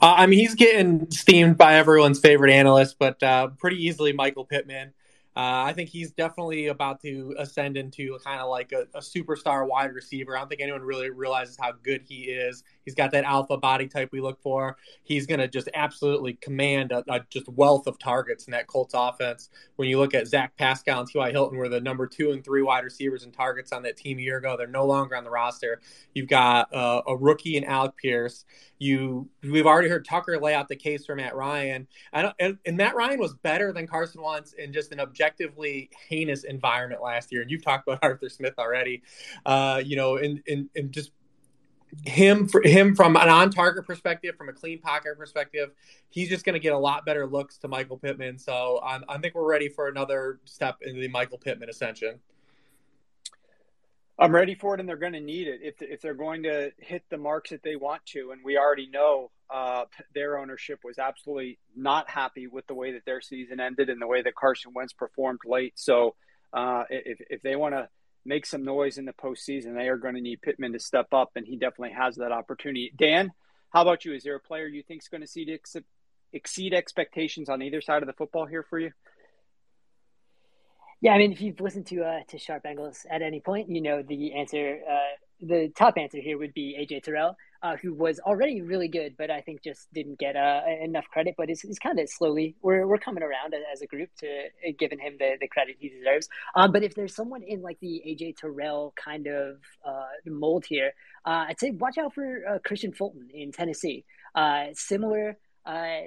Uh, 0.00 0.14
I 0.16 0.26
mean, 0.26 0.38
he's 0.38 0.54
getting 0.54 1.10
steamed 1.10 1.58
by 1.58 1.74
everyone's 1.74 2.20
favorite 2.20 2.52
analyst, 2.52 2.94
but 3.00 3.20
uh, 3.20 3.48
pretty 3.58 3.84
easily 3.84 4.12
Michael 4.12 4.44
Pittman. 4.44 4.94
Uh, 5.34 5.64
I 5.64 5.72
think 5.72 5.88
he's 5.88 6.10
definitely 6.10 6.66
about 6.66 7.00
to 7.02 7.34
ascend 7.38 7.78
into 7.78 8.18
kind 8.22 8.38
of 8.38 8.50
like 8.50 8.72
a, 8.72 8.82
a, 8.94 9.00
superstar 9.00 9.66
wide 9.66 9.94
receiver. 9.94 10.36
I 10.36 10.40
don't 10.40 10.48
think 10.48 10.60
anyone 10.60 10.82
really 10.82 11.08
realizes 11.08 11.56
how 11.58 11.72
good 11.72 12.02
he 12.06 12.24
is. 12.24 12.64
He's 12.84 12.94
got 12.94 13.12
that 13.12 13.24
alpha 13.24 13.56
body 13.56 13.88
type 13.88 14.10
we 14.12 14.20
look 14.20 14.42
for. 14.42 14.76
He's 15.04 15.26
going 15.26 15.40
to 15.40 15.48
just 15.48 15.70
absolutely 15.72 16.34
command 16.34 16.92
a, 16.92 17.02
a, 17.08 17.20
just 17.30 17.48
wealth 17.48 17.86
of 17.86 17.98
targets 17.98 18.44
in 18.44 18.50
that 18.50 18.66
Colts 18.66 18.92
offense. 18.94 19.48
When 19.76 19.88
you 19.88 19.98
look 19.98 20.12
at 20.12 20.26
Zach 20.26 20.54
Pascal 20.58 21.00
and 21.00 21.08
T.Y. 21.08 21.30
Hilton, 21.30 21.56
were 21.56 21.70
the 21.70 21.80
number 21.80 22.06
two 22.06 22.32
and 22.32 22.44
three 22.44 22.62
wide 22.62 22.84
receivers 22.84 23.24
and 23.24 23.32
targets 23.32 23.72
on 23.72 23.82
that 23.84 23.96
team 23.96 24.18
a 24.18 24.22
year 24.22 24.36
ago. 24.36 24.56
They're 24.58 24.66
no 24.66 24.84
longer 24.84 25.16
on 25.16 25.24
the 25.24 25.30
roster. 25.30 25.80
You've 26.14 26.28
got 26.28 26.72
uh, 26.74 27.00
a 27.06 27.16
rookie 27.16 27.56
in 27.56 27.64
Alec 27.64 27.96
Pierce. 27.96 28.44
You 28.82 29.28
we've 29.42 29.66
already 29.66 29.88
heard 29.88 30.04
Tucker 30.04 30.38
lay 30.40 30.54
out 30.54 30.68
the 30.68 30.76
case 30.76 31.06
for 31.06 31.14
Matt 31.14 31.36
Ryan. 31.36 31.86
And, 32.12 32.58
and 32.66 32.76
Matt 32.76 32.96
Ryan 32.96 33.20
was 33.20 33.34
better 33.34 33.72
than 33.72 33.86
Carson 33.86 34.22
Wentz 34.22 34.54
in 34.54 34.72
just 34.72 34.92
an 34.92 34.98
objectively 34.98 35.88
heinous 36.08 36.42
environment 36.42 37.00
last 37.00 37.30
year. 37.30 37.42
And 37.42 37.50
you've 37.50 37.62
talked 37.62 37.86
about 37.86 38.00
Arthur 38.02 38.28
Smith 38.28 38.54
already. 38.58 39.02
Uh, 39.46 39.80
you 39.84 39.96
know, 39.96 40.16
and 40.16 40.42
and, 40.48 40.68
and 40.74 40.90
just 40.90 41.12
him 42.04 42.48
for 42.48 42.62
him 42.64 42.96
from 42.96 43.16
an 43.16 43.28
on 43.28 43.50
target 43.50 43.86
perspective, 43.86 44.34
from 44.36 44.48
a 44.48 44.52
clean 44.52 44.80
pocket 44.80 45.16
perspective, 45.18 45.70
he's 46.10 46.28
just 46.28 46.44
going 46.44 46.54
to 46.54 46.60
get 46.60 46.72
a 46.72 46.78
lot 46.78 47.04
better 47.04 47.26
looks 47.26 47.58
to 47.58 47.68
Michael 47.68 47.98
Pittman. 47.98 48.38
So 48.38 48.80
I, 48.82 49.00
I 49.08 49.18
think 49.18 49.34
we're 49.34 49.48
ready 49.48 49.68
for 49.68 49.88
another 49.88 50.40
step 50.44 50.78
in 50.82 50.98
the 51.00 51.08
Michael 51.08 51.38
Pittman 51.38 51.68
ascension. 51.68 52.18
I'm 54.22 54.34
ready 54.34 54.54
for 54.54 54.74
it, 54.74 54.80
and 54.80 54.88
they're 54.88 54.96
going 54.96 55.14
to 55.14 55.20
need 55.20 55.48
it 55.48 55.60
if 55.62 55.82
if 55.82 56.00
they're 56.00 56.14
going 56.14 56.44
to 56.44 56.70
hit 56.78 57.02
the 57.10 57.18
marks 57.18 57.50
that 57.50 57.62
they 57.62 57.76
want 57.76 58.04
to. 58.06 58.30
And 58.32 58.40
we 58.44 58.56
already 58.56 58.88
know 58.88 59.30
uh, 59.52 59.84
their 60.14 60.38
ownership 60.38 60.80
was 60.84 60.98
absolutely 60.98 61.58
not 61.76 62.08
happy 62.08 62.46
with 62.46 62.66
the 62.66 62.74
way 62.74 62.92
that 62.92 63.04
their 63.04 63.20
season 63.20 63.60
ended 63.60 63.90
and 63.90 64.00
the 64.00 64.06
way 64.06 64.22
that 64.22 64.34
Carson 64.34 64.72
Wentz 64.74 64.92
performed 64.92 65.40
late. 65.44 65.72
So 65.76 66.14
uh, 66.52 66.84
if 66.90 67.18
if 67.28 67.42
they 67.42 67.56
want 67.56 67.74
to 67.74 67.88
make 68.24 68.46
some 68.46 68.64
noise 68.64 68.98
in 68.98 69.04
the 69.04 69.12
postseason, 69.12 69.74
they 69.74 69.88
are 69.88 69.96
going 69.96 70.14
to 70.14 70.20
need 70.20 70.42
Pittman 70.42 70.72
to 70.72 70.78
step 70.78 71.08
up, 71.12 71.30
and 71.34 71.46
he 71.46 71.56
definitely 71.56 71.94
has 71.96 72.16
that 72.16 72.32
opportunity. 72.32 72.92
Dan, 72.96 73.32
how 73.70 73.82
about 73.82 74.04
you? 74.04 74.14
Is 74.14 74.22
there 74.22 74.36
a 74.36 74.40
player 74.40 74.66
you 74.66 74.82
think 74.82 75.02
is 75.02 75.08
going 75.08 75.26
to 75.26 75.52
exceed, 75.52 75.84
exceed 76.32 76.74
expectations 76.74 77.48
on 77.48 77.62
either 77.62 77.80
side 77.80 78.02
of 78.02 78.06
the 78.06 78.12
football 78.12 78.46
here 78.46 78.64
for 78.68 78.78
you? 78.78 78.92
Yeah, 81.02 81.14
I 81.14 81.18
mean, 81.18 81.32
if 81.32 81.40
you've 81.42 81.60
listened 81.60 81.88
to 81.88 82.04
uh, 82.04 82.20
to 82.28 82.38
Sharp 82.38 82.66
Angles 82.66 83.06
at 83.10 83.22
any 83.22 83.40
point, 83.40 83.70
you 83.70 83.82
know 83.82 84.02
the 84.02 84.34
answer. 84.34 84.80
Uh, 84.90 85.16
the 85.44 85.72
top 85.76 85.94
answer 85.98 86.18
here 86.20 86.38
would 86.38 86.54
be 86.54 86.76
AJ 86.80 87.04
Terrell 87.04 87.36
uh, 87.62 87.76
who 87.82 87.94
was 87.94 88.20
already 88.20 88.62
really 88.62 88.88
good, 88.88 89.16
but 89.18 89.30
I 89.30 89.40
think 89.40 89.64
just 89.64 89.92
didn't 89.94 90.20
get 90.20 90.36
uh, 90.36 90.62
enough 90.82 91.06
credit. 91.12 91.34
But 91.38 91.50
is 91.50 91.80
kind 91.80 91.98
of 92.00 92.08
slowly 92.08 92.56
we're, 92.62 92.86
we're 92.86 92.98
coming 92.98 93.24
around 93.24 93.54
as 93.72 93.82
a 93.82 93.88
group 93.88 94.10
to 94.20 94.28
uh, 94.28 94.72
giving 94.78 95.00
him 95.00 95.16
the, 95.18 95.36
the 95.40 95.48
credit 95.48 95.76
he 95.80 95.90
deserves. 95.90 96.28
Um, 96.56 96.72
but 96.72 96.84
if 96.84 96.94
there's 96.94 97.16
someone 97.16 97.42
in 97.44 97.62
like 97.62 97.80
the 97.80 98.02
AJ 98.06 98.36
Terrell 98.38 98.94
kind 98.96 99.28
of 99.28 99.58
uh, 99.84 100.06
mold 100.26 100.66
here, 100.68 100.92
I'd 101.26 101.60
say 101.60 101.72
watch 101.72 101.98
out 101.98 102.14
for 102.14 102.60
Kristian 102.66 102.96
Fulton 102.96 103.28
in 103.34 103.52
Tennessee. 103.52 104.04
similar 104.74 105.36
uh, 105.64 106.00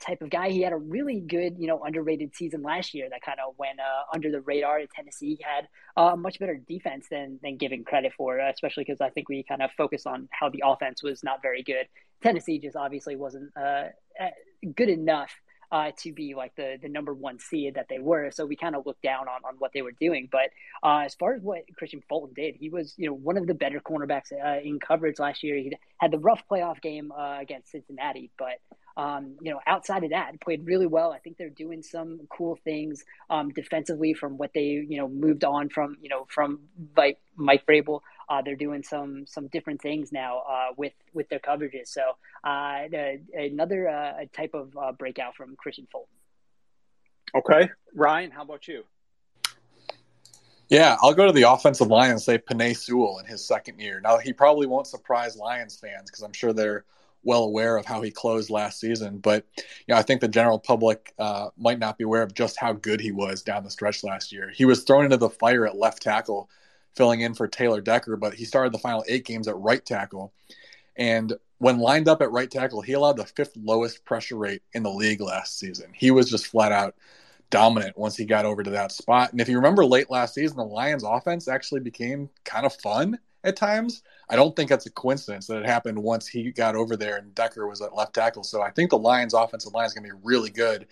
type 0.00 0.22
of 0.22 0.30
guy. 0.30 0.50
He 0.50 0.62
had 0.62 0.72
a 0.72 0.76
really 0.76 1.20
good, 1.20 1.56
you 1.58 1.66
know, 1.66 1.82
underrated 1.84 2.34
season 2.34 2.62
last 2.62 2.94
year 2.94 3.08
that 3.10 3.22
kind 3.22 3.38
of 3.46 3.54
went 3.58 3.78
uh, 3.78 4.14
under 4.14 4.30
the 4.30 4.40
radar. 4.40 4.80
Tennessee 4.94 5.38
had 5.42 5.68
a 5.96 6.16
much 6.16 6.38
better 6.38 6.56
defense 6.56 7.06
than 7.10 7.38
than 7.42 7.56
giving 7.56 7.84
credit 7.84 8.12
for, 8.16 8.38
especially 8.38 8.84
because 8.84 9.00
I 9.00 9.10
think 9.10 9.28
we 9.28 9.42
kind 9.42 9.62
of 9.62 9.70
focused 9.76 10.06
on 10.06 10.28
how 10.32 10.48
the 10.48 10.62
offense 10.64 11.02
was 11.02 11.22
not 11.22 11.42
very 11.42 11.62
good. 11.62 11.86
Tennessee 12.22 12.58
just 12.58 12.76
obviously 12.76 13.16
wasn't 13.16 13.50
uh, 13.56 13.88
good 14.74 14.88
enough 14.88 15.30
uh, 15.72 15.90
to 15.98 16.12
be 16.12 16.34
like 16.34 16.54
the 16.56 16.76
the 16.80 16.88
number 16.88 17.14
one 17.14 17.38
seed 17.38 17.74
that 17.74 17.86
they 17.88 17.98
were. 17.98 18.30
So 18.30 18.46
we 18.46 18.56
kind 18.56 18.74
of 18.74 18.86
looked 18.86 19.02
down 19.02 19.28
on, 19.28 19.44
on 19.44 19.54
what 19.58 19.72
they 19.72 19.82
were 19.82 19.92
doing. 19.92 20.28
But 20.30 20.50
uh, 20.82 21.04
as 21.04 21.14
far 21.14 21.34
as 21.34 21.42
what 21.42 21.62
Kristian 21.80 22.02
Fulton 22.08 22.34
did, 22.34 22.56
he 22.56 22.68
was 22.68 22.94
you 22.96 23.08
know 23.08 23.14
one 23.14 23.36
of 23.36 23.46
the 23.46 23.54
better 23.54 23.80
cornerbacks 23.80 24.32
uh, 24.32 24.60
in 24.60 24.80
coverage 24.80 25.18
last 25.18 25.42
year. 25.42 25.56
He 25.56 25.72
had 25.98 26.10
the 26.10 26.18
rough 26.18 26.42
playoff 26.50 26.80
game 26.80 27.12
uh, 27.12 27.38
against 27.40 27.70
Cincinnati, 27.70 28.30
but 28.38 28.58
um, 28.96 29.36
you 29.40 29.50
know, 29.52 29.60
outside 29.66 30.04
of 30.04 30.10
that, 30.10 30.38
played 30.40 30.66
really 30.66 30.86
well. 30.86 31.12
I 31.12 31.18
think 31.18 31.36
they're 31.38 31.48
doing 31.48 31.82
some 31.82 32.20
cool 32.28 32.58
things 32.64 33.04
um, 33.30 33.50
defensively 33.50 34.14
from 34.14 34.36
what 34.36 34.50
they, 34.54 34.84
you 34.88 34.98
know, 34.98 35.08
moved 35.08 35.44
on 35.44 35.68
from, 35.68 35.96
you 36.02 36.08
know, 36.08 36.26
from 36.28 36.60
Mike, 36.96 37.64
Vrabel. 37.66 38.00
Uh, 38.30 38.40
they're 38.42 38.54
doing 38.54 38.82
some 38.82 39.26
some 39.26 39.48
different 39.48 39.82
things 39.82 40.12
now 40.12 40.38
uh, 40.48 40.68
with 40.76 40.92
with 41.12 41.28
their 41.28 41.40
coverages. 41.40 41.88
So 41.88 42.02
uh, 42.44 42.84
another 43.34 43.88
uh, 43.88 44.24
type 44.32 44.54
of 44.54 44.76
uh, 44.76 44.92
breakout 44.92 45.34
from 45.34 45.56
Kristian 45.56 45.90
Fulton. 45.90 46.14
Okay, 47.34 47.70
Ryan, 47.94 48.30
how 48.30 48.42
about 48.42 48.68
you? 48.68 48.84
Yeah, 50.68 50.96
I'll 51.02 51.14
go 51.14 51.26
to 51.26 51.32
the 51.32 51.50
offensive 51.50 51.88
line 51.88 52.12
and 52.12 52.22
say 52.22 52.38
Penei 52.38 52.76
Sewell 52.76 53.18
in 53.18 53.26
his 53.26 53.44
second 53.44 53.80
year. 53.80 54.00
Now 54.00 54.18
he 54.18 54.32
probably 54.32 54.68
won't 54.68 54.86
surprise 54.86 55.36
Lions 55.36 55.76
fans 55.76 56.08
because 56.08 56.22
I'm 56.22 56.32
sure 56.32 56.52
they're 56.52 56.84
well 57.24 57.42
aware 57.42 57.76
of 57.76 57.84
how 57.84 58.00
he 58.00 58.10
closed 58.12 58.50
last 58.50 58.78
season. 58.78 59.18
But 59.18 59.44
you 59.56 59.64
know, 59.88 59.96
I 59.96 60.02
think 60.02 60.20
the 60.20 60.28
general 60.28 60.60
public 60.60 61.12
uh, 61.18 61.48
might 61.58 61.80
not 61.80 61.98
be 61.98 62.04
aware 62.04 62.22
of 62.22 62.34
just 62.34 62.58
how 62.58 62.72
good 62.72 63.00
he 63.00 63.10
was 63.10 63.42
down 63.42 63.64
the 63.64 63.70
stretch 63.70 64.04
last 64.04 64.32
year. 64.32 64.50
He 64.54 64.64
was 64.64 64.84
thrown 64.84 65.04
into 65.04 65.16
the 65.16 65.30
fire 65.30 65.66
at 65.66 65.76
left 65.76 66.02
tackle, 66.02 66.48
filling 66.94 67.20
in 67.20 67.34
for 67.34 67.48
Taylor 67.48 67.80
Decker, 67.80 68.16
but 68.16 68.34
he 68.34 68.44
started 68.44 68.72
the 68.72 68.78
final 68.78 69.04
eight 69.08 69.24
games 69.24 69.48
at 69.48 69.56
right 69.56 69.84
tackle. 69.84 70.32
And 70.96 71.32
when 71.58 71.78
lined 71.78 72.08
up 72.08 72.22
at 72.22 72.32
right 72.32 72.50
tackle, 72.50 72.80
he 72.80 72.92
allowed 72.92 73.16
the 73.16 73.24
fifth 73.24 73.56
lowest 73.56 74.04
pressure 74.04 74.36
rate 74.36 74.62
in 74.72 74.82
the 74.82 74.90
league 74.90 75.20
last 75.20 75.58
season. 75.58 75.92
He 75.94 76.10
was 76.10 76.30
just 76.30 76.46
flat 76.46 76.72
out 76.72 76.94
dominant 77.50 77.98
once 77.98 78.16
he 78.16 78.24
got 78.24 78.44
over 78.44 78.62
to 78.62 78.70
that 78.70 78.92
spot. 78.92 79.32
And 79.32 79.40
if 79.40 79.48
you 79.48 79.56
remember 79.56 79.84
late 79.84 80.10
last 80.10 80.34
season, 80.34 80.56
the 80.56 80.64
Lions 80.64 81.04
offense 81.04 81.48
actually 81.48 81.80
became 81.80 82.30
kind 82.44 82.64
of 82.64 82.74
fun 82.74 83.18
at 83.44 83.56
times. 83.56 84.02
I 84.28 84.36
don't 84.36 84.54
think 84.54 84.70
that's 84.70 84.86
a 84.86 84.90
coincidence 84.90 85.46
that 85.48 85.58
it 85.58 85.66
happened 85.66 85.98
once 85.98 86.26
he 86.26 86.52
got 86.52 86.76
over 86.76 86.96
there 86.96 87.16
and 87.16 87.34
Decker 87.34 87.66
was 87.66 87.82
at 87.82 87.94
left 87.94 88.14
tackle. 88.14 88.44
So 88.44 88.62
I 88.62 88.70
think 88.70 88.90
the 88.90 88.98
Lions' 88.98 89.34
offensive 89.34 89.74
line 89.74 89.86
is 89.86 89.92
going 89.92 90.08
to 90.08 90.14
be 90.14 90.20
really 90.22 90.50
good, 90.50 90.86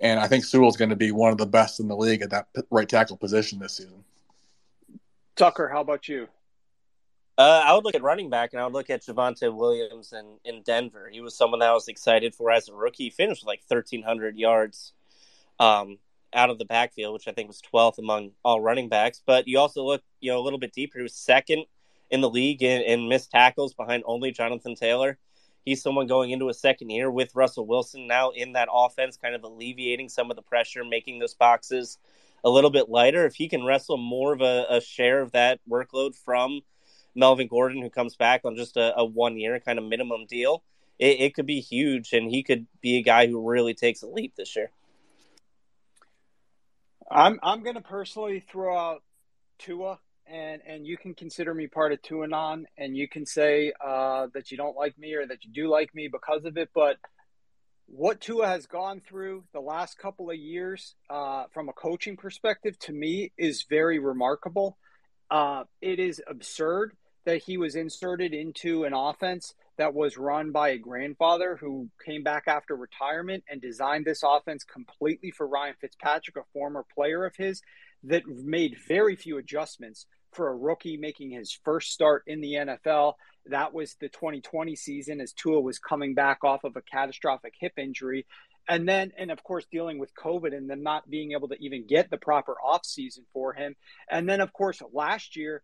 and 0.00 0.20
I 0.20 0.28
think 0.28 0.44
Sewell 0.44 0.68
is 0.68 0.76
going 0.76 0.90
to 0.90 0.96
be 0.96 1.10
one 1.10 1.32
of 1.32 1.38
the 1.38 1.46
best 1.46 1.80
in 1.80 1.88
the 1.88 1.96
league 1.96 2.22
at 2.22 2.30
that 2.30 2.46
right 2.70 2.88
tackle 2.88 3.16
position 3.16 3.58
this 3.58 3.78
season. 3.78 4.04
Tucker, 5.36 5.68
how 5.68 5.82
about 5.82 6.08
you? 6.08 6.28
Uh, 7.38 7.62
I 7.64 7.74
would 7.74 7.84
look 7.84 7.94
at 7.94 8.02
running 8.02 8.30
back, 8.30 8.52
and 8.52 8.60
I 8.60 8.64
would 8.64 8.72
look 8.72 8.88
at 8.88 9.02
Javonte 9.02 9.54
Williams 9.54 10.14
in, 10.14 10.38
in 10.46 10.62
Denver. 10.62 11.10
He 11.12 11.20
was 11.20 11.36
someone 11.36 11.60
that 11.60 11.68
I 11.68 11.74
was 11.74 11.88
excited 11.88 12.34
for 12.34 12.50
as 12.50 12.68
a 12.68 12.74
rookie. 12.74 13.04
He 13.04 13.10
finished 13.10 13.46
like 13.46 13.60
1,300 13.68 14.38
yards 14.38 14.94
um, 15.60 15.98
out 16.32 16.48
of 16.48 16.58
the 16.58 16.64
backfield, 16.64 17.12
which 17.12 17.28
I 17.28 17.32
think 17.32 17.48
was 17.48 17.60
12th 17.60 17.98
among 17.98 18.30
all 18.42 18.62
running 18.62 18.88
backs. 18.88 19.22
But 19.24 19.46
you 19.46 19.58
also 19.58 19.84
look, 19.84 20.02
you 20.20 20.32
know, 20.32 20.38
a 20.38 20.44
little 20.44 20.58
bit 20.58 20.72
deeper. 20.72 20.98
He 20.98 21.02
was 21.02 21.14
second 21.14 21.66
in 22.10 22.22
the 22.22 22.30
league 22.30 22.62
in, 22.62 22.80
in 22.80 23.08
missed 23.08 23.30
tackles 23.30 23.74
behind 23.74 24.04
only 24.06 24.30
Jonathan 24.30 24.74
Taylor. 24.74 25.18
He's 25.66 25.82
someone 25.82 26.06
going 26.06 26.30
into 26.30 26.48
a 26.48 26.54
second 26.54 26.88
year 26.88 27.10
with 27.10 27.34
Russell 27.34 27.66
Wilson 27.66 28.06
now 28.06 28.30
in 28.30 28.52
that 28.52 28.68
offense, 28.72 29.18
kind 29.18 29.34
of 29.34 29.42
alleviating 29.42 30.08
some 30.08 30.30
of 30.30 30.36
the 30.36 30.42
pressure, 30.42 30.84
making 30.84 31.18
those 31.18 31.34
boxes 31.34 31.98
a 32.44 32.50
little 32.50 32.70
bit 32.70 32.88
lighter. 32.88 33.26
If 33.26 33.34
he 33.34 33.48
can 33.48 33.64
wrestle 33.64 33.96
more 33.96 34.32
of 34.32 34.40
a, 34.40 34.66
a 34.70 34.80
share 34.80 35.20
of 35.20 35.32
that 35.32 35.60
workload 35.68 36.14
from 36.14 36.60
Melvin 37.14 37.48
Gordon, 37.48 37.82
who 37.82 37.90
comes 37.90 38.16
back 38.16 38.42
on 38.44 38.56
just 38.56 38.76
a, 38.76 38.96
a 38.96 39.04
one 39.04 39.38
year 39.38 39.58
kind 39.60 39.78
of 39.78 39.84
minimum 39.84 40.26
deal, 40.26 40.62
it, 40.98 41.20
it 41.20 41.34
could 41.34 41.46
be 41.46 41.60
huge, 41.60 42.12
and 42.12 42.30
he 42.30 42.42
could 42.42 42.66
be 42.80 42.98
a 42.98 43.02
guy 43.02 43.26
who 43.26 43.48
really 43.48 43.74
takes 43.74 44.02
a 44.02 44.06
leap 44.06 44.34
this 44.36 44.56
year. 44.56 44.70
I'm 47.10 47.38
I'm 47.42 47.62
going 47.62 47.76
to 47.76 47.82
personally 47.82 48.40
throw 48.40 48.76
out 48.76 49.02
Tua 49.58 49.98
and 50.28 50.60
and 50.66 50.86
you 50.86 50.96
can 50.96 51.14
consider 51.14 51.54
me 51.54 51.66
part 51.66 51.92
of 51.92 52.02
Tuanon, 52.02 52.64
and 52.76 52.96
you 52.96 53.08
can 53.08 53.26
say 53.26 53.72
uh, 53.84 54.26
that 54.34 54.50
you 54.50 54.56
don't 54.56 54.76
like 54.76 54.98
me 54.98 55.14
or 55.14 55.26
that 55.26 55.44
you 55.44 55.50
do 55.52 55.68
like 55.68 55.94
me 55.94 56.08
because 56.08 56.44
of 56.44 56.56
it. 56.56 56.70
But 56.74 56.96
what 57.86 58.20
Tua 58.20 58.48
has 58.48 58.66
gone 58.66 59.00
through 59.00 59.44
the 59.52 59.60
last 59.60 59.98
couple 59.98 60.30
of 60.30 60.36
years, 60.36 60.94
uh, 61.08 61.44
from 61.52 61.68
a 61.68 61.72
coaching 61.72 62.16
perspective, 62.16 62.78
to 62.80 62.92
me 62.92 63.32
is 63.38 63.64
very 63.68 63.98
remarkable. 63.98 64.76
Uh, 65.30 65.64
it 65.80 65.98
is 65.98 66.20
absurd 66.26 66.92
that 67.24 67.42
he 67.42 67.56
was 67.56 67.74
inserted 67.74 68.32
into 68.32 68.84
an 68.84 68.92
offense 68.92 69.54
that 69.78 69.94
was 69.94 70.16
run 70.16 70.52
by 70.52 70.70
a 70.70 70.78
grandfather 70.78 71.56
who 71.60 71.88
came 72.04 72.22
back 72.22 72.44
after 72.46 72.74
retirement 72.74 73.44
and 73.48 73.60
designed 73.60 74.04
this 74.04 74.22
offense 74.24 74.64
completely 74.64 75.30
for 75.30 75.46
Ryan 75.46 75.74
Fitzpatrick, 75.80 76.36
a 76.36 76.44
former 76.52 76.84
player 76.94 77.24
of 77.24 77.36
his, 77.36 77.62
that 78.04 78.26
made 78.26 78.76
very 78.88 79.16
few 79.16 79.38
adjustments 79.38 80.06
for 80.32 80.48
a 80.48 80.56
rookie 80.56 80.96
making 80.96 81.30
his 81.30 81.58
first 81.64 81.92
start 81.92 82.22
in 82.26 82.40
the 82.40 82.54
NFL. 82.54 83.14
That 83.50 83.72
was 83.72 83.94
the 84.00 84.08
2020 84.08 84.76
season 84.76 85.20
as 85.20 85.32
Tua 85.32 85.60
was 85.60 85.78
coming 85.78 86.14
back 86.14 86.44
off 86.44 86.64
of 86.64 86.76
a 86.76 86.82
catastrophic 86.82 87.54
hip 87.58 87.74
injury. 87.76 88.26
And 88.68 88.88
then, 88.88 89.12
and 89.16 89.30
of 89.30 89.42
course, 89.44 89.64
dealing 89.70 89.98
with 89.98 90.14
COVID 90.14 90.56
and 90.56 90.68
then 90.68 90.82
not 90.82 91.08
being 91.08 91.32
able 91.32 91.48
to 91.48 91.56
even 91.60 91.86
get 91.86 92.10
the 92.10 92.16
proper 92.16 92.56
offseason 92.64 93.20
for 93.32 93.52
him. 93.52 93.76
And 94.10 94.28
then, 94.28 94.40
of 94.40 94.52
course, 94.52 94.82
last 94.92 95.36
year, 95.36 95.62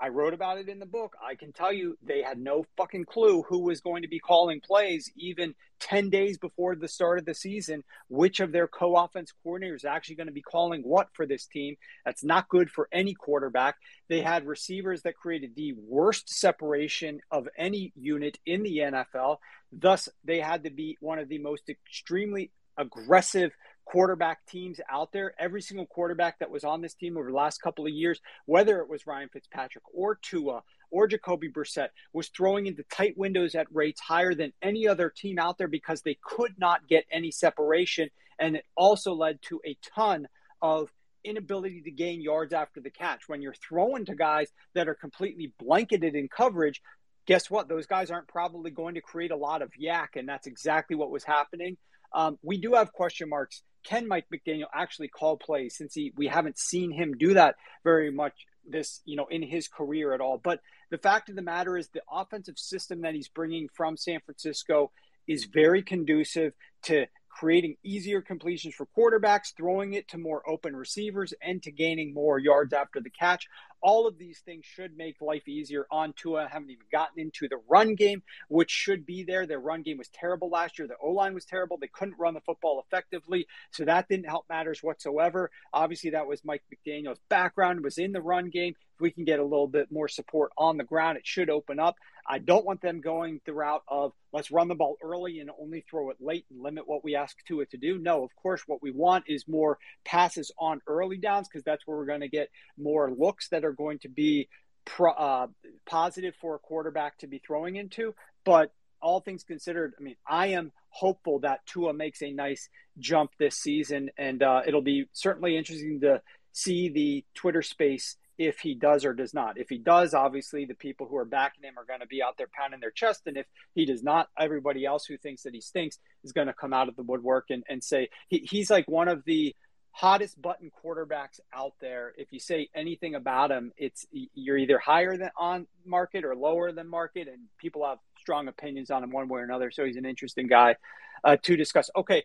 I 0.00 0.08
wrote 0.08 0.32
about 0.32 0.58
it 0.58 0.68
in 0.68 0.78
the 0.78 0.86
book. 0.86 1.14
I 1.22 1.34
can 1.34 1.52
tell 1.52 1.72
you 1.72 1.98
they 2.02 2.22
had 2.22 2.38
no 2.38 2.64
fucking 2.78 3.04
clue 3.04 3.42
who 3.42 3.58
was 3.60 3.82
going 3.82 4.02
to 4.02 4.08
be 4.08 4.18
calling 4.18 4.60
plays 4.60 5.10
even 5.14 5.54
10 5.80 6.08
days 6.08 6.38
before 6.38 6.74
the 6.74 6.88
start 6.88 7.18
of 7.18 7.26
the 7.26 7.34
season, 7.34 7.84
which 8.08 8.40
of 8.40 8.50
their 8.50 8.66
co 8.66 8.96
offense 8.96 9.32
coordinators 9.44 9.84
actually 9.84 10.14
going 10.14 10.26
to 10.26 10.32
be 10.32 10.40
calling 10.40 10.80
what 10.82 11.08
for 11.12 11.26
this 11.26 11.46
team. 11.46 11.76
That's 12.06 12.24
not 12.24 12.48
good 12.48 12.70
for 12.70 12.88
any 12.90 13.12
quarterback. 13.12 13.76
They 14.08 14.22
had 14.22 14.46
receivers 14.46 15.02
that 15.02 15.16
created 15.16 15.54
the 15.54 15.74
worst 15.74 16.30
separation 16.30 17.20
of 17.30 17.48
any 17.58 17.92
unit 17.94 18.38
in 18.46 18.62
the 18.62 18.78
NFL. 18.78 19.36
Thus, 19.70 20.08
they 20.24 20.40
had 20.40 20.64
to 20.64 20.70
be 20.70 20.96
one 21.00 21.18
of 21.18 21.28
the 21.28 21.38
most 21.38 21.68
extremely 21.68 22.50
aggressive 22.78 23.52
quarterback 23.90 24.46
teams 24.46 24.80
out 24.88 25.10
there. 25.10 25.34
Every 25.36 25.60
single 25.60 25.86
quarterback 25.86 26.38
that 26.38 26.50
was 26.50 26.62
on 26.62 26.80
this 26.80 26.94
team 26.94 27.16
over 27.16 27.28
the 27.28 27.36
last 27.36 27.60
couple 27.60 27.86
of 27.86 27.92
years, 27.92 28.20
whether 28.46 28.78
it 28.80 28.88
was 28.88 29.04
Ryan 29.04 29.28
Fitzpatrick 29.28 29.82
or 29.92 30.14
Tua 30.14 30.62
or 30.92 31.08
Jacoby 31.08 31.50
Brissett, 31.50 31.88
was 32.12 32.28
throwing 32.28 32.66
into 32.66 32.84
tight 32.84 33.18
windows 33.18 33.56
at 33.56 33.66
rates 33.72 34.00
higher 34.00 34.32
than 34.32 34.52
any 34.62 34.86
other 34.86 35.10
team 35.10 35.40
out 35.40 35.58
there 35.58 35.66
because 35.66 36.02
they 36.02 36.16
could 36.22 36.54
not 36.56 36.86
get 36.86 37.04
any 37.10 37.32
separation. 37.32 38.10
And 38.38 38.56
it 38.56 38.64
also 38.76 39.12
led 39.12 39.42
to 39.42 39.60
a 39.66 39.76
ton 39.94 40.28
of 40.62 40.92
inability 41.24 41.82
to 41.82 41.90
gain 41.90 42.22
yards 42.22 42.52
after 42.52 42.80
the 42.80 42.90
catch. 42.90 43.28
When 43.28 43.42
you're 43.42 43.54
throwing 43.54 44.04
to 44.04 44.14
guys 44.14 44.48
that 44.74 44.88
are 44.88 44.94
completely 44.94 45.52
blanketed 45.58 46.14
in 46.14 46.28
coverage, 46.28 46.80
guess 47.26 47.50
what? 47.50 47.68
Those 47.68 47.86
guys 47.86 48.12
aren't 48.12 48.28
probably 48.28 48.70
going 48.70 48.94
to 48.94 49.00
create 49.00 49.32
a 49.32 49.36
lot 49.36 49.62
of 49.62 49.72
YAC. 49.72 50.14
and 50.14 50.28
that's 50.28 50.46
exactly 50.46 50.94
what 50.94 51.10
was 51.10 51.24
happening. 51.24 51.76
Um, 52.12 52.38
we 52.42 52.56
do 52.56 52.74
have 52.74 52.92
question 52.92 53.28
marks. 53.28 53.62
Can 53.84 54.08
Mike 54.08 54.26
McDaniel 54.32 54.66
actually 54.74 55.08
call 55.08 55.36
plays 55.36 55.76
since 55.76 55.94
he 55.94 56.12
we 56.16 56.26
haven't 56.26 56.58
seen 56.58 56.90
him 56.90 57.16
do 57.16 57.34
that 57.34 57.56
very 57.84 58.10
much 58.10 58.34
this 58.68 59.00
you 59.04 59.16
know 59.16 59.26
in 59.26 59.42
his 59.42 59.68
career 59.68 60.12
at 60.12 60.20
all? 60.20 60.38
But 60.38 60.60
the 60.90 60.98
fact 60.98 61.28
of 61.28 61.36
the 61.36 61.42
matter 61.42 61.76
is 61.76 61.88
the 61.88 62.02
offensive 62.10 62.58
system 62.58 63.02
that 63.02 63.14
he's 63.14 63.28
bringing 63.28 63.68
from 63.68 63.96
San 63.96 64.20
Francisco 64.20 64.90
is 65.26 65.44
very 65.44 65.82
conducive 65.82 66.52
to 66.82 67.06
creating 67.28 67.76
easier 67.84 68.20
completions 68.20 68.74
for 68.74 68.86
quarterbacks, 68.96 69.54
throwing 69.56 69.94
it 69.94 70.08
to 70.08 70.18
more 70.18 70.42
open 70.48 70.74
receivers, 70.74 71.32
and 71.40 71.62
to 71.62 71.70
gaining 71.70 72.12
more 72.12 72.38
yards 72.38 72.72
after 72.72 73.00
the 73.00 73.10
catch. 73.10 73.46
All 73.82 74.06
of 74.06 74.18
these 74.18 74.40
things 74.40 74.64
should 74.64 74.96
make 74.96 75.20
life 75.20 75.48
easier 75.48 75.86
on 75.90 76.12
Tua. 76.14 76.48
Haven't 76.48 76.70
even 76.70 76.86
gotten 76.90 77.20
into 77.20 77.48
the 77.48 77.60
run 77.68 77.94
game, 77.94 78.22
which 78.48 78.70
should 78.70 79.06
be 79.06 79.24
there. 79.24 79.46
Their 79.46 79.60
run 79.60 79.82
game 79.82 79.98
was 79.98 80.08
terrible 80.08 80.50
last 80.50 80.78
year. 80.78 80.88
The 80.88 80.96
O 81.02 81.10
line 81.10 81.34
was 81.34 81.44
terrible. 81.44 81.78
They 81.78 81.88
couldn't 81.88 82.18
run 82.18 82.34
the 82.34 82.40
football 82.40 82.82
effectively. 82.84 83.46
So 83.70 83.84
that 83.84 84.08
didn't 84.08 84.28
help 84.28 84.46
matters 84.48 84.82
whatsoever. 84.82 85.50
Obviously, 85.72 86.10
that 86.10 86.26
was 86.26 86.44
Mike 86.44 86.62
McDaniel's 86.72 87.20
background, 87.28 87.82
was 87.82 87.98
in 87.98 88.12
the 88.12 88.20
run 88.20 88.50
game. 88.50 88.74
If 88.94 89.00
we 89.00 89.10
can 89.10 89.24
get 89.24 89.38
a 89.40 89.44
little 89.44 89.68
bit 89.68 89.90
more 89.90 90.08
support 90.08 90.52
on 90.58 90.76
the 90.76 90.84
ground, 90.84 91.16
it 91.16 91.26
should 91.26 91.48
open 91.48 91.78
up. 91.78 91.96
I 92.28 92.38
don't 92.38 92.66
want 92.66 92.82
them 92.82 93.00
going 93.00 93.40
the 93.46 93.54
route 93.54 93.82
of 93.88 94.12
let's 94.32 94.50
run 94.50 94.68
the 94.68 94.74
ball 94.74 94.96
early 95.02 95.40
and 95.40 95.50
only 95.60 95.84
throw 95.88 96.10
it 96.10 96.18
late 96.20 96.44
and 96.50 96.62
limit 96.62 96.86
what 96.86 97.02
we 97.02 97.16
ask 97.16 97.36
Tua 97.46 97.66
to 97.66 97.76
do. 97.76 97.98
No, 97.98 98.22
of 98.22 98.30
course, 98.36 98.62
what 98.66 98.82
we 98.82 98.90
want 98.90 99.24
is 99.26 99.48
more 99.48 99.78
passes 100.04 100.52
on 100.58 100.80
early 100.86 101.16
downs 101.16 101.48
because 101.48 101.64
that's 101.64 101.86
where 101.86 101.96
we're 101.96 102.04
going 102.04 102.20
to 102.20 102.28
get 102.28 102.50
more 102.78 103.10
looks 103.10 103.48
that 103.48 103.64
are 103.64 103.69
going 103.72 103.98
to 104.00 104.08
be 104.08 104.48
pro, 104.84 105.12
uh, 105.12 105.46
positive 105.86 106.34
for 106.40 106.56
a 106.56 106.58
quarterback 106.58 107.18
to 107.18 107.26
be 107.26 107.38
throwing 107.38 107.76
into. 107.76 108.14
But 108.44 108.72
all 109.02 109.20
things 109.20 109.42
considered, 109.42 109.94
I 109.98 110.02
mean, 110.02 110.16
I 110.28 110.48
am 110.48 110.72
hopeful 110.90 111.40
that 111.40 111.64
Tua 111.66 111.92
makes 111.92 112.22
a 112.22 112.32
nice 112.32 112.68
jump 112.98 113.32
this 113.38 113.56
season, 113.56 114.10
and 114.18 114.42
uh, 114.42 114.62
it'll 114.66 114.82
be 114.82 115.06
certainly 115.12 115.56
interesting 115.56 116.00
to 116.00 116.20
see 116.52 116.88
the 116.88 117.24
Twitter 117.34 117.62
space 117.62 118.16
if 118.40 118.58
he 118.60 118.74
does 118.74 119.04
or 119.04 119.12
does 119.12 119.34
not. 119.34 119.58
If 119.58 119.68
he 119.68 119.76
does, 119.76 120.14
obviously 120.14 120.64
the 120.64 120.74
people 120.74 121.06
who 121.06 121.18
are 121.18 121.26
backing 121.26 121.62
him 121.62 121.78
are 121.78 121.84
going 121.84 122.00
to 122.00 122.06
be 122.06 122.22
out 122.22 122.38
there 122.38 122.48
pounding 122.50 122.80
their 122.80 122.90
chest. 122.90 123.22
And 123.26 123.36
if 123.36 123.44
he 123.74 123.84
does 123.84 124.02
not, 124.02 124.28
everybody 124.38 124.86
else 124.86 125.04
who 125.04 125.18
thinks 125.18 125.42
that 125.42 125.52
he 125.52 125.60
stinks 125.60 125.98
is 126.24 126.32
going 126.32 126.46
to 126.46 126.54
come 126.54 126.72
out 126.72 126.88
of 126.88 126.96
the 126.96 127.02
woodwork 127.02 127.50
and, 127.50 127.64
and 127.68 127.84
say 127.84 128.08
he, 128.28 128.38
he's 128.50 128.70
like 128.70 128.88
one 128.88 129.08
of 129.08 129.24
the 129.26 129.54
hottest 129.92 130.40
button 130.40 130.70
quarterbacks 130.84 131.40
out 131.52 131.74
there. 131.80 132.12
If 132.16 132.32
you 132.32 132.38
say 132.38 132.68
anything 132.74 133.14
about 133.14 133.50
him, 133.50 133.72
it's 133.76 134.06
you're 134.12 134.56
either 134.56 134.78
higher 134.78 135.16
than 135.16 135.30
on 135.36 135.66
market 135.84 136.24
or 136.24 136.34
lower 136.34 136.72
than 136.72 136.88
market, 136.88 137.28
and 137.28 137.42
people 137.58 137.86
have 137.86 137.98
strong 138.18 138.48
opinions 138.48 138.90
on 138.90 139.02
him 139.02 139.10
one 139.10 139.28
way 139.28 139.40
or 139.40 139.44
another. 139.44 139.70
So 139.70 139.84
he's 139.84 139.96
an 139.96 140.06
interesting 140.06 140.46
guy 140.46 140.76
uh, 141.24 141.36
to 141.42 141.56
discuss. 141.56 141.90
Okay, 141.96 142.24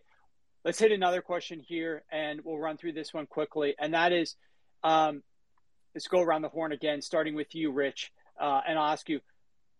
let's 0.64 0.78
hit 0.78 0.92
another 0.92 1.22
question 1.22 1.60
here, 1.60 2.04
and 2.10 2.40
we'll 2.44 2.58
run 2.58 2.76
through 2.76 2.92
this 2.92 3.12
one 3.12 3.26
quickly. 3.26 3.74
And 3.78 3.94
that 3.94 4.12
is, 4.12 4.36
um, 4.82 5.22
let's 5.94 6.08
go 6.08 6.20
around 6.20 6.42
the 6.42 6.48
horn 6.48 6.72
again, 6.72 7.02
starting 7.02 7.34
with 7.34 7.54
you, 7.54 7.72
Rich, 7.72 8.12
uh, 8.40 8.60
and 8.66 8.78
I'll 8.78 8.92
ask 8.92 9.08
you: 9.08 9.20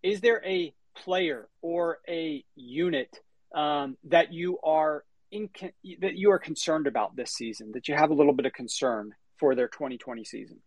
Is 0.02 0.20
there 0.20 0.42
a 0.44 0.74
player 0.96 1.48
or 1.62 1.98
a 2.08 2.44
unit 2.56 3.20
um, 3.54 3.96
that 4.04 4.32
you 4.32 4.58
are 4.62 5.04
in, 5.36 5.70
that 6.00 6.16
you 6.16 6.30
are 6.30 6.38
concerned 6.38 6.86
about 6.86 7.16
this 7.16 7.32
season? 7.32 7.72
That 7.72 7.88
you 7.88 7.94
have 7.94 8.10
a 8.10 8.14
little 8.14 8.32
bit 8.32 8.46
of 8.46 8.52
concern 8.52 9.14
for 9.36 9.54
their 9.54 9.68
2020 9.68 10.24
season? 10.24 10.58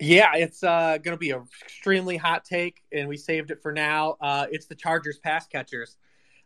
Yeah, 0.00 0.34
it's 0.34 0.64
uh, 0.64 0.98
going 0.98 1.14
to 1.14 1.18
be 1.18 1.30
an 1.30 1.44
extremely 1.62 2.16
hot 2.16 2.44
take, 2.44 2.82
and 2.90 3.08
we 3.08 3.16
saved 3.16 3.50
it 3.50 3.62
for 3.62 3.72
now. 3.72 4.16
Uh, 4.20 4.46
it's 4.50 4.66
the 4.66 4.74
Chargers 4.74 5.18
pass 5.18 5.46
catchers. 5.46 5.96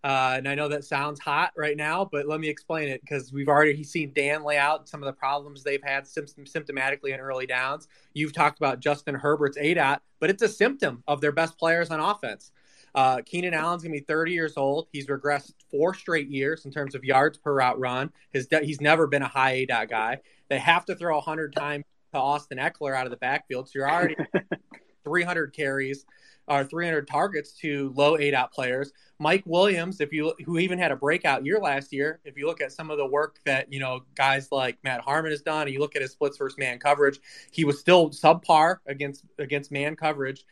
Uh, 0.04 0.34
and 0.36 0.48
I 0.48 0.54
know 0.54 0.68
that 0.68 0.84
sounds 0.84 1.18
hot 1.18 1.52
right 1.56 1.76
now, 1.76 2.04
but 2.04 2.28
let 2.28 2.38
me 2.38 2.48
explain 2.48 2.88
it 2.88 3.00
because 3.00 3.32
we've 3.32 3.48
already 3.48 3.82
seen 3.82 4.12
Dan 4.14 4.44
lay 4.44 4.56
out 4.56 4.88
some 4.88 5.02
of 5.02 5.06
the 5.06 5.12
problems 5.12 5.62
they've 5.64 5.82
had 5.82 6.04
symptomatically 6.04 7.12
in 7.12 7.18
early 7.18 7.46
downs. 7.46 7.88
You've 8.14 8.32
talked 8.32 8.58
about 8.58 8.78
Justin 8.78 9.16
Herbert's 9.16 9.58
ADOT, 9.58 9.98
but 10.20 10.30
it's 10.30 10.42
a 10.42 10.48
symptom 10.48 11.02
of 11.08 11.20
their 11.20 11.32
best 11.32 11.58
players 11.58 11.90
on 11.90 11.98
offense. 11.98 12.52
Uh, 12.96 13.20
Keenan 13.26 13.52
Allen's 13.52 13.82
gonna 13.82 13.92
be 13.92 14.00
30 14.00 14.32
years 14.32 14.54
old. 14.56 14.88
He's 14.90 15.06
regressed 15.06 15.52
four 15.70 15.92
straight 15.92 16.28
years 16.28 16.64
in 16.64 16.72
terms 16.72 16.94
of 16.94 17.04
yards 17.04 17.36
per 17.36 17.54
route 17.54 17.78
run. 17.78 18.10
His 18.32 18.48
he's 18.62 18.80
never 18.80 19.06
been 19.06 19.20
a 19.22 19.28
high 19.28 19.52
A 19.52 19.66
dot 19.66 19.90
guy. 19.90 20.20
They 20.48 20.58
have 20.58 20.86
to 20.86 20.96
throw 20.96 21.14
100 21.16 21.54
times 21.54 21.84
to 22.12 22.18
Austin 22.18 22.56
Ekeler 22.56 22.96
out 22.96 23.04
of 23.04 23.10
the 23.10 23.18
backfield, 23.18 23.68
so 23.68 23.72
you're 23.74 23.90
already 23.90 24.16
300 25.04 25.52
carries 25.52 26.06
or 26.48 26.64
300 26.64 27.06
targets 27.06 27.52
to 27.52 27.92
low 27.96 28.16
A 28.16 28.30
dot 28.30 28.50
players. 28.50 28.92
Mike 29.18 29.42
Williams, 29.44 30.00
if 30.00 30.10
you 30.10 30.32
who 30.46 30.58
even 30.58 30.78
had 30.78 30.90
a 30.90 30.96
breakout 30.96 31.44
year 31.44 31.58
last 31.58 31.92
year, 31.92 32.20
if 32.24 32.38
you 32.38 32.46
look 32.46 32.62
at 32.62 32.72
some 32.72 32.90
of 32.90 32.96
the 32.96 33.06
work 33.06 33.40
that 33.44 33.70
you 33.70 33.80
know 33.80 34.00
guys 34.14 34.50
like 34.50 34.78
Matt 34.84 35.02
Harmon 35.02 35.32
has 35.32 35.42
done, 35.42 35.62
and 35.62 35.70
you 35.70 35.80
look 35.80 35.96
at 35.96 36.02
his 36.02 36.12
splits 36.12 36.38
versus 36.38 36.56
man 36.56 36.78
coverage, 36.78 37.20
he 37.50 37.64
was 37.64 37.78
still 37.78 38.08
subpar 38.08 38.78
against 38.86 39.24
against 39.38 39.70
man 39.70 39.96
coverage. 39.96 40.46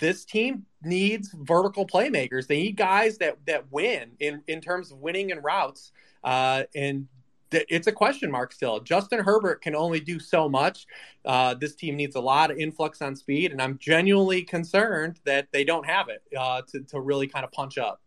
This 0.00 0.24
team 0.24 0.66
needs 0.82 1.30
vertical 1.32 1.86
playmakers. 1.86 2.46
They 2.46 2.62
need 2.62 2.76
guys 2.76 3.18
that 3.18 3.38
that 3.46 3.70
win 3.70 4.12
in 4.18 4.42
in 4.48 4.60
terms 4.60 4.90
of 4.90 4.98
winning 4.98 5.30
in 5.30 5.38
routes. 5.40 5.92
Uh, 6.24 6.64
and 6.74 7.06
it's 7.52 7.86
a 7.86 7.92
question 7.92 8.30
mark 8.30 8.52
still. 8.52 8.80
Justin 8.80 9.20
Herbert 9.20 9.60
can 9.60 9.74
only 9.74 10.00
do 10.00 10.18
so 10.18 10.48
much. 10.48 10.86
Uh, 11.24 11.54
this 11.54 11.74
team 11.74 11.96
needs 11.96 12.14
a 12.14 12.20
lot 12.20 12.50
of 12.50 12.58
influx 12.58 13.02
on 13.02 13.16
speed, 13.16 13.52
and 13.52 13.60
I'm 13.60 13.78
genuinely 13.78 14.42
concerned 14.42 15.18
that 15.24 15.48
they 15.52 15.64
don't 15.64 15.86
have 15.86 16.08
it 16.08 16.22
uh, 16.36 16.62
to, 16.68 16.80
to 16.80 17.00
really 17.00 17.26
kind 17.26 17.44
of 17.44 17.52
punch 17.52 17.76
up. 17.76 18.00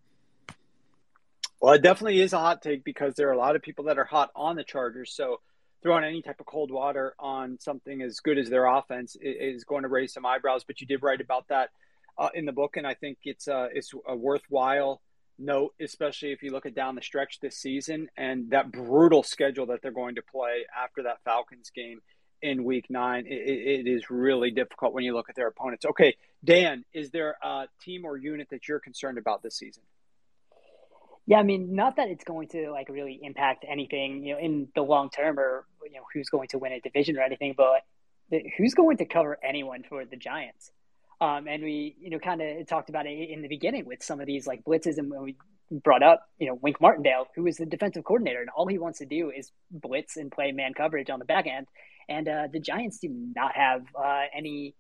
Well, 1.59 1.73
it 1.73 1.81
definitely 1.81 2.21
is 2.21 2.33
a 2.33 2.39
hot 2.39 2.61
take 2.61 2.83
because 2.83 3.15
there 3.15 3.29
are 3.29 3.33
a 3.33 3.37
lot 3.37 3.55
of 3.55 3.61
people 3.61 3.85
that 3.85 3.97
are 3.97 4.05
hot 4.05 4.31
on 4.35 4.55
the 4.55 4.63
Chargers. 4.63 5.13
So 5.13 5.39
throwing 5.81 6.03
any 6.03 6.21
type 6.21 6.39
of 6.39 6.45
cold 6.45 6.71
water 6.71 7.13
on 7.19 7.59
something 7.59 8.01
as 8.01 8.19
good 8.21 8.37
as 8.37 8.49
their 8.49 8.65
offense 8.65 9.17
is 9.21 9.63
going 9.63 9.83
to 9.83 9.89
raise 9.89 10.13
some 10.13 10.25
eyebrows. 10.25 10.63
But 10.65 10.81
you 10.81 10.87
did 10.87 11.03
write 11.03 11.21
about 11.21 11.47
that 11.49 11.69
uh, 12.17 12.29
in 12.33 12.45
the 12.45 12.51
book, 12.51 12.77
and 12.77 12.85
I 12.85 12.93
think 12.93 13.19
it's 13.23 13.47
uh, 13.47 13.67
it's 13.73 13.93
a 14.07 14.15
worthwhile 14.15 15.01
note, 15.39 15.73
especially 15.81 16.31
if 16.31 16.43
you 16.43 16.51
look 16.51 16.65
at 16.65 16.75
down 16.75 16.95
the 16.95 17.01
stretch 17.01 17.39
this 17.39 17.57
season 17.57 18.09
and 18.15 18.51
that 18.51 18.71
brutal 18.71 19.23
schedule 19.23 19.65
that 19.67 19.81
they're 19.81 19.91
going 19.91 20.15
to 20.15 20.21
play 20.21 20.65
after 20.77 21.03
that 21.03 21.17
Falcons 21.25 21.71
game 21.75 22.01
in 22.41 22.63
week 22.63 22.85
nine. 22.89 23.25
It, 23.25 23.85
it 23.85 23.87
is 23.87 24.09
really 24.09 24.51
difficult 24.51 24.93
when 24.93 25.03
you 25.03 25.13
look 25.13 25.29
at 25.29 25.35
their 25.35 25.47
opponents. 25.47 25.85
Okay, 25.85 26.15
Dan, 26.43 26.85
is 26.93 27.09
there 27.09 27.37
a 27.41 27.65
team 27.81 28.05
or 28.05 28.17
unit 28.17 28.49
that 28.51 28.67
you're 28.67 28.79
concerned 28.79 29.17
about 29.17 29.41
this 29.41 29.55
season? 29.55 29.83
Yeah, 31.25 31.37
I 31.37 31.43
mean, 31.43 31.73
not 31.73 31.95
that 31.95 32.09
it's 32.09 32.25
going 32.25 32.49
to 32.49 32.69
like 32.71 32.89
really 32.89 33.17
impact 33.23 33.65
anything, 33.67 34.25
you 34.25 34.33
know, 34.33 34.39
in 34.39 34.67
the 34.75 34.81
long 34.81 35.09
term 35.09 35.39
or 35.39 35.65
you 35.83 35.95
know 35.95 36.03
who's 36.13 36.29
going 36.29 36.49
to 36.49 36.57
win 36.57 36.73
a 36.73 36.81
division 36.81 37.17
or 37.17 37.21
anything, 37.21 37.55
but 37.55 37.81
who's 38.57 38.73
going 38.73 38.97
to 38.97 39.05
cover 39.05 39.39
anyone 39.43 39.83
for 39.87 40.05
the 40.05 40.17
Giants? 40.17 40.71
Um, 41.23 41.47
and 41.47 41.63
we, 41.63 41.95
you 42.01 42.09
know, 42.09 42.19
kind 42.19 42.41
of 42.41 42.67
talked 42.67 42.89
about 42.89 43.05
it 43.05 43.29
in 43.29 43.41
the 43.41 43.47
beginning 43.47 43.85
with 43.85 44.03
some 44.03 44.19
of 44.19 44.27
these 44.27 44.45
like 44.45 44.65
blitzes, 44.65 44.97
and 44.97 45.09
when 45.09 45.23
we 45.23 45.37
brought 45.71 46.03
up, 46.03 46.27
you 46.37 46.47
know, 46.47 46.55
Wink 46.61 46.81
Martindale, 46.81 47.27
who 47.35 47.47
is 47.47 47.55
the 47.55 47.65
defensive 47.65 48.03
coordinator, 48.03 48.41
and 48.41 48.49
all 48.49 48.67
he 48.67 48.77
wants 48.77 48.99
to 48.99 49.05
do 49.05 49.31
is 49.31 49.49
blitz 49.71 50.17
and 50.17 50.29
play 50.29 50.51
man 50.51 50.73
coverage 50.73 51.09
on 51.09 51.19
the 51.19 51.25
back 51.25 51.47
end. 51.47 51.67
And 52.09 52.27
uh, 52.27 52.47
the 52.51 52.59
Giants 52.59 52.99
do 52.99 53.07
not 53.09 53.55
have 53.55 53.83
uh, 53.97 54.23
any 54.35 54.75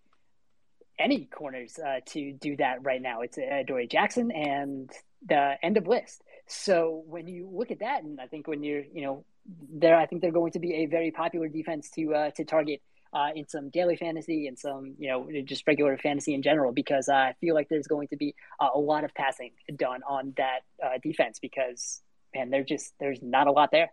any 0.99 1.25
corners 1.25 1.79
uh, 1.79 2.01
to 2.07 2.33
do 2.33 2.57
that 2.57 2.83
right 2.83 3.01
now. 3.01 3.21
It's 3.21 3.37
uh, 3.37 3.61
Adoree' 3.61 3.87
Jackson 3.87 4.29
and 4.31 4.89
the 5.25 5.53
end 5.63 5.77
of 5.77 5.87
list. 5.87 6.21
So 6.47 7.03
when 7.07 7.25
you 7.27 7.49
look 7.51 7.71
at 7.71 7.79
that, 7.79 8.03
and 8.03 8.19
I 8.19 8.27
think 8.27 8.47
when 8.47 8.63
you're, 8.63 8.83
you 8.93 9.03
know, 9.05 9.25
there, 9.71 9.95
I 9.95 10.07
think 10.07 10.21
they're 10.21 10.31
going 10.31 10.51
to 10.51 10.59
be 10.59 10.73
a 10.83 10.85
very 10.87 11.11
popular 11.11 11.47
defense 11.47 11.89
to 11.91 12.13
uh, 12.13 12.31
to 12.31 12.43
target 12.43 12.81
uh, 13.13 13.29
in 13.35 13.47
some 13.47 13.69
daily 13.69 13.95
fantasy 13.95 14.47
and 14.47 14.57
some, 14.57 14.95
you 14.97 15.09
know, 15.09 15.29
just 15.45 15.65
regular 15.67 15.97
fantasy 15.97 16.33
in 16.33 16.41
general, 16.41 16.71
because 16.71 17.09
I 17.09 17.35
feel 17.39 17.53
like 17.53 17.69
there's 17.69 17.87
going 17.87 18.07
to 18.09 18.17
be 18.17 18.35
uh, 18.59 18.69
a 18.73 18.79
lot 18.79 19.03
of 19.03 19.13
passing 19.13 19.51
done 19.75 20.01
on 20.07 20.33
that 20.37 20.61
uh, 20.83 20.97
defense 21.01 21.39
because, 21.39 22.01
man, 22.33 22.49
there's 22.49 22.65
just 22.65 22.93
there's 22.99 23.21
not 23.21 23.47
a 23.47 23.51
lot 23.51 23.69
there. 23.71 23.91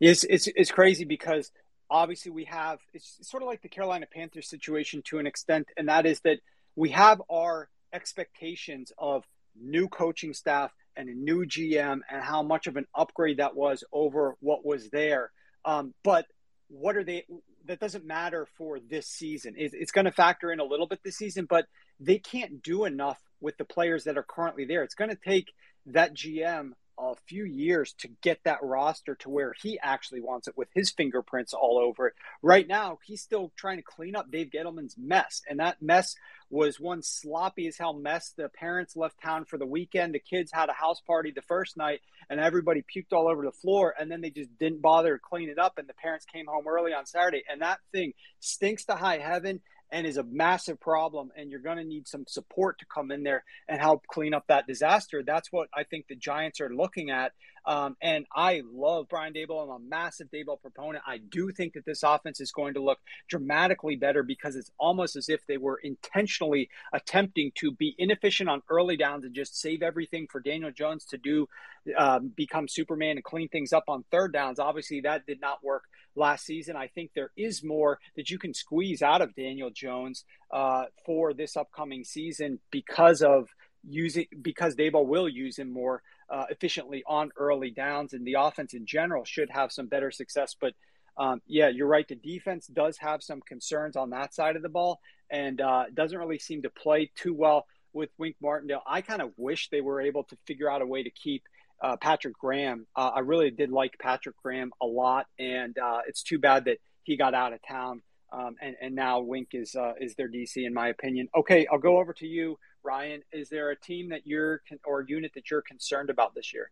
It's 0.00 0.24
it's 0.24 0.48
it's 0.48 0.70
crazy 0.70 1.04
because 1.04 1.50
obviously 1.88 2.32
we 2.32 2.44
have 2.44 2.80
it's 2.92 3.18
sort 3.22 3.42
of 3.42 3.46
like 3.46 3.62
the 3.62 3.68
Carolina 3.68 4.06
Panthers 4.12 4.48
situation 4.48 5.02
to 5.06 5.18
an 5.18 5.26
extent, 5.26 5.68
and 5.76 5.88
that 5.88 6.06
is 6.06 6.20
that 6.20 6.38
we 6.76 6.90
have 6.90 7.22
our 7.30 7.68
expectations 7.92 8.92
of 8.98 9.24
new 9.60 9.88
coaching 9.88 10.32
staff 10.32 10.72
and 10.96 11.08
a 11.08 11.14
new 11.14 11.44
GM 11.46 12.00
and 12.10 12.22
how 12.22 12.42
much 12.42 12.66
of 12.66 12.76
an 12.76 12.86
upgrade 12.94 13.38
that 13.38 13.54
was 13.54 13.84
over 13.92 14.36
what 14.40 14.64
was 14.64 14.90
there. 14.90 15.30
Um, 15.64 15.94
but 16.02 16.26
what 16.68 16.96
are 16.96 17.04
they? 17.04 17.24
That 17.66 17.80
doesn't 17.80 18.04
matter 18.04 18.46
for 18.56 18.78
this 18.80 19.06
season. 19.06 19.54
It's, 19.56 19.74
it's 19.74 19.92
going 19.92 20.04
to 20.04 20.12
factor 20.12 20.52
in 20.52 20.60
a 20.60 20.64
little 20.64 20.86
bit 20.86 21.00
this 21.04 21.16
season, 21.16 21.46
but 21.48 21.66
they 22.00 22.18
can't 22.18 22.62
do 22.62 22.84
enough 22.84 23.20
with 23.40 23.56
the 23.56 23.64
players 23.64 24.04
that 24.04 24.18
are 24.18 24.24
currently 24.24 24.64
there. 24.64 24.82
It's 24.82 24.94
going 24.94 25.10
to 25.10 25.16
take 25.16 25.52
that 25.86 26.14
GM 26.14 26.72
a 27.10 27.14
few 27.26 27.44
years 27.44 27.94
to 27.98 28.08
get 28.22 28.38
that 28.44 28.62
roster 28.62 29.16
to 29.16 29.30
where 29.30 29.54
he 29.60 29.78
actually 29.82 30.20
wants 30.20 30.46
it 30.46 30.56
with 30.56 30.68
his 30.74 30.90
fingerprints 30.90 31.52
all 31.52 31.78
over 31.78 32.08
it. 32.08 32.14
Right 32.42 32.66
now, 32.66 32.98
he's 33.04 33.22
still 33.22 33.52
trying 33.56 33.78
to 33.78 33.82
clean 33.82 34.14
up 34.14 34.30
Dave 34.30 34.50
Gettleman's 34.50 34.96
mess, 34.96 35.42
and 35.48 35.58
that 35.60 35.82
mess 35.82 36.14
was 36.48 36.78
one 36.78 37.02
sloppy 37.02 37.66
as 37.66 37.78
hell 37.78 37.94
mess. 37.94 38.34
The 38.36 38.48
parents 38.48 38.94
left 38.94 39.20
town 39.22 39.46
for 39.46 39.58
the 39.58 39.66
weekend. 39.66 40.14
The 40.14 40.20
kids 40.20 40.52
had 40.52 40.68
a 40.68 40.74
house 40.74 41.00
party 41.06 41.32
the 41.34 41.42
first 41.42 41.76
night, 41.76 42.00
and 42.30 42.38
everybody 42.38 42.82
puked 42.82 43.12
all 43.12 43.28
over 43.28 43.42
the 43.42 43.52
floor. 43.52 43.94
And 43.98 44.10
then 44.10 44.20
they 44.20 44.30
just 44.30 44.56
didn't 44.58 44.82
bother 44.82 45.16
to 45.16 45.18
clean 45.18 45.48
it 45.48 45.58
up. 45.58 45.78
And 45.78 45.88
the 45.88 45.94
parents 45.94 46.26
came 46.26 46.46
home 46.46 46.68
early 46.68 46.92
on 46.92 47.06
Saturday, 47.06 47.42
and 47.50 47.62
that 47.62 47.78
thing 47.90 48.12
stinks 48.40 48.84
to 48.84 48.94
high 48.94 49.18
heaven 49.18 49.60
and 49.92 50.06
is 50.06 50.16
a 50.16 50.24
massive 50.24 50.80
problem. 50.80 51.30
And 51.36 51.50
you're 51.50 51.60
going 51.60 51.76
to 51.76 51.84
need 51.84 52.08
some 52.08 52.24
support 52.26 52.78
to 52.80 52.86
come 52.86 53.12
in 53.12 53.22
there 53.22 53.44
and 53.68 53.80
help 53.80 54.06
clean 54.08 54.34
up 54.34 54.46
that 54.48 54.66
disaster. 54.66 55.22
That's 55.24 55.52
what 55.52 55.68
I 55.74 55.84
think 55.84 56.08
the 56.08 56.16
Giants 56.16 56.60
are 56.60 56.74
looking 56.74 57.10
at. 57.10 57.32
Um, 57.64 57.96
and 58.00 58.26
I 58.34 58.62
love 58.72 59.06
Brian 59.08 59.32
Daboll. 59.32 59.62
I'm 59.62 59.70
a 59.70 59.78
massive 59.78 60.28
Daboll 60.30 60.60
proponent. 60.60 61.04
I 61.06 61.18
do 61.18 61.50
think 61.52 61.74
that 61.74 61.84
this 61.84 62.02
offense 62.02 62.40
is 62.40 62.52
going 62.52 62.74
to 62.74 62.80
look 62.82 62.98
dramatically 63.28 63.96
better 63.96 64.22
because 64.22 64.56
it's 64.56 64.70
almost 64.78 65.16
as 65.16 65.28
if 65.28 65.46
they 65.46 65.58
were 65.58 65.76
intentionally 65.76 66.70
attempting 66.92 67.52
to 67.56 67.72
be 67.72 67.94
inefficient 67.98 68.48
on 68.48 68.62
early 68.68 68.96
downs 68.96 69.24
and 69.24 69.34
just 69.34 69.60
save 69.60 69.82
everything 69.82 70.26
for 70.30 70.40
Daniel 70.40 70.70
Jones 70.70 71.04
to 71.06 71.18
do, 71.18 71.48
um, 71.96 72.32
become 72.34 72.68
Superman 72.68 73.16
and 73.16 73.24
clean 73.24 73.48
things 73.48 73.72
up 73.72 73.84
on 73.88 74.04
third 74.10 74.32
downs. 74.32 74.58
Obviously, 74.58 75.00
that 75.02 75.26
did 75.26 75.40
not 75.40 75.62
work 75.62 75.84
last 76.14 76.44
season. 76.44 76.76
I 76.76 76.88
think 76.88 77.12
there 77.14 77.30
is 77.36 77.62
more 77.62 77.98
that 78.16 78.30
you 78.30 78.38
can 78.38 78.54
squeeze 78.54 79.02
out 79.02 79.22
of 79.22 79.34
Daniel 79.34 79.70
Jones 79.70 80.24
uh, 80.50 80.84
for 81.06 81.32
this 81.32 81.56
upcoming 81.56 82.04
season 82.04 82.60
because 82.70 83.22
of 83.22 83.48
using 83.88 84.26
because 84.40 84.76
Daboll 84.76 85.06
will 85.06 85.28
use 85.28 85.58
him 85.58 85.72
more 85.72 86.02
uh, 86.32 86.46
efficiently 86.48 87.04
on 87.06 87.30
early 87.36 87.70
downs, 87.70 88.14
and 88.14 88.26
the 88.26 88.36
offense 88.38 88.72
in 88.72 88.86
general 88.86 89.24
should 89.24 89.50
have 89.50 89.70
some 89.70 89.86
better 89.86 90.10
success. 90.10 90.56
But 90.58 90.74
um, 91.18 91.42
yeah, 91.46 91.68
you're 91.68 91.86
right. 91.86 92.08
The 92.08 92.16
defense 92.16 92.66
does 92.66 92.96
have 92.98 93.22
some 93.22 93.42
concerns 93.42 93.96
on 93.96 94.10
that 94.10 94.34
side 94.34 94.56
of 94.56 94.62
the 94.62 94.70
ball, 94.70 95.00
and 95.30 95.60
uh, 95.60 95.84
doesn't 95.92 96.18
really 96.18 96.38
seem 96.38 96.62
to 96.62 96.70
play 96.70 97.10
too 97.14 97.34
well 97.34 97.66
with 97.92 98.08
Wink 98.16 98.36
Martindale. 98.40 98.82
I 98.86 99.02
kind 99.02 99.20
of 99.20 99.32
wish 99.36 99.68
they 99.68 99.82
were 99.82 100.00
able 100.00 100.24
to 100.24 100.36
figure 100.46 100.70
out 100.70 100.80
a 100.80 100.86
way 100.86 101.02
to 101.02 101.10
keep 101.10 101.42
uh, 101.82 101.96
Patrick 101.96 102.38
Graham. 102.38 102.86
Uh, 102.96 103.10
I 103.14 103.20
really 103.20 103.50
did 103.50 103.70
like 103.70 103.98
Patrick 104.00 104.36
Graham 104.42 104.70
a 104.80 104.86
lot, 104.86 105.26
and 105.38 105.76
uh, 105.76 106.00
it's 106.06 106.22
too 106.22 106.38
bad 106.38 106.64
that 106.64 106.78
he 107.02 107.16
got 107.16 107.34
out 107.34 107.52
of 107.52 107.60
town. 107.68 108.00
Um, 108.32 108.56
and, 108.62 108.76
and 108.80 108.94
now 108.94 109.20
Wink 109.20 109.48
is 109.52 109.74
uh, 109.74 109.92
is 110.00 110.14
their 110.14 110.28
DC, 110.30 110.64
in 110.64 110.72
my 110.72 110.88
opinion. 110.88 111.28
Okay, 111.36 111.66
I'll 111.70 111.78
go 111.78 111.98
over 111.98 112.14
to 112.14 112.26
you, 112.26 112.58
Ryan. 112.84 113.22
Is 113.32 113.48
there 113.48 113.70
a 113.70 113.76
team 113.76 114.08
that 114.10 114.26
you're 114.26 114.62
or 114.84 115.02
unit 115.02 115.32
that 115.34 115.50
you're 115.50 115.62
concerned 115.62 116.10
about 116.10 116.34
this 116.34 116.52
year? 116.52 116.70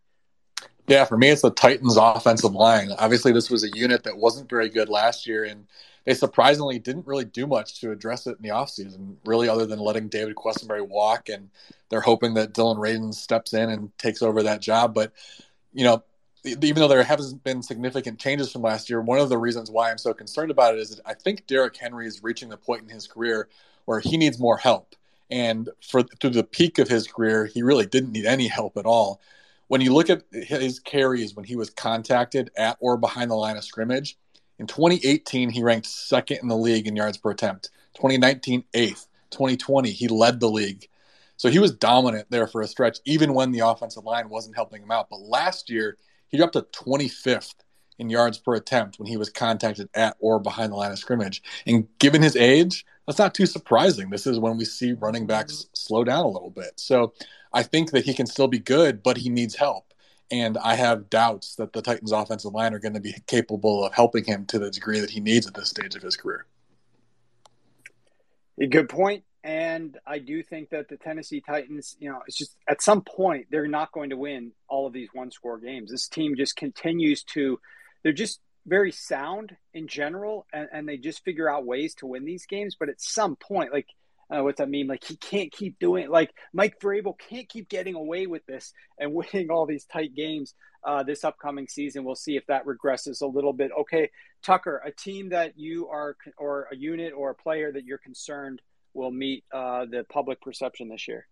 Yeah, 0.87 1.05
for 1.05 1.17
me, 1.17 1.29
it's 1.29 1.41
the 1.41 1.51
Titans' 1.51 1.97
offensive 1.97 2.53
line. 2.53 2.91
Obviously, 2.97 3.31
this 3.31 3.49
was 3.49 3.63
a 3.63 3.69
unit 3.69 4.03
that 4.03 4.17
wasn't 4.17 4.49
very 4.49 4.69
good 4.69 4.89
last 4.89 5.25
year, 5.27 5.43
and 5.43 5.65
they 6.05 6.13
surprisingly 6.13 6.79
didn't 6.79 7.07
really 7.07 7.25
do 7.25 7.45
much 7.47 7.79
to 7.81 7.91
address 7.91 8.27
it 8.27 8.37
in 8.37 8.43
the 8.43 8.49
offseason, 8.49 9.15
really, 9.25 9.47
other 9.47 9.65
than 9.65 9.79
letting 9.79 10.07
David 10.07 10.35
Quessenberry 10.35 10.85
walk. 10.85 11.29
And 11.29 11.49
they're 11.89 12.01
hoping 12.01 12.33
that 12.33 12.53
Dillon 12.53 12.77
Radunz 12.77 13.15
steps 13.15 13.53
in 13.53 13.69
and 13.69 13.95
takes 13.97 14.21
over 14.21 14.43
that 14.43 14.61
job. 14.61 14.93
But, 14.93 15.13
you 15.71 15.83
know, 15.83 16.03
even 16.43 16.75
though 16.75 16.87
there 16.87 17.03
hasn't 17.03 17.43
been 17.43 17.61
significant 17.61 18.19
changes 18.19 18.51
from 18.51 18.63
last 18.63 18.89
year, 18.89 18.99
one 18.99 19.19
of 19.19 19.29
the 19.29 19.37
reasons 19.37 19.69
why 19.69 19.91
I'm 19.91 19.99
so 19.99 20.13
concerned 20.13 20.49
about 20.49 20.73
it 20.73 20.79
is 20.79 20.95
that 20.95 21.01
I 21.05 21.13
think 21.13 21.45
Derrick 21.45 21.77
Henry 21.77 22.07
is 22.07 22.23
reaching 22.23 22.49
the 22.49 22.57
point 22.57 22.81
in 22.81 22.89
his 22.89 23.07
career 23.07 23.47
where 23.85 23.99
he 23.99 24.17
needs 24.17 24.39
more 24.39 24.57
help. 24.57 24.95
And 25.31 25.69
for 25.81 26.03
through 26.03 26.31
the 26.31 26.43
peak 26.43 26.77
of 26.77 26.89
his 26.89 27.07
career, 27.07 27.45
he 27.45 27.63
really 27.63 27.85
didn't 27.85 28.11
need 28.11 28.25
any 28.25 28.47
help 28.47 28.77
at 28.77 28.85
all. 28.85 29.21
When 29.67 29.79
you 29.79 29.93
look 29.93 30.09
at 30.09 30.23
his 30.31 30.79
carries 30.79 31.33
when 31.33 31.45
he 31.45 31.55
was 31.55 31.69
contacted 31.69 32.51
at 32.57 32.77
or 32.81 32.97
behind 32.97 33.31
the 33.31 33.35
line 33.35 33.55
of 33.55 33.63
scrimmage, 33.63 34.17
in 34.59 34.67
2018, 34.67 35.49
he 35.49 35.63
ranked 35.63 35.87
second 35.87 36.39
in 36.41 36.49
the 36.49 36.57
league 36.57 36.85
in 36.85 36.95
yards 36.95 37.17
per 37.17 37.31
attempt. 37.31 37.69
2019, 37.95 38.65
eighth. 38.73 39.07
2020, 39.31 39.89
he 39.89 40.07
led 40.09 40.39
the 40.39 40.49
league. 40.49 40.87
So 41.37 41.49
he 41.49 41.57
was 41.57 41.71
dominant 41.71 42.27
there 42.29 42.45
for 42.45 42.61
a 42.61 42.67
stretch, 42.67 42.99
even 43.05 43.33
when 43.33 43.51
the 43.51 43.61
offensive 43.61 44.03
line 44.03 44.29
wasn't 44.29 44.55
helping 44.55 44.83
him 44.83 44.91
out. 44.91 45.09
But 45.09 45.21
last 45.21 45.69
year, 45.69 45.97
he 46.27 46.37
dropped 46.37 46.53
to 46.53 46.61
25th 46.61 47.55
in 47.97 48.09
yards 48.09 48.37
per 48.37 48.53
attempt 48.55 48.99
when 48.99 49.07
he 49.07 49.17
was 49.17 49.29
contacted 49.29 49.89
at 49.95 50.17
or 50.19 50.39
behind 50.39 50.71
the 50.71 50.75
line 50.75 50.91
of 50.91 50.99
scrimmage. 50.99 51.41
And 51.65 51.87
given 51.97 52.21
his 52.21 52.35
age, 52.35 52.85
that's 53.05 53.19
not 53.19 53.33
too 53.33 53.45
surprising. 53.45 54.09
This 54.09 54.27
is 54.27 54.39
when 54.39 54.57
we 54.57 54.65
see 54.65 54.93
running 54.93 55.27
backs 55.27 55.53
mm-hmm. 55.53 55.69
slow 55.73 56.03
down 56.03 56.25
a 56.25 56.29
little 56.29 56.51
bit. 56.51 56.79
So 56.79 57.13
I 57.53 57.63
think 57.63 57.91
that 57.91 58.05
he 58.05 58.13
can 58.13 58.25
still 58.25 58.47
be 58.47 58.59
good, 58.59 59.03
but 59.03 59.17
he 59.17 59.29
needs 59.29 59.55
help 59.55 59.91
and 60.31 60.57
I 60.57 60.75
have 60.75 61.09
doubts 61.09 61.55
that 61.55 61.73
the 61.73 61.81
Titans' 61.81 62.13
offensive 62.13 62.53
line 62.53 62.73
are 62.73 62.79
going 62.79 62.93
to 62.93 63.01
be 63.01 63.13
capable 63.27 63.83
of 63.83 63.93
helping 63.93 64.23
him 64.23 64.45
to 64.47 64.57
the 64.57 64.71
degree 64.71 65.01
that 65.01 65.09
he 65.09 65.19
needs 65.19 65.45
at 65.45 65.53
this 65.53 65.69
stage 65.69 65.95
of 65.95 66.01
his 66.01 66.15
career. 66.15 66.45
A 68.59 68.65
good 68.65 68.87
point. 68.87 69.25
And 69.43 69.97
I 70.05 70.19
do 70.19 70.41
think 70.43 70.69
that 70.69 70.87
the 70.87 70.97
Tennessee 70.97 71.41
Titans, 71.41 71.97
you 71.99 72.09
know, 72.09 72.21
it's 72.27 72.37
just 72.37 72.55
at 72.69 72.81
some 72.81 73.01
point 73.01 73.47
they're 73.49 73.67
not 73.67 73.91
going 73.91 74.11
to 74.11 74.17
win 74.17 74.51
all 74.69 74.87
of 74.87 74.93
these 74.93 75.09
one 75.13 75.31
score 75.31 75.57
games. 75.57 75.91
This 75.91 76.07
team 76.07 76.35
just 76.37 76.55
continues 76.55 77.23
to, 77.33 77.59
they're 78.03 78.13
just 78.13 78.39
very 78.65 78.91
sound 78.91 79.55
in 79.73 79.87
general, 79.87 80.45
and, 80.53 80.67
and 80.71 80.87
they 80.87 80.97
just 80.97 81.23
figure 81.23 81.49
out 81.49 81.65
ways 81.65 81.95
to 81.95 82.07
win 82.07 82.25
these 82.25 82.45
games. 82.45 82.75
But 82.79 82.89
at 82.89 83.01
some 83.01 83.35
point, 83.35 83.73
like 83.73 83.87
uh, 84.31 84.43
what's 84.43 84.59
that 84.59 84.69
mean? 84.69 84.87
Like 84.87 85.03
he 85.03 85.17
can't 85.17 85.51
keep 85.51 85.77
doing 85.79 86.05
it. 86.05 86.09
like 86.09 86.33
Mike 86.53 86.79
Vrabel 86.79 87.17
can't 87.17 87.49
keep 87.49 87.67
getting 87.67 87.95
away 87.95 88.27
with 88.27 88.45
this 88.45 88.73
and 88.97 89.13
winning 89.33 89.51
all 89.51 89.65
these 89.65 89.85
tight 89.85 90.15
games 90.15 90.53
uh, 90.83 91.03
this 91.03 91.23
upcoming 91.23 91.67
season. 91.67 92.03
We'll 92.03 92.15
see 92.15 92.37
if 92.37 92.45
that 92.47 92.65
regresses 92.65 93.21
a 93.21 93.27
little 93.27 93.53
bit. 93.53 93.71
Okay, 93.81 94.09
Tucker, 94.43 94.81
a 94.85 94.91
team 94.91 95.29
that 95.29 95.57
you 95.57 95.87
are 95.89 96.15
or 96.37 96.67
a 96.71 96.75
unit 96.75 97.13
or 97.15 97.31
a 97.31 97.35
player 97.35 97.71
that 97.71 97.83
you're 97.85 97.97
concerned 97.97 98.61
will 98.93 99.11
meet 99.11 99.43
uh, 99.53 99.85
the 99.85 100.05
public 100.09 100.41
perception 100.41 100.89
this 100.89 101.07
year. 101.07 101.27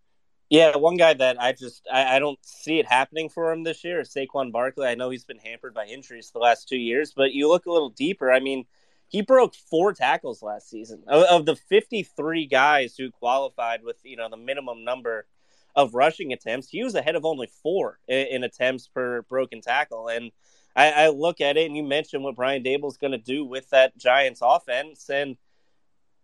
Yeah, 0.50 0.76
one 0.78 0.97
guy 0.97 1.14
that 1.14 1.39
I 1.39 1.52
just 1.52 1.88
I, 1.91 2.16
I, 2.16 2.20
don't 2.20 2.39
see 2.43 2.80
it 2.80 2.88
happening 2.88 3.30
for 3.30 3.52
him 3.52 3.64
this 3.64 3.84
year 3.84 4.00
is 4.00 4.10
Saquon 4.10 4.52
Barkley. 4.52 4.88
I 4.88 4.95
know 4.95 5.12
he's 5.12 5.24
been 5.24 5.38
hampered 5.38 5.76
by 5.76 5.86
injuries 5.86 6.32
the 6.32 6.39
last 6.39 6.68
two 6.68 6.78
years, 6.78 7.14
but 7.16 7.34
you 7.34 7.47
look 7.47 7.68
a 7.68 7.72
little 7.72 7.91
deeper. 7.91 8.32
I 8.32 8.39
mean, 8.39 8.66
he 9.10 9.22
broke 9.22 9.54
four 9.54 9.93
tackles 9.93 10.41
last 10.41 10.68
season. 10.68 11.04
Of, 11.08 11.24
of, 11.26 11.45
the 11.45 11.56
53 11.56 12.47
guys 12.47 12.95
who 12.97 13.12
qualified 13.12 13.84
with, 13.84 13.97
you 14.04 14.18
know, 14.18 14.28
the 14.28 14.38
minimum 14.38 14.84
number 14.84 15.28
of 15.76 15.93
rushing 15.93 16.34
attempts, 16.34 16.70
he 16.70 16.84
was 16.84 16.95
ahead 16.95 17.16
of 17.16 17.26
only 17.26 17.50
four 17.62 18.00
in, 18.08 18.28
in 18.28 18.43
attempts 18.43 18.88
per 18.88 19.22
broken 19.24 19.62
tackle. 19.62 20.08
And 20.08 20.32
I, 20.76 20.91
I, 20.91 21.10
look 21.10 21.41
at 21.41 21.58
it, 21.58 21.68
and 21.68 21.78
you 21.78 21.84
mentioned 21.84 22.24
what 22.24 22.36
Brian 22.36 22.64
Daboll 22.64 22.89
is 22.89 22.97
going 22.97 23.12
to 23.12 23.20
do 23.20 23.45
with 23.45 23.70
that 23.70 23.95
Giants 23.97 24.41
offense, 24.41 25.12
and– 25.12 25.38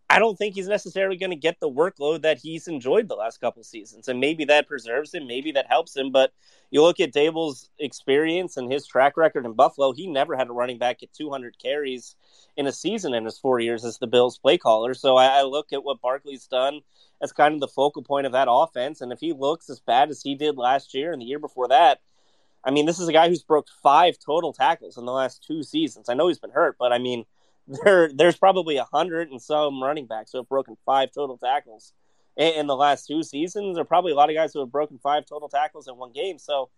I 0.07 0.19
don't 0.19 0.37
think 0.37 0.53
he's 0.53 0.67
necessarily 0.67 1.17
going 1.17 1.31
to 1.31 1.35
get 1.35 1.59
the 1.59 1.69
workload 1.69 2.21
that 2.21 2.37
he's 2.37 2.67
enjoyed 2.67 3.07
the 3.07 3.15
last 3.15 3.41
couple 3.41 3.63
seasons. 3.63 4.07
And 4.07 4.19
maybe 4.19 4.45
that 4.45 4.67
preserves 4.67 5.13
him, 5.13 5.25
maybe 5.25 5.51
that 5.53 5.65
helps 5.67 5.97
him. 5.97 6.11
But 6.11 6.31
you 6.69 6.83
look 6.83 6.99
at 6.99 7.11
Daboll's 7.11 7.71
experience 7.79 8.55
and 8.55 8.71
his 8.71 8.85
track 8.85 9.17
record 9.17 9.45
in 9.45 9.53
Buffalo, 9.53 9.93
he 9.93 10.05
never 10.05 10.37
had 10.37 10.47
a 10.47 10.53
running 10.53 10.77
back 10.77 11.01
at 11.01 11.11
200 11.13 11.57
carries 11.61 12.15
in 12.55 12.67
a 12.67 12.71
season 12.71 13.15
in 13.15 13.25
his 13.25 13.39
four 13.39 13.59
years 13.59 13.83
as 13.83 13.97
the 13.97 14.07
Bills 14.07 14.37
play 14.37 14.59
caller. 14.59 14.93
So 14.93 15.17
I, 15.17 15.39
I 15.39 15.41
look 15.41 15.73
at 15.73 15.83
what 15.83 16.01
Barkley's 16.01 16.45
done 16.45 16.81
as 17.21 17.31
kind 17.31 17.55
of 17.55 17.59
the 17.59 17.67
focal 17.67 18.03
point 18.03 18.27
of 18.27 18.31
that 18.33 18.47
offense. 18.49 19.01
And 19.01 19.11
if 19.11 19.19
he 19.19 19.33
looks 19.33 19.69
as 19.71 19.79
bad 19.79 20.11
as 20.11 20.21
he 20.21 20.35
did 20.35 20.55
last 20.55 20.93
year 20.93 21.13
and 21.13 21.21
the 21.21 21.25
year 21.25 21.39
before 21.39 21.67
that, 21.69 22.01
I 22.63 22.71
mean, 22.71 22.85
this 22.85 22.99
is 22.99 23.07
a 23.07 23.13
guy 23.13 23.27
who's 23.29 23.43
broke 23.43 23.67
five 23.81 24.17
total 24.17 24.53
tackles 24.53 24.97
in 24.97 25.05
the 25.05 25.11
last 25.11 25.43
two 25.43 25.63
seasons. 25.63 26.09
I 26.09 26.13
know 26.13 26.27
he's 26.27 26.39
been 26.39 26.51
hurt, 26.51 26.77
but 26.79 26.91
I 26.91 26.99
mean, 26.99 27.25
there 27.67 28.11
there's 28.13 28.37
probably 28.37 28.77
a 28.77 28.83
hundred 28.83 29.29
and 29.29 29.41
some 29.41 29.81
running 29.81 30.05
backs 30.05 30.31
who 30.31 30.39
have 30.39 30.49
broken 30.49 30.77
five 30.85 31.11
total 31.11 31.37
tackles 31.37 31.93
in, 32.37 32.53
in, 32.53 32.67
the 32.67 32.75
last 32.75 33.07
two 33.07 33.23
seasons. 33.23 33.75
There 33.75 33.81
are 33.81 33.85
probably 33.85 34.11
a 34.11 34.15
lot 34.15 34.29
of 34.29 34.35
guys 34.35 34.53
who 34.53 34.59
have 34.59 34.71
broken 34.71 34.99
five 34.99 35.25
total 35.25 35.49
tackles 35.49 35.87
in 35.87 35.97
one 35.97 36.11
game. 36.11 36.37
So 36.37 36.69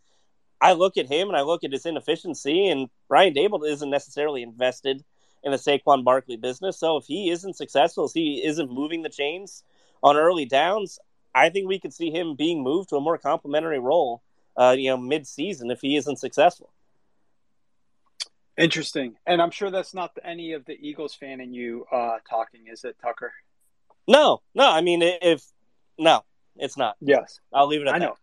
I 0.61 0.73
look 0.73 0.97
at 0.97 1.07
him 1.07 1.27
and 1.27 1.37
I 1.37 1.41
look 1.41 1.63
at 1.63 1.71
his 1.71 1.85
inefficiency, 1.85 2.67
and 2.67 2.89
Brian 3.07 3.33
Daboll 3.33 3.67
isn't 3.67 3.89
necessarily 3.89 4.43
invested 4.43 5.03
in 5.43 5.51
the 5.51 5.57
Saquon 5.57 6.03
Barkley 6.03 6.37
business. 6.37 6.79
So 6.79 6.97
if 6.97 7.05
he 7.05 7.29
isn't 7.29 7.55
successful, 7.55 8.05
if 8.05 8.13
he 8.13 8.43
isn't 8.43 8.71
moving 8.71 9.03
the 9.03 9.09
chains 9.09 9.63
on 10.01 10.17
early 10.17 10.45
downs, 10.45 10.99
I 11.35 11.49
think 11.49 11.67
we 11.67 11.79
could 11.79 11.93
see 11.93 12.09
him 12.09 12.35
being 12.35 12.63
moved 12.63 12.89
to 12.89 12.95
a 12.95 13.01
more 13.01 13.17
complementary 13.17 13.79
role, 13.79 14.23
uh, 14.55 14.75
you 14.77 14.89
know, 14.89 14.97
mid-season 14.97 15.69
if 15.69 15.81
he 15.81 15.95
isn't 15.95 16.17
successful. 16.17 16.71
Interesting. 18.57 19.15
And 19.25 19.41
I'm 19.41 19.51
sure 19.51 19.69
that's 19.69 19.93
not 19.93 20.17
any 20.23 20.53
of 20.53 20.65
the 20.65 20.73
Eagles 20.73 21.13
fan 21.13 21.39
in 21.41 21.53
you 21.53 21.85
uh, 21.91 22.17
talking, 22.27 22.61
is 22.71 22.83
it, 22.83 22.95
Tucker? 23.01 23.31
No, 24.07 24.41
no. 24.55 24.69
I 24.69 24.81
mean, 24.81 25.01
if 25.03 25.43
no, 25.99 26.23
it's 26.55 26.77
not. 26.77 26.95
Yes, 26.99 27.39
I'll 27.53 27.67
leave 27.67 27.81
it 27.81 27.87
at 27.87 27.95
I 27.95 27.99
that. 27.99 28.05
know. 28.05 28.17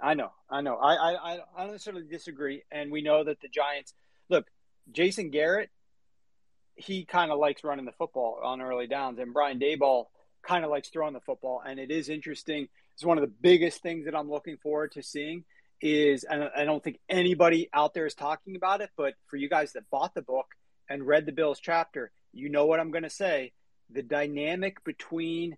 I 0.00 0.14
know. 0.14 0.32
I 0.50 0.60
know. 0.60 0.76
I, 0.76 0.94
I, 0.94 1.38
I 1.56 1.62
don't 1.62 1.72
necessarily 1.72 2.04
disagree. 2.08 2.62
And 2.70 2.90
we 2.90 3.02
know 3.02 3.24
that 3.24 3.40
the 3.40 3.48
Giants 3.48 3.94
look, 4.28 4.46
Jason 4.90 5.30
Garrett, 5.30 5.70
he 6.74 7.04
kind 7.04 7.30
of 7.30 7.38
likes 7.38 7.64
running 7.64 7.84
the 7.84 7.92
football 7.92 8.40
on 8.42 8.60
early 8.60 8.86
downs, 8.86 9.18
and 9.18 9.32
Brian 9.32 9.58
Daboll 9.58 10.06
kind 10.42 10.64
of 10.64 10.70
likes 10.70 10.88
throwing 10.88 11.14
the 11.14 11.20
football. 11.20 11.62
And 11.64 11.78
it 11.78 11.90
is 11.90 12.08
interesting. 12.08 12.68
It's 12.94 13.04
one 13.04 13.18
of 13.18 13.22
the 13.22 13.34
biggest 13.40 13.82
things 13.82 14.06
that 14.06 14.14
I'm 14.16 14.30
looking 14.30 14.56
forward 14.56 14.92
to 14.92 15.02
seeing 15.02 15.44
is, 15.80 16.24
I 16.28 16.64
don't 16.64 16.82
think 16.82 16.98
anybody 17.08 17.68
out 17.72 17.94
there 17.94 18.06
is 18.06 18.14
talking 18.14 18.56
about 18.56 18.80
it, 18.80 18.90
but 18.96 19.14
for 19.26 19.36
you 19.36 19.48
guys 19.48 19.72
that 19.72 19.90
bought 19.90 20.14
the 20.14 20.22
book 20.22 20.46
and 20.88 21.06
read 21.06 21.26
the 21.26 21.32
Bills 21.32 21.60
chapter, 21.60 22.10
you 22.32 22.48
know 22.48 22.66
what 22.66 22.80
I'm 22.80 22.90
going 22.90 23.04
to 23.04 23.10
say. 23.10 23.52
The 23.90 24.02
dynamic 24.02 24.84
between 24.84 25.56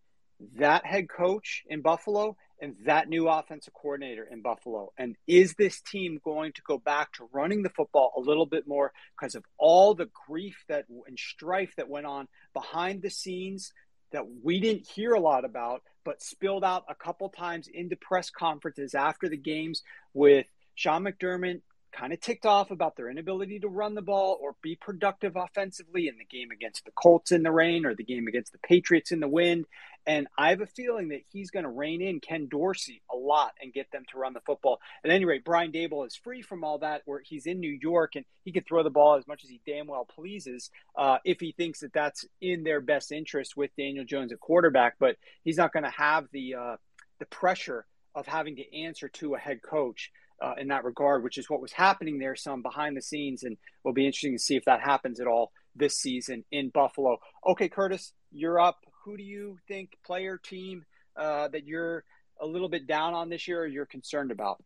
that 0.57 0.87
head 0.87 1.09
coach 1.09 1.65
in 1.69 1.83
Buffalo 1.83 2.37
and 2.61 2.77
that 2.85 3.09
new 3.09 3.29
offensive 3.29 3.73
coordinator 3.73 4.27
in 4.31 4.43
Buffalo. 4.43 4.93
And 4.99 5.17
is 5.27 5.55
this 5.55 5.81
team 5.81 6.21
going 6.23 6.53
to 6.53 6.63
go 6.63 6.79
back 6.79 7.13
to 7.15 7.29
running 7.33 7.63
the 7.63 7.71
football 7.71 8.13
a 8.17 8.21
little 8.21 8.47
bit 8.47 8.69
more 8.69 8.93
because 9.19 9.35
of 9.35 9.45
all 9.59 9.95
the 9.95 10.11
grief 10.27 10.57
that 10.69 10.85
and 11.07 11.19
strife 11.19 11.73
that 11.77 11.89
went 11.89 12.07
on 12.07 12.29
behind 12.53 13.03
the 13.03 13.11
scenes 13.11 13.73
that 14.13 14.25
we 14.43 14.61
didn't 14.61 14.89
hear 14.89 15.13
a 15.13 15.21
lot 15.21 15.45
about, 15.45 15.83
but 16.05 16.23
spilled 16.23 16.65
out 16.65 16.85
a 16.89 16.95
couple 16.95 17.29
times 17.29 17.69
into 17.73 17.97
press 17.97 18.31
conferences 18.31 18.95
after 18.95 19.29
the 19.29 19.37
games 19.37 19.83
with 20.15 20.47
Sean 20.75 21.05
McDermott 21.05 21.61
kind 21.93 22.13
of 22.13 22.21
ticked 22.21 22.47
off 22.47 22.71
about 22.71 22.97
their 22.97 23.11
inability 23.11 23.59
to 23.61 23.69
run 23.69 23.95
the 23.95 24.03
ball 24.03 24.39
or 24.41 24.55
be 24.63 24.77
productive 24.77 25.37
offensively 25.37 26.09
in 26.09 26.17
the 26.19 26.25
game 26.25 26.51
against 26.51 26.85
the 26.85 26.93
Colts 26.93 27.33
in 27.33 27.43
the 27.43 27.51
rain 27.51 27.85
or 27.85 27.95
the 27.95 28.05
game 28.05 28.29
against 28.29 28.53
the 28.53 28.59
Patriots 28.59 29.13
in 29.13 29.21
the 29.21 29.29
wind. 29.29 29.67
And 30.07 30.29
I 30.37 30.51
have 30.51 30.61
a 30.61 30.67
feeling 30.67 31.09
that 31.09 31.23
he's 31.31 31.51
going 31.51 31.65
to 31.65 31.71
rein 31.71 32.01
in 32.01 32.21
Ken 32.21 32.49
Dorsey 32.49 33.03
a 33.13 33.17
lot 33.17 33.53
and 33.61 33.73
get 33.73 33.91
them 33.91 34.05
to 34.11 34.19
run 34.19 34.33
the 34.33 34.41
football. 34.41 34.81
At 35.05 35.11
any 35.11 35.25
rate, 35.25 35.45
Brian 35.45 35.73
Daboll 35.73 36.07
is 36.07 36.17
free 36.17 36.43
from 36.43 36.65
all 36.65 36.79
that, 36.79 37.03
where 37.05 37.21
he's 37.25 37.47
in 37.47 37.61
New 37.61 37.79
York 37.81 38.17
and 38.17 38.25
he 38.45 38.53
can 38.53 38.65
throw 38.65 38.83
the 38.83 38.91
ball 38.91 39.17
as 39.17 39.27
much 39.27 39.45
as 39.45 39.51
he 39.51 39.61
damn 39.67 39.87
well 39.87 40.07
pleases 40.07 40.71
uh, 40.97 41.19
if 41.25 41.39
he 41.41 41.53
thinks 41.53 41.81
that 41.81 41.93
that's 41.93 42.25
in 42.41 42.65
their 42.65 42.81
best 42.81 43.13
interest 43.13 43.57
with 43.57 43.71
Daniel 43.77 44.05
Jones 44.05 44.33
at 44.33 44.41
quarterback. 44.41 44.95
But 44.99 45.17
he's 45.45 45.59
not 45.59 45.73
going 45.73 45.85
to 45.85 45.91
have 45.91 46.27
the 46.33 46.55
uh, 46.55 46.77
the 47.19 47.27
pressure 47.27 47.87
of 48.15 48.27
having 48.27 48.57
to 48.57 48.77
answer 48.77 49.09
to 49.09 49.35
a 49.35 49.39
head 49.39 49.61
coach 49.63 50.11
uh, 50.43 50.55
in 50.59 50.69
that 50.69 50.85
regard, 50.85 51.23
which 51.23 51.39
is 51.39 51.51
what 51.51 51.61
was 51.61 51.73
happening 51.73 52.19
there 52.19 52.35
some 52.35 52.63
behind 52.63 52.97
the 52.97 53.03
scenes. 53.03 53.43
And 53.43 53.59
will 53.85 53.93
be 53.93 54.07
interesting 54.07 54.35
to 54.35 54.43
see 54.43 54.57
if 54.57 54.65
that 54.65 54.81
happens 54.81 55.21
at 55.21 55.27
all 55.27 55.53
this 55.77 55.97
season 55.97 56.45
in 56.51 56.71
Buffalo. 56.71 57.19
Okay, 57.47 57.69
Curtis, 57.69 58.13
you're 58.33 58.61
up. 58.61 58.79
Who 59.11 59.17
do 59.17 59.25
you 59.25 59.59
think, 59.67 59.97
player, 60.05 60.39
team, 60.39 60.85
uh, 61.17 61.49
that 61.49 61.67
you're 61.67 62.05
a 62.41 62.47
little 62.47 62.69
bit 62.69 62.87
down 62.87 63.13
on 63.13 63.29
this 63.29 63.49
year 63.49 63.63
or 63.63 63.67
you're 63.67 63.85
concerned 63.85 64.31
about? 64.31 64.63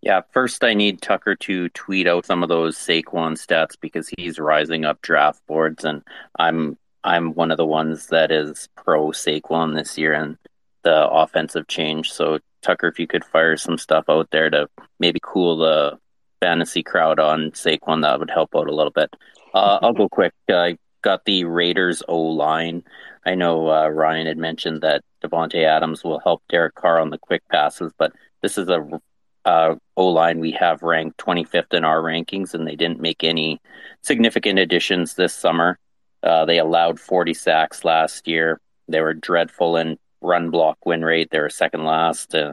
Yeah, 0.00 0.22
first 0.32 0.64
I 0.64 0.74
need 0.74 1.00
Tucker 1.00 1.36
to 1.36 1.68
tweet 1.68 2.08
out 2.08 2.26
some 2.26 2.42
of 2.42 2.48
those 2.48 2.76
Saquon 2.76 3.34
stats 3.34 3.76
because 3.80 4.10
he's 4.18 4.40
rising 4.40 4.84
up 4.84 5.00
draft 5.00 5.46
boards, 5.46 5.84
and 5.84 6.02
I'm 6.36 6.76
I'm 7.04 7.34
one 7.34 7.52
of 7.52 7.56
the 7.56 7.64
ones 7.64 8.08
that 8.08 8.32
is 8.32 8.68
pro 8.76 9.10
Saquon 9.12 9.76
this 9.76 9.96
year 9.96 10.12
and 10.12 10.36
the 10.82 11.08
offensive 11.08 11.68
change. 11.68 12.10
So 12.10 12.40
Tucker, 12.62 12.88
if 12.88 12.98
you 12.98 13.06
could 13.06 13.24
fire 13.24 13.56
some 13.56 13.78
stuff 13.78 14.06
out 14.08 14.28
there 14.32 14.50
to 14.50 14.68
maybe 14.98 15.20
cool 15.22 15.56
the 15.58 16.00
fantasy 16.40 16.82
crowd 16.82 17.20
on 17.20 17.52
Saquon, 17.52 18.02
that 18.02 18.18
would 18.18 18.30
help 18.30 18.56
out 18.56 18.66
a 18.66 18.74
little 18.74 18.90
bit. 18.90 19.14
Uh, 19.54 19.78
I'll 19.82 19.92
go 19.92 20.08
quick. 20.10 20.32
I 20.50 20.78
got 21.02 21.24
the 21.24 21.44
Raiders 21.44 22.02
O 22.08 22.18
line. 22.18 22.84
I 23.24 23.34
know 23.34 23.70
uh, 23.70 23.88
Ryan 23.88 24.26
had 24.26 24.38
mentioned 24.38 24.80
that 24.82 25.02
Davante 25.22 25.64
Adams 25.64 26.02
will 26.02 26.20
help 26.20 26.42
Derek 26.48 26.74
Carr 26.74 26.98
on 26.98 27.10
the 27.10 27.18
quick 27.18 27.42
passes, 27.50 27.92
but 27.96 28.12
this 28.40 28.58
is 28.58 28.68
a 28.68 29.00
uh, 29.44 29.74
O 29.96 30.06
line 30.08 30.38
we 30.38 30.52
have 30.52 30.82
ranked 30.82 31.18
25th 31.18 31.74
in 31.74 31.84
our 31.84 32.00
rankings, 32.00 32.54
and 32.54 32.66
they 32.66 32.76
didn't 32.76 33.00
make 33.00 33.24
any 33.24 33.60
significant 34.02 34.58
additions 34.58 35.14
this 35.14 35.34
summer. 35.34 35.78
Uh, 36.22 36.44
they 36.44 36.58
allowed 36.58 37.00
40 37.00 37.34
sacks 37.34 37.84
last 37.84 38.28
year. 38.28 38.60
They 38.88 39.00
were 39.00 39.14
dreadful 39.14 39.76
in 39.76 39.98
run 40.20 40.50
block 40.50 40.78
win 40.84 41.04
rate. 41.04 41.30
They 41.30 41.40
were 41.40 41.50
second 41.50 41.84
last, 41.84 42.34
uh, 42.34 42.52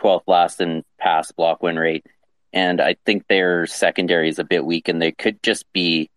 12th 0.00 0.22
last 0.26 0.60
in 0.60 0.84
pass 0.98 1.32
block 1.32 1.62
win 1.62 1.78
rate. 1.78 2.06
And 2.52 2.80
I 2.80 2.96
think 3.06 3.26
their 3.26 3.66
secondary 3.66 4.28
is 4.28 4.38
a 4.38 4.44
bit 4.44 4.64
weak, 4.64 4.88
and 4.88 5.00
they 5.00 5.12
could 5.12 5.42
just 5.42 5.64
be 5.72 6.10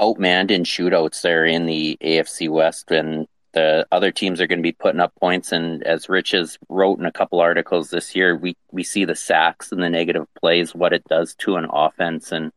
Oh, 0.00 0.14
outmanned 0.14 0.50
in 0.50 0.64
shootouts 0.64 1.22
there 1.22 1.44
in 1.44 1.66
the 1.66 1.96
AFC 2.00 2.48
West. 2.48 2.90
And 2.90 3.26
the 3.52 3.86
other 3.92 4.10
teams 4.10 4.40
are 4.40 4.46
going 4.46 4.58
to 4.58 4.62
be 4.62 4.72
putting 4.72 5.00
up 5.00 5.14
points. 5.20 5.52
And 5.52 5.82
as 5.84 6.08
Rich 6.08 6.32
has 6.32 6.58
wrote 6.68 6.98
in 6.98 7.06
a 7.06 7.12
couple 7.12 7.40
articles 7.40 7.90
this 7.90 8.14
year, 8.14 8.36
we 8.36 8.56
we 8.72 8.82
see 8.82 9.04
the 9.04 9.16
sacks 9.16 9.72
and 9.72 9.82
the 9.82 9.90
negative 9.90 10.26
plays, 10.40 10.74
what 10.74 10.92
it 10.92 11.04
does 11.08 11.34
to 11.36 11.56
an 11.56 11.66
offense, 11.70 12.32
and 12.32 12.52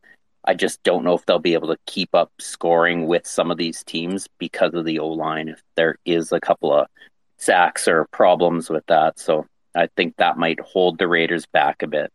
I 0.48 0.54
just 0.54 0.82
don't 0.82 1.04
know 1.04 1.12
if 1.12 1.26
they'll 1.26 1.38
be 1.38 1.52
able 1.52 1.68
to 1.68 1.76
keep 1.86 2.14
up 2.14 2.32
scoring 2.38 3.06
with 3.06 3.26
some 3.26 3.50
of 3.50 3.58
these 3.58 3.84
teams 3.84 4.28
because 4.38 4.72
of 4.72 4.86
the 4.86 4.98
O 4.98 5.08
line. 5.08 5.48
If 5.48 5.62
there 5.76 5.98
is 6.06 6.32
a 6.32 6.40
couple 6.40 6.72
of 6.72 6.86
sacks 7.36 7.86
or 7.86 8.06
problems 8.12 8.70
with 8.70 8.86
that, 8.86 9.18
so 9.18 9.46
I 9.74 9.88
think 9.94 10.16
that 10.16 10.38
might 10.38 10.58
hold 10.60 10.98
the 10.98 11.06
Raiders 11.06 11.44
back 11.46 11.82
a 11.82 11.86
bit. 11.86 12.10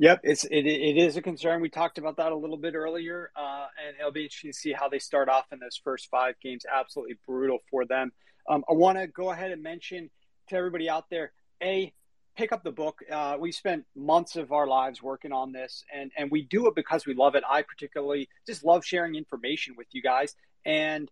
Yep, 0.00 0.20
it's 0.22 0.44
it, 0.44 0.64
it 0.64 0.96
is 0.96 1.16
a 1.16 1.22
concern. 1.22 1.60
We 1.60 1.70
talked 1.70 1.98
about 1.98 2.16
that 2.18 2.30
a 2.30 2.36
little 2.36 2.56
bit 2.56 2.74
earlier, 2.74 3.30
uh, 3.34 3.66
and 3.84 3.96
it'll 3.98 4.12
be 4.12 4.24
interesting 4.24 4.52
to 4.52 4.56
see 4.56 4.72
how 4.72 4.88
they 4.88 5.00
start 5.00 5.28
off 5.28 5.46
in 5.52 5.58
those 5.58 5.80
first 5.82 6.08
five 6.08 6.36
games. 6.40 6.64
Absolutely 6.72 7.16
brutal 7.26 7.58
for 7.68 7.84
them. 7.84 8.12
Um, 8.48 8.64
I 8.70 8.74
want 8.74 8.98
to 8.98 9.08
go 9.08 9.30
ahead 9.30 9.50
and 9.50 9.60
mention 9.60 10.08
to 10.50 10.56
everybody 10.56 10.88
out 10.88 11.06
there: 11.10 11.32
a 11.60 11.92
pick 12.36 12.52
up 12.52 12.62
the 12.62 12.70
book. 12.70 13.00
Uh, 13.10 13.38
we 13.40 13.50
spent 13.50 13.86
months 13.96 14.36
of 14.36 14.52
our 14.52 14.68
lives 14.68 15.02
working 15.02 15.32
on 15.32 15.50
this, 15.50 15.82
and 15.92 16.12
and 16.16 16.30
we 16.30 16.42
do 16.42 16.68
it 16.68 16.76
because 16.76 17.04
we 17.04 17.14
love 17.14 17.34
it. 17.34 17.42
I 17.48 17.62
particularly 17.62 18.28
just 18.46 18.64
love 18.64 18.84
sharing 18.84 19.16
information 19.16 19.74
with 19.76 19.88
you 19.90 20.00
guys, 20.00 20.36
and 20.64 21.10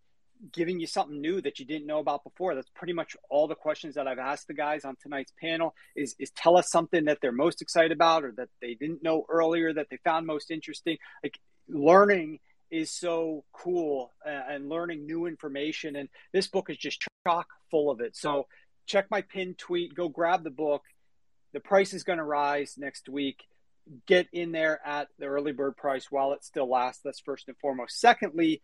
giving 0.53 0.81
you 0.81 0.87
something 0.87 1.21
new 1.21 1.41
that 1.41 1.59
you 1.59 1.65
didn't 1.65 1.87
know 1.87 1.99
about 1.99 2.25
before. 2.25 2.55
That's 2.55 2.71
pretty 2.75 2.93
much 2.93 3.17
all 3.31 3.49
the 3.49 3.55
questions 3.55 3.95
that 3.95 4.07
I've 4.07 4.19
asked 4.19 4.49
the 4.49 4.55
guys 4.55 4.85
on 4.85 4.97
tonight's 4.97 5.33
panel 5.41 5.75
is, 5.95 6.15
is 6.19 6.31
tell 6.31 6.57
us 6.57 6.71
something 6.71 7.05
that 7.07 7.19
they're 7.21 7.33
most 7.33 7.63
excited 7.63 7.93
about 7.93 8.25
or 8.25 8.33
that 8.33 8.49
they 8.61 8.75
didn't 8.75 9.03
know 9.03 9.25
earlier 9.29 9.73
that 9.73 9.89
they 9.91 9.99
found 9.99 10.27
most 10.27 10.51
interesting. 10.51 10.99
Like 11.23 11.39
learning 11.69 12.41
is 12.71 12.91
so 12.91 13.45
cool 13.53 14.13
uh, 14.25 14.31
and 14.51 14.69
learning 14.69 15.07
new 15.07 15.27
information. 15.27 15.97
And 15.97 16.09
this 16.33 16.49
book 16.49 16.71
is 16.71 16.77
just 16.77 17.07
chock 17.27 17.47
full 17.71 17.91
of 17.91 18.01
it. 18.01 18.17
So 18.17 18.47
check 18.87 19.07
my 19.11 19.23
pinned 19.23 19.59
tweet, 19.59 19.95
go 19.95 20.09
grab 20.09 20.45
the 20.45 20.51
book. 20.51 20.83
The 21.53 21.61
price 21.61 21.95
is 21.95 22.05
going 22.05 22.19
to 22.19 22.25
rise 22.25 22.75
next 22.77 23.09
week. 23.09 23.45
Get 24.07 24.27
in 24.33 24.53
there 24.53 24.81
at 24.85 25.09
the 25.19 25.27
early 25.27 25.53
bird 25.53 25.77
price 25.77 26.11
while 26.11 26.33
it 26.33 26.45
still 26.45 26.69
lasts. 26.69 27.03
That's 27.05 27.21
first 27.21 27.49
and 27.49 27.57
foremost. 27.59 28.01
Secondly, 28.01 28.63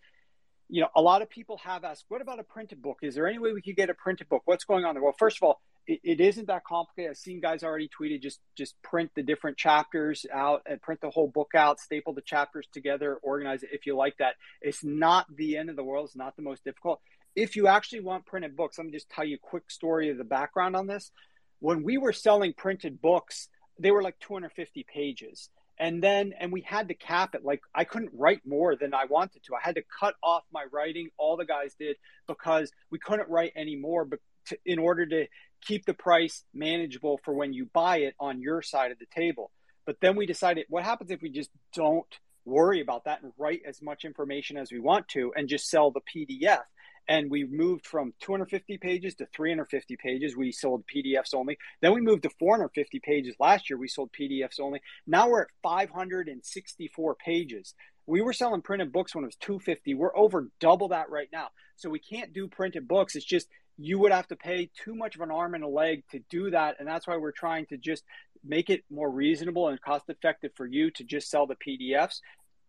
you 0.73 0.81
know, 0.81 0.89
a 0.97 1.03
lot 1.03 1.20
of 1.20 1.28
people 1.28 1.59
have 1.59 1.85
asked, 1.85 2.07
what 2.09 2.23
about 2.23 2.39
a 2.39 2.43
printed 2.43 2.81
book? 2.81 3.01
Is 3.03 3.15
there 3.15 3.27
any 3.27 3.39
way 3.39 3.53
we 3.53 3.61
could 3.61 3.77
get 3.77 3.90
a 3.90 3.94
printed 3.94 4.31
book? 4.31 4.40
What's 4.47 4.65
going 4.65 4.86
on 4.86 4.94
there? 4.94 5.03
Well, 5.03 5.15
first 5.19 5.36
of 5.36 5.43
all, 5.43 5.61
it, 5.86 6.01
it 6.03 6.19
isn't 6.19 6.47
that 6.47 6.65
complicated. 6.65 7.11
I've 7.11 7.19
seen 7.19 7.43
guys 7.43 7.62
already 7.62 7.90
tweeted 7.90 8.23
just 8.23 8.40
just 8.57 8.81
print 8.81 9.11
the 9.15 9.23
different 9.23 9.59
chapters 9.59 10.24
out 10.32 10.62
and 10.65 10.81
print 10.81 11.03
the 11.03 11.11
whole 11.11 11.28
book 11.28 11.51
out, 11.55 11.78
staple 11.78 12.15
the 12.15 12.23
chapters 12.23 12.66
together, 12.73 13.16
organize 13.16 13.62
it 13.62 13.69
if 13.70 13.85
you 13.85 13.94
like 13.94 14.16
that. 14.16 14.36
It's 14.62 14.82
not 14.82 15.27
the 15.36 15.59
end 15.59 15.69
of 15.69 15.77
the 15.77 15.85
world. 15.85 16.07
It's 16.07 16.16
not 16.16 16.36
the 16.36 16.43
most 16.43 16.65
difficult. 16.65 17.03
If 17.36 17.55
you 17.55 17.66
actually 17.66 18.01
want 18.01 18.24
printed 18.24 18.57
books, 18.57 18.78
let 18.78 18.86
me 18.86 18.93
just 18.93 19.11
tell 19.11 19.27
you 19.27 19.36
a 19.36 19.47
quick 19.47 19.70
story 19.70 20.09
of 20.09 20.16
the 20.16 20.24
background 20.24 20.74
on 20.74 20.86
this. 20.86 21.11
When 21.59 21.82
we 21.82 21.99
were 21.99 22.15
selling 22.15 22.55
printed 22.55 23.03
books, 23.03 23.51
they 23.78 23.90
were 23.90 24.03
like 24.03 24.19
250 24.20 24.86
pages 24.90 25.51
and 25.82 26.00
then 26.00 26.32
and 26.38 26.52
we 26.52 26.60
had 26.60 26.88
to 26.88 26.94
cap 26.94 27.34
it. 27.34 27.44
Like 27.44 27.60
i 27.74 27.82
couldn't 27.82 28.12
write 28.14 28.42
more 28.46 28.76
than 28.76 28.94
i 28.94 29.04
wanted 29.04 29.42
to. 29.44 29.54
I 29.56 29.60
had 29.60 29.74
to 29.74 29.82
cut 30.00 30.14
off 30.22 30.44
my 30.52 30.64
writing. 30.72 31.09
All 31.18 31.36
the 31.36 31.44
guys 31.44 31.74
did 31.78 31.96
because 32.28 32.70
we 32.90 33.00
couldn't 33.00 33.28
write 33.28 33.52
anymore 33.56 34.04
but 34.04 34.20
to, 34.46 34.59
in 34.64 34.78
order 34.78 35.04
to 35.06 35.26
keep 35.60 35.84
the 35.84 35.94
price 35.94 36.44
manageable 36.54 37.18
for 37.24 37.34
when 37.34 37.52
you 37.52 37.68
buy 37.74 37.98
it 37.98 38.14
on 38.20 38.40
your 38.40 38.62
side 38.62 38.92
of 38.92 38.98
the 39.00 39.06
table. 39.12 39.50
But 39.84 39.96
then 40.00 40.14
we 40.14 40.24
decided 40.24 40.66
what 40.68 40.84
happens 40.84 41.10
if 41.10 41.20
we 41.20 41.30
just 41.30 41.50
don't 41.74 42.06
worry 42.44 42.80
about 42.80 43.04
that 43.04 43.22
and 43.22 43.32
write 43.36 43.62
as 43.66 43.82
much 43.82 44.04
information 44.04 44.56
as 44.56 44.70
we 44.70 44.78
want 44.78 45.09
to 45.09 45.32
and 45.36 45.48
just 45.48 45.68
sell 45.68 45.90
the 45.90 46.00
pdf 46.00 46.62
and 47.08 47.30
we 47.30 47.44
moved 47.44 47.86
from 47.86 48.14
250 48.20 48.78
pages 48.78 49.14
to 49.16 49.26
350 49.34 49.96
pages. 49.96 50.36
We 50.36 50.52
sold 50.52 50.84
PDFs 50.86 51.34
only. 51.34 51.58
Then 51.80 51.94
we 51.94 52.00
moved 52.00 52.22
to 52.22 52.30
450 52.38 53.00
pages 53.00 53.34
last 53.40 53.68
year. 53.68 53.78
We 53.78 53.88
sold 53.88 54.10
PDFs 54.12 54.60
only. 54.60 54.80
Now 55.06 55.28
we're 55.28 55.42
at 55.42 55.48
564 55.62 57.14
pages. 57.16 57.74
We 58.06 58.20
were 58.20 58.32
selling 58.32 58.62
printed 58.62 58.92
books 58.92 59.14
when 59.14 59.24
it 59.24 59.28
was 59.28 59.36
250. 59.36 59.94
We're 59.94 60.16
over 60.16 60.48
double 60.60 60.88
that 60.88 61.10
right 61.10 61.28
now. 61.32 61.48
So 61.76 61.90
we 61.90 61.98
can't 61.98 62.32
do 62.32 62.48
printed 62.48 62.86
books. 62.88 63.16
It's 63.16 63.24
just 63.24 63.48
you 63.78 63.98
would 63.98 64.12
have 64.12 64.28
to 64.28 64.36
pay 64.36 64.70
too 64.84 64.94
much 64.94 65.14
of 65.14 65.22
an 65.22 65.30
arm 65.30 65.54
and 65.54 65.64
a 65.64 65.68
leg 65.68 66.04
to 66.10 66.20
do 66.30 66.50
that. 66.50 66.76
And 66.78 66.86
that's 66.86 67.06
why 67.06 67.16
we're 67.16 67.32
trying 67.32 67.66
to 67.66 67.76
just 67.76 68.04
make 68.44 68.70
it 68.70 68.84
more 68.90 69.10
reasonable 69.10 69.68
and 69.68 69.80
cost 69.80 70.08
effective 70.08 70.52
for 70.56 70.66
you 70.66 70.90
to 70.92 71.04
just 71.04 71.30
sell 71.30 71.46
the 71.46 71.56
PDFs. 71.56 72.20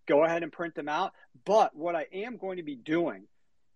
Go 0.07 0.23
ahead 0.23 0.43
and 0.43 0.51
print 0.51 0.75
them 0.75 0.89
out. 0.89 1.13
But 1.45 1.75
what 1.75 1.95
I 1.95 2.07
am 2.13 2.37
going 2.37 2.57
to 2.57 2.63
be 2.63 2.75
doing 2.75 3.27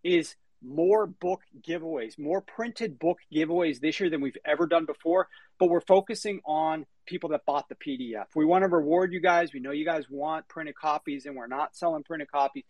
is 0.03 0.35
more 0.63 1.07
book 1.07 1.41
giveaways, 1.61 2.17
more 2.17 2.41
printed 2.41 2.99
book 2.99 3.19
giveaways 3.33 3.79
this 3.79 3.99
year 3.99 4.09
than 4.09 4.21
we've 4.21 4.37
ever 4.45 4.67
done 4.67 4.85
before. 4.85 5.27
But 5.59 5.69
we're 5.69 5.81
focusing 5.81 6.41
on 6.45 6.85
people 7.05 7.29
that 7.29 7.45
bought 7.45 7.69
the 7.69 7.75
PDF. 7.75 8.25
We 8.35 8.45
want 8.45 8.63
to 8.63 8.67
reward 8.67 9.13
you 9.13 9.19
guys. 9.19 9.53
We 9.53 9.59
know 9.59 9.71
you 9.71 9.85
guys 9.85 10.05
want 10.09 10.47
printed 10.47 10.75
copies, 10.75 11.25
and 11.25 11.35
we're 11.35 11.47
not 11.47 11.75
selling 11.75 12.03
printed 12.03 12.31
copies. 12.31 12.63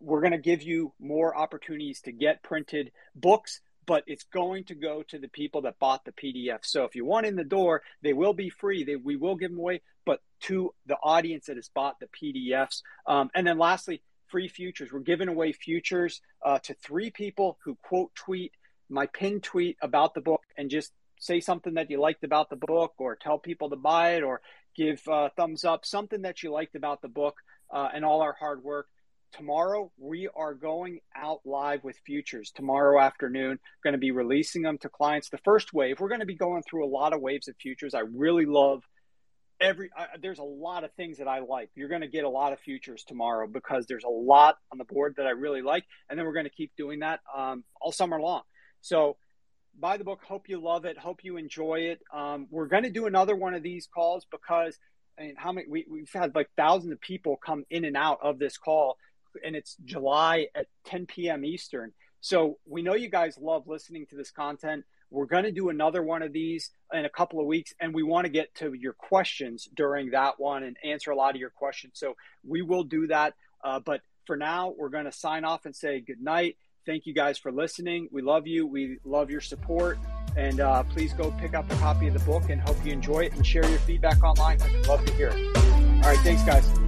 We're 0.00 0.20
going 0.20 0.32
to 0.32 0.38
give 0.38 0.62
you 0.62 0.92
more 1.00 1.36
opportunities 1.36 2.00
to 2.02 2.12
get 2.12 2.42
printed 2.42 2.92
books, 3.14 3.60
but 3.86 4.04
it's 4.06 4.24
going 4.24 4.64
to 4.64 4.74
go 4.74 5.02
to 5.04 5.18
the 5.18 5.28
people 5.28 5.62
that 5.62 5.78
bought 5.78 6.04
the 6.04 6.12
PDF. 6.12 6.60
So 6.62 6.84
if 6.84 6.94
you 6.94 7.04
want 7.04 7.26
in 7.26 7.36
the 7.36 7.44
door, 7.44 7.82
they 8.02 8.12
will 8.12 8.34
be 8.34 8.50
free. 8.50 8.84
They, 8.84 8.96
we 8.96 9.16
will 9.16 9.36
give 9.36 9.50
them 9.50 9.58
away, 9.58 9.82
but 10.04 10.20
to 10.42 10.74
the 10.86 10.96
audience 11.02 11.46
that 11.46 11.56
has 11.56 11.70
bought 11.74 11.96
the 11.98 12.08
PDFs. 12.08 12.82
Um, 13.06 13.30
and 13.34 13.46
then 13.46 13.58
lastly, 13.58 14.02
free 14.28 14.48
futures. 14.48 14.92
We're 14.92 15.00
giving 15.00 15.28
away 15.28 15.52
futures 15.52 16.20
uh, 16.44 16.58
to 16.60 16.74
three 16.74 17.10
people 17.10 17.58
who 17.64 17.76
quote 17.82 18.14
tweet 18.14 18.52
my 18.88 19.06
pin 19.06 19.40
tweet 19.40 19.76
about 19.82 20.14
the 20.14 20.20
book 20.20 20.42
and 20.56 20.70
just 20.70 20.92
say 21.18 21.40
something 21.40 21.74
that 21.74 21.90
you 21.90 22.00
liked 22.00 22.24
about 22.24 22.50
the 22.50 22.56
book 22.56 22.94
or 22.98 23.16
tell 23.16 23.38
people 23.38 23.70
to 23.70 23.76
buy 23.76 24.16
it 24.16 24.22
or 24.22 24.40
give 24.76 25.00
uh, 25.08 25.28
thumbs 25.36 25.64
up, 25.64 25.84
something 25.84 26.22
that 26.22 26.42
you 26.42 26.52
liked 26.52 26.76
about 26.76 27.02
the 27.02 27.08
book 27.08 27.36
uh, 27.72 27.88
and 27.94 28.04
all 28.04 28.20
our 28.20 28.34
hard 28.38 28.62
work. 28.62 28.86
Tomorrow, 29.32 29.90
we 29.98 30.28
are 30.34 30.54
going 30.54 31.00
out 31.14 31.40
live 31.44 31.82
with 31.82 31.96
futures 32.06 32.52
tomorrow 32.54 33.00
afternoon. 33.00 33.58
Going 33.82 33.92
to 33.92 33.98
be 33.98 34.12
releasing 34.12 34.62
them 34.62 34.78
to 34.78 34.88
clients. 34.88 35.30
The 35.30 35.38
first 35.38 35.72
wave, 35.72 35.98
we're 35.98 36.08
going 36.08 36.20
to 36.20 36.26
be 36.26 36.36
going 36.36 36.62
through 36.62 36.86
a 36.86 36.88
lot 36.88 37.12
of 37.12 37.20
waves 37.20 37.48
of 37.48 37.56
futures. 37.56 37.94
I 37.94 38.00
really 38.00 38.46
love 38.46 38.82
every 39.60 39.90
uh, 39.96 40.06
there's 40.20 40.38
a 40.38 40.44
lot 40.44 40.84
of 40.84 40.92
things 40.92 41.18
that 41.18 41.28
I 41.28 41.40
like. 41.40 41.70
You're 41.74 41.88
going 41.88 42.02
to 42.02 42.08
get 42.08 42.24
a 42.24 42.28
lot 42.28 42.52
of 42.52 42.60
futures 42.60 43.04
tomorrow 43.04 43.46
because 43.46 43.86
there's 43.86 44.04
a 44.04 44.08
lot 44.08 44.58
on 44.72 44.78
the 44.78 44.84
board 44.84 45.14
that 45.16 45.26
I 45.26 45.30
really 45.30 45.62
like, 45.62 45.84
and 46.08 46.18
then 46.18 46.26
we're 46.26 46.32
going 46.32 46.44
to 46.44 46.50
keep 46.50 46.72
doing 46.76 47.00
that 47.00 47.20
um, 47.34 47.64
all 47.80 47.92
summer 47.92 48.20
long. 48.20 48.42
So 48.80 49.16
buy 49.78 49.96
the 49.96 50.04
book. 50.04 50.20
Hope 50.22 50.48
you 50.48 50.60
love 50.60 50.84
it. 50.84 50.98
Hope 50.98 51.20
you 51.22 51.36
enjoy 51.36 51.80
it. 51.80 52.00
Um, 52.12 52.46
we're 52.50 52.66
going 52.66 52.84
to 52.84 52.90
do 52.90 53.06
another 53.06 53.36
one 53.36 53.54
of 53.54 53.62
these 53.62 53.86
calls 53.86 54.26
because 54.30 54.78
I 55.18 55.22
mean, 55.22 55.34
how 55.36 55.52
many 55.52 55.66
we, 55.68 55.86
we've 55.90 56.12
had 56.12 56.34
like 56.34 56.50
thousands 56.56 56.92
of 56.92 57.00
people 57.00 57.36
come 57.36 57.64
in 57.70 57.84
and 57.84 57.96
out 57.96 58.18
of 58.22 58.38
this 58.38 58.58
call, 58.58 58.96
and 59.44 59.56
it's 59.56 59.76
July 59.84 60.48
at 60.54 60.66
10 60.86 61.06
p.m. 61.06 61.44
Eastern. 61.44 61.92
So 62.20 62.58
we 62.66 62.82
know 62.82 62.94
you 62.94 63.08
guys 63.08 63.38
love 63.40 63.66
listening 63.66 64.06
to 64.06 64.16
this 64.16 64.30
content. 64.30 64.84
We're 65.10 65.26
going 65.26 65.44
to 65.44 65.52
do 65.52 65.68
another 65.68 66.02
one 66.02 66.22
of 66.22 66.32
these 66.32 66.70
in 66.92 67.04
a 67.04 67.08
couple 67.10 67.40
of 67.40 67.46
weeks, 67.46 67.72
and 67.80 67.94
we 67.94 68.02
want 68.02 68.24
to 68.24 68.30
get 68.30 68.54
to 68.56 68.72
your 68.72 68.92
questions 68.92 69.68
during 69.74 70.10
that 70.10 70.38
one 70.38 70.62
and 70.62 70.76
answer 70.84 71.10
a 71.10 71.16
lot 71.16 71.34
of 71.34 71.40
your 71.40 71.50
questions. 71.50 71.94
So 71.96 72.16
we 72.46 72.62
will 72.62 72.84
do 72.84 73.06
that. 73.08 73.34
Uh, 73.62 73.80
but 73.80 74.00
for 74.26 74.36
now, 74.36 74.74
we're 74.76 74.88
going 74.88 75.04
to 75.04 75.12
sign 75.12 75.44
off 75.44 75.64
and 75.64 75.74
say 75.74 76.00
good 76.00 76.20
night. 76.20 76.56
thank 76.84 77.06
you 77.06 77.14
guys 77.14 77.36
for 77.36 77.50
listening. 77.50 78.08
We 78.12 78.22
love 78.22 78.46
you. 78.46 78.66
We 78.66 78.98
love 79.04 79.30
your 79.30 79.40
support. 79.40 79.98
And 80.36 80.60
uh, 80.60 80.82
please 80.84 81.12
go 81.14 81.32
pick 81.32 81.54
up 81.54 81.70
a 81.70 81.76
copy 81.76 82.06
of 82.08 82.14
the 82.14 82.20
book 82.20 82.50
and 82.50 82.60
hope 82.60 82.76
you 82.84 82.92
enjoy 82.92 83.20
it 83.20 83.32
and 83.32 83.44
share 83.46 83.68
your 83.68 83.78
feedback 83.80 84.22
online 84.22 84.58
because 84.58 84.72
we'd 84.72 84.86
love 84.86 85.04
to 85.04 85.12
hear 85.14 85.28
it. 85.28 85.56
All 85.56 86.12
right. 86.12 86.18
Thanks, 86.18 86.42
guys. 86.44 86.85